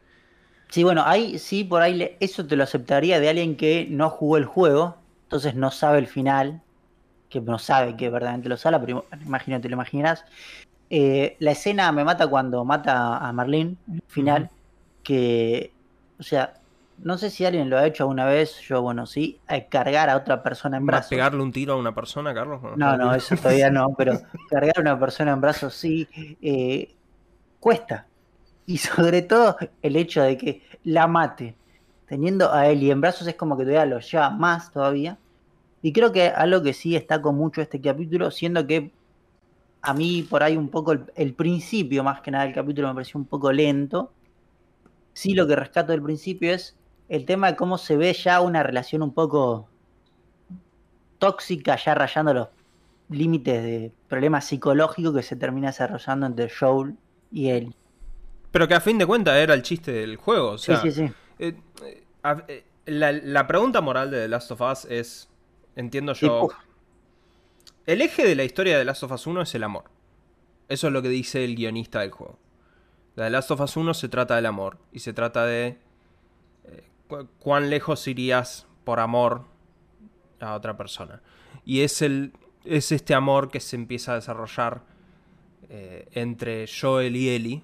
Sí, 0.72 0.84
bueno, 0.84 1.02
ahí 1.04 1.38
sí, 1.38 1.64
por 1.64 1.82
ahí 1.82 2.16
eso 2.18 2.46
te 2.46 2.56
lo 2.56 2.64
aceptaría 2.64 3.20
de 3.20 3.28
alguien 3.28 3.56
que 3.56 3.86
no 3.90 4.08
jugó 4.08 4.38
el 4.38 4.46
juego, 4.46 4.96
entonces 5.24 5.54
no 5.54 5.70
sabe 5.70 5.98
el 5.98 6.06
final, 6.06 6.62
que 7.28 7.42
no 7.42 7.58
sabe 7.58 7.94
que 7.94 8.08
verdaderamente 8.08 8.48
lo 8.48 8.56
sabe, 8.56 8.78
pero 8.80 9.04
imagínate, 9.22 9.68
lo 9.68 9.74
imaginas. 9.74 10.24
Eh, 10.88 11.36
la 11.40 11.50
escena 11.50 11.92
me 11.92 12.04
mata 12.04 12.26
cuando 12.26 12.64
mata 12.64 13.18
a 13.18 13.30
Marlene, 13.34 13.76
el 13.92 14.02
final, 14.06 14.48
que, 15.02 15.74
o 16.18 16.22
sea, 16.22 16.54
no 16.96 17.18
sé 17.18 17.28
si 17.28 17.44
alguien 17.44 17.68
lo 17.68 17.76
ha 17.76 17.86
hecho 17.86 18.04
alguna 18.04 18.24
vez, 18.24 18.58
yo 18.62 18.80
bueno, 18.80 19.04
sí, 19.04 19.40
cargar 19.68 20.08
a 20.08 20.16
otra 20.16 20.42
persona 20.42 20.78
en 20.78 20.86
brazos. 20.86 21.10
¿Pegarle 21.10 21.42
un 21.42 21.52
tiro 21.52 21.74
a 21.74 21.76
una 21.76 21.94
persona, 21.94 22.32
Carlos? 22.32 22.62
No, 22.76 22.96
no, 22.96 23.14
eso 23.14 23.36
todavía 23.36 23.68
no, 23.68 23.92
pero 23.94 24.18
cargar 24.48 24.78
a 24.78 24.80
una 24.80 24.98
persona 24.98 25.32
en 25.32 25.40
brazos 25.42 25.74
sí, 25.74 26.08
eh, 26.40 26.94
cuesta. 27.60 28.06
Y 28.66 28.78
sobre 28.78 29.22
todo 29.22 29.56
el 29.82 29.96
hecho 29.96 30.22
de 30.22 30.36
que 30.36 30.62
la 30.84 31.06
mate 31.06 31.56
teniendo 32.12 32.52
a 32.52 32.70
y 32.70 32.90
en 32.90 33.00
brazos 33.00 33.26
es 33.26 33.36
como 33.36 33.56
que 33.56 33.64
todavía 33.64 33.86
lo 33.86 33.98
lleva 33.98 34.28
más 34.28 34.70
todavía. 34.70 35.18
Y 35.80 35.94
creo 35.94 36.12
que 36.12 36.26
algo 36.26 36.62
que 36.62 36.74
sí 36.74 36.94
está 36.94 37.22
con 37.22 37.36
mucho 37.36 37.62
este 37.62 37.80
capítulo, 37.80 38.30
siendo 38.30 38.66
que 38.66 38.92
a 39.80 39.94
mí 39.94 40.22
por 40.22 40.42
ahí 40.42 40.58
un 40.58 40.68
poco 40.68 40.92
el, 40.92 41.34
principio 41.34 42.04
más 42.04 42.20
que 42.20 42.30
nada 42.30 42.44
del 42.44 42.52
capítulo 42.52 42.88
me 42.88 42.94
pareció 42.94 43.18
un 43.18 43.24
poco 43.24 43.50
lento. 43.50 44.12
Sí 45.14 45.32
lo 45.32 45.46
que 45.46 45.56
rescato 45.56 45.92
del 45.92 46.02
principio 46.02 46.52
es 46.52 46.76
el 47.08 47.24
tema 47.24 47.50
de 47.50 47.56
cómo 47.56 47.78
se 47.78 47.96
ve 47.96 48.12
ya 48.12 48.42
una 48.42 48.62
relación 48.62 49.02
un 49.02 49.14
poco 49.14 49.68
tóxica, 51.18 51.76
ya 51.76 51.94
rayando 51.94 52.34
los 52.34 52.48
límites 53.08 53.62
de 53.62 53.92
problemas 54.08 54.44
psicológicos 54.44 55.14
que 55.14 55.22
se 55.22 55.36
termina 55.36 55.68
desarrollando 55.68 56.26
entre 56.26 56.50
Joel 56.50 56.94
y 57.30 57.48
él. 57.48 57.74
Pero 58.52 58.68
que 58.68 58.74
a 58.74 58.80
fin 58.80 58.98
de 58.98 59.06
cuentas 59.06 59.36
era 59.36 59.54
el 59.54 59.62
chiste 59.62 59.92
del 59.92 60.16
juego. 60.16 60.58
sí, 60.58 60.72
sí, 60.82 60.92
sí. 60.92 61.10
Eh, 61.38 61.56
eh, 62.46 62.64
la, 62.86 63.46
pregunta 63.46 63.80
moral 63.80 64.10
de 64.10 64.20
The 64.20 64.28
Last 64.28 64.50
of 64.52 64.60
Us 64.60 64.84
es, 64.84 65.28
entiendo 65.74 66.12
yo, 66.12 66.50
el 67.86 68.00
eje 68.00 68.24
de 68.24 68.36
la 68.36 68.44
historia 68.44 68.74
de 68.74 68.82
The 68.82 68.84
Last 68.84 69.02
of 69.02 69.12
Us 69.12 69.26
1 69.26 69.42
es 69.42 69.54
el 69.54 69.64
amor. 69.64 69.84
Eso 70.68 70.86
es 70.86 70.92
lo 70.92 71.02
que 71.02 71.08
dice 71.08 71.44
el 71.44 71.56
guionista 71.56 72.00
del 72.00 72.12
juego. 72.12 72.38
La 73.16 73.24
The 73.24 73.30
Last 73.30 73.50
of 73.50 73.60
Us 73.60 73.76
1 73.76 73.94
se 73.94 74.08
trata 74.08 74.36
del 74.36 74.46
amor 74.46 74.78
y 74.92 75.00
se 75.00 75.12
trata 75.12 75.44
de 75.46 75.78
cuán 77.38 77.70
lejos 77.70 78.06
irías 78.08 78.66
por 78.84 79.00
amor 79.00 79.44
a 80.40 80.54
otra 80.54 80.76
persona. 80.76 81.22
Y 81.64 81.80
es, 81.80 82.02
el, 82.02 82.32
es 82.64 82.92
este 82.92 83.14
amor 83.14 83.50
que 83.50 83.60
se 83.60 83.76
empieza 83.76 84.12
a 84.12 84.14
desarrollar 84.16 84.82
eh, 85.68 86.08
entre 86.12 86.66
Joel 86.66 87.16
y 87.16 87.30
Ellie. 87.30 87.62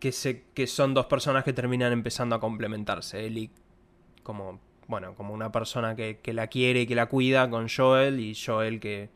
Que, 0.00 0.12
se, 0.12 0.44
que 0.54 0.66
son 0.66 0.94
dos 0.94 1.06
personas 1.06 1.44
que 1.44 1.52
terminan 1.52 1.92
empezando 1.92 2.34
a 2.34 2.40
complementarse. 2.40 3.24
Ellie 3.26 3.50
como, 4.22 4.58
bueno, 4.88 5.14
como 5.14 5.34
una 5.34 5.52
persona 5.52 5.94
que, 5.94 6.18
que 6.22 6.32
la 6.32 6.46
quiere 6.48 6.82
y 6.82 6.86
que 6.86 6.94
la 6.94 7.06
cuida 7.06 7.48
con 7.50 7.68
Joel 7.68 8.18
y 8.18 8.34
Joel 8.34 8.80
que 8.80 9.10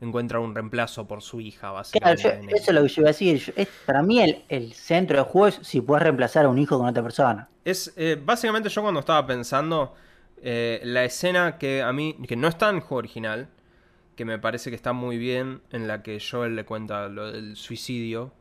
encuentra 0.00 0.40
un 0.40 0.54
reemplazo 0.54 1.06
por 1.06 1.22
su 1.22 1.40
hija, 1.40 1.70
básicamente. 1.70 2.22
Claro, 2.22 2.40
yo- 2.42 2.56
eso 2.56 2.70
es 2.70 2.74
lo 2.74 2.82
que 2.82 2.88
yo 2.88 3.00
iba 3.02 3.08
a 3.08 3.12
decir. 3.12 3.38
Yo- 3.38 3.52
es- 3.56 3.68
para 3.86 4.02
mí 4.02 4.20
el, 4.20 4.44
el 4.48 4.72
centro 4.74 5.16
del 5.16 5.24
juego 5.24 5.46
es 5.48 5.60
si 5.62 5.80
puedes 5.80 6.02
reemplazar 6.02 6.44
a 6.46 6.48
un 6.48 6.58
hijo 6.58 6.78
con 6.78 6.88
otra 6.88 7.02
persona. 7.02 7.48
Es 7.64 7.92
eh, 7.96 8.20
básicamente 8.22 8.68
yo 8.68 8.82
cuando 8.82 9.00
estaba 9.00 9.26
pensando 9.26 9.94
eh, 10.42 10.80
la 10.84 11.04
escena 11.04 11.56
que 11.58 11.80
a 11.82 11.92
mí 11.92 12.16
que 12.28 12.36
no 12.36 12.48
está 12.48 12.68
en 12.70 12.76
el 12.76 12.80
juego 12.82 12.96
original, 12.98 13.48
que 14.16 14.24
me 14.24 14.38
parece 14.38 14.68
que 14.70 14.76
está 14.76 14.92
muy 14.92 15.16
bien 15.16 15.62
en 15.70 15.86
la 15.88 16.02
que 16.02 16.18
Joel 16.20 16.56
le 16.56 16.64
cuenta 16.64 17.08
lo 17.08 17.30
del 17.32 17.56
suicidio 17.56 18.32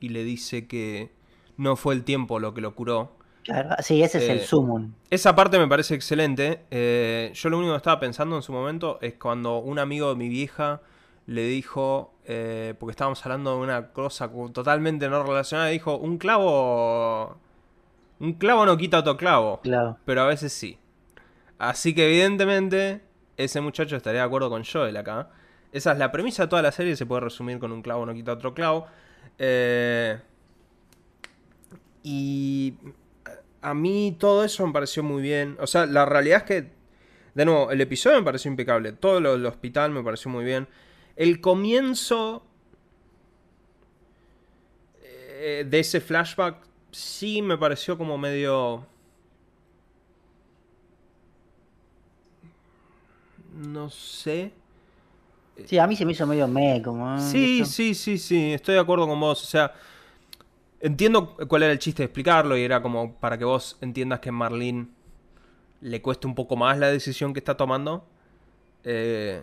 y 0.00 0.10
le 0.10 0.24
dice 0.24 0.66
que 0.66 1.10
no 1.56 1.76
fue 1.76 1.94
el 1.94 2.04
tiempo 2.04 2.38
lo 2.38 2.54
que 2.54 2.60
lo 2.60 2.74
curó. 2.74 3.12
Claro, 3.44 3.70
sí, 3.80 4.02
ese 4.02 4.18
es 4.18 4.28
el 4.28 4.38
Eh, 4.38 4.44
summon. 4.44 4.94
Esa 5.10 5.34
parte 5.34 5.58
me 5.58 5.66
parece 5.66 5.94
excelente. 5.94 6.60
Eh, 6.70 7.30
yo 7.34 7.48
lo 7.50 7.58
único 7.58 7.72
que 7.72 7.78
estaba 7.78 7.98
pensando 7.98 8.36
en 8.36 8.42
su 8.42 8.52
momento 8.52 8.98
es 9.00 9.14
cuando 9.14 9.58
un 9.58 9.78
amigo 9.78 10.10
de 10.10 10.16
mi 10.16 10.28
vieja 10.28 10.80
le 11.26 11.44
dijo, 11.44 12.14
eh, 12.26 12.74
porque 12.78 12.90
estábamos 12.90 13.24
hablando 13.24 13.56
de 13.56 13.62
una 13.62 13.88
cosa 13.92 14.30
totalmente 14.52 15.08
no 15.08 15.22
relacionada, 15.22 15.68
dijo, 15.68 15.96
un 15.96 16.18
clavo... 16.18 17.38
Un 18.18 18.34
clavo 18.34 18.66
no 18.66 18.76
quita 18.76 18.98
otro 18.98 19.16
clavo, 19.16 19.60
Claro. 19.62 19.96
pero 20.04 20.20
a 20.20 20.26
veces 20.26 20.52
sí. 20.52 20.78
Así 21.58 21.94
que 21.94 22.06
evidentemente 22.06 23.00
ese 23.38 23.62
muchacho 23.62 23.96
estaría 23.96 24.20
de 24.20 24.26
acuerdo 24.26 24.50
con 24.50 24.62
Joel 24.64 24.96
acá. 24.98 25.30
Esa 25.72 25.92
es 25.92 25.98
la 25.98 26.12
premisa 26.12 26.42
de 26.42 26.48
toda 26.48 26.60
la 26.62 26.72
serie, 26.72 26.96
se 26.96 27.06
puede 27.06 27.22
resumir 27.22 27.58
con 27.58 27.72
un 27.72 27.80
clavo 27.80 28.04
no 28.04 28.12
quita 28.12 28.32
otro 28.32 28.52
clavo. 28.52 28.86
Eh, 29.38 30.18
y 32.02 32.74
a 33.62 33.74
mí 33.74 34.16
todo 34.18 34.44
eso 34.44 34.66
me 34.66 34.72
pareció 34.72 35.02
muy 35.02 35.22
bien. 35.22 35.56
O 35.60 35.66
sea, 35.66 35.86
la 35.86 36.06
realidad 36.06 36.38
es 36.38 36.44
que, 36.44 36.70
de 37.34 37.44
nuevo, 37.44 37.70
el 37.70 37.80
episodio 37.80 38.18
me 38.18 38.24
pareció 38.24 38.50
impecable. 38.50 38.92
Todo 38.92 39.20
lo 39.20 39.32
del 39.32 39.46
hospital 39.46 39.90
me 39.90 40.02
pareció 40.02 40.30
muy 40.30 40.44
bien. 40.44 40.66
El 41.16 41.40
comienzo 41.40 42.42
eh, 45.02 45.66
de 45.68 45.80
ese 45.80 46.00
flashback 46.00 46.56
sí 46.90 47.42
me 47.42 47.56
pareció 47.58 47.96
como 47.98 48.16
medio... 48.18 48.86
No 53.52 53.90
sé. 53.90 54.52
Sí, 55.66 55.78
a 55.78 55.86
mí 55.86 55.96
se 55.96 56.06
me 56.06 56.12
hizo 56.12 56.26
medio 56.26 56.48
me, 56.48 56.80
como. 56.82 57.20
Sí, 57.20 57.60
esto. 57.60 57.72
sí, 57.72 57.94
sí, 57.94 58.16
sí, 58.16 58.52
estoy 58.52 58.74
de 58.74 58.80
acuerdo 58.80 59.06
con 59.06 59.20
vos. 59.20 59.42
O 59.42 59.46
sea, 59.46 59.74
entiendo 60.80 61.36
cuál 61.48 61.62
era 61.64 61.72
el 61.72 61.78
chiste 61.78 62.02
de 62.02 62.06
explicarlo 62.06 62.56
y 62.56 62.62
era 62.62 62.82
como 62.82 63.14
para 63.16 63.38
que 63.38 63.44
vos 63.44 63.78
entiendas 63.80 64.20
que 64.20 64.30
a 64.30 64.32
Marlene 64.32 64.88
le 65.80 66.02
cueste 66.02 66.26
un 66.26 66.34
poco 66.34 66.56
más 66.56 66.78
la 66.78 66.90
decisión 66.90 67.32
que 67.32 67.40
está 67.40 67.56
tomando. 67.56 68.04
Eh, 68.84 69.42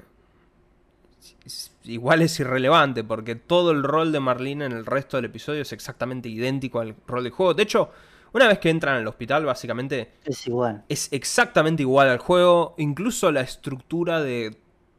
igual 1.83 2.21
es 2.21 2.39
irrelevante 2.39 3.03
porque 3.03 3.35
todo 3.35 3.71
el 3.71 3.83
rol 3.83 4.11
de 4.11 4.19
Marlene 4.19 4.65
en 4.65 4.71
el 4.71 4.85
resto 4.85 5.17
del 5.17 5.25
episodio 5.25 5.61
es 5.61 5.71
exactamente 5.73 6.29
idéntico 6.29 6.79
al 6.79 6.95
rol 7.07 7.23
del 7.23 7.31
juego. 7.33 7.53
De 7.53 7.63
hecho, 7.63 7.91
una 8.33 8.47
vez 8.47 8.59
que 8.59 8.69
entran 8.69 8.97
al 8.97 9.07
hospital, 9.07 9.45
básicamente 9.45 10.11
Es 10.25 10.45
igual. 10.47 10.83
es 10.89 11.09
exactamente 11.11 11.83
igual 11.83 12.09
al 12.09 12.19
juego. 12.19 12.75
Incluso 12.77 13.31
la 13.31 13.41
estructura 13.41 14.21
de, 14.21 14.57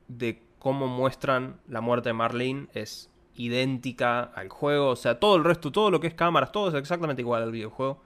de 0.09 0.43
cómo 0.59 0.87
muestran 0.87 1.61
la 1.69 1.81
muerte 1.81 2.11
de 2.11 2.15
Marlene 2.15 2.69
es 2.75 3.11
idéntica 3.39 4.21
al 4.21 4.49
juego. 4.49 4.91
O 4.91 4.97
sea, 4.97 5.19
todo 5.19 5.37
el 5.37 5.45
resto, 5.45 5.73
todo 5.73 5.91
lo 5.91 6.01
que 6.01 6.09
es 6.09 6.15
cámaras, 6.15 6.53
todo 6.53 6.69
es 6.69 6.75
exactamente 6.75 7.23
igual 7.23 7.43
al 7.43 7.53
videojuego. 7.53 8.03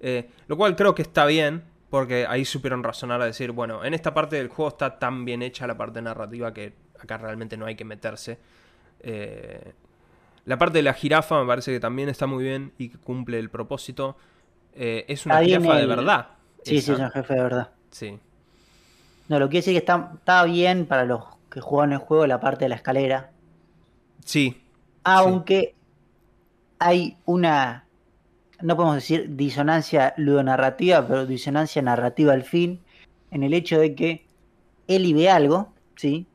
Eh, 0.00 0.28
lo 0.48 0.56
cual 0.56 0.76
creo 0.76 0.94
que 0.94 1.02
está 1.02 1.24
bien, 1.24 1.64
porque 1.88 2.26
ahí 2.28 2.44
supieron 2.44 2.82
razonar 2.82 3.22
a 3.22 3.24
decir, 3.24 3.52
bueno, 3.52 3.84
en 3.84 3.94
esta 3.94 4.12
parte 4.12 4.36
del 4.36 4.48
juego 4.48 4.68
está 4.68 4.98
tan 4.98 5.24
bien 5.24 5.42
hecha 5.42 5.66
la 5.66 5.76
parte 5.76 6.02
narrativa 6.02 6.52
que 6.52 6.74
acá 7.00 7.16
realmente 7.16 7.56
no 7.56 7.64
hay 7.64 7.76
que 7.76 7.84
meterse. 7.84 8.38
Eh, 9.00 9.72
la 10.44 10.58
parte 10.58 10.78
de 10.78 10.82
la 10.82 10.94
jirafa 10.94 11.40
me 11.40 11.46
parece 11.46 11.72
que 11.72 11.80
también 11.80 12.08
está 12.08 12.26
muy 12.26 12.44
bien 12.44 12.72
y 12.76 12.88
que 12.88 12.98
cumple 12.98 13.38
el 13.38 13.50
propósito. 13.50 14.16
Eh, 14.74 15.04
es 15.08 15.26
una 15.26 15.40
Está 15.40 15.46
jirafa 15.46 15.76
de 15.78 15.86
verdad. 15.86 16.28
Sí, 16.62 16.76
esa. 16.76 16.86
sí, 16.86 16.92
es 16.92 16.98
un 16.98 17.10
jefe 17.10 17.34
de 17.34 17.42
verdad. 17.42 17.70
Sí. 17.90 18.18
No, 19.28 19.38
lo 19.38 19.46
que 19.46 19.52
quiere 19.52 19.62
decir 19.62 19.74
que 19.74 19.78
está, 19.78 20.10
está 20.14 20.44
bien 20.44 20.86
para 20.86 21.04
los 21.04 21.22
que 21.50 21.60
juegan 21.60 21.92
el 21.92 21.98
juego 21.98 22.26
la 22.26 22.40
parte 22.40 22.64
de 22.64 22.68
la 22.68 22.74
escalera. 22.76 23.30
Sí. 24.26 24.60
Aunque 25.04 25.74
hay 26.78 27.16
una, 27.24 27.86
no 28.60 28.76
podemos 28.76 28.96
decir 28.96 29.36
disonancia 29.36 30.14
ludonarrativa, 30.16 31.06
pero 31.06 31.26
disonancia 31.26 31.80
narrativa 31.80 32.32
al 32.32 32.42
fin, 32.42 32.80
en 33.30 33.44
el 33.44 33.54
hecho 33.54 33.78
de 33.78 33.94
que 33.94 34.26
Eli 34.88 35.14
ve 35.14 35.30
algo, 35.30 35.72
¿sí? 35.94 36.26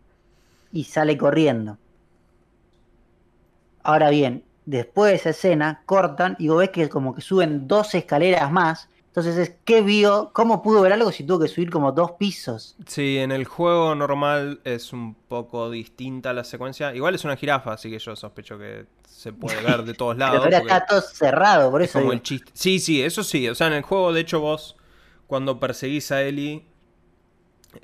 Y 0.71 0.85
sale 0.85 1.17
corriendo. 1.17 1.77
Ahora 3.83 4.09
bien, 4.09 4.43
después 4.65 5.11
de 5.11 5.17
esa 5.17 5.29
escena, 5.31 5.81
cortan 5.85 6.37
y 6.39 6.47
vos 6.47 6.59
ves 6.59 6.69
que 6.69 6.87
como 6.87 7.13
que 7.13 7.21
suben 7.21 7.67
dos 7.67 7.93
escaleras 7.93 8.51
más. 8.51 8.87
Entonces 9.12 9.36
es, 9.38 9.55
¿qué 9.66 9.82
vio? 9.82 10.32
¿Cómo 10.34 10.64
pudo 10.64 10.82
ver 10.82 10.93
algo 10.93 11.12
si 11.12 11.26
tuvo 11.26 11.41
que 11.41 11.49
subir 11.49 11.70
como 11.70 11.91
dos 11.91 12.14
pisos? 12.14 12.78
Sí, 12.88 13.18
en 13.18 13.34
el 13.34 13.43
juego 13.43 13.93
normal 13.93 14.62
es 14.64 14.93
un 14.93 15.16
poco 15.16 15.70
distinta 15.70 16.32
la 16.32 16.45
secuencia. 16.45 16.95
Igual 16.95 17.16
es 17.16 17.26
una 17.26 17.36
jirafa, 17.36 17.74
así 17.74 17.91
que 17.91 17.99
yo 17.99 18.16
sospecho 18.16 18.57
que 18.57 18.86
se 19.05 19.34
puede 19.34 19.62
ver 19.64 19.84
de 19.84 19.93
todos 19.95 20.16
Pero 20.16 20.20
lados. 20.32 20.45
ahora 20.45 20.59
porque 20.62 20.74
está 20.74 20.86
todo 20.86 21.01
cerrado, 21.01 21.70
por 21.72 21.82
es 21.82 21.89
eso 21.89 21.99
como 21.99 22.12
digo. 22.12 22.14
el 22.14 22.22
chiste. 22.24 22.51
Sí, 22.55 22.80
sí, 22.80 23.01
eso 23.03 23.22
sí. 23.24 23.49
O 23.49 23.55
sea, 23.55 23.68
en 23.68 23.74
el 23.74 23.82
juego, 23.82 24.14
de 24.14 24.22
hecho, 24.22 24.39
vos, 24.39 24.78
cuando 25.28 25.59
perseguís 25.59 26.09
a 26.14 26.22
Ellie, 26.22 26.66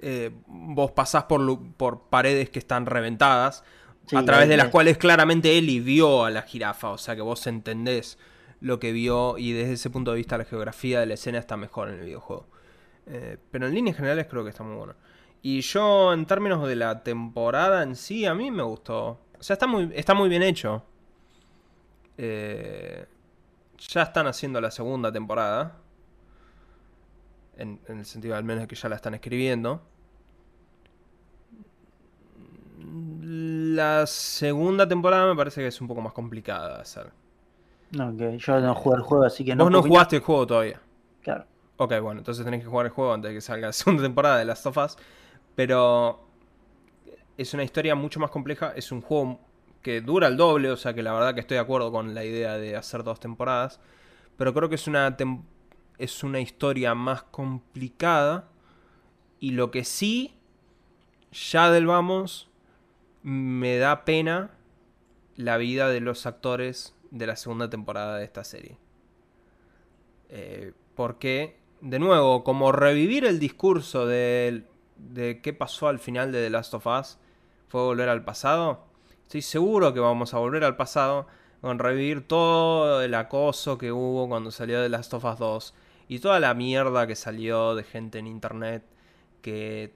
eh, 0.01 0.31
vos 0.47 0.91
pasás 0.91 1.23
por, 1.25 1.41
por 1.75 2.03
paredes 2.09 2.49
que 2.49 2.59
están 2.59 2.85
reventadas, 2.85 3.63
Sí, 4.05 4.15
a 4.15 4.23
través 4.23 4.47
de 4.47 4.55
las 4.55 4.69
cuales 4.69 4.97
claramente 4.97 5.57
Ellie 5.57 5.81
vio 5.81 6.23
a 6.23 6.31
la 6.31 6.43
jirafa. 6.43 6.91
O 6.91 6.97
sea, 6.97 7.13
que 7.17 7.21
vos 7.21 7.45
entendés 7.47 8.17
lo 8.59 8.79
que 8.79 8.91
vio 8.91 9.37
y 9.37 9.53
desde 9.53 9.73
ese 9.73 9.89
punto 9.89 10.11
de 10.11 10.17
vista 10.17 10.37
la 10.37 10.45
geografía 10.45 10.99
de 10.99 11.05
la 11.05 11.13
escena 11.13 11.37
está 11.37 11.57
mejor 11.57 11.89
en 11.89 11.95
el 11.95 12.05
videojuego. 12.05 12.47
Eh, 13.05 13.37
pero 13.51 13.67
en 13.67 13.73
líneas 13.73 13.95
generales 13.95 14.27
creo 14.29 14.43
que 14.43 14.49
está 14.49 14.63
muy 14.63 14.75
bueno. 14.75 14.95
Y 15.41 15.61
yo, 15.61 16.13
en 16.13 16.25
términos 16.25 16.67
de 16.67 16.75
la 16.75 17.03
temporada 17.03 17.83
en 17.83 17.95
sí, 17.95 18.25
a 18.25 18.33
mí 18.33 18.51
me 18.51 18.63
gustó. 18.63 19.19
O 19.39 19.43
sea, 19.43 19.53
está 19.53 19.67
muy, 19.67 19.91
está 19.93 20.13
muy 20.13 20.29
bien 20.29 20.43
hecho. 20.43 20.83
Eh, 22.17 23.05
ya 23.77 24.01
están 24.01 24.27
haciendo 24.27 24.59
la 24.59 24.71
segunda 24.71 25.11
temporada. 25.11 25.77
En, 27.57 27.79
en 27.87 27.99
el 27.99 28.05
sentido 28.05 28.35
al 28.35 28.43
menos 28.43 28.63
de 28.63 28.67
que 28.67 28.75
ya 28.75 28.89
la 28.89 28.95
están 28.95 29.13
escribiendo. 29.13 29.81
La 32.79 34.05
segunda 34.07 34.87
temporada 34.87 35.27
me 35.27 35.35
parece 35.35 35.61
que 35.61 35.67
es 35.67 35.81
un 35.81 35.87
poco 35.87 36.01
más 36.01 36.13
complicada 36.13 36.75
de 36.75 36.81
hacer. 36.81 37.11
No, 37.91 38.15
que 38.15 38.37
yo 38.37 38.59
no 38.59 38.75
jugué 38.75 38.97
el 38.97 39.03
juego, 39.03 39.23
así 39.23 39.45
que 39.45 39.55
no. 39.55 39.63
Vos 39.63 39.71
no 39.71 39.79
opinar. 39.79 39.89
jugaste 39.89 40.15
el 40.17 40.21
juego 40.21 40.47
todavía. 40.47 40.81
Claro. 41.21 41.45
Ok, 41.77 41.93
bueno, 42.01 42.19
entonces 42.19 42.43
tenés 42.43 42.61
que 42.61 42.67
jugar 42.67 42.87
el 42.87 42.91
juego 42.91 43.13
antes 43.13 43.29
de 43.29 43.35
que 43.35 43.41
salga 43.41 43.67
la 43.67 43.73
segunda 43.73 44.03
temporada 44.03 44.37
de 44.37 44.45
Last 44.45 44.65
of 44.65 44.77
Us. 44.77 44.97
Pero 45.55 46.27
es 47.37 47.53
una 47.53 47.63
historia 47.63 47.95
mucho 47.95 48.19
más 48.19 48.29
compleja. 48.31 48.73
Es 48.75 48.91
un 48.91 49.01
juego 49.01 49.39
que 49.81 50.01
dura 50.01 50.27
el 50.27 50.37
doble, 50.37 50.71
o 50.71 50.77
sea 50.77 50.93
que 50.93 51.03
la 51.03 51.13
verdad 51.13 51.33
que 51.33 51.39
estoy 51.39 51.55
de 51.55 51.61
acuerdo 51.61 51.91
con 51.91 52.13
la 52.13 52.25
idea 52.25 52.57
de 52.57 52.75
hacer 52.75 53.03
dos 53.03 53.19
temporadas. 53.19 53.79
Pero 54.37 54.53
creo 54.53 54.69
que 54.69 54.75
es 54.75 54.87
una, 54.87 55.15
es 55.97 56.23
una 56.23 56.39
historia 56.39 56.93
más 56.93 57.23
complicada. 57.23 58.49
Y 59.39 59.51
lo 59.51 59.71
que 59.71 59.83
sí, 59.85 60.35
ya 61.31 61.71
del 61.71 61.85
vamos, 61.85 62.49
me 63.23 63.77
da 63.77 64.03
pena 64.03 64.51
la 65.35 65.57
vida 65.57 65.89
de 65.89 66.01
los 66.01 66.25
actores 66.25 66.96
de 67.11 67.27
la 67.27 67.35
segunda 67.35 67.69
temporada 67.69 68.17
de 68.17 68.25
esta 68.25 68.43
serie. 68.43 68.77
Eh, 70.29 70.73
porque, 70.95 71.59
de 71.81 71.99
nuevo, 71.99 72.43
como 72.43 72.71
revivir 72.71 73.25
el 73.25 73.39
discurso 73.39 74.05
de, 74.05 74.65
de 74.97 75.41
qué 75.41 75.53
pasó 75.53 75.87
al 75.87 75.99
final 75.99 76.31
de 76.31 76.43
The 76.43 76.49
Last 76.49 76.73
of 76.73 76.87
Us 76.87 77.17
fue 77.67 77.81
volver 77.81 78.09
al 78.09 78.23
pasado, 78.23 78.85
estoy 79.23 79.41
seguro 79.41 79.93
que 79.93 79.99
vamos 79.99 80.33
a 80.33 80.39
volver 80.39 80.63
al 80.63 80.75
pasado 80.75 81.27
con 81.61 81.79
revivir 81.79 82.27
todo 82.27 83.01
el 83.01 83.13
acoso 83.13 83.77
que 83.77 83.91
hubo 83.91 84.27
cuando 84.29 84.51
salió 84.51 84.81
The 84.81 84.89
Last 84.89 85.13
of 85.13 85.25
Us 85.25 85.39
2 85.39 85.73
y 86.07 86.19
toda 86.19 86.39
la 86.39 86.53
mierda 86.53 87.07
que 87.07 87.15
salió 87.15 87.75
de 87.75 87.83
gente 87.83 88.19
en 88.19 88.27
internet 88.27 88.83
que 89.41 89.93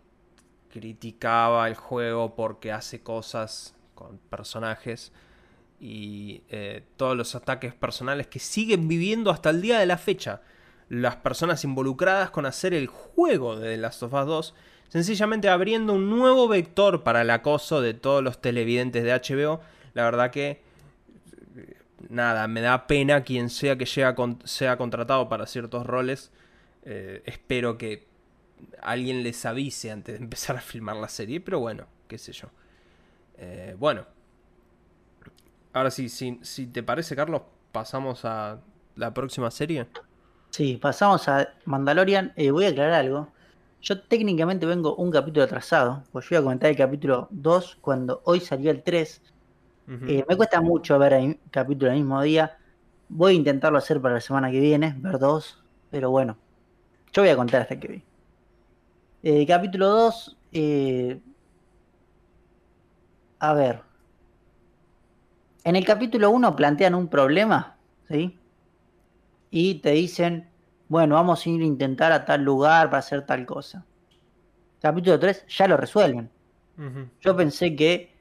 criticaba 0.70 1.68
el 1.68 1.76
juego 1.76 2.36
porque 2.36 2.72
hace 2.72 3.02
cosas 3.04 3.76
con 3.96 4.18
personajes 4.18 5.12
y 5.82 6.44
eh, 6.50 6.84
todos 6.96 7.18
los 7.18 7.34
ataques 7.34 7.74
personales 7.74 8.28
que 8.28 8.38
siguen 8.38 8.88
viviendo 8.88 9.32
hasta 9.32 9.50
el 9.50 9.64
día 9.64 9.80
de 9.80 9.88
la 9.88 9.98
fecha. 9.98 10.42
las 10.90 11.16
personas 11.16 11.64
involucradas 11.64 12.32
con 12.32 12.46
hacer 12.46 12.74
el 12.74 12.88
juego 12.88 13.56
de 13.56 13.76
The 13.76 13.78
Last 13.78 14.04
of 14.04 14.14
Us 14.14 14.26
2, 14.26 14.54
sencillamente 14.90 15.50
abriendo 15.50 15.94
un 15.94 16.10
nuevo 16.10 16.48
vector 16.48 17.02
para 17.02 17.22
el 17.22 17.30
acoso 17.30 17.82
de 17.82 17.94
todos 17.94 18.22
los 18.22 18.42
televidentes 18.42 19.04
de 19.04 19.14
HBO. 19.14 19.62
La 19.94 20.04
verdad 20.04 20.32
que 20.32 20.62
nada, 22.10 22.48
me 22.48 22.62
da 22.62 22.88
pena 22.88 23.24
quien 23.24 23.50
sea 23.50 23.78
que 23.78 23.86
sea 23.86 24.16
contratado 24.78 25.30
para 25.30 25.48
ciertos 25.48 25.86
roles. 25.86 26.32
Eh, 26.84 27.24
espero 27.26 27.78
que 27.78 28.08
alguien 28.82 29.24
les 29.24 29.46
avise 29.46 29.92
antes 29.92 30.18
de 30.18 30.24
empezar 30.24 30.58
a 30.58 30.62
filmar 30.62 30.98
la 30.98 31.10
serie, 31.10 31.40
pero 31.40 31.60
bueno, 31.60 31.88
qué 32.08 32.18
sé 32.18 32.34
yo. 32.34 32.50
Eh, 33.38 33.76
bueno, 33.80 34.06
ahora 35.74 35.92
sí, 35.92 36.10
si, 36.10 36.40
si 36.42 36.68
te 36.68 36.84
parece, 36.84 37.16
Carlos, 37.16 37.42
pasamos 37.72 38.26
a 38.26 38.60
la 38.96 39.14
próxima 39.14 39.52
serie. 39.52 39.88
Sí, 40.50 40.78
pasamos 40.82 41.28
a 41.28 41.54
Mandalorian. 41.66 42.34
Eh, 42.36 42.52
voy 42.52 42.66
a 42.66 42.70
aclarar 42.70 42.94
algo. 42.94 43.30
Yo 43.82 44.02
técnicamente 44.02 44.66
vengo 44.66 44.96
un 44.96 45.10
capítulo 45.10 45.44
atrasado, 45.44 46.04
pues 46.12 46.30
yo 46.30 46.36
iba 46.36 46.42
a 46.42 46.44
comentar 46.44 46.70
el 46.70 46.78
capítulo 46.78 47.28
2 47.32 47.78
cuando 47.82 48.22
hoy 48.26 48.40
salió 48.40 48.70
el 48.70 48.84
3. 48.84 49.22
Eh, 50.08 50.24
me 50.30 50.38
cuesta 50.38 50.62
mucho 50.62 50.98
ver 51.00 51.14
el 51.14 51.40
capítulo 51.50 51.92
el 51.92 51.98
mismo 51.98 52.22
día. 52.22 52.58
Voy 53.10 53.34
a 53.34 53.36
intentarlo 53.36 53.78
hacer 53.78 54.00
para 54.00 54.14
la 54.16 54.22
semana 54.22 54.52
que 54.52 54.60
viene, 54.60 54.96
ver 55.00 55.20
dos, 55.20 55.62
pero 55.90 56.12
bueno, 56.12 56.38
yo 57.12 57.24
voy 57.24 57.30
a 57.30 57.36
contar 57.36 57.62
hasta 57.62 57.78
que 57.78 57.88
vi. 57.88 58.04
Eh, 59.24 59.46
capítulo 59.46 59.88
2, 59.88 60.38
a 63.40 63.54
ver. 63.54 63.91
En 65.64 65.76
el 65.76 65.86
capítulo 65.86 66.32
1 66.32 66.56
plantean 66.56 66.96
un 66.96 67.08
problema, 67.08 67.78
¿sí? 68.10 68.38
y 69.52 69.76
te 69.76 69.92
dicen, 69.92 70.50
bueno, 70.88 71.16
vamos 71.16 71.46
a 71.46 71.50
ir 71.50 71.62
a 71.62 71.66
intentar 71.66 72.12
a 72.14 72.26
tal 72.26 72.42
lugar 72.42 72.90
para 72.90 73.00
hacer 73.00 73.26
tal 73.26 73.46
cosa. 73.46 73.86
Capítulo 74.82 75.20
3 75.20 75.46
ya 75.48 75.68
lo 75.68 75.78
resuelven. 75.78 76.32
Yo 77.20 77.36
pensé 77.36 77.76
que 77.76 78.16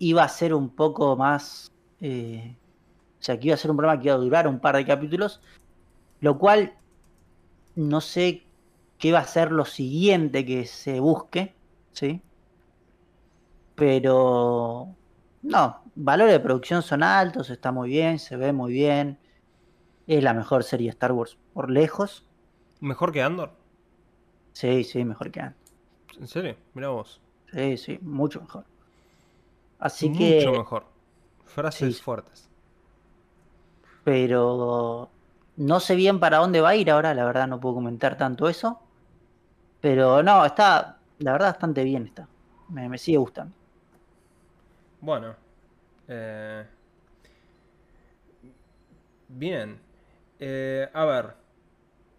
iba 0.00 0.22
a 0.22 0.28
ser 0.28 0.52
un 0.52 0.68
poco 0.68 1.16
más... 1.16 1.70
Eh, 2.00 2.54
o 3.18 3.22
sea, 3.22 3.38
que 3.38 3.46
iba 3.46 3.54
a 3.54 3.58
ser 3.58 3.70
un 3.70 3.78
programa 3.78 4.00
que 4.00 4.08
iba 4.08 4.16
a 4.16 4.18
durar 4.18 4.46
un 4.46 4.60
par 4.60 4.76
de 4.76 4.84
capítulos, 4.84 5.40
lo 6.20 6.38
cual 6.38 6.74
no 7.74 8.00
sé 8.00 8.44
qué 8.98 9.12
va 9.12 9.20
a 9.20 9.26
ser 9.26 9.50
lo 9.50 9.64
siguiente 9.64 10.44
que 10.44 10.66
se 10.66 11.00
busque, 11.00 11.54
¿sí? 11.92 12.20
Pero 13.74 14.94
no, 15.42 15.80
valores 15.98 16.32
de 16.32 16.40
producción 16.40 16.82
son 16.82 17.02
altos, 17.02 17.50
está 17.50 17.72
muy 17.72 17.88
bien, 17.88 18.18
se 18.18 18.36
ve 18.36 18.52
muy 18.52 18.72
bien. 18.72 19.18
Es 20.06 20.22
la 20.22 20.32
mejor 20.32 20.64
serie 20.64 20.86
de 20.86 20.90
Star 20.90 21.12
Wars 21.12 21.36
por 21.52 21.70
lejos. 21.70 22.24
¿Mejor 22.80 23.12
que 23.12 23.22
Andor? 23.22 23.50
Sí, 24.52 24.84
sí, 24.84 25.04
mejor 25.04 25.30
que 25.30 25.40
Andor. 25.40 25.58
¿En 26.18 26.26
serio? 26.28 26.56
Mira 26.74 26.88
vos. 26.88 27.20
Sí, 27.52 27.76
sí, 27.76 27.98
mucho 28.00 28.40
mejor. 28.40 28.64
Así 29.78 30.12
que. 30.12 30.36
Mucho 30.36 30.52
mejor. 30.52 30.86
Frases 31.44 32.00
fuertes. 32.00 32.48
Pero 34.04 35.10
no 35.56 35.80
sé 35.80 35.96
bien 35.96 36.20
para 36.20 36.38
dónde 36.38 36.60
va 36.60 36.70
a 36.70 36.76
ir 36.76 36.90
ahora, 36.90 37.14
la 37.14 37.24
verdad 37.24 37.48
no 37.48 37.60
puedo 37.60 37.76
comentar 37.76 38.16
tanto 38.16 38.48
eso. 38.48 38.80
Pero 39.80 40.22
no, 40.22 40.44
está, 40.44 40.98
la 41.18 41.32
verdad, 41.32 41.48
bastante 41.48 41.84
bien 41.84 42.06
está. 42.06 42.28
Me, 42.68 42.88
me 42.88 42.98
sigue 42.98 43.18
gustando. 43.18 43.54
Bueno. 45.00 45.47
Eh... 46.08 46.64
Bien. 49.28 49.78
Eh, 50.40 50.88
a 50.92 51.04
ver. 51.04 51.34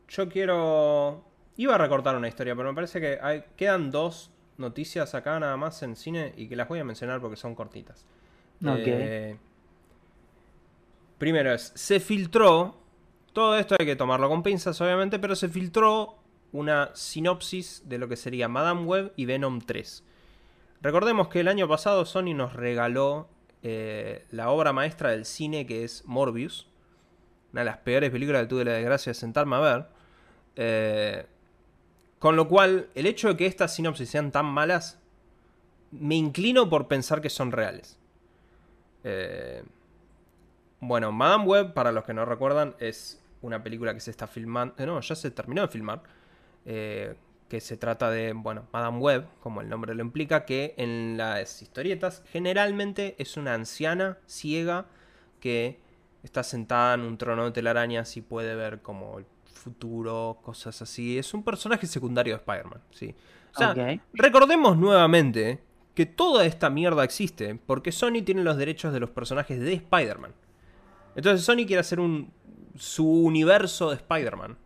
Yo 0.08 0.30
quiero. 0.30 1.24
Iba 1.58 1.76
a 1.76 1.78
recortar 1.78 2.16
una 2.16 2.28
historia, 2.28 2.56
pero 2.56 2.70
me 2.70 2.76
parece 2.76 3.02
que 3.02 3.20
hay... 3.22 3.44
quedan 3.58 3.92
dos 3.92 4.32
noticias 4.60 5.16
acá 5.16 5.40
nada 5.40 5.58
más 5.58 5.82
en 5.84 5.96
cine 5.96 6.34
y 6.38 6.48
que 6.48 6.56
las 6.56 6.68
voy 6.68 6.80
a 6.80 6.84
mencionar 6.84 7.20
porque 7.20 7.38
son 7.38 7.56
cortitas. 7.56 8.06
Eh, 8.64 9.38
primero 11.18 11.54
es, 11.54 11.72
se 11.76 12.00
filtró, 12.00 12.76
todo 13.32 13.58
esto 13.58 13.76
hay 13.80 13.86
que 13.86 13.96
tomarlo 13.96 14.28
con 14.28 14.44
pinzas 14.44 14.80
obviamente, 14.82 15.18
pero 15.18 15.36
se 15.36 15.48
filtró 15.48 16.18
una 16.52 16.92
sinopsis 16.94 17.84
de 17.88 17.98
lo 17.98 18.10
que 18.10 18.18
sería 18.18 18.48
Madame 18.48 18.84
Web 18.84 19.14
y 19.16 19.26
Venom 19.26 19.62
3. 19.62 20.04
Recordemos 20.82 21.30
que 21.30 21.40
el 21.40 21.48
año 21.48 21.68
pasado 21.68 22.06
Sony 22.06 22.34
nos 22.36 22.54
regaló 22.54 23.30
eh, 23.64 24.26
la 24.32 24.50
obra 24.50 24.74
maestra 24.74 25.12
del 25.12 25.26
cine 25.26 25.66
que 25.66 25.84
es 25.84 26.06
Morbius 26.06 26.70
una 27.52 27.62
de 27.62 27.66
las 27.66 27.78
peores 27.78 28.10
películas 28.12 28.44
que 28.44 28.48
tuve 28.48 28.66
la 28.66 28.74
desgracia 28.74 29.12
de 29.12 29.14
sentarme 29.16 29.56
a 29.56 29.60
ver. 29.60 29.86
Eh, 30.56 31.26
con 32.20 32.36
lo 32.36 32.48
cual, 32.48 32.90
el 32.96 33.08
hecho 33.08 33.30
de 33.30 33.38
que 33.38 33.46
estas 33.46 33.74
sinopsis 33.74 34.10
sean 34.10 34.32
tan 34.32 34.46
malas, 34.46 35.00
me 35.92 36.16
inclino 36.16 36.70
por 36.70 36.88
pensar 36.88 37.22
que 37.22 37.30
son 37.30 37.52
reales. 37.52 37.98
Eh, 39.04 39.64
bueno, 40.82 41.12
Madame 41.12 41.46
Web, 41.46 41.74
para 41.74 41.92
los 41.92 42.04
que 42.04 42.14
no 42.14 42.26
recuerdan, 42.26 42.76
es 42.80 43.24
una 43.42 43.64
película 43.64 43.94
que 43.94 44.00
se 44.00 44.12
está 44.12 44.28
filmando. 44.28 44.76
Eh, 44.78 44.86
no, 44.86 45.00
ya 45.00 45.16
se 45.16 45.32
terminó 45.32 45.62
de 45.64 45.68
filmar. 45.70 46.04
Que 47.50 47.60
se 47.60 47.78
trata 47.78 48.10
de, 48.12 48.34
bueno, 48.34 48.68
Madame 48.72 49.00
Web, 49.00 49.28
como 49.42 49.62
el 49.62 49.70
nombre 49.70 49.96
lo 49.96 50.04
implica, 50.04 50.46
que 50.46 50.76
en 50.78 51.18
las 51.18 51.62
historietas 51.62 52.24
generalmente 52.32 53.16
es 53.18 53.36
una 53.38 53.56
anciana 53.56 54.18
ciega 54.28 54.86
que 55.40 55.80
está 56.24 56.44
sentada 56.44 56.94
en 56.94 57.02
un 57.02 57.18
trono 57.18 57.46
de 57.46 57.52
telarañas 57.52 58.16
y 58.18 58.22
puede 58.22 58.56
ver 58.56 58.82
como 58.82 59.20
el 59.20 59.26
futuro, 59.46 60.40
cosas 60.44 60.82
así. 60.82 61.18
Es 61.18 61.34
un 61.34 61.44
personaje 61.44 61.88
secundario 61.88 62.36
de 62.36 62.38
Spider-Man, 62.38 62.82
sí. 62.92 63.16
O 63.56 63.58
sea, 63.58 63.76
recordemos 64.14 64.78
nuevamente 64.78 65.60
que 65.96 66.06
toda 66.06 66.46
esta 66.46 66.70
mierda 66.70 67.04
existe 67.04 67.56
porque 67.66 67.92
Sony 67.92 68.22
tiene 68.24 68.44
los 68.44 68.58
derechos 68.58 68.94
de 68.94 69.00
los 69.00 69.10
personajes 69.10 69.60
de 69.60 69.74
Spider-Man. 69.74 70.34
Entonces 71.16 71.44
Sony 71.44 71.66
quiere 71.66 71.80
hacer 71.80 72.00
un 72.00 72.32
su 72.78 73.06
universo 73.06 73.90
de 73.90 73.96
Spider-Man. 73.96 74.58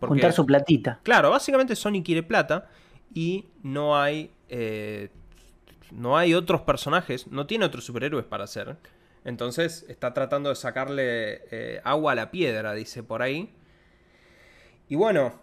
Juntar 0.00 0.32
su 0.32 0.44
platita. 0.44 1.00
Claro, 1.02 1.30
básicamente 1.30 1.74
Sony 1.74 2.02
quiere 2.04 2.22
plata 2.22 2.68
y 3.14 3.46
no 3.62 3.98
hay 3.98 4.30
eh, 4.48 5.10
no 5.90 6.16
hay 6.16 6.34
otros 6.34 6.62
personajes, 6.62 7.26
no 7.28 7.46
tiene 7.46 7.64
otros 7.64 7.84
superhéroes 7.84 8.24
para 8.24 8.44
hacer. 8.44 8.76
Entonces 9.24 9.84
está 9.88 10.14
tratando 10.14 10.50
de 10.50 10.56
sacarle 10.56 11.42
eh, 11.50 11.80
agua 11.84 12.12
a 12.12 12.14
la 12.14 12.30
piedra, 12.30 12.74
dice 12.74 13.02
por 13.02 13.22
ahí. 13.22 13.54
Y 14.88 14.96
bueno, 14.96 15.40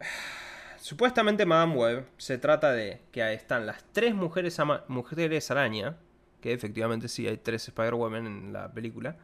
supuestamente 0.78 1.46
Madame 1.46 1.74
Web 1.74 2.06
se 2.16 2.38
trata 2.38 2.72
de 2.72 3.00
que 3.12 3.22
ahí 3.22 3.36
están 3.36 3.66
las 3.66 3.84
tres 3.92 4.14
mujeres, 4.14 4.58
mujeres 4.88 5.50
araña, 5.50 5.96
que 6.40 6.52
efectivamente 6.52 7.08
sí 7.08 7.26
hay 7.26 7.36
tres 7.38 7.68
Spider-Women 7.68 8.26
en 8.26 8.52
la 8.52 8.72
película, 8.72 9.16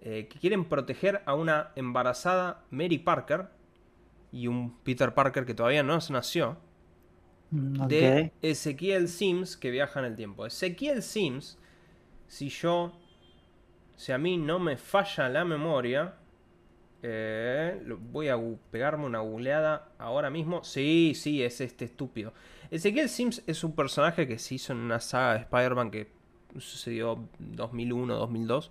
eh, 0.00 0.28
que 0.28 0.38
quieren 0.38 0.64
proteger 0.64 1.22
a 1.26 1.34
una 1.34 1.72
embarazada 1.76 2.64
Mary 2.70 2.98
Parker 2.98 3.48
y 4.30 4.46
un 4.46 4.78
Peter 4.78 5.14
Parker 5.14 5.44
que 5.44 5.54
todavía 5.54 5.82
no 5.82 6.00
se 6.00 6.12
nació. 6.12 6.56
Mm, 7.50 7.86
de 7.86 8.32
Ezequiel 8.42 9.08
Sims 9.08 9.56
que 9.56 9.70
viaja 9.70 10.00
en 10.00 10.06
el 10.06 10.16
tiempo. 10.16 10.46
Ezequiel 10.46 11.02
Sims 11.02 11.58
si 12.28 12.50
yo, 12.50 12.92
si 13.96 14.12
a 14.12 14.18
mí 14.18 14.36
no 14.36 14.58
me 14.58 14.76
falla 14.76 15.28
la 15.28 15.44
memoria, 15.44 16.14
eh, 17.02 17.82
voy 18.12 18.28
a 18.28 18.38
pegarme 18.70 19.06
una 19.06 19.20
googleada 19.20 19.88
ahora 19.98 20.30
mismo. 20.30 20.62
Sí, 20.62 21.14
sí, 21.14 21.42
es 21.42 21.60
este 21.60 21.86
estúpido. 21.86 22.34
Ezequiel 22.70 23.08
Sims 23.08 23.42
es 23.46 23.64
un 23.64 23.74
personaje 23.74 24.28
que 24.28 24.38
se 24.38 24.56
hizo 24.56 24.72
en 24.74 24.80
una 24.80 25.00
saga 25.00 25.34
de 25.34 25.40
Spider-Man 25.40 25.90
que 25.90 26.08
sucedió 26.58 27.28
2001, 27.38 28.14
2002. 28.14 28.70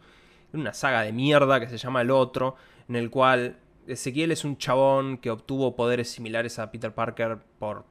Una 0.53 0.73
saga 0.73 1.01
de 1.01 1.11
mierda 1.11 1.59
que 1.59 1.67
se 1.67 1.77
llama 1.77 2.01
El 2.01 2.11
Otro, 2.11 2.55
en 2.87 2.95
el 2.95 3.09
cual 3.09 3.57
Ezequiel 3.87 4.31
es 4.31 4.45
un 4.45 4.57
chabón 4.57 5.17
que 5.17 5.29
obtuvo 5.29 5.75
poderes 5.75 6.09
similares 6.09 6.59
a 6.59 6.71
Peter 6.71 6.93
Parker 6.93 7.39
por 7.59 7.85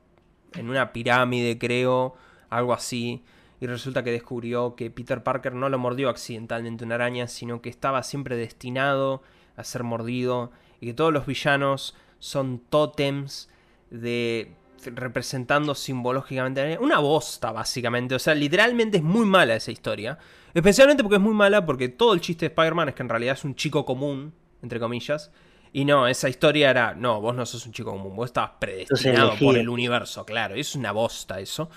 en 0.55 0.71
una 0.71 0.93
pirámide, 0.93 1.59
creo, 1.59 2.15
algo 2.49 2.73
así 2.73 3.23
y 3.61 3.67
resulta 3.67 4.03
que 4.03 4.13
descubrió 4.13 4.75
que 4.77 4.91
Peter 4.91 5.23
Parker 5.23 5.55
no 5.55 5.69
lo 5.69 5.79
mordió 5.79 6.11
accidentalmente 6.11 6.85
una 6.85 6.97
araña, 6.97 7.27
sino 7.27 7.63
que 7.63 7.71
estaba 7.71 8.03
siempre 8.03 8.37
destinado 8.37 9.23
a 9.57 9.65
ser 9.65 9.83
mordido 9.83 10.51
y 10.81 10.87
que 10.87 10.95
todos 10.95 11.13
los 11.13 11.27
villanos 11.27 11.95
son 12.19 12.59
tótems 12.59 13.49
de 13.91 14.53
representando 14.85 15.75
simbológicamente 15.75 16.79
una 16.79 16.99
bosta 16.99 17.51
básicamente, 17.51 18.15
o 18.15 18.19
sea, 18.19 18.35
literalmente 18.35 18.99
es 18.99 19.03
muy 19.03 19.25
mala 19.27 19.57
esa 19.57 19.73
historia, 19.73 20.19
especialmente 20.57 21.03
porque 21.03 21.17
es 21.17 21.23
muy 21.23 21.35
mala 21.35 21.67
porque 21.67 21.89
todo 21.89 22.15
el 22.15 22.21
chiste 22.21 22.47
de 22.47 22.49
Spider-Man 22.49 22.89
es 22.89 22.95
que 22.95 23.03
en 23.03 23.09
realidad 23.11 23.35
es 23.35 23.45
un 23.45 23.55
chico 23.55 23.85
común, 23.85 24.33
entre 24.63 24.81
comillas, 24.81 25.31
y 25.73 25.85
no, 25.85 26.07
esa 26.07 26.31
historia 26.31 26.71
era, 26.71 26.95
no, 26.95 27.21
vos 27.21 27.35
no 27.35 27.45
sos 27.45 27.67
un 27.67 27.73
chico 27.73 27.91
común, 27.91 28.17
vos 28.17 28.31
estabas 28.31 28.53
predestinado 28.59 29.35
por 29.39 29.59
el 29.59 29.69
universo, 29.69 30.25
claro, 30.25 30.55
es 30.55 30.75
una 30.75 30.93
bosta 30.93 31.41
eso. 31.41 31.69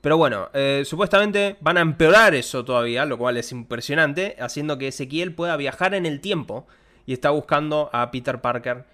Pero 0.00 0.16
bueno, 0.16 0.48
eh, 0.54 0.82
supuestamente 0.86 1.58
van 1.60 1.76
a 1.76 1.82
empeorar 1.82 2.34
eso 2.34 2.64
todavía, 2.64 3.04
lo 3.04 3.18
cual 3.18 3.36
es 3.36 3.52
impresionante, 3.52 4.36
haciendo 4.40 4.78
que 4.78 4.88
Ezequiel 4.88 5.34
pueda 5.34 5.56
viajar 5.56 5.94
en 5.94 6.06
el 6.06 6.20
tiempo 6.20 6.66
y 7.04 7.12
está 7.12 7.30
buscando 7.30 7.90
a 7.92 8.10
Peter 8.10 8.40
Parker 8.40 8.86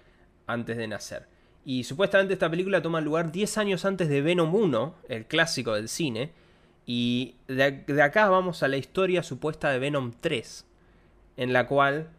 antes 0.47 0.75
de 0.75 0.87
nacer. 0.87 1.27
Y 1.63 1.85
supuestamente 1.85 2.33
esta 2.33 2.49
película 2.49 2.81
toma 2.81 2.99
lugar 2.99 3.31
10 3.31 3.57
años 3.57 3.85
antes 3.85 4.09
de 4.09 4.21
Venom 4.21 4.53
1, 4.53 4.95
el 5.07 5.25
clásico 5.25 5.73
del 5.75 5.87
cine. 5.87 6.33
Y 6.91 7.35
de, 7.45 8.01
acá 8.01 8.29
vamos 8.29 8.63
a 8.63 8.67
la 8.67 8.77
historia 8.77 9.21
supuesta 9.21 9.69
de 9.69 9.77
Venom 9.77 10.11
3, 10.19 10.65
en 11.37 11.53
la 11.53 11.67
cual 11.67 12.09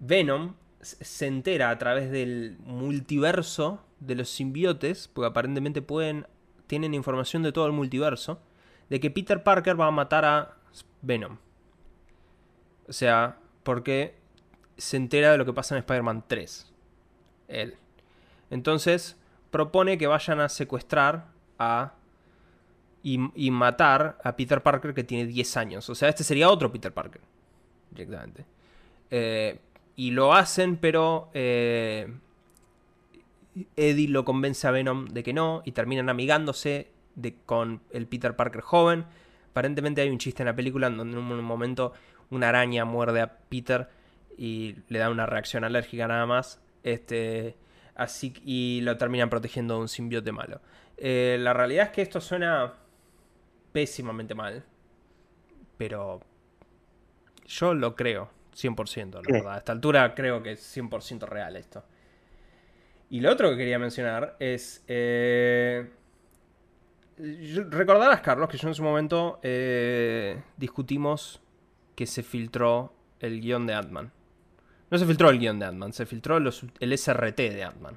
Venom 0.00 0.56
se 0.82 1.26
entera 1.26 1.70
a 1.70 1.78
través 1.78 2.10
del 2.10 2.58
multiverso 2.66 3.82
de 4.00 4.16
los 4.16 4.28
simbiotes, 4.28 5.08
porque 5.08 5.28
aparentemente 5.28 5.80
pueden, 5.80 6.26
tienen 6.66 6.92
información 6.92 7.42
de 7.42 7.52
todo 7.52 7.64
el 7.64 7.72
multiverso, 7.72 8.38
de 8.90 9.00
que 9.00 9.10
Peter 9.10 9.42
Parker 9.42 9.80
va 9.80 9.86
a 9.86 9.92
matar 9.92 10.26
a 10.26 10.58
Venom. 11.00 11.38
O 12.86 12.92
sea, 12.92 13.38
porque 13.62 14.18
se 14.76 14.98
entera 14.98 15.32
de 15.32 15.38
lo 15.38 15.46
que 15.46 15.54
pasa 15.54 15.74
en 15.74 15.78
Spider-Man 15.78 16.24
3. 16.28 16.70
Él. 17.48 17.78
Entonces 18.50 19.16
propone 19.50 19.96
que 19.96 20.06
vayan 20.06 20.38
a 20.38 20.50
secuestrar 20.50 21.28
a 21.58 21.94
y, 23.02 23.50
matar 23.50 24.18
a 24.22 24.36
Peter 24.36 24.62
Parker 24.62 24.94
que 24.94 25.04
tiene 25.04 25.26
10 25.26 25.56
años. 25.56 25.88
O 25.88 25.94
sea, 25.94 26.08
este 26.08 26.24
sería 26.24 26.50
otro 26.50 26.72
Peter 26.72 26.92
Parker. 26.92 27.20
Directamente. 27.90 28.44
Eh, 29.10 29.58
y 29.96 30.10
lo 30.10 30.34
hacen, 30.34 30.76
pero 30.76 31.30
eh, 31.32 32.12
Eddie 33.76 34.08
lo 34.08 34.24
convence 34.24 34.66
a 34.66 34.70
Venom 34.70 35.06
de 35.06 35.22
que 35.22 35.32
no. 35.32 35.62
Y 35.64 35.72
terminan 35.72 36.08
amigándose 36.08 36.90
con 37.46 37.80
el 37.92 38.06
Peter 38.06 38.36
Parker 38.36 38.60
joven. 38.60 39.06
Aparentemente 39.50 40.00
hay 40.00 40.10
un 40.10 40.18
chiste 40.18 40.42
en 40.42 40.46
la 40.46 40.54
película 40.54 40.88
en 40.88 40.96
donde 40.96 41.18
en 41.18 41.28
un 41.28 41.44
momento 41.44 41.92
una 42.30 42.50
araña 42.50 42.84
muerde 42.84 43.20
a 43.20 43.38
Peter 43.48 43.88
y 44.36 44.76
le 44.88 44.98
da 44.98 45.10
una 45.10 45.26
reacción 45.26 45.64
alérgica 45.64 46.06
nada 46.06 46.26
más. 46.26 46.60
Este, 46.82 47.56
así, 47.94 48.32
y 48.44 48.80
lo 48.82 48.96
terminan 48.96 49.30
protegiendo 49.30 49.74
de 49.74 49.80
un 49.80 49.88
simbiote 49.88 50.30
malo. 50.32 50.60
Eh, 50.96 51.38
la 51.40 51.52
realidad 51.52 51.86
es 51.86 51.92
que 51.92 52.02
esto 52.02 52.20
suena 52.20 52.74
pésimamente 53.78 54.34
mal. 54.34 54.64
Pero 55.76 56.20
yo 57.46 57.74
lo 57.74 57.94
creo, 57.94 58.28
100%, 58.56 59.22
la 59.22 59.32
verdad. 59.32 59.54
A 59.54 59.58
esta 59.58 59.72
altura 59.72 60.14
creo 60.16 60.42
que 60.42 60.52
es 60.52 60.76
100% 60.76 61.28
real 61.28 61.54
esto. 61.54 61.84
Y 63.10 63.20
lo 63.20 63.30
otro 63.30 63.50
que 63.50 63.56
quería 63.56 63.78
mencionar 63.78 64.36
es... 64.40 64.84
Eh, 64.88 65.88
recordarás, 67.16 68.20
Carlos, 68.20 68.48
que 68.48 68.58
yo 68.58 68.66
en 68.66 68.74
su 68.74 68.82
momento 68.82 69.38
eh, 69.44 70.42
discutimos 70.56 71.40
que 71.94 72.06
se 72.06 72.24
filtró 72.24 72.92
el 73.20 73.40
guion 73.40 73.64
de 73.64 73.74
Ant-Man. 73.74 74.10
No 74.90 74.98
se 74.98 75.06
filtró 75.06 75.30
el 75.30 75.38
guion 75.38 75.60
de 75.60 75.66
Ant-Man, 75.66 75.92
se 75.92 76.04
filtró 76.04 76.36
el 76.36 76.98
SRT 76.98 77.36
de 77.36 77.62
Ant-Man. 77.62 77.96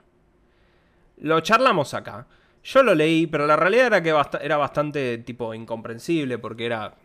Lo 1.18 1.40
charlamos 1.40 1.96
acá. 1.96 2.28
Yo 2.64 2.84
lo 2.84 2.94
leí, 2.94 3.28
pero 3.28 3.48
la 3.48 3.56
realidad 3.56 3.88
era 3.88 4.04
que 4.04 4.14
era 4.42 4.58
bastante 4.58 5.18
tipo 5.20 5.54
incomprensible 5.54 6.38
porque 6.38 6.66
era, 6.66 6.96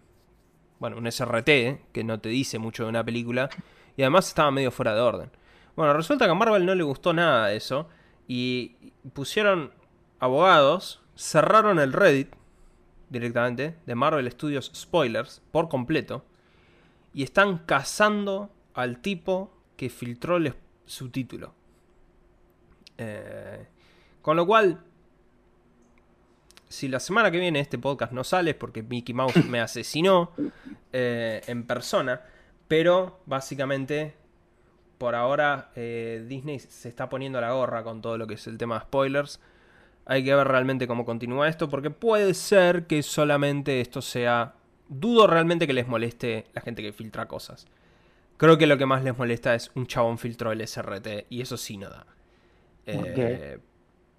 bueno, 0.79 0.99
un 0.99 1.11
SRT 1.11 1.93
que 1.93 2.05
no 2.05 2.21
te 2.21 2.29
dice 2.29 2.59
mucho 2.59 2.85
de 2.85 2.91
una 2.91 3.05
película 3.05 3.49
y 3.97 4.03
además 4.03 4.29
estaba 4.29 4.51
medio 4.51 4.71
fuera 4.71 4.95
de 4.95 5.01
orden. 5.01 5.31
Bueno, 5.75 5.95
resulta 5.95 6.27
que 6.27 6.31
a 6.31 6.35
Marvel 6.35 6.67
no 6.67 6.75
le 6.75 6.83
gustó 6.83 7.13
nada 7.13 7.53
eso 7.53 7.89
y 8.29 8.93
pusieron 9.15 9.73
abogados, 10.19 11.03
cerraron 11.15 11.79
el 11.79 11.93
Reddit 11.93 12.35
directamente 13.09 13.77
de 13.87 13.95
Marvel 13.95 14.31
Studios 14.31 14.71
Spoilers 14.75 15.43
por 15.53 15.69
completo 15.69 16.25
y 17.15 17.23
están 17.23 17.59
cazando 17.59 18.51
al 18.75 19.01
tipo 19.01 19.55
que 19.77 19.89
filtró 19.89 20.37
el 20.37 20.55
subtítulo. 20.85 21.55
Eh, 22.99 23.67
con 24.23 24.37
lo 24.37 24.47
cual, 24.47 24.83
si 26.69 26.89
la 26.89 27.01
semana 27.01 27.31
que 27.31 27.39
viene 27.39 27.61
este 27.61 27.79
podcast 27.79 28.13
no 28.13 28.25
sale 28.25 28.51
es 28.51 28.57
porque 28.57 28.83
Mickey 28.83 29.15
Mouse 29.15 29.45
me 29.49 29.61
asesinó 29.61 30.33
eh, 30.93 31.43
en 31.47 31.65
persona, 31.65 32.23
pero 32.69 33.21
básicamente 33.27 34.15
por 34.99 35.15
ahora 35.15 35.71
eh, 35.77 36.25
Disney 36.27 36.59
se 36.59 36.89
está 36.89 37.09
poniendo 37.09 37.41
la 37.41 37.53
gorra 37.53 37.85
con 37.85 38.01
todo 38.01 38.19
lo 38.19 38.27
que 38.27 38.35
es 38.35 38.47
el 38.47 38.59
tema 38.59 38.77
de 38.77 38.81
spoilers. 38.83 39.41
Hay 40.07 40.25
que 40.25 40.35
ver 40.35 40.47
realmente 40.47 40.87
cómo 40.87 41.05
continúa 41.05 41.49
esto, 41.49 41.69
porque 41.69 41.91
puede 41.91 42.33
ser 42.35 42.87
que 42.87 43.03
solamente 43.03 43.81
esto 43.81 44.01
sea 44.01 44.55
dudo 44.89 45.27
realmente 45.27 45.67
que 45.67 45.73
les 45.73 45.89
moleste 45.89 46.47
la 46.55 46.61
gente 46.61 46.83
que 46.83 46.93
filtra 46.93 47.27
cosas. 47.27 47.67
Creo 48.37 48.59
que 48.59 48.67
lo 48.67 48.79
que 48.79 48.87
más 48.87 49.03
les 49.03 49.17
molesta 49.17 49.55
es 49.55 49.71
un 49.75 49.87
chabón 49.87 50.19
filtró 50.19 50.53
el 50.53 50.67
SRT 50.67 51.27
y 51.31 51.41
eso 51.41 51.57
sí 51.57 51.77
no 51.77 51.89
da. 51.89 52.07
Eh, 52.87 53.59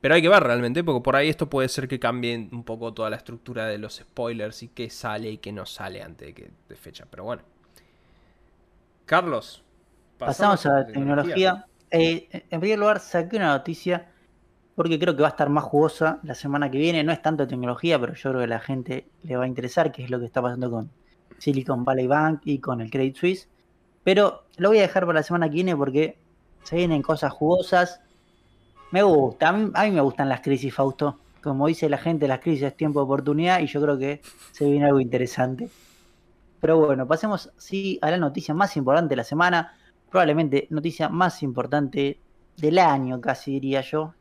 pero 0.07 0.15
hay 0.15 0.21
que 0.21 0.29
ver 0.29 0.41
realmente, 0.41 0.85
porque 0.85 1.03
por 1.03 1.17
ahí 1.17 1.27
esto 1.27 1.49
puede 1.49 1.67
ser 1.67 1.89
que 1.89 1.99
cambie 1.99 2.47
un 2.49 2.63
poco 2.63 2.93
toda 2.93 3.09
la 3.09 3.17
estructura 3.17 3.65
de 3.65 3.77
los 3.77 3.97
spoilers 3.97 4.63
y 4.63 4.69
qué 4.69 4.89
sale 4.89 5.31
y 5.31 5.37
qué 5.39 5.51
no 5.51 5.65
sale 5.65 6.01
antes 6.01 6.29
de, 6.29 6.33
que, 6.33 6.51
de 6.69 6.75
fecha. 6.77 7.05
Pero 7.11 7.25
bueno. 7.25 7.43
Carlos. 9.05 9.65
Pasamos, 10.17 10.65
a 10.65 10.75
la 10.75 10.87
tecnología. 10.87 11.65
Eh, 11.91 12.29
en 12.49 12.59
primer 12.61 12.79
lugar, 12.79 13.01
saqué 13.01 13.35
una 13.35 13.49
noticia 13.49 14.07
porque 14.75 14.97
creo 14.97 15.13
que 15.13 15.23
va 15.23 15.27
a 15.27 15.31
estar 15.31 15.49
más 15.49 15.65
jugosa 15.65 16.21
la 16.23 16.35
semana 16.35 16.71
que 16.71 16.77
viene. 16.77 17.03
No 17.03 17.11
es 17.11 17.21
tanto 17.21 17.45
tecnología, 17.45 17.99
pero 17.99 18.13
yo 18.13 18.29
creo 18.29 18.39
que 18.39 18.45
a 18.45 18.47
la 18.47 18.59
gente 18.61 19.09
le 19.23 19.35
va 19.35 19.43
a 19.43 19.47
interesar, 19.47 19.91
que 19.91 20.05
es 20.05 20.09
lo 20.09 20.19
que 20.21 20.25
está 20.27 20.41
pasando 20.41 20.71
con 20.71 20.89
Silicon 21.37 21.83
Valley 21.83 22.07
Bank 22.07 22.43
y 22.45 22.59
con 22.59 22.79
el 22.79 22.89
Credit 22.89 23.17
Suisse. 23.17 23.49
Pero 24.05 24.45
lo 24.55 24.69
voy 24.69 24.77
a 24.77 24.83
dejar 24.83 25.05
para 25.05 25.19
la 25.19 25.23
semana 25.23 25.49
que 25.49 25.55
viene 25.55 25.75
porque 25.75 26.17
se 26.63 26.77
vienen 26.77 27.01
cosas 27.01 27.33
jugosas. 27.33 27.99
Me 28.91 29.03
gusta, 29.03 29.49
a 29.49 29.53
mí, 29.53 29.91
me 29.91 30.01
gustan 30.01 30.29
las 30.29 30.41
crisis, 30.41 30.73
Fausto. 30.73 31.19
Como 31.41 31.67
dice 31.67 31.89
la 31.89 31.97
gente, 31.97 32.27
las 32.27 32.39
crisis 32.39 32.63
es 32.63 32.77
tiempo 32.77 32.99
de 32.99 33.05
oportunidad 33.05 33.59
y 33.59 33.67
yo 33.67 33.81
creo 33.81 33.97
que 33.97 34.21
se 34.51 34.65
viene 34.65 34.85
algo 34.85 34.99
interesante. 34.99 35.69
Pero 36.61 36.77
bueno, 36.77 37.07
pasemos 37.07 37.51
sí 37.57 37.99
a 38.01 38.11
la 38.11 38.17
noticia 38.17 38.53
más 38.53 38.75
importante 38.77 39.09
de 39.09 39.17
la 39.17 39.23
semana, 39.23 39.73
probablemente 40.09 40.67
noticia 40.69 41.09
más 41.09 41.43
importante 41.43 42.19
del 42.57 42.79
año, 42.79 43.21
casi 43.21 43.51
diría 43.51 43.81
yo, 43.81 44.13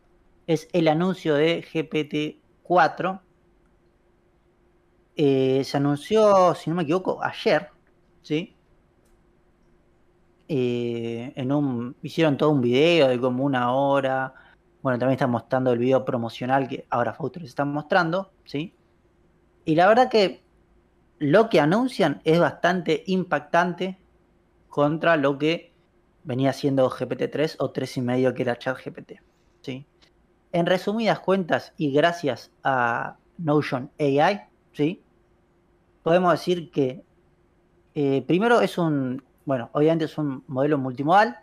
es 0.46 0.68
el 0.72 0.88
anuncio 0.88 1.34
de 1.34 1.64
GPT-4. 1.64 3.20
Eh, 5.16 5.62
se 5.64 5.76
anunció, 5.76 6.54
si 6.54 6.70
no 6.70 6.76
me 6.76 6.82
equivoco, 6.82 7.22
ayer, 7.22 7.70
¿sí? 8.22 8.54
Eh, 10.48 11.32
en 11.34 11.50
un, 11.52 11.96
hicieron 12.02 12.36
todo 12.36 12.50
un 12.50 12.60
video 12.60 13.08
de 13.08 13.18
como 13.18 13.44
una 13.44 13.72
hora. 13.72 14.34
Bueno, 14.86 15.00
también 15.00 15.16
están 15.16 15.32
mostrando 15.32 15.72
el 15.72 15.80
video 15.80 16.04
promocional 16.04 16.68
que 16.68 16.86
ahora 16.90 17.12
Fausto 17.12 17.40
les 17.40 17.48
están 17.48 17.72
mostrando, 17.72 18.30
¿sí? 18.44 18.72
Y 19.64 19.74
la 19.74 19.88
verdad 19.88 20.08
que 20.08 20.44
lo 21.18 21.48
que 21.48 21.58
anuncian 21.58 22.20
es 22.22 22.38
bastante 22.38 23.02
impactante 23.08 23.98
contra 24.68 25.16
lo 25.16 25.38
que 25.38 25.72
venía 26.22 26.52
siendo 26.52 26.88
GPT-3 26.88 27.56
o 27.58 27.72
3.5 27.72 28.32
que 28.32 28.42
era 28.42 28.56
ChatGPT, 28.60 29.14
¿sí? 29.60 29.88
En 30.52 30.66
resumidas 30.66 31.18
cuentas 31.18 31.72
y 31.76 31.90
gracias 31.90 32.52
a 32.62 33.16
Notion 33.38 33.90
AI, 33.98 34.42
¿sí? 34.72 35.02
podemos 36.04 36.30
decir 36.30 36.70
que 36.70 37.02
eh, 37.96 38.22
primero 38.24 38.60
es 38.60 38.78
un, 38.78 39.24
bueno, 39.46 39.68
obviamente 39.72 40.04
es 40.04 40.16
un 40.16 40.44
modelo 40.46 40.78
multimodal, 40.78 41.40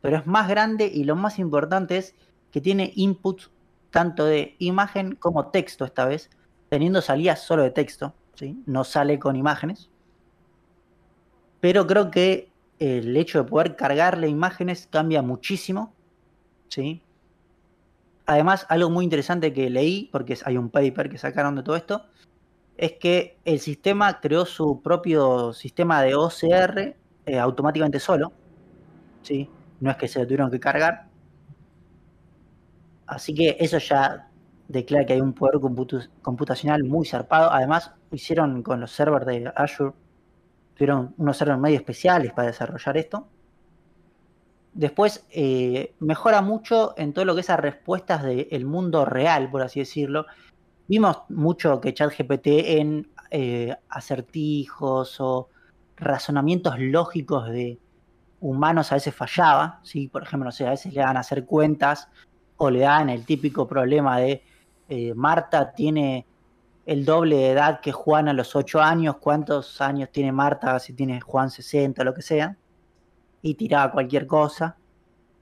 pero 0.00 0.16
es 0.16 0.26
más 0.26 0.48
grande 0.48 0.90
y 0.92 1.04
lo 1.04 1.14
más 1.14 1.38
importante 1.38 1.98
es 1.98 2.16
que 2.52 2.60
tiene 2.60 2.92
inputs 2.94 3.50
tanto 3.90 4.24
de 4.24 4.54
imagen 4.58 5.16
como 5.16 5.48
texto 5.48 5.84
esta 5.84 6.06
vez, 6.06 6.30
teniendo 6.68 7.02
salidas 7.02 7.42
solo 7.42 7.62
de 7.62 7.70
texto, 7.70 8.14
¿sí? 8.34 8.62
no 8.66 8.84
sale 8.84 9.18
con 9.18 9.36
imágenes. 9.36 9.90
Pero 11.60 11.86
creo 11.86 12.10
que 12.10 12.50
el 12.78 13.16
hecho 13.16 13.42
de 13.42 13.50
poder 13.50 13.76
cargarle 13.76 14.28
imágenes 14.28 14.88
cambia 14.90 15.22
muchísimo, 15.22 15.92
¿sí? 16.68 17.02
además, 18.26 18.66
algo 18.68 18.90
muy 18.90 19.04
interesante 19.04 19.52
que 19.52 19.70
leí, 19.70 20.08
porque 20.12 20.38
hay 20.44 20.56
un 20.56 20.70
paper 20.70 21.10
que 21.10 21.18
sacaron 21.18 21.56
de 21.56 21.62
todo 21.62 21.76
esto, 21.76 22.06
es 22.76 22.92
que 22.92 23.38
el 23.44 23.60
sistema 23.60 24.20
creó 24.20 24.46
su 24.46 24.80
propio 24.82 25.52
sistema 25.52 26.02
de 26.02 26.14
OCR 26.14 26.96
eh, 27.26 27.38
automáticamente 27.38 28.00
solo. 28.00 28.32
¿sí? 29.22 29.48
No 29.80 29.90
es 29.90 29.96
que 29.96 30.08
se 30.08 30.18
lo 30.20 30.26
tuvieron 30.26 30.50
que 30.50 30.58
cargar. 30.58 31.11
Así 33.06 33.34
que 33.34 33.56
eso 33.60 33.78
ya 33.78 34.28
declara 34.68 35.04
que 35.04 35.12
hay 35.14 35.20
un 35.20 35.32
poder 35.32 35.60
computacional 36.22 36.84
muy 36.84 37.06
zarpado. 37.06 37.52
Además, 37.52 37.92
hicieron 38.10 38.62
con 38.62 38.80
los 38.80 38.92
servers 38.92 39.26
de 39.26 39.52
Azure, 39.54 39.92
tuvieron 40.74 41.14
unos 41.18 41.36
servers 41.36 41.60
medio 41.60 41.76
especiales 41.76 42.32
para 42.32 42.48
desarrollar 42.48 42.96
esto. 42.96 43.28
Después 44.72 45.26
eh, 45.30 45.94
mejora 46.00 46.40
mucho 46.40 46.94
en 46.96 47.12
todo 47.12 47.26
lo 47.26 47.34
que 47.34 47.42
es 47.42 47.50
a 47.50 47.58
respuestas 47.58 48.22
del 48.22 48.64
mundo 48.64 49.04
real, 49.04 49.50
por 49.50 49.62
así 49.62 49.80
decirlo. 49.80 50.26
Vimos 50.88 51.22
mucho 51.28 51.80
que 51.80 51.92
ChatGPT 51.92 52.46
en 52.46 53.10
eh, 53.30 53.76
acertijos 53.88 55.20
o 55.20 55.48
razonamientos 55.96 56.78
lógicos 56.78 57.50
de 57.50 57.78
humanos 58.40 58.90
a 58.90 58.96
veces 58.96 59.14
fallaba, 59.14 59.80
¿sí? 59.84 60.08
Por 60.08 60.22
ejemplo, 60.22 60.46
no 60.46 60.52
sé, 60.52 60.66
a 60.66 60.70
veces 60.70 60.92
le 60.92 61.00
dan 61.00 61.16
a 61.16 61.20
hacer 61.20 61.44
cuentas 61.44 62.08
o 62.62 62.70
le 62.70 62.78
dan 62.78 63.10
el 63.10 63.26
típico 63.26 63.66
problema 63.66 64.18
de 64.18 64.44
eh, 64.88 65.14
Marta 65.14 65.72
tiene 65.72 66.26
el 66.86 67.04
doble 67.04 67.34
de 67.34 67.50
edad 67.50 67.80
que 67.80 67.90
Juan 67.90 68.28
a 68.28 68.32
los 68.32 68.54
8 68.54 68.80
años, 68.80 69.16
¿cuántos 69.16 69.80
años 69.80 70.10
tiene 70.12 70.30
Marta 70.30 70.78
si 70.78 70.92
tiene 70.92 71.20
Juan 71.20 71.50
60 71.50 72.00
o 72.00 72.04
lo 72.04 72.14
que 72.14 72.22
sea? 72.22 72.56
Y 73.42 73.54
tiraba 73.54 73.90
cualquier 73.90 74.28
cosa. 74.28 74.76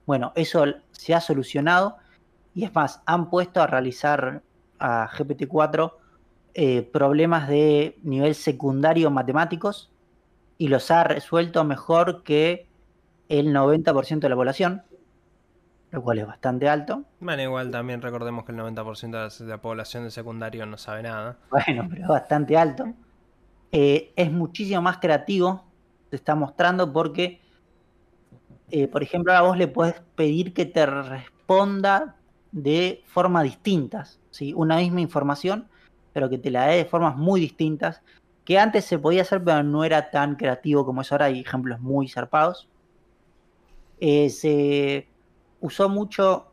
Bueno, 0.07 0.31
eso 0.35 0.65
se 0.89 1.13
ha 1.13 1.21
solucionado 1.21 1.97
y 2.55 2.63
es 2.63 2.73
más, 2.73 3.03
han 3.05 3.29
puesto 3.29 3.61
a 3.61 3.67
realizar 3.67 4.41
a 4.79 5.07
GPT-4 5.07 5.93
eh, 6.55 6.81
problemas 6.81 7.47
de 7.47 7.99
nivel 8.01 8.33
secundario 8.33 9.11
matemáticos 9.11 9.91
y 10.57 10.69
los 10.69 10.89
ha 10.89 11.03
resuelto 11.03 11.63
mejor 11.65 12.23
que 12.23 12.67
el 13.29 13.53
90% 13.53 14.21
de 14.21 14.29
la 14.29 14.35
población, 14.35 14.81
lo 15.91 16.01
cual 16.01 16.19
es 16.19 16.27
bastante 16.27 16.69
alto. 16.69 17.03
Bueno, 17.19 17.41
igual 17.43 17.69
también 17.69 18.01
recordemos 18.01 18.45
que 18.45 18.53
el 18.53 18.57
90% 18.59 19.37
de 19.39 19.45
la 19.45 19.61
población 19.61 20.05
de 20.05 20.11
secundario 20.11 20.65
no 20.65 20.77
sabe 20.77 21.03
nada. 21.03 21.37
Bueno, 21.49 21.87
pero 21.89 22.03
es 22.03 22.07
bastante 22.07 22.57
alto. 22.57 22.93
Eh, 23.71 24.13
es 24.15 24.31
muchísimo 24.31 24.81
más 24.81 24.97
creativo, 24.97 25.65
se 26.09 26.15
está 26.15 26.33
mostrando, 26.35 26.91
porque, 26.91 27.41
eh, 28.69 28.87
por 28.87 29.03
ejemplo, 29.03 29.33
ahora 29.33 29.47
vos 29.47 29.57
le 29.57 29.67
puedes 29.67 30.01
pedir 30.15 30.53
que 30.53 30.65
te 30.65 30.85
responda 30.85 32.15
de 32.51 33.03
formas 33.07 33.43
distintas, 33.43 34.19
¿sí? 34.29 34.53
una 34.53 34.77
misma 34.77 35.01
información, 35.01 35.67
pero 36.13 36.29
que 36.29 36.37
te 36.37 36.51
la 36.51 36.67
dé 36.67 36.77
de 36.77 36.85
formas 36.85 37.15
muy 37.15 37.39
distintas, 37.39 38.01
que 38.45 38.57
antes 38.59 38.85
se 38.85 38.97
podía 38.97 39.21
hacer, 39.21 39.43
pero 39.43 39.63
no 39.63 39.83
era 39.83 40.09
tan 40.09 40.35
creativo 40.35 40.85
como 40.85 41.01
es 41.01 41.11
ahora, 41.11 41.25
hay 41.25 41.41
ejemplos 41.41 41.79
muy 41.79 42.07
zarpados. 42.07 42.67
Eh, 43.99 44.29
se 44.29 45.07
usó 45.61 45.87
mucho 45.87 46.51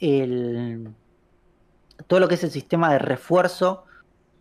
el, 0.00 0.88
todo 2.06 2.20
lo 2.20 2.28
que 2.28 2.34
es 2.34 2.44
el 2.44 2.50
sistema 2.50 2.92
de 2.92 2.98
refuerzo 2.98 3.84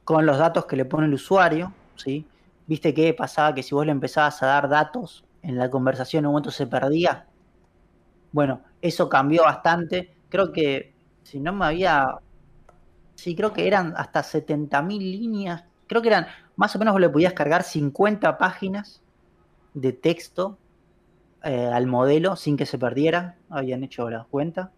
con 0.04 0.26
los 0.26 0.38
datos 0.38 0.66
que 0.66 0.76
le 0.76 0.86
pone 0.86 1.08
el 1.08 1.14
usuario, 1.14 1.74
¿sí? 1.96 2.26
Viste 2.68 2.94
que 2.94 3.14
pasaba 3.14 3.54
que 3.54 3.64
si 3.64 3.76
vos 3.76 3.86
le 3.86 3.92
empezabas 3.92 4.42
a 4.42 4.48
dar 4.48 4.70
datos 4.70 5.26
en 5.42 5.58
la 5.58 5.70
conversación 5.70 6.22
en 6.22 6.28
un 6.28 6.34
momento 6.34 6.52
se 6.52 6.68
perdía. 6.68 7.26
Bueno, 8.32 8.62
eso 8.82 9.10
cambió 9.10 9.44
bastante. 9.44 10.14
Creo 10.30 10.52
que, 10.52 10.94
si 11.24 11.40
no 11.40 11.54
me 11.54 11.66
había... 11.66 12.18
Sí, 13.16 13.36
creo 13.36 13.54
que 13.54 13.68
eran 13.68 13.94
hasta 13.98 14.22
70.000 14.22 15.00
líneas. 15.00 15.66
Creo 15.88 16.02
que 16.02 16.08
eran, 16.08 16.28
más 16.56 16.76
o 16.76 16.80
menos 16.80 17.00
le 17.00 17.10
podías 17.10 17.34
cargar 17.34 17.64
50 17.64 18.38
páginas 18.38 19.02
de 19.74 19.94
texto 19.94 20.58
eh, 21.44 21.68
al 21.68 21.88
modelo 21.88 22.36
sin 22.36 22.58
que 22.58 22.66
se 22.66 22.78
perdiera. 22.78 23.38
Habían 23.50 23.84
hecho 23.84 24.10
la 24.10 24.26
cuenta. 24.26 24.72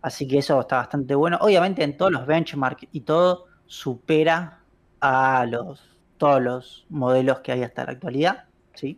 Así 0.00 0.26
que 0.26 0.38
eso 0.38 0.60
está 0.60 0.76
bastante 0.76 1.14
bueno. 1.14 1.38
Obviamente 1.40 1.84
en 1.84 1.96
todos 1.96 2.12
los 2.12 2.26
benchmarks 2.26 2.88
y 2.92 3.00
todo 3.02 3.46
supera 3.66 4.60
a 5.00 5.46
los 5.46 5.92
todos 6.22 6.40
los 6.40 6.86
modelos 6.88 7.40
que 7.40 7.50
hay 7.50 7.64
hasta 7.64 7.84
la 7.84 7.92
actualidad. 7.92 8.44
¿sí? 8.74 8.96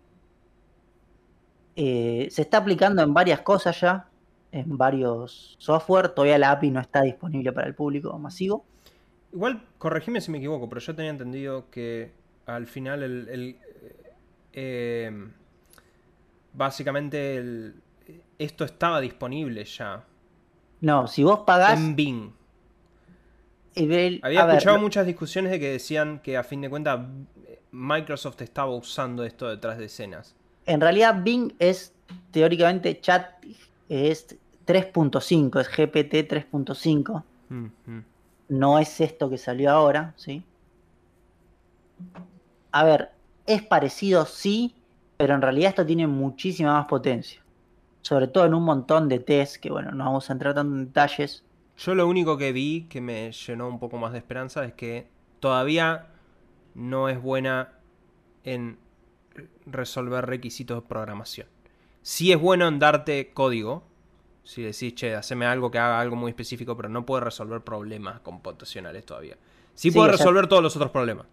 Eh, 1.74 2.28
se 2.30 2.42
está 2.42 2.58
aplicando 2.58 3.02
en 3.02 3.14
varias 3.14 3.40
cosas 3.40 3.80
ya, 3.80 4.08
en 4.52 4.76
varios 4.76 5.56
software. 5.58 6.10
Todavía 6.10 6.36
la 6.36 6.50
API 6.50 6.70
no 6.70 6.80
está 6.80 7.00
disponible 7.00 7.50
para 7.52 7.66
el 7.66 7.74
público 7.74 8.18
masivo. 8.18 8.66
Igual, 9.32 9.62
corregime 9.78 10.20
si 10.20 10.30
me 10.30 10.36
equivoco, 10.38 10.68
pero 10.68 10.82
yo 10.82 10.94
tenía 10.94 11.10
entendido 11.10 11.70
que 11.70 12.12
al 12.44 12.66
final 12.66 13.02
el, 13.02 13.58
eh, 14.52 15.28
básicamente 16.54 17.74
esto 18.38 18.64
estaba 18.64 19.00
disponible 19.00 19.64
ya. 19.64 20.04
No, 20.80 21.06
si 21.06 21.22
vos 21.22 21.40
pagás. 21.40 21.78
En 21.78 21.94
Bing. 21.96 22.32
Había 24.22 24.46
escuchado 24.46 24.78
muchas 24.78 25.04
discusiones 25.06 25.50
de 25.50 25.58
que 25.58 25.72
decían 25.72 26.20
que 26.20 26.36
a 26.36 26.44
fin 26.44 26.60
de 26.60 26.70
cuentas 26.70 27.00
Microsoft 27.72 28.40
estaba 28.42 28.70
usando 28.70 29.24
esto 29.24 29.48
detrás 29.48 29.78
de 29.78 29.86
escenas. 29.86 30.36
En 30.66 30.80
realidad 30.80 31.22
Bing 31.22 31.54
es 31.58 31.92
teóricamente 32.30 33.00
chat, 33.00 33.44
es 33.88 34.36
3.5, 34.66 35.60
es 35.60 35.68
GPT 35.68 36.30
3.5. 36.30 37.22
No 38.48 38.78
es 38.78 39.00
esto 39.00 39.28
que 39.28 39.38
salió 39.38 39.70
ahora, 39.70 40.14
¿sí? 40.16 40.44
A 42.70 42.84
ver, 42.84 43.10
es 43.46 43.62
parecido, 43.62 44.24
sí, 44.26 44.74
pero 45.16 45.34
en 45.34 45.42
realidad 45.42 45.70
esto 45.70 45.86
tiene 45.86 46.06
muchísima 46.06 46.74
más 46.74 46.86
potencia. 46.86 47.42
Sobre 48.02 48.28
todo 48.28 48.44
en 48.44 48.54
un 48.54 48.64
montón 48.64 49.08
de 49.08 49.18
tests 49.18 49.58
que, 49.58 49.70
bueno, 49.70 49.90
no 49.92 50.04
vamos 50.04 50.28
a 50.28 50.32
entrar 50.32 50.54
tanto 50.54 50.74
en 50.74 50.86
detalles. 50.86 51.44
Yo 51.78 51.94
lo 51.94 52.06
único 52.06 52.36
que 52.36 52.52
vi 52.52 52.86
que 52.88 53.00
me 53.00 53.32
llenó 53.32 53.68
un 53.68 53.78
poco 53.78 53.98
más 53.98 54.12
de 54.12 54.18
esperanza 54.18 54.64
es 54.64 54.74
que 54.74 55.08
todavía 55.40 56.08
no 56.74 57.08
es 57.08 57.20
buena 57.20 57.72
en 58.44 58.78
resolver 59.66 60.26
requisitos 60.26 60.82
de 60.82 60.88
programación. 60.88 61.46
Sí 62.02 62.32
es 62.32 62.38
bueno 62.38 62.68
en 62.68 62.78
darte 62.78 63.32
código. 63.32 63.84
Si 64.44 64.62
decís, 64.62 64.94
che, 64.94 65.14
haceme 65.14 65.46
algo 65.46 65.70
que 65.70 65.78
haga 65.78 66.00
algo 66.00 66.16
muy 66.16 66.28
específico, 66.30 66.76
pero 66.76 66.90
no 66.90 67.06
puede 67.06 67.24
resolver 67.24 67.62
problemas 67.62 68.20
computacionales 68.20 69.06
todavía. 69.06 69.38
Sí, 69.74 69.90
puede 69.90 70.12
resolver 70.12 70.46
todos 70.46 70.62
los 70.62 70.76
otros 70.76 70.90
problemas. 70.90 71.26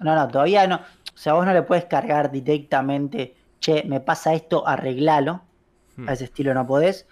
No, 0.00 0.14
no, 0.14 0.28
todavía 0.28 0.66
no. 0.66 0.76
O 0.76 1.18
sea, 1.18 1.34
vos 1.34 1.46
no 1.46 1.52
le 1.52 1.62
puedes 1.62 1.84
cargar 1.84 2.30
directamente, 2.30 3.36
che, 3.60 3.84
me 3.84 4.00
pasa 4.00 4.34
esto, 4.34 4.66
arreglalo. 4.66 5.42
Hmm. 5.96 6.08
A 6.08 6.14
ese 6.14 6.24
estilo 6.24 6.54
no 6.54 6.66
podés. 6.66 7.06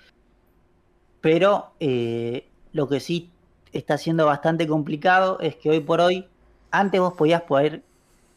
Pero 1.20 1.72
eh, 1.80 2.48
lo 2.72 2.88
que 2.88 3.00
sí 3.00 3.30
está 3.72 3.98
siendo 3.98 4.26
bastante 4.26 4.66
complicado 4.66 5.38
es 5.40 5.56
que 5.56 5.70
hoy 5.70 5.80
por 5.80 6.00
hoy, 6.00 6.26
antes 6.70 7.00
vos 7.00 7.14
podías 7.14 7.42
poder 7.42 7.82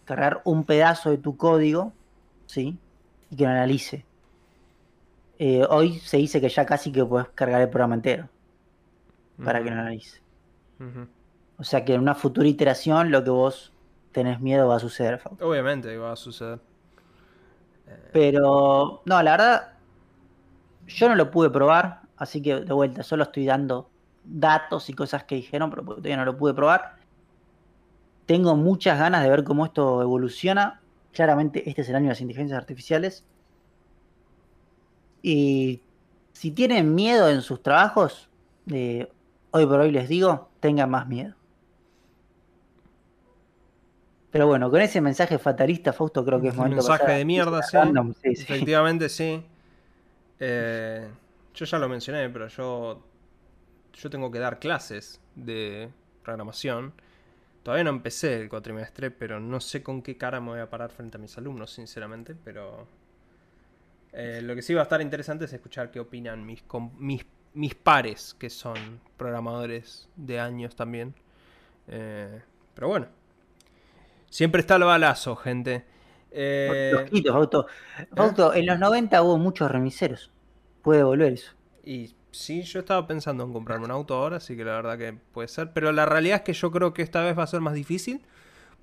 cargar 0.05 0.41
un 0.43 0.63
pedazo 0.65 1.09
de 1.09 1.17
tu 1.17 1.37
código, 1.37 1.93
¿sí? 2.45 2.77
Y 3.29 3.35
que 3.35 3.43
lo 3.43 3.49
analice. 3.49 4.05
Eh, 5.39 5.65
hoy 5.69 5.99
se 5.99 6.17
dice 6.17 6.41
que 6.41 6.49
ya 6.49 6.65
casi 6.65 6.91
que 6.91 7.05
puedes 7.05 7.29
cargar 7.29 7.61
el 7.61 7.69
programa 7.69 7.95
entero 7.95 8.29
para 9.43 9.63
que 9.63 9.71
lo 9.71 9.79
analice. 9.79 10.19
O 11.57 11.63
sea 11.63 11.85
que 11.85 11.93
en 11.93 12.01
una 12.01 12.15
futura 12.15 12.47
iteración 12.47 13.11
lo 13.11 13.23
que 13.23 13.29
vos 13.29 13.71
tenés 14.11 14.39
miedo 14.39 14.67
va 14.67 14.75
a 14.75 14.79
suceder. 14.79 15.21
Obviamente 15.39 15.95
va 15.97 16.13
a 16.13 16.15
suceder. 16.15 16.59
Pero, 18.13 19.01
no, 19.05 19.21
la 19.21 19.31
verdad, 19.31 19.73
yo 20.87 21.09
no 21.09 21.15
lo 21.15 21.31
pude 21.31 21.49
probar, 21.49 22.01
así 22.17 22.41
que 22.41 22.61
de 22.61 22.73
vuelta, 22.73 23.03
solo 23.03 23.23
estoy 23.23 23.45
dando 23.45 23.89
datos 24.23 24.89
y 24.89 24.93
cosas 24.93 25.23
que 25.23 25.35
dijeron, 25.35 25.69
pero 25.69 25.83
todavía 25.83 26.17
no 26.17 26.25
lo 26.25 26.37
pude 26.37 26.53
probar. 26.53 26.95
Tengo 28.25 28.55
muchas 28.55 28.99
ganas 28.99 29.23
de 29.23 29.29
ver 29.29 29.43
cómo 29.43 29.65
esto 29.65 30.01
evoluciona. 30.01 30.81
Claramente 31.11 31.67
este 31.69 31.81
es 31.81 31.89
el 31.89 31.95
año 31.95 32.05
de 32.05 32.09
las 32.09 32.21
inteligencias 32.21 32.57
artificiales. 32.57 33.25
Y 35.21 35.81
si 36.33 36.51
tienen 36.51 36.95
miedo 36.95 37.29
en 37.29 37.41
sus 37.41 37.61
trabajos, 37.61 38.29
eh, 38.71 39.11
hoy 39.51 39.65
por 39.65 39.81
hoy 39.81 39.91
les 39.91 40.07
digo, 40.07 40.49
tengan 40.59 40.89
más 40.89 41.07
miedo. 41.07 41.35
Pero 44.31 44.47
bueno, 44.47 44.71
con 44.71 44.81
ese 44.81 45.01
mensaje 45.01 45.37
fatalista, 45.37 45.91
Fausto, 45.91 46.23
creo 46.23 46.41
que 46.41 46.47
es 46.47 46.55
momento 46.55 46.81
Un 46.81 46.87
mensaje 46.87 47.11
de 47.11 47.25
mierda, 47.25 47.61
sí. 47.61 47.77
Efectivamente, 48.23 49.09
sí. 49.09 49.43
Eh, 50.43 51.07
yo 51.53 51.65
ya 51.65 51.77
lo 51.77 51.87
mencioné, 51.87 52.27
pero 52.29 52.47
yo, 52.47 52.99
yo 53.93 54.09
tengo 54.09 54.31
que 54.31 54.39
dar 54.39 54.57
clases 54.57 55.21
de 55.35 55.87
programación. 56.23 56.93
Todavía 57.61 57.83
no 57.83 57.91
empecé 57.91 58.41
el 58.41 58.49
cuatrimestre, 58.49 59.11
pero 59.11 59.39
no 59.39 59.59
sé 59.59 59.83
con 59.83 60.01
qué 60.01 60.17
cara 60.17 60.41
me 60.41 60.47
voy 60.47 60.59
a 60.59 60.67
parar 60.67 60.89
frente 60.89 61.17
a 61.17 61.19
mis 61.19 61.37
alumnos, 61.37 61.71
sinceramente. 61.71 62.35
Pero 62.43 62.87
eh, 64.13 64.41
lo 64.41 64.55
que 64.55 64.63
sí 64.63 64.73
va 64.73 64.81
a 64.81 64.83
estar 64.83 64.99
interesante 64.99 65.45
es 65.45 65.53
escuchar 65.53 65.91
qué 65.91 65.99
opinan 65.99 66.43
mis, 66.43 66.63
mis, 66.97 67.23
mis 67.53 67.75
pares, 67.75 68.33
que 68.33 68.49
son 68.49 68.99
programadores 69.17 70.09
de 70.15 70.39
años 70.39 70.75
también. 70.75 71.13
Eh, 71.87 72.41
pero 72.73 72.87
bueno, 72.87 73.07
Siempre 74.31 74.61
está 74.61 74.77
el 74.77 74.85
balazo, 74.85 75.35
gente. 75.35 75.83
Eh... 76.31 76.93
Auto. 77.29 77.67
Auto, 78.15 78.53
en 78.53 78.65
los 78.65 78.79
90 78.79 79.21
hubo 79.21 79.37
muchos 79.37 79.69
remiseros. 79.69 80.31
Puede 80.81 81.03
volver 81.03 81.33
eso. 81.33 81.51
Y 81.83 82.15
sí, 82.31 82.63
yo 82.63 82.79
estaba 82.79 83.05
pensando 83.05 83.43
en 83.43 83.51
comprarme 83.51 83.85
un 83.85 83.91
auto 83.91 84.15
ahora, 84.15 84.37
así 84.37 84.55
que 84.55 84.63
la 84.63 84.71
verdad 84.71 84.97
que 84.97 85.13
puede 85.33 85.49
ser. 85.49 85.73
Pero 85.73 85.91
la 85.91 86.05
realidad 86.05 86.37
es 86.37 86.41
que 86.43 86.53
yo 86.53 86.71
creo 86.71 86.93
que 86.93 87.01
esta 87.01 87.21
vez 87.21 87.37
va 87.37 87.43
a 87.43 87.47
ser 87.47 87.59
más 87.59 87.73
difícil. 87.73 88.21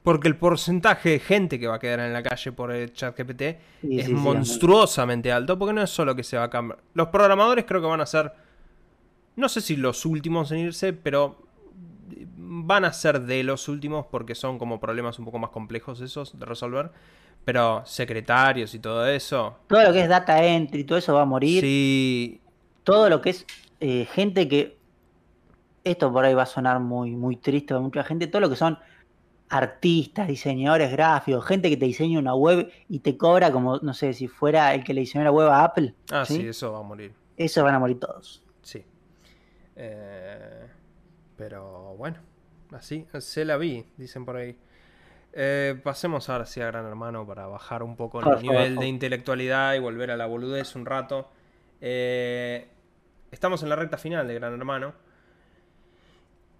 Porque 0.03 0.29
el 0.29 0.37
porcentaje 0.37 1.09
de 1.09 1.19
gente 1.19 1.59
que 1.59 1.67
va 1.67 1.77
a 1.77 1.79
quedar 1.79 2.01
en 2.01 2.13
la 2.13 2.23
calle 2.23 2.53
por 2.53 2.71
el 2.71 2.93
chat 2.93 3.19
GPT 3.19 3.59
es 3.83 4.11
monstruosamente 4.11 5.33
alto. 5.33 5.59
Porque 5.59 5.73
no 5.73 5.83
es 5.83 5.89
solo 5.89 6.15
que 6.15 6.25
se 6.25 6.37
va 6.37 6.45
a 6.45 6.51
cambiar. 6.51 6.79
Los 6.93 7.09
programadores 7.09 7.65
creo 7.65 7.81
que 7.81 7.87
van 7.87 8.03
a 8.03 8.07
ser. 8.07 8.33
No 9.35 9.49
sé 9.49 9.63
si 9.63 9.77
los 9.77 10.05
últimos 10.05 10.53
en 10.53 10.59
irse, 10.59 10.93
pero 10.93 11.48
van 12.37 12.85
a 12.85 12.93
ser 12.93 13.23
de 13.23 13.43
los 13.43 13.69
últimos 13.69 14.07
porque 14.07 14.35
son 14.35 14.59
como 14.59 14.81
problemas 14.81 15.19
un 15.19 15.25
poco 15.25 15.39
más 15.39 15.51
complejos 15.51 16.01
esos 16.01 16.39
de 16.39 16.47
resolver. 16.47 16.91
Pero 17.45 17.83
secretarios 17.87 18.75
y 18.75 18.79
todo 18.79 19.07
eso. 19.07 19.57
Todo 19.69 19.85
lo 19.85 19.93
que 19.93 20.03
es 20.03 20.09
data 20.09 20.45
entry, 20.45 20.85
todo 20.85 20.99
eso 20.99 21.15
va 21.15 21.23
a 21.23 21.25
morir. 21.25 21.63
Sí. 21.63 22.41
Todo 22.85 23.09
lo 23.09 23.21
que 23.21 23.31
es 23.31 23.47
eh, 23.81 24.07
gente 24.13 24.49
que. 24.49 24.77
Esto 25.85 26.13
por 26.13 26.25
ahí 26.25 26.35
va 26.35 26.43
a 26.43 26.47
sonar 26.47 26.81
muy, 26.81 27.13
muy 27.13 27.37
triste 27.37 27.69
para 27.69 27.81
mucha 27.81 28.05
gente. 28.05 28.27
Todo 28.27 28.43
lo 28.43 28.51
que 28.51 28.57
son 28.57 28.79
artistas, 29.49 30.29
diseñadores 30.29 30.91
gráficos, 30.93 31.45
gente 31.47 31.71
que 31.71 31.77
te 31.77 31.87
diseña 31.87 32.19
una 32.19 32.35
web 32.35 32.71
y 32.89 32.99
te 32.99 33.17
cobra 33.17 33.51
como, 33.51 33.79
no 33.79 33.95
sé, 33.95 34.13
si 34.13 34.29
fuera 34.29 34.75
el 34.75 34.85
que 34.85 34.93
le 34.93 35.01
diseñó 35.01 35.25
la 35.25 35.31
web 35.31 35.49
a 35.49 35.65
Apple. 35.65 35.95
Ah, 36.11 36.25
sí, 36.25 36.47
eso 36.47 36.73
va 36.73 36.81
a 36.81 36.83
morir. 36.83 37.13
Eso 37.37 37.65
van 37.65 37.75
a 37.75 37.79
morir 37.79 37.99
todos. 37.99 38.43
Sí. 38.63 38.85
Eh, 39.77 40.67
pero 41.39 41.95
bueno, 41.97 42.19
así 42.73 43.07
se 43.21 43.45
la 43.45 43.57
vi, 43.57 43.87
dicen 43.97 44.27
por 44.27 44.37
ahí. 44.37 44.59
Eh, 45.33 45.79
pasemos 45.83 46.29
ahora 46.29 46.45
sí 46.47 46.61
a 46.61 46.67
Gran 46.67 46.85
Hermano 46.85 47.25
para 47.27 47.47
bajar 47.47 47.85
un 47.85 47.97
poco 47.97 48.21
el 48.21 48.43
nivel 48.43 48.77
de 48.77 48.87
intelectualidad 48.89 49.75
y 49.75 49.79
volver 49.79 50.11
a 50.11 50.17
la 50.17 50.27
boludez 50.27 50.75
un 50.75 50.85
rato. 50.85 51.31
Eh, 51.81 52.69
estamos 53.31 53.63
en 53.63 53.69
la 53.69 53.77
recta 53.77 53.97
final 53.97 54.27
de 54.27 54.35
Gran 54.35 54.53
Hermano. 54.53 54.95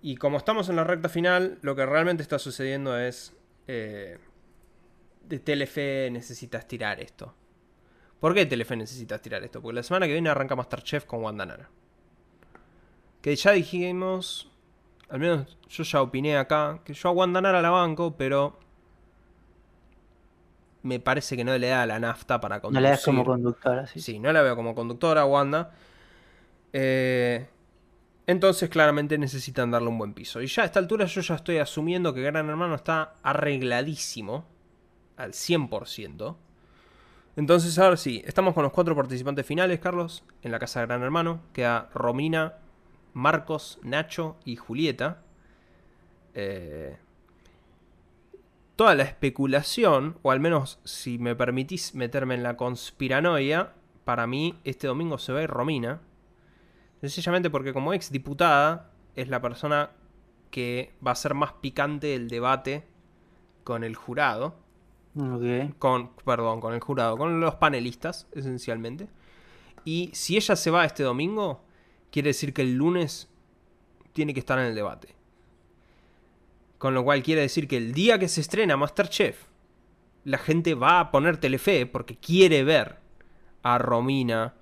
Y 0.01 0.17
como 0.17 0.39
estamos 0.39 0.69
en 0.69 0.77
la 0.77 0.85
recta 0.85 1.09
final, 1.09 1.59
lo 1.63 1.75
que 1.75 1.85
realmente 1.85 2.23
está 2.23 2.39
sucediendo 2.39 2.97
es... 2.97 3.37
Eh, 3.67 4.19
de 5.25 5.41
Telefe 5.41 6.09
necesita 6.11 6.57
estirar 6.59 7.01
esto. 7.01 7.35
¿Por 8.21 8.33
qué 8.33 8.47
Telefe 8.47 8.77
necesita 8.77 9.17
estirar 9.17 9.43
esto? 9.43 9.61
Porque 9.61 9.75
la 9.75 9.83
semana 9.83 10.07
que 10.07 10.13
viene 10.13 10.31
arranca 10.31 10.57
Masterchef 10.57 11.05
con 11.05 11.23
Wanda 11.23 11.45
Nara. 11.45 11.69
Que 13.21 13.37
ya 13.37 13.53
dijimos, 13.53 14.51
al 15.09 15.21
menos 15.21 15.59
yo 15.69 15.85
ya 15.85 16.03
opiné 16.03 16.37
acá, 16.37 16.81
que 16.85 16.95
yo 16.95 17.09
a 17.09 17.13
Wanda 17.13 17.41
Nara 17.41 17.63
la 17.63 17.71
banco, 17.71 18.17
pero 18.17 18.59
me 20.83 21.01
parece 21.01 21.37
que 21.37 21.45
no 21.45 21.57
le 21.57 21.69
da 21.69 21.87
la 21.87 21.99
nafta 21.99 22.41
para 22.41 22.61
conducir. 22.61 22.83
No 22.83 22.89
le 22.89 22.91
das 22.91 23.05
como 23.05 23.25
conductora, 23.25 23.87
sí. 23.87 24.01
Sí, 24.01 24.19
no 24.19 24.33
la 24.33 24.43
veo 24.43 24.57
como 24.57 24.75
conductora 24.75 25.25
Wanda. 25.25 25.73
Eh, 26.73 27.47
entonces 28.27 28.69
claramente 28.69 29.17
necesitan 29.17 29.71
darle 29.71 29.89
un 29.89 29.99
buen 29.99 30.13
piso. 30.13 30.43
Y 30.43 30.47
ya 30.47 30.63
a 30.63 30.67
esta 30.67 30.79
altura 30.79 31.07
yo 31.07 31.21
ya 31.21 31.35
estoy 31.35 31.59
asumiendo 31.59 32.13
que 32.13 32.21
Gran 32.23 32.49
Hermano 32.49 32.75
está 32.75 33.15
arregladísimo. 33.23 34.45
Al 35.17 35.33
100%. 35.33 36.37
Entonces 37.35 37.77
ahora 37.79 37.97
sí, 37.97 38.23
estamos 38.25 38.55
con 38.55 38.63
los 38.63 38.73
cuatro 38.73 38.95
participantes 38.95 39.45
finales, 39.45 39.81
Carlos. 39.81 40.23
En 40.43 40.53
la 40.53 40.59
casa 40.59 40.81
de 40.81 40.87
Gran 40.87 41.03
Hermano. 41.03 41.41
Queda 41.53 41.89
Romina, 41.93 42.55
Marcos, 43.19 43.81
Nacho 43.83 44.37
y 44.45 44.57
Julieta. 44.57 45.23
Eh, 46.35 46.97
toda 48.77 48.95
la 48.95 49.03
especulación, 49.03 50.19
o 50.23 50.31
al 50.31 50.39
menos 50.39 50.79
si 50.85 51.19
me 51.19 51.35
permitís 51.35 51.97
meterme 51.97 52.37
en 52.37 52.45
la 52.45 52.57
conspiranoia, 52.57 53.75
para 54.05 54.29
mí 54.29 54.55
este 54.63 54.87
domingo 54.87 55.19
se 55.19 55.33
ve 55.33 55.49
Romina. 55.49 56.01
Sencillamente 57.01 57.51
porque 57.51 57.73
como 57.73 57.93
ex 57.93 58.13
diputada 58.13 58.93
es 59.17 59.29
la 59.29 59.43
persona 59.43 59.91
que 60.53 60.95
va 61.05 61.11
a 61.11 61.17
ser 61.17 61.35
más 61.35 61.53
picante 61.55 62.15
el 62.15 62.29
debate 62.29 62.87
con 63.65 63.83
el 63.83 63.97
jurado. 63.97 64.55
Con, 65.81 66.15
perdón, 66.25 66.61
con 66.61 66.73
el 66.73 66.81
jurado, 66.81 67.17
con 67.17 67.41
los 67.41 67.57
panelistas, 67.57 68.29
esencialmente. 68.31 69.09
Y 69.85 70.11
si 70.13 70.37
ella 70.37 70.55
se 70.55 70.71
va 70.71 70.85
este 70.85 71.03
domingo, 71.03 71.65
quiere 72.11 72.31
decir 72.31 72.53
que 72.53 72.63
el 72.63 72.75
lunes 72.75 73.29
tiene 74.13 74.35
que 74.35 74.41
estar 74.41 74.59
en 74.59 74.67
el 74.67 74.75
debate. 74.75 75.15
Con 76.79 76.95
lo 76.95 77.05
cual 77.05 77.23
quiere 77.23 77.43
decir 77.43 77.67
que 77.67 77.77
el 77.77 77.93
día 77.93 78.19
que 78.19 78.29
se 78.29 78.41
estrena 78.41 78.77
Masterchef, 78.77 79.45
la 80.25 80.39
gente 80.39 80.75
va 80.75 81.01
a 81.01 81.11
poner 81.11 81.39
Telefe 81.39 81.87
porque 81.87 82.17
quiere 82.17 82.63
ver 82.65 82.99
a 83.63 83.79
Romina 83.79 84.55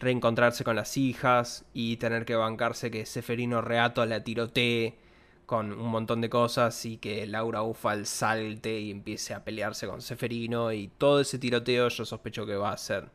reencontrarse 0.00 0.64
con 0.64 0.76
las 0.76 0.96
hijas 0.96 1.64
y 1.72 1.96
tener 1.96 2.24
que 2.24 2.34
bancarse 2.34 2.90
que 2.90 3.06
Seferino 3.06 3.62
Reato 3.62 4.04
la 4.04 4.22
tirotee 4.22 4.98
con 5.46 5.72
un 5.72 5.90
montón 5.90 6.20
de 6.20 6.30
cosas 6.30 6.84
y 6.84 6.96
que 6.96 7.26
Laura 7.26 7.62
Ufal 7.62 8.06
salte 8.06 8.80
y 8.80 8.90
empiece 8.90 9.34
a 9.34 9.44
pelearse 9.44 9.86
con 9.86 10.00
Seferino 10.00 10.72
y 10.72 10.88
todo 10.88 11.20
ese 11.20 11.38
tiroteo 11.38 11.88
yo 11.88 12.04
sospecho 12.04 12.46
que 12.46 12.56
va 12.56 12.72
a 12.72 12.76
ser 12.76 13.10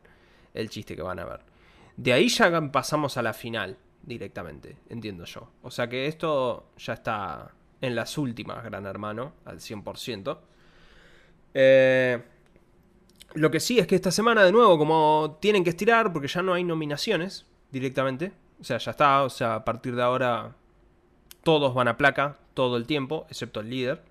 el 0.54 0.70
chiste 0.70 0.96
que 0.96 1.02
van 1.02 1.18
a 1.18 1.24
ver. 1.24 1.40
De 2.00 2.14
ahí 2.14 2.28
ya 2.28 2.72
pasamos 2.72 3.18
a 3.18 3.22
la 3.22 3.34
final 3.34 3.76
directamente, 4.02 4.78
entiendo 4.88 5.26
yo. 5.26 5.50
O 5.60 5.70
sea 5.70 5.86
que 5.86 6.06
esto 6.06 6.70
ya 6.78 6.94
está 6.94 7.52
en 7.78 7.94
las 7.94 8.16
últimas, 8.16 8.64
Gran 8.64 8.86
Hermano, 8.86 9.34
al 9.44 9.58
100%. 9.58 10.38
Eh, 11.52 12.22
lo 13.34 13.50
que 13.50 13.60
sí 13.60 13.78
es 13.78 13.86
que 13.86 13.96
esta 13.96 14.10
semana, 14.10 14.44
de 14.44 14.50
nuevo, 14.50 14.78
como 14.78 15.36
tienen 15.42 15.62
que 15.62 15.68
estirar, 15.68 16.10
porque 16.10 16.26
ya 16.26 16.40
no 16.40 16.54
hay 16.54 16.64
nominaciones 16.64 17.44
directamente. 17.70 18.32
O 18.58 18.64
sea, 18.64 18.78
ya 18.78 18.92
está. 18.92 19.22
O 19.22 19.28
sea, 19.28 19.56
a 19.56 19.64
partir 19.66 19.94
de 19.94 20.02
ahora 20.02 20.56
todos 21.42 21.74
van 21.74 21.88
a 21.88 21.98
placa 21.98 22.38
todo 22.54 22.78
el 22.78 22.86
tiempo, 22.86 23.26
excepto 23.28 23.60
el 23.60 23.68
líder. 23.68 24.02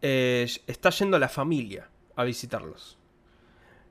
Eh, 0.00 0.48
está 0.66 0.88
yendo 0.88 1.18
la 1.18 1.28
familia 1.28 1.90
a 2.16 2.24
visitarlos. 2.24 2.96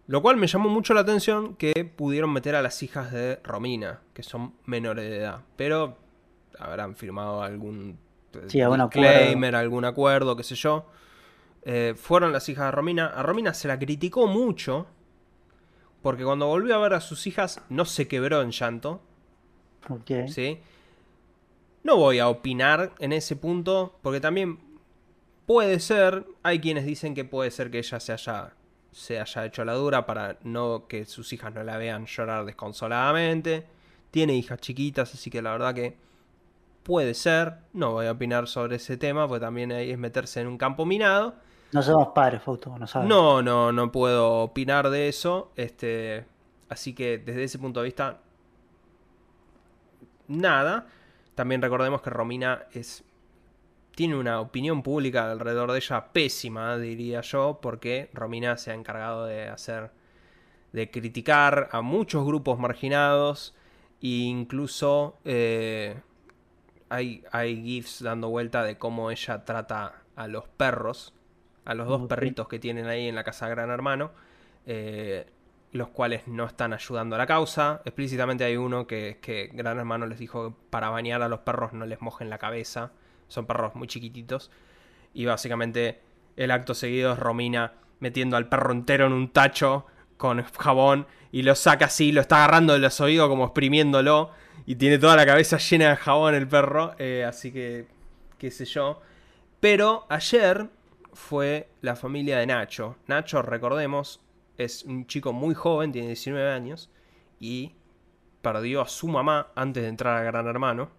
Lo 0.08 0.22
cual 0.22 0.38
me 0.38 0.48
llamó 0.48 0.70
mucho 0.70 0.94
la 0.94 1.02
atención 1.02 1.56
que 1.56 1.84
pudieron 1.84 2.32
meter 2.32 2.56
a 2.56 2.62
las 2.62 2.84
hijas 2.84 3.12
de 3.12 3.38
Romina, 3.44 4.02
que 4.14 4.22
son 4.22 4.54
menores 4.66 5.10
de 5.10 5.18
edad. 5.18 5.42
Pero 5.56 5.98
habrán 6.60 6.96
firmado 6.96 7.42
algún 7.42 7.98
sí, 8.48 8.60
disclaimer, 8.62 9.56
algún 9.56 9.86
acuerdo, 9.86 10.36
qué 10.36 10.44
sé 10.44 10.56
yo. 10.56 10.86
Eh, 11.64 11.96
fueron 11.98 12.32
las 12.32 12.48
hijas 12.50 12.66
de 12.66 12.72
Romina. 12.72 13.08
A 13.08 13.24
Romina 13.24 13.54
se 13.54 13.68
la 13.68 13.80
criticó 13.80 14.28
mucho. 14.28 14.88
Porque 16.04 16.24
cuando 16.24 16.46
volvió 16.46 16.76
a 16.76 16.78
ver 16.78 16.94
a 16.94 17.02
sus 17.02 17.26
hijas 17.26 17.62
no 17.70 17.86
se 17.86 18.08
quebró 18.08 18.44
en 18.44 18.52
llanto. 18.52 19.02
Ok. 19.90 20.28
¿Sí? 20.28 20.60
No 21.84 21.96
voy 21.96 22.20
a 22.20 22.30
opinar 22.30 22.94
en 23.00 23.12
ese 23.12 23.36
punto. 23.36 23.98
Porque 24.04 24.22
también 24.22 24.60
puede 25.48 25.80
ser. 25.80 26.28
Hay 26.44 26.60
quienes 26.60 26.86
dicen 26.86 27.16
que 27.16 27.26
puede 27.26 27.50
ser 27.50 27.72
que 27.72 27.80
ella 27.80 28.00
se 28.00 28.14
haya, 28.14 28.54
se 28.96 29.20
haya 29.20 29.44
hecho 29.44 29.66
la 29.66 29.74
dura 29.74 30.06
para 30.06 30.38
no 30.44 30.88
que 30.88 31.04
sus 31.04 31.34
hijas 31.34 31.54
no 31.54 31.62
la 31.64 31.76
vean 31.76 32.06
llorar 32.06 32.46
desconsoladamente. 32.46 33.66
Tiene 34.10 34.36
hijas 34.36 34.62
chiquitas, 34.62 35.14
así 35.14 35.30
que 35.30 35.42
la 35.42 35.52
verdad 35.52 35.76
que 35.76 35.98
puede 36.82 37.14
ser. 37.14 37.56
No 37.74 37.92
voy 37.92 38.06
a 38.06 38.14
opinar 38.14 38.48
sobre 38.48 38.78
ese 38.78 38.96
tema, 38.96 39.28
porque 39.28 39.42
también 39.42 39.74
ahí 39.74 39.92
es 39.92 39.98
meterse 39.98 40.40
en 40.40 40.48
un 40.48 40.58
campo 40.58 40.86
minado. 40.86 41.36
No 41.74 41.84
somos 41.84 42.08
padres, 42.16 42.42
Fausto, 42.42 42.74
no 42.80 42.88
sabes. 42.88 43.10
No, 43.10 43.42
no, 43.42 43.74
no 43.74 43.92
puedo 43.92 44.36
opinar 44.36 44.90
de 44.90 45.10
eso. 45.10 45.52
Este, 45.58 46.26
así 46.70 46.96
que 46.96 47.18
desde 47.18 47.44
ese 47.44 47.60
punto 47.60 47.82
de 47.82 47.86
vista, 47.88 48.22
nada. 50.30 50.88
También 51.36 51.62
recordemos 51.62 52.02
que 52.02 52.12
Romina 52.12 52.64
es 52.72 53.04
tiene 53.96 54.18
una 54.18 54.42
opinión 54.42 54.84
pública 54.84 55.32
alrededor 55.32 55.72
de 55.72 55.78
ella 55.78 56.12
pésima, 56.14 56.78
diría 56.78 57.22
yo, 57.22 57.60
porque 57.62 58.10
Romina 58.14 58.58
se 58.58 58.72
ha 58.72 58.74
encargado 58.74 59.26
de 59.26 59.48
hacer, 59.48 59.92
de 60.74 60.92
criticar 60.92 61.70
a 61.72 61.82
muchos 61.82 62.26
grupos 62.26 62.60
marginados 62.60 63.56
e 64.02 64.08
incluso 64.08 65.18
eh, 65.26 66.00
hay, 66.90 67.24
hay 67.32 67.64
GIFs 67.64 68.04
dando 68.04 68.30
vuelta 68.30 68.64
de 68.64 68.78
cómo 68.78 69.12
ella 69.12 69.46
trata 69.46 70.04
a 70.16 70.28
los 70.28 70.48
perros 70.48 71.16
a 71.66 71.74
los 71.74 71.88
dos 71.88 72.08
perritos 72.08 72.48
que 72.48 72.60
tienen 72.60 72.86
ahí 72.86 73.08
en 73.08 73.16
la 73.16 73.24
casa 73.24 73.50
Gran 73.50 73.70
Hermano, 73.72 74.12
eh, 74.66 75.26
los 75.72 75.90
cuales 75.90 76.28
no 76.28 76.46
están 76.46 76.74
ayudando 76.74 77.16
a 77.16 77.18
la 77.18 77.26
causa. 77.26 77.82
Explícitamente 77.86 78.44
hay 78.44 78.56
uno 78.56 78.88
que, 78.88 79.20
que 79.22 79.50
Gran 79.52 79.80
Hermano 79.80 80.06
les 80.06 80.20
dijo 80.20 80.50
que 80.50 80.56
para 80.70 80.90
bañar 80.90 81.22
a 81.22 81.28
los 81.28 81.40
perros 81.40 81.74
no 81.74 81.86
les 81.86 82.02
mojen 82.02 82.30
la 82.30 82.38
cabeza, 82.38 82.92
son 83.28 83.46
perros 83.46 83.76
muy 83.76 83.88
chiquititos, 83.88 84.52
y 85.14 85.26
básicamente 85.26 86.02
el 86.36 86.52
acto 86.52 86.74
seguido 86.74 87.14
es 87.14 87.20
Romina 87.20 87.74
metiendo 88.00 88.38
al 88.38 88.50
perro 88.50 88.72
entero 88.72 89.08
en 89.08 89.14
un 89.14 89.30
tacho 89.30 89.86
con 90.18 90.44
jabón 90.44 91.08
y 91.32 91.44
lo 91.44 91.56
saca 91.56 91.86
así, 91.86 92.12
lo 92.12 92.22
está 92.22 92.38
agarrando 92.38 92.74
de 92.74 92.80
los 92.80 93.00
oídos 93.02 93.28
como 93.28 93.46
exprimiéndolo 93.46 94.32
y 94.66 94.76
tiene 94.76 94.98
toda 94.98 95.16
la 95.16 95.26
cabeza 95.26 95.58
llena 95.58 95.90
de 95.90 95.96
jabón 95.98 96.36
el 96.36 96.48
perro, 96.48 96.96
eh, 96.98 97.26
así 97.28 97.52
que 97.52 97.88
qué 98.38 98.52
sé 98.52 98.66
yo. 98.66 99.02
Pero 99.60 100.06
ayer 100.10 100.70
fue 101.14 101.70
la 101.82 101.96
familia 101.96 102.38
de 102.38 102.48
Nacho. 102.48 102.98
Nacho, 103.08 103.42
recordemos, 103.42 104.22
es 104.58 104.84
un 104.84 105.08
chico 105.08 105.34
muy 105.34 105.54
joven, 105.56 105.92
tiene 105.92 106.08
19 106.08 106.52
años, 106.52 106.90
y 107.40 107.74
perdió 108.42 108.82
a 108.82 108.88
su 108.88 109.08
mamá 109.08 109.48
antes 109.56 109.84
de 109.84 109.90
entrar 109.90 110.18
a 110.18 110.24
Gran 110.24 110.48
Hermano. 110.48 110.90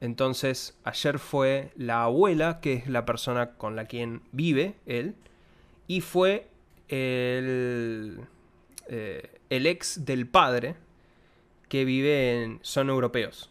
Entonces, 0.00 0.78
ayer 0.84 1.18
fue 1.18 1.72
la 1.76 2.04
abuela, 2.04 2.60
que 2.60 2.74
es 2.74 2.88
la 2.88 3.04
persona 3.04 3.52
con 3.52 3.76
la 3.76 3.86
quien 3.86 4.22
vive 4.32 4.74
él, 4.86 5.14
y 5.86 6.00
fue 6.00 6.48
el, 6.88 8.20
eh, 8.88 9.40
el 9.50 9.66
ex 9.66 10.04
del 10.04 10.26
padre, 10.26 10.76
que 11.68 11.84
vive 11.84 12.42
en... 12.42 12.58
son 12.62 12.88
europeos. 12.90 13.50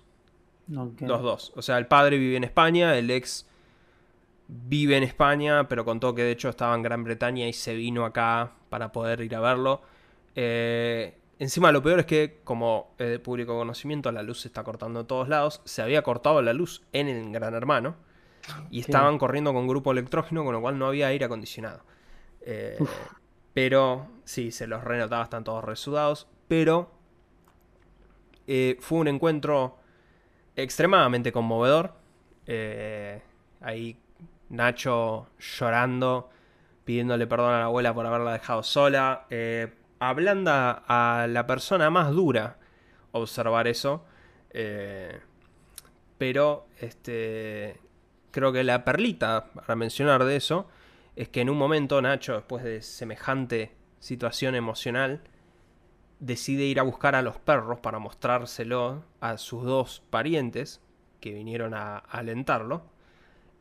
Los 0.67 1.21
dos. 1.21 1.53
O 1.55 1.61
sea, 1.61 1.77
el 1.77 1.87
padre 1.87 2.17
vive 2.17 2.37
en 2.37 2.43
España, 2.43 2.97
el 2.97 3.11
ex 3.11 3.45
vive 4.47 4.97
en 4.97 5.03
España, 5.03 5.67
pero 5.67 5.85
contó 5.85 6.15
que 6.15 6.23
de 6.23 6.31
hecho 6.31 6.49
estaba 6.49 6.75
en 6.75 6.81
Gran 6.81 7.03
Bretaña 7.03 7.47
y 7.47 7.53
se 7.53 7.75
vino 7.75 8.05
acá 8.05 8.53
para 8.69 8.91
poder 8.91 9.21
ir 9.21 9.35
a 9.35 9.39
verlo. 9.39 9.81
Eh, 10.35 11.17
encima 11.39 11.71
lo 11.71 11.81
peor 11.81 11.99
es 11.99 12.05
que, 12.05 12.39
como 12.43 12.93
es 12.97 13.09
de 13.09 13.19
público 13.19 13.57
conocimiento, 13.57 14.11
la 14.11 14.23
luz 14.23 14.41
se 14.41 14.47
está 14.47 14.63
cortando 14.63 15.01
en 15.01 15.07
todos 15.07 15.27
lados. 15.27 15.61
Se 15.65 15.81
había 15.81 16.01
cortado 16.01 16.41
la 16.41 16.53
luz 16.53 16.83
en 16.93 17.07
el 17.07 17.31
Gran 17.31 17.53
Hermano 17.53 17.95
y 18.69 18.79
estaban 18.79 19.17
corriendo 19.17 19.53
con 19.53 19.67
grupo 19.67 19.91
electrógeno, 19.91 20.43
con 20.43 20.53
lo 20.53 20.61
cual 20.61 20.77
no 20.77 20.87
había 20.87 21.07
aire 21.07 21.25
acondicionado. 21.25 21.83
Eh, 22.41 22.77
pero 23.53 24.07
sí, 24.23 24.51
se 24.51 24.67
los 24.67 24.83
renotaba, 24.83 25.23
están 25.23 25.43
todos 25.43 25.63
resudados. 25.63 26.27
Pero 26.47 26.91
eh, 28.47 28.77
fue 28.79 28.99
un 28.99 29.07
encuentro 29.07 29.77
extremadamente 30.55 31.31
conmovedor. 31.31 31.93
ahí 33.61 33.99
Nacho 34.49 35.27
llorando, 35.39 36.29
pidiéndole 36.83 37.25
perdón 37.25 37.53
a 37.53 37.59
la 37.59 37.65
abuela 37.65 37.93
por 37.93 38.05
haberla 38.05 38.33
dejado 38.33 38.63
sola. 38.63 39.25
Ablanda 39.99 40.83
a 40.87 41.27
la 41.27 41.47
persona 41.47 41.89
más 41.89 42.11
dura 42.11 42.57
observar 43.11 43.67
eso. 43.67 44.05
Eh, 44.51 45.19
pero 46.17 46.67
este, 46.79 47.79
creo 48.31 48.51
que 48.53 48.63
la 48.63 48.85
perlita, 48.85 49.51
para 49.53 49.75
mencionar 49.75 50.23
de 50.23 50.35
eso, 50.35 50.67
es 51.15 51.29
que 51.29 51.41
en 51.41 51.49
un 51.49 51.57
momento 51.57 52.01
Nacho, 52.01 52.33
después 52.33 52.63
de 52.63 52.81
semejante 52.81 53.73
situación 53.99 54.55
emocional, 54.55 55.21
decide 56.19 56.63
ir 56.63 56.79
a 56.79 56.83
buscar 56.83 57.15
a 57.15 57.21
los 57.21 57.37
perros 57.37 57.79
para 57.79 57.99
mostrárselo 57.99 59.03
a 59.19 59.37
sus 59.37 59.63
dos 59.63 60.03
parientes 60.09 60.81
que 61.19 61.33
vinieron 61.33 61.73
a 61.73 61.97
alentarlo 61.97 62.83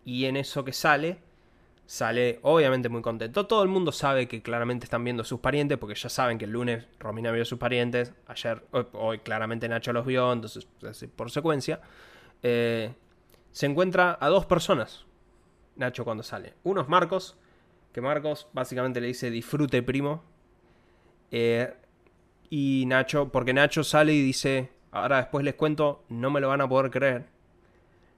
y 0.04 0.26
en 0.26 0.36
eso 0.36 0.64
que 0.64 0.72
sale, 0.72 1.18
sale 1.86 2.38
obviamente 2.42 2.88
muy 2.88 3.02
contento. 3.02 3.46
Todo 3.46 3.62
el 3.62 3.68
mundo 3.68 3.92
sabe 3.92 4.26
que 4.28 4.42
claramente 4.42 4.84
están 4.84 5.04
viendo 5.04 5.24
sus 5.24 5.40
parientes, 5.40 5.78
porque 5.78 5.94
ya 5.94 6.08
saben 6.08 6.38
que 6.38 6.44
el 6.46 6.52
lunes 6.52 6.86
Romina 6.98 7.30
vio 7.30 7.42
a 7.42 7.46
sus 7.46 7.58
parientes, 7.58 8.12
ayer, 8.26 8.64
hoy, 8.92 9.18
claramente 9.18 9.68
Nacho 9.68 9.92
los 9.92 10.06
vio, 10.06 10.32
entonces 10.32 10.66
por 11.14 11.30
secuencia. 11.30 11.80
Eh, 12.42 12.92
se 13.50 13.66
encuentra 13.66 14.18
a 14.20 14.28
dos 14.28 14.46
personas, 14.46 15.04
Nacho 15.76 16.04
cuando 16.04 16.22
sale. 16.22 16.54
Uno 16.64 16.80
es 16.80 16.88
Marcos, 16.88 17.36
que 17.92 18.00
Marcos 18.00 18.48
básicamente 18.52 19.00
le 19.00 19.08
dice 19.08 19.30
disfrute 19.30 19.82
primo. 19.82 20.24
Eh, 21.30 21.72
y 22.50 22.84
Nacho, 22.86 23.30
porque 23.30 23.52
Nacho 23.52 23.84
sale 23.84 24.12
y 24.14 24.22
dice, 24.22 24.70
ahora 24.90 25.18
después 25.18 25.44
les 25.44 25.54
cuento, 25.54 26.04
no 26.08 26.30
me 26.30 26.40
lo 26.40 26.48
van 26.48 26.60
a 26.60 26.68
poder 26.68 26.90
creer 26.90 27.33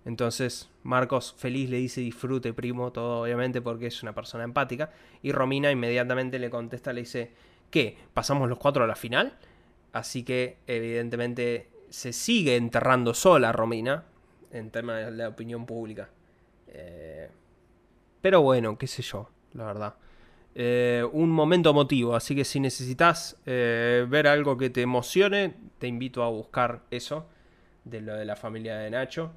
entonces 0.06 0.70
Marcos 0.84 1.34
feliz 1.36 1.68
le 1.68 1.78
dice 1.78 2.00
disfrute 2.00 2.52
primo, 2.54 2.92
todo 2.92 3.22
obviamente 3.22 3.60
porque 3.60 3.88
es 3.88 4.04
una 4.04 4.14
persona 4.14 4.44
empática. 4.44 4.92
Y 5.20 5.32
Romina 5.32 5.70
inmediatamente 5.72 6.38
le 6.38 6.48
contesta, 6.48 6.92
le 6.92 7.00
dice, 7.00 7.32
¿qué? 7.70 7.98
¿Pasamos 8.14 8.48
los 8.48 8.56
cuatro 8.56 8.84
a 8.84 8.86
la 8.86 8.94
final? 8.94 9.36
Así 9.92 10.22
que 10.22 10.58
evidentemente 10.68 11.68
se 11.90 12.12
sigue 12.12 12.54
enterrando 12.54 13.14
sola 13.14 13.50
Romina 13.50 14.04
en 14.52 14.70
temas 14.70 15.06
de 15.06 15.10
la 15.10 15.28
opinión 15.28 15.66
pública. 15.66 16.08
Eh, 16.68 17.28
pero 18.20 18.42
bueno, 18.42 18.78
qué 18.78 18.86
sé 18.86 19.02
yo, 19.02 19.28
la 19.54 19.64
verdad. 19.64 19.94
Eh, 20.54 21.04
un 21.12 21.30
momento 21.30 21.70
emotivo, 21.70 22.14
así 22.14 22.36
que 22.36 22.44
si 22.44 22.60
necesitas 22.60 23.36
eh, 23.44 24.06
ver 24.08 24.28
algo 24.28 24.56
que 24.56 24.70
te 24.70 24.82
emocione, 24.82 25.54
te 25.78 25.88
invito 25.88 26.22
a 26.22 26.28
buscar 26.28 26.82
eso 26.92 27.26
de 27.84 28.00
lo 28.02 28.14
de 28.14 28.24
la 28.24 28.36
familia 28.36 28.76
de 28.76 28.90
Nacho. 28.90 29.32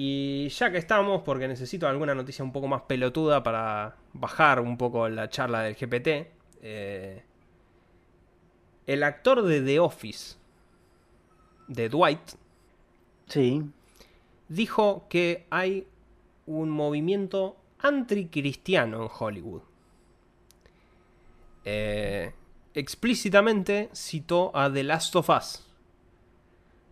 Y 0.00 0.48
ya 0.50 0.70
que 0.70 0.78
estamos, 0.78 1.22
porque 1.22 1.48
necesito 1.48 1.88
alguna 1.88 2.14
noticia 2.14 2.44
un 2.44 2.52
poco 2.52 2.68
más 2.68 2.82
pelotuda 2.82 3.42
para 3.42 3.96
bajar 4.12 4.60
un 4.60 4.78
poco 4.78 5.08
la 5.08 5.28
charla 5.28 5.62
del 5.62 5.74
GPT, 5.74 6.30
eh, 6.62 7.24
el 8.86 9.02
actor 9.02 9.42
de 9.42 9.60
The 9.60 9.80
Office, 9.80 10.36
de 11.66 11.88
Dwight, 11.88 12.20
sí. 13.26 13.60
dijo 14.48 15.04
que 15.08 15.48
hay 15.50 15.88
un 16.46 16.70
movimiento 16.70 17.56
anticristiano 17.80 19.02
en 19.02 19.10
Hollywood. 19.18 19.62
Eh, 21.64 22.32
explícitamente 22.72 23.90
citó 23.92 24.56
a 24.56 24.72
The 24.72 24.84
Last 24.84 25.16
of 25.16 25.28
Us 25.28 25.66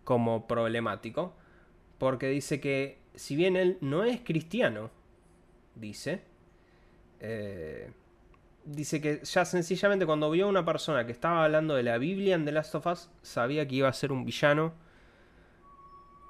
como 0.03 0.49
problemático 0.49 1.35
porque 1.99 2.29
dice 2.29 2.61
que 2.61 2.99
si 3.15 3.37
bien 3.37 3.57
él 3.57 3.79
no 3.81 4.05
es 4.05 4.21
cristiano, 4.21 4.91
dice, 5.75 6.23
eh, 7.21 7.91
dice 8.65 9.01
que 9.01 9.21
ya 9.25 9.45
sencillamente 9.45 10.07
cuando 10.07 10.31
vio 10.31 10.47
a 10.47 10.49
una 10.49 10.65
persona 10.65 11.07
que 11.07 11.13
estaba 11.13 11.45
hablando 11.45 11.75
de 11.75 11.83
la 11.83 11.99
Biblia 11.99 12.35
en 12.35 12.45
The 12.45 12.53
Last 12.53 12.75
of 12.75 12.87
Us, 12.87 13.11
sabía 13.23 13.67
que 13.67 13.77
iba 13.77 13.89
a 13.89 13.93
ser 13.93 14.13
un 14.13 14.25
villano. 14.25 14.75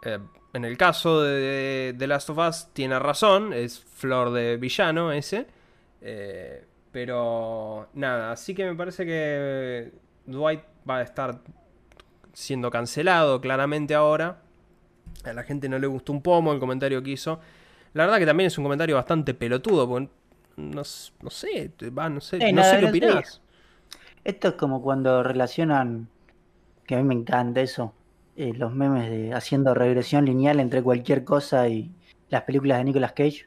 Eh, 0.05 0.18
en 0.52 0.64
el 0.64 0.76
caso 0.76 1.22
de 1.22 1.94
The 1.98 2.06
Last 2.06 2.30
of 2.30 2.38
Us 2.38 2.68
tiene 2.72 2.98
razón, 2.98 3.52
es 3.52 3.80
flor 3.80 4.32
de 4.32 4.56
villano 4.56 5.12
ese. 5.12 5.47
Eh, 6.01 6.64
pero 6.93 7.88
nada, 7.94 8.32
así 8.32 8.55
que 8.55 8.64
me 8.64 8.74
parece 8.74 9.05
que 9.05 9.93
Dwight 10.24 10.62
va 10.88 10.98
a 10.98 11.02
estar 11.02 11.40
siendo 12.32 12.70
cancelado 12.70 13.40
claramente 13.40 13.94
ahora. 13.94 14.43
A 15.26 15.32
la 15.32 15.42
gente 15.42 15.68
no 15.68 15.78
le 15.78 15.86
gustó 15.86 16.12
un 16.12 16.22
pomo 16.22 16.52
el 16.52 16.58
comentario 16.58 17.02
que 17.02 17.10
hizo. 17.10 17.40
La 17.94 18.04
verdad 18.04 18.18
que 18.18 18.26
también 18.26 18.48
es 18.48 18.58
un 18.58 18.64
comentario 18.64 18.96
bastante 18.96 19.34
pelotudo, 19.34 19.88
porque 19.88 20.08
no, 20.56 20.84
sé, 20.84 21.70
va, 21.96 22.08
no 22.08 22.20
sé, 22.20 22.52
no 22.52 22.62
sé 22.62 22.80
qué 22.80 22.86
opinás. 22.86 23.40
Esto 24.24 24.48
es 24.48 24.54
como 24.54 24.82
cuando 24.82 25.22
relacionan, 25.22 26.08
que 26.86 26.96
a 26.96 26.98
mí 26.98 27.04
me 27.04 27.14
encanta 27.14 27.60
eso, 27.60 27.94
eh, 28.36 28.52
los 28.54 28.74
memes 28.74 29.08
de 29.08 29.32
haciendo 29.32 29.72
regresión 29.72 30.24
lineal 30.24 30.60
entre 30.60 30.82
cualquier 30.82 31.24
cosa 31.24 31.68
y 31.68 31.90
las 32.28 32.42
películas 32.42 32.78
de 32.78 32.84
Nicolas 32.84 33.12
Cage, 33.12 33.46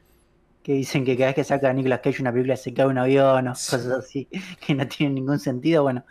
que 0.62 0.72
dicen 0.72 1.04
que 1.04 1.16
cada 1.16 1.28
vez 1.28 1.34
que 1.36 1.44
saca 1.44 1.72
Nicolas 1.72 2.00
Cage 2.00 2.22
una 2.22 2.32
película 2.32 2.56
se 2.56 2.74
cae 2.74 2.86
un 2.86 2.98
avión 2.98 3.48
o 3.48 3.50
cosas 3.52 3.86
así, 3.86 4.28
que 4.66 4.74
no 4.74 4.86
tienen 4.88 5.14
ningún 5.14 5.38
sentido. 5.38 5.82
Bueno, 5.82 6.04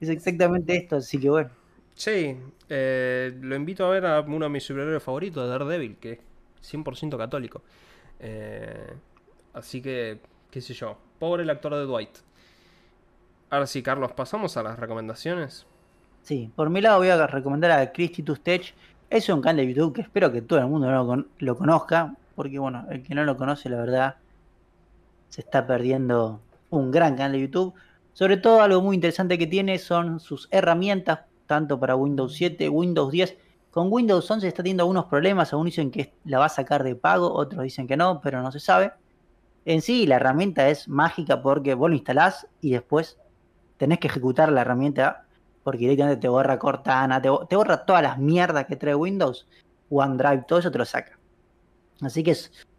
es 0.00 0.08
exactamente 0.08 0.76
esto, 0.76 0.96
así 0.96 1.18
que 1.18 1.30
bueno. 1.30 1.50
Sí, 1.94 2.36
eh, 2.68 3.32
lo 3.40 3.54
invito 3.54 3.86
a 3.86 3.90
ver 3.90 4.04
a 4.06 4.20
uno 4.20 4.46
de 4.46 4.50
mis 4.50 4.64
superhéroes 4.64 5.02
favoritos, 5.02 5.48
Daredevil, 5.48 5.96
que 5.96 6.12
es 6.12 6.18
100% 6.74 7.16
católico. 7.16 7.62
Eh, 8.18 8.92
así 9.52 9.80
que, 9.80 10.18
qué 10.50 10.60
sé 10.60 10.74
yo, 10.74 10.96
pobre 11.18 11.44
el 11.44 11.50
actor 11.50 11.74
de 11.74 11.84
Dwight. 11.84 12.18
Ahora 13.50 13.66
sí, 13.66 13.82
Carlos, 13.82 14.12
pasamos 14.12 14.56
a 14.56 14.62
las 14.64 14.78
recomendaciones. 14.78 15.66
Sí, 16.22 16.50
por 16.56 16.70
mi 16.70 16.80
lado 16.80 16.98
voy 16.98 17.08
a 17.08 17.26
recomendar 17.26 17.70
a 17.70 17.92
Christitus 17.92 18.40
Tech. 18.40 18.74
Es 19.10 19.28
un 19.28 19.40
canal 19.40 19.58
de 19.58 19.72
YouTube 19.72 19.94
que 19.94 20.00
espero 20.00 20.32
que 20.32 20.42
todo 20.42 20.58
el 20.58 20.66
mundo 20.66 20.90
lo, 20.90 21.26
lo 21.38 21.56
conozca, 21.56 22.16
porque 22.34 22.58
bueno, 22.58 22.86
el 22.90 23.04
que 23.04 23.14
no 23.14 23.24
lo 23.24 23.36
conoce, 23.36 23.68
la 23.68 23.76
verdad, 23.76 24.16
se 25.28 25.42
está 25.42 25.66
perdiendo 25.66 26.40
un 26.70 26.90
gran 26.90 27.14
canal 27.14 27.32
de 27.32 27.42
YouTube. 27.42 27.74
Sobre 28.14 28.36
todo 28.36 28.62
algo 28.62 28.80
muy 28.80 28.96
interesante 28.96 29.38
que 29.38 29.46
tiene 29.46 29.78
son 29.78 30.18
sus 30.18 30.48
herramientas 30.50 31.20
tanto 31.46 31.78
para 31.78 31.96
Windows 31.96 32.34
7, 32.34 32.68
Windows 32.68 33.10
10. 33.10 33.36
Con 33.70 33.88
Windows 33.90 34.30
11 34.30 34.46
está 34.46 34.62
teniendo 34.62 34.84
algunos 34.84 35.06
problemas, 35.06 35.52
algunos 35.52 35.72
dicen 35.72 35.90
que 35.90 36.14
la 36.24 36.38
va 36.38 36.46
a 36.46 36.48
sacar 36.48 36.84
de 36.84 36.94
pago, 36.94 37.32
otros 37.32 37.62
dicen 37.62 37.86
que 37.86 37.96
no, 37.96 38.20
pero 38.20 38.40
no 38.40 38.52
se 38.52 38.60
sabe. 38.60 38.92
En 39.64 39.82
sí, 39.82 40.06
la 40.06 40.16
herramienta 40.16 40.68
es 40.68 40.88
mágica 40.88 41.42
porque 41.42 41.74
vos 41.74 41.88
lo 41.88 41.96
instalás 41.96 42.46
y 42.60 42.70
después 42.72 43.18
tenés 43.78 43.98
que 43.98 44.06
ejecutar 44.08 44.52
la 44.52 44.60
herramienta 44.60 45.24
porque 45.62 45.78
directamente 45.78 46.20
te 46.20 46.28
borra 46.28 46.58
Cortana, 46.58 47.20
te, 47.20 47.30
borra 47.30 47.84
todas 47.86 48.02
las 48.02 48.18
mierdas 48.18 48.66
que 48.66 48.76
trae 48.76 48.94
Windows, 48.94 49.48
OneDrive, 49.88 50.44
todo 50.46 50.58
eso 50.58 50.70
te 50.70 50.78
lo 50.78 50.84
saca. 50.84 51.18
Así 52.02 52.22
que 52.22 52.36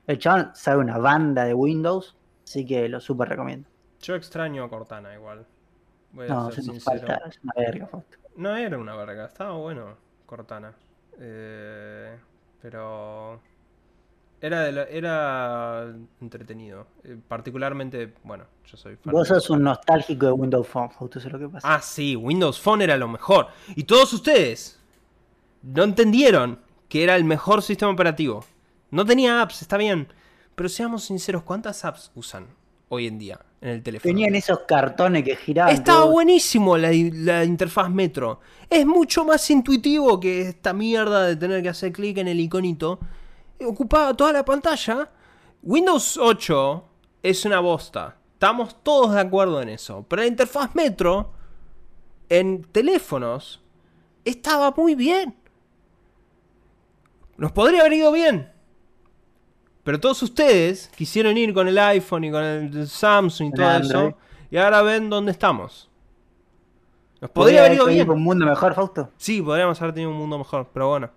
el 0.08 0.20
chaval 0.20 0.52
sabe 0.54 0.80
una 0.80 1.00
banda 1.00 1.46
de 1.46 1.56
Windows, 1.56 2.16
así 2.44 2.66
que 2.66 2.88
lo 2.88 3.00
súper 3.02 3.30
recomiendo. 3.30 3.68
Yo 4.02 4.14
extraño 4.16 4.64
a 4.64 4.70
Cortana 4.70 5.16
igual. 5.16 5.48
No, 6.16 6.52
ser 6.52 6.82
Falta, 6.82 7.22
es 7.28 7.40
una 7.44 7.54
verga, 7.56 7.90
no 8.38 8.56
era 8.56 8.78
una 8.78 8.96
verga, 8.96 9.26
estaba 9.26 9.54
bueno 9.54 9.96
Cortana. 10.26 10.74
Eh, 11.20 12.18
pero 12.62 13.40
era, 14.42 14.70
era 14.84 15.94
entretenido. 16.22 16.88
Eh, 17.04 17.18
particularmente, 17.28 18.14
bueno, 18.24 18.46
yo 18.66 18.78
soy 18.78 18.96
fan. 18.96 19.14
Vos 19.14 19.28
sos 19.28 19.50
un 19.50 19.64
nostálgico 19.64 20.26
de 20.26 20.32
Windows 20.32 20.68
Phone, 20.68 20.90
justo 20.90 21.20
eso 21.20 21.30
lo 21.30 21.40
que 21.40 21.50
pasa. 21.50 21.76
Ah, 21.76 21.82
sí, 21.82 22.16
Windows 22.16 22.60
Phone 22.60 22.82
era 22.82 22.98
lo 22.98 23.08
mejor. 23.08 23.48
Y 23.76 23.84
todos 23.84 24.12
ustedes 24.14 24.80
no 25.62 25.84
entendieron 25.84 26.60
que 26.90 27.04
era 27.04 27.16
el 27.16 27.24
mejor 27.24 27.62
sistema 27.62 27.92
operativo. 27.92 28.46
No 28.92 29.06
tenía 29.06 29.42
apps, 29.42 29.62
está 29.62 29.78
bien. 29.78 30.08
Pero 30.56 30.70
seamos 30.70 31.04
sinceros, 31.04 31.44
¿cuántas 31.44 31.84
apps 31.84 32.12
usan 32.16 32.48
hoy 32.90 33.08
en 33.08 33.20
día? 33.20 33.40
En 33.66 33.72
el 33.72 33.84
teléfono. 33.84 34.10
Tenían 34.10 34.36
esos 34.36 34.60
cartones 34.68 35.24
que 35.24 35.36
giraban. 35.36 35.74
Estaba 35.74 36.06
buenísimo 36.06 36.78
la, 36.78 36.94
interfaz 36.94 37.90
Metro. 37.90 38.40
Es 38.70 38.86
mucho 38.86 39.26
más 39.26 39.50
intuitivo 39.50 40.20
que 40.20 40.42
esta 40.42 40.74
mierda 40.74 41.26
de 41.26 41.36
tener 41.36 41.64
que 41.64 41.70
hacer 41.70 41.92
clic 41.92 42.18
en 42.20 42.28
el 42.28 42.40
iconito. 42.40 43.00
Ocupaba 43.66 44.14
toda 44.14 44.34
la 44.34 44.46
pantalla. 44.46 45.10
Windows 45.64 46.18
8 46.18 46.86
es 47.24 47.46
una 47.46 47.60
bosta. 47.60 48.18
Estamos 48.34 48.84
todos 48.84 49.14
de 49.14 49.22
acuerdo 49.22 49.62
en 49.62 49.70
eso. 49.70 50.06
Pero 50.08 50.22
la 50.22 50.28
interfaz 50.28 50.76
Metro 50.76 51.32
en 52.30 52.64
teléfonos 52.64 53.62
estaba 54.24 54.72
muy 54.78 54.94
bien. 54.94 55.36
Nos 57.38 57.52
podría 57.52 57.82
haber 57.82 57.94
ido 57.94 58.12
bien. 58.12 58.55
Pero 59.86 60.00
todos 60.00 60.24
ustedes 60.24 60.92
quisieron 60.96 61.38
ir 61.38 61.54
con 61.54 61.68
el 61.68 61.78
iPhone 61.78 62.24
y 62.24 62.32
con 62.32 62.44
el 62.44 62.88
Samsung 62.88 63.50
y 63.50 63.56
todo 63.56 63.72
eso. 63.78 64.18
Y 64.50 64.58
ahora 64.58 64.82
ven 64.82 65.12
dónde 65.12 65.32
estamos. 65.32 65.92
Nos 67.22 67.30
podría 67.30 67.60
haber 67.60 67.74
ido 67.74 67.86
bien. 67.86 68.10
un 68.10 68.24
mundo 68.24 68.48
mejor, 68.48 68.74
Fausto? 68.74 69.12
Sí, 69.18 69.44
podríamos 69.44 69.80
haber 69.80 69.94
tenido 69.94 70.10
un 70.10 70.18
mundo 70.18 70.40
mejor, 70.40 70.72
pero 70.74 70.90
bueno. 70.90 71.12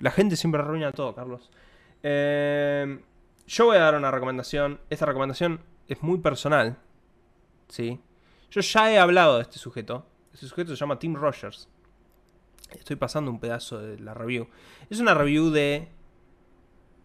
La 0.00 0.10
gente 0.10 0.34
siempre 0.34 0.60
arruina 0.60 0.90
todo, 0.90 1.14
Carlos. 1.14 1.48
Eh, 2.02 3.00
yo 3.46 3.66
voy 3.66 3.76
a 3.76 3.80
dar 3.80 3.94
una 3.94 4.10
recomendación. 4.10 4.80
Esta 4.90 5.06
recomendación 5.06 5.60
es 5.86 6.02
muy 6.02 6.18
personal. 6.18 6.76
¿Sí? 7.68 8.00
Yo 8.50 8.62
ya 8.62 8.92
he 8.92 8.98
hablado 8.98 9.36
de 9.36 9.42
este 9.42 9.60
sujeto. 9.60 10.04
Este 10.34 10.48
sujeto 10.48 10.70
se 10.70 10.76
llama 10.76 10.98
Tim 10.98 11.14
Rogers. 11.14 11.68
Estoy 12.72 12.96
pasando 12.96 13.30
un 13.30 13.38
pedazo 13.38 13.78
de 13.78 14.00
la 14.00 14.12
review. 14.12 14.48
Es 14.88 14.98
una 14.98 15.14
review 15.14 15.50
de... 15.50 15.99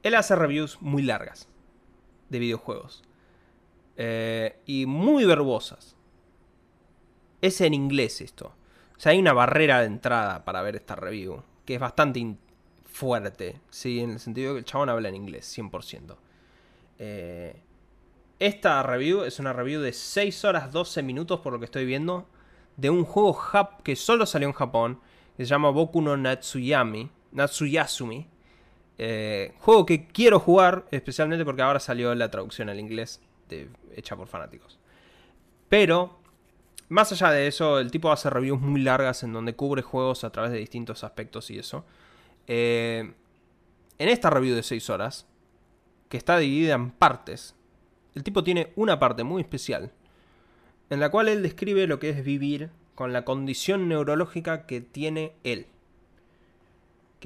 Él 0.05 0.13
hace 0.13 0.35
reviews 0.35 0.79
muy 0.83 1.01
largas 1.01 1.49
de 2.29 2.37
videojuegos. 2.37 3.01
Eh, 3.97 4.55
y 4.67 4.85
muy 4.85 5.25
verbosas. 5.25 5.95
Es 7.41 7.59
en 7.59 7.73
inglés 7.73 8.21
esto. 8.21 8.53
O 8.95 8.99
sea, 8.99 9.13
hay 9.13 9.19
una 9.19 9.33
barrera 9.33 9.79
de 9.79 9.87
entrada 9.87 10.45
para 10.45 10.61
ver 10.61 10.75
esta 10.75 10.95
review. 10.95 11.41
Que 11.65 11.73
es 11.73 11.79
bastante 11.79 12.37
fuerte. 12.85 13.59
Sí, 13.71 13.99
en 13.99 14.11
el 14.11 14.19
sentido 14.19 14.53
que 14.53 14.59
el 14.59 14.65
chabón 14.65 14.89
habla 14.89 15.09
en 15.09 15.15
inglés, 15.15 15.51
100%. 15.57 16.17
Eh, 16.99 17.59
esta 18.37 18.83
review 18.83 19.23
es 19.23 19.39
una 19.39 19.53
review 19.53 19.81
de 19.81 19.91
6 19.91 20.45
horas 20.45 20.71
12 20.71 21.01
minutos, 21.01 21.39
por 21.39 21.51
lo 21.51 21.57
que 21.57 21.65
estoy 21.65 21.85
viendo. 21.87 22.29
De 22.77 22.91
un 22.91 23.05
juego 23.05 23.41
que 23.83 23.95
solo 23.95 24.27
salió 24.27 24.47
en 24.47 24.53
Japón 24.53 24.99
que 25.35 25.45
se 25.45 25.49
llama 25.49 25.71
Boku 25.71 25.99
no 25.99 26.15
Natsuyami, 26.15 27.09
Natsuyasumi. 27.31 28.34
Eh, 28.97 29.53
juego 29.59 29.85
que 29.85 30.07
quiero 30.07 30.39
jugar, 30.39 30.85
especialmente 30.91 31.43
porque 31.43 31.61
ahora 31.61 31.79
salió 31.79 32.13
la 32.15 32.31
traducción 32.31 32.69
al 32.69 32.79
inglés 32.79 33.21
hecha 33.95 34.15
por 34.15 34.27
fanáticos. 34.27 34.79
Pero, 35.69 36.19
más 36.89 37.11
allá 37.11 37.31
de 37.31 37.47
eso, 37.47 37.79
el 37.79 37.91
tipo 37.91 38.11
hace 38.11 38.29
reviews 38.29 38.61
muy 38.61 38.81
largas 38.81 39.23
en 39.23 39.33
donde 39.33 39.55
cubre 39.55 39.81
juegos 39.81 40.23
a 40.23 40.31
través 40.31 40.51
de 40.51 40.57
distintos 40.57 41.03
aspectos 41.03 41.49
y 41.51 41.59
eso. 41.59 41.85
Eh, 42.47 43.13
en 43.97 44.09
esta 44.09 44.29
review 44.29 44.55
de 44.55 44.63
6 44.63 44.89
horas, 44.89 45.27
que 46.09 46.17
está 46.17 46.37
dividida 46.37 46.75
en 46.75 46.91
partes, 46.91 47.55
el 48.13 48.23
tipo 48.23 48.43
tiene 48.43 48.71
una 48.75 48.99
parte 48.99 49.23
muy 49.23 49.41
especial, 49.41 49.91
en 50.89 50.99
la 50.99 51.09
cual 51.09 51.27
él 51.27 51.43
describe 51.43 51.87
lo 51.87 51.99
que 51.99 52.09
es 52.09 52.23
vivir 52.23 52.69
con 52.93 53.11
la 53.11 53.25
condición 53.25 53.89
neurológica 53.89 54.65
que 54.65 54.81
tiene 54.81 55.33
él. 55.43 55.67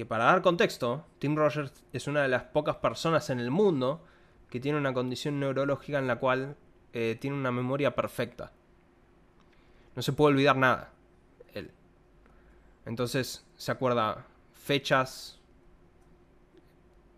Que 0.00 0.06
para 0.06 0.24
dar 0.24 0.40
contexto, 0.40 1.04
Tim 1.18 1.36
Rogers 1.36 1.84
es 1.92 2.06
una 2.06 2.22
de 2.22 2.28
las 2.28 2.44
pocas 2.44 2.76
personas 2.76 3.28
en 3.28 3.38
el 3.38 3.50
mundo 3.50 4.02
que 4.48 4.58
tiene 4.58 4.78
una 4.78 4.94
condición 4.94 5.38
neurológica 5.38 5.98
en 5.98 6.06
la 6.06 6.16
cual 6.16 6.56
eh, 6.94 7.18
tiene 7.20 7.36
una 7.36 7.52
memoria 7.52 7.94
perfecta. 7.94 8.50
No 9.94 10.00
se 10.00 10.14
puede 10.14 10.32
olvidar 10.32 10.56
nada, 10.56 10.90
él. 11.52 11.70
Entonces 12.86 13.44
se 13.56 13.72
acuerda 13.72 14.24
fechas, 14.54 15.38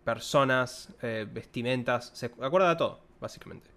personas, 0.03 0.93
eh, 1.01 1.25
vestimentas, 1.31 2.11
se 2.13 2.25
acuerda 2.25 2.67
de 2.67 2.75
todo, 2.75 2.99
básicamente. 3.21 3.69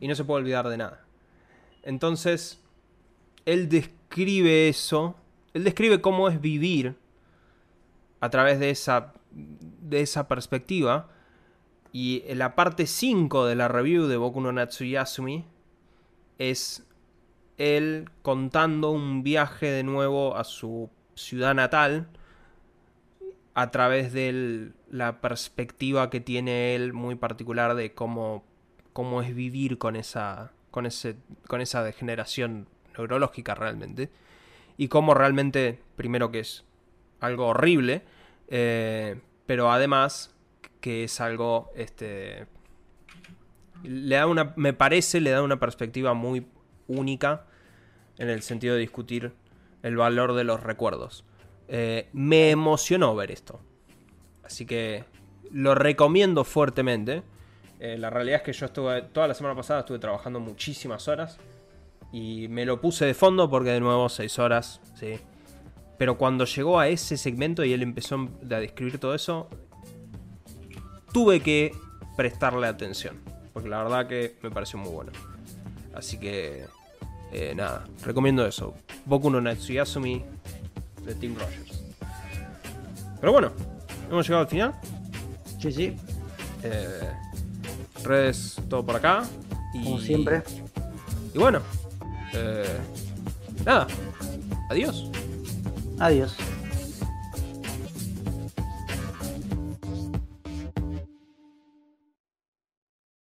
Y 0.00 0.08
no 0.08 0.14
se 0.14 0.24
puede 0.24 0.40
olvidar 0.40 0.66
de 0.70 0.78
nada. 0.78 1.04
Entonces, 1.82 2.58
él 3.44 3.68
describe 3.68 4.70
eso, 4.70 5.14
él 5.52 5.62
describe 5.62 6.00
cómo 6.00 6.30
es 6.30 6.40
vivir 6.40 6.96
a 8.26 8.30
través 8.30 8.58
de 8.58 8.70
esa, 8.70 9.12
de 9.30 10.00
esa 10.00 10.26
perspectiva. 10.26 11.08
Y 11.92 12.22
la 12.34 12.56
parte 12.56 12.86
5 12.86 13.46
de 13.46 13.54
la 13.54 13.68
review 13.68 14.06
de 14.08 14.16
Boku 14.16 14.40
no 14.40 14.52
Natsuyasumi 14.52 15.44
es 16.38 16.84
él 17.56 18.10
contando 18.22 18.90
un 18.90 19.22
viaje 19.22 19.70
de 19.70 19.84
nuevo 19.84 20.36
a 20.36 20.42
su 20.42 20.90
ciudad 21.14 21.54
natal 21.54 22.08
a 23.54 23.70
través 23.70 24.12
de 24.12 24.72
la 24.90 25.20
perspectiva 25.20 26.10
que 26.10 26.20
tiene 26.20 26.74
él 26.74 26.92
muy 26.92 27.14
particular 27.14 27.76
de 27.76 27.94
cómo, 27.94 28.44
cómo 28.92 29.22
es 29.22 29.34
vivir 29.34 29.78
con 29.78 29.94
esa, 29.94 30.52
con, 30.72 30.84
ese, 30.84 31.16
con 31.46 31.60
esa 31.60 31.84
degeneración 31.84 32.66
neurológica 32.98 33.54
realmente. 33.54 34.10
Y 34.76 34.88
cómo 34.88 35.14
realmente, 35.14 35.80
primero 35.94 36.30
que 36.32 36.40
es 36.40 36.64
algo 37.20 37.46
horrible, 37.46 38.02
eh, 38.48 39.20
pero 39.46 39.70
además 39.70 40.34
que 40.80 41.04
es 41.04 41.20
algo, 41.20 41.70
este, 41.74 42.46
le 43.82 44.16
da 44.16 44.26
una, 44.26 44.52
me 44.56 44.72
parece, 44.72 45.20
le 45.20 45.30
da 45.30 45.42
una 45.42 45.58
perspectiva 45.58 46.14
muy 46.14 46.46
única 46.88 47.46
en 48.18 48.28
el 48.28 48.42
sentido 48.42 48.74
de 48.74 48.80
discutir 48.80 49.32
el 49.82 49.96
valor 49.96 50.34
de 50.34 50.44
los 50.44 50.62
recuerdos. 50.62 51.24
Eh, 51.68 52.08
me 52.12 52.50
emocionó 52.50 53.14
ver 53.14 53.30
esto. 53.30 53.60
Así 54.44 54.66
que 54.66 55.04
lo 55.50 55.74
recomiendo 55.74 56.44
fuertemente. 56.44 57.22
Eh, 57.80 57.98
la 57.98 58.10
realidad 58.10 58.38
es 58.38 58.42
que 58.42 58.52
yo 58.52 58.66
estuve, 58.66 59.02
toda 59.02 59.28
la 59.28 59.34
semana 59.34 59.54
pasada 59.54 59.80
estuve 59.80 59.98
trabajando 59.98 60.40
muchísimas 60.40 61.08
horas. 61.08 61.38
Y 62.12 62.48
me 62.48 62.64
lo 62.64 62.80
puse 62.80 63.04
de 63.04 63.14
fondo 63.14 63.50
porque 63.50 63.70
de 63.70 63.80
nuevo 63.80 64.08
6 64.08 64.38
horas, 64.38 64.80
sí. 64.94 65.18
Pero 65.98 66.18
cuando 66.18 66.44
llegó 66.44 66.78
a 66.78 66.88
ese 66.88 67.16
segmento 67.16 67.64
y 67.64 67.72
él 67.72 67.82
empezó 67.82 68.28
a 68.50 68.54
describir 68.56 68.98
todo 68.98 69.14
eso, 69.14 69.48
tuve 71.12 71.40
que 71.40 71.74
prestarle 72.16 72.66
atención. 72.66 73.16
Porque 73.52 73.68
la 73.68 73.82
verdad 73.82 74.06
que 74.06 74.36
me 74.42 74.50
pareció 74.50 74.78
muy 74.78 74.90
bueno. 74.90 75.12
Así 75.94 76.18
que, 76.18 76.66
eh, 77.32 77.54
nada, 77.56 77.86
recomiendo 78.04 78.46
eso. 78.46 78.74
Boku 79.06 79.30
no 79.30 79.40
Natsuyasumi 79.40 80.22
de 81.04 81.14
Tim 81.14 81.34
Rogers. 81.38 81.82
Pero 83.20 83.32
bueno, 83.32 83.52
hemos 84.10 84.26
llegado 84.26 84.42
al 84.42 84.48
final. 84.48 84.74
Sí, 85.58 85.72
sí. 85.72 85.96
Eh, 86.62 87.10
redes, 88.04 88.56
todo 88.68 88.84
por 88.84 88.96
acá. 88.96 89.24
Y, 89.72 89.84
Como 89.84 89.98
siempre. 90.00 90.42
Y 91.32 91.38
bueno, 91.38 91.60
eh, 92.34 92.78
nada. 93.64 93.86
Adiós. 94.68 95.10
Adiós. 95.98 96.55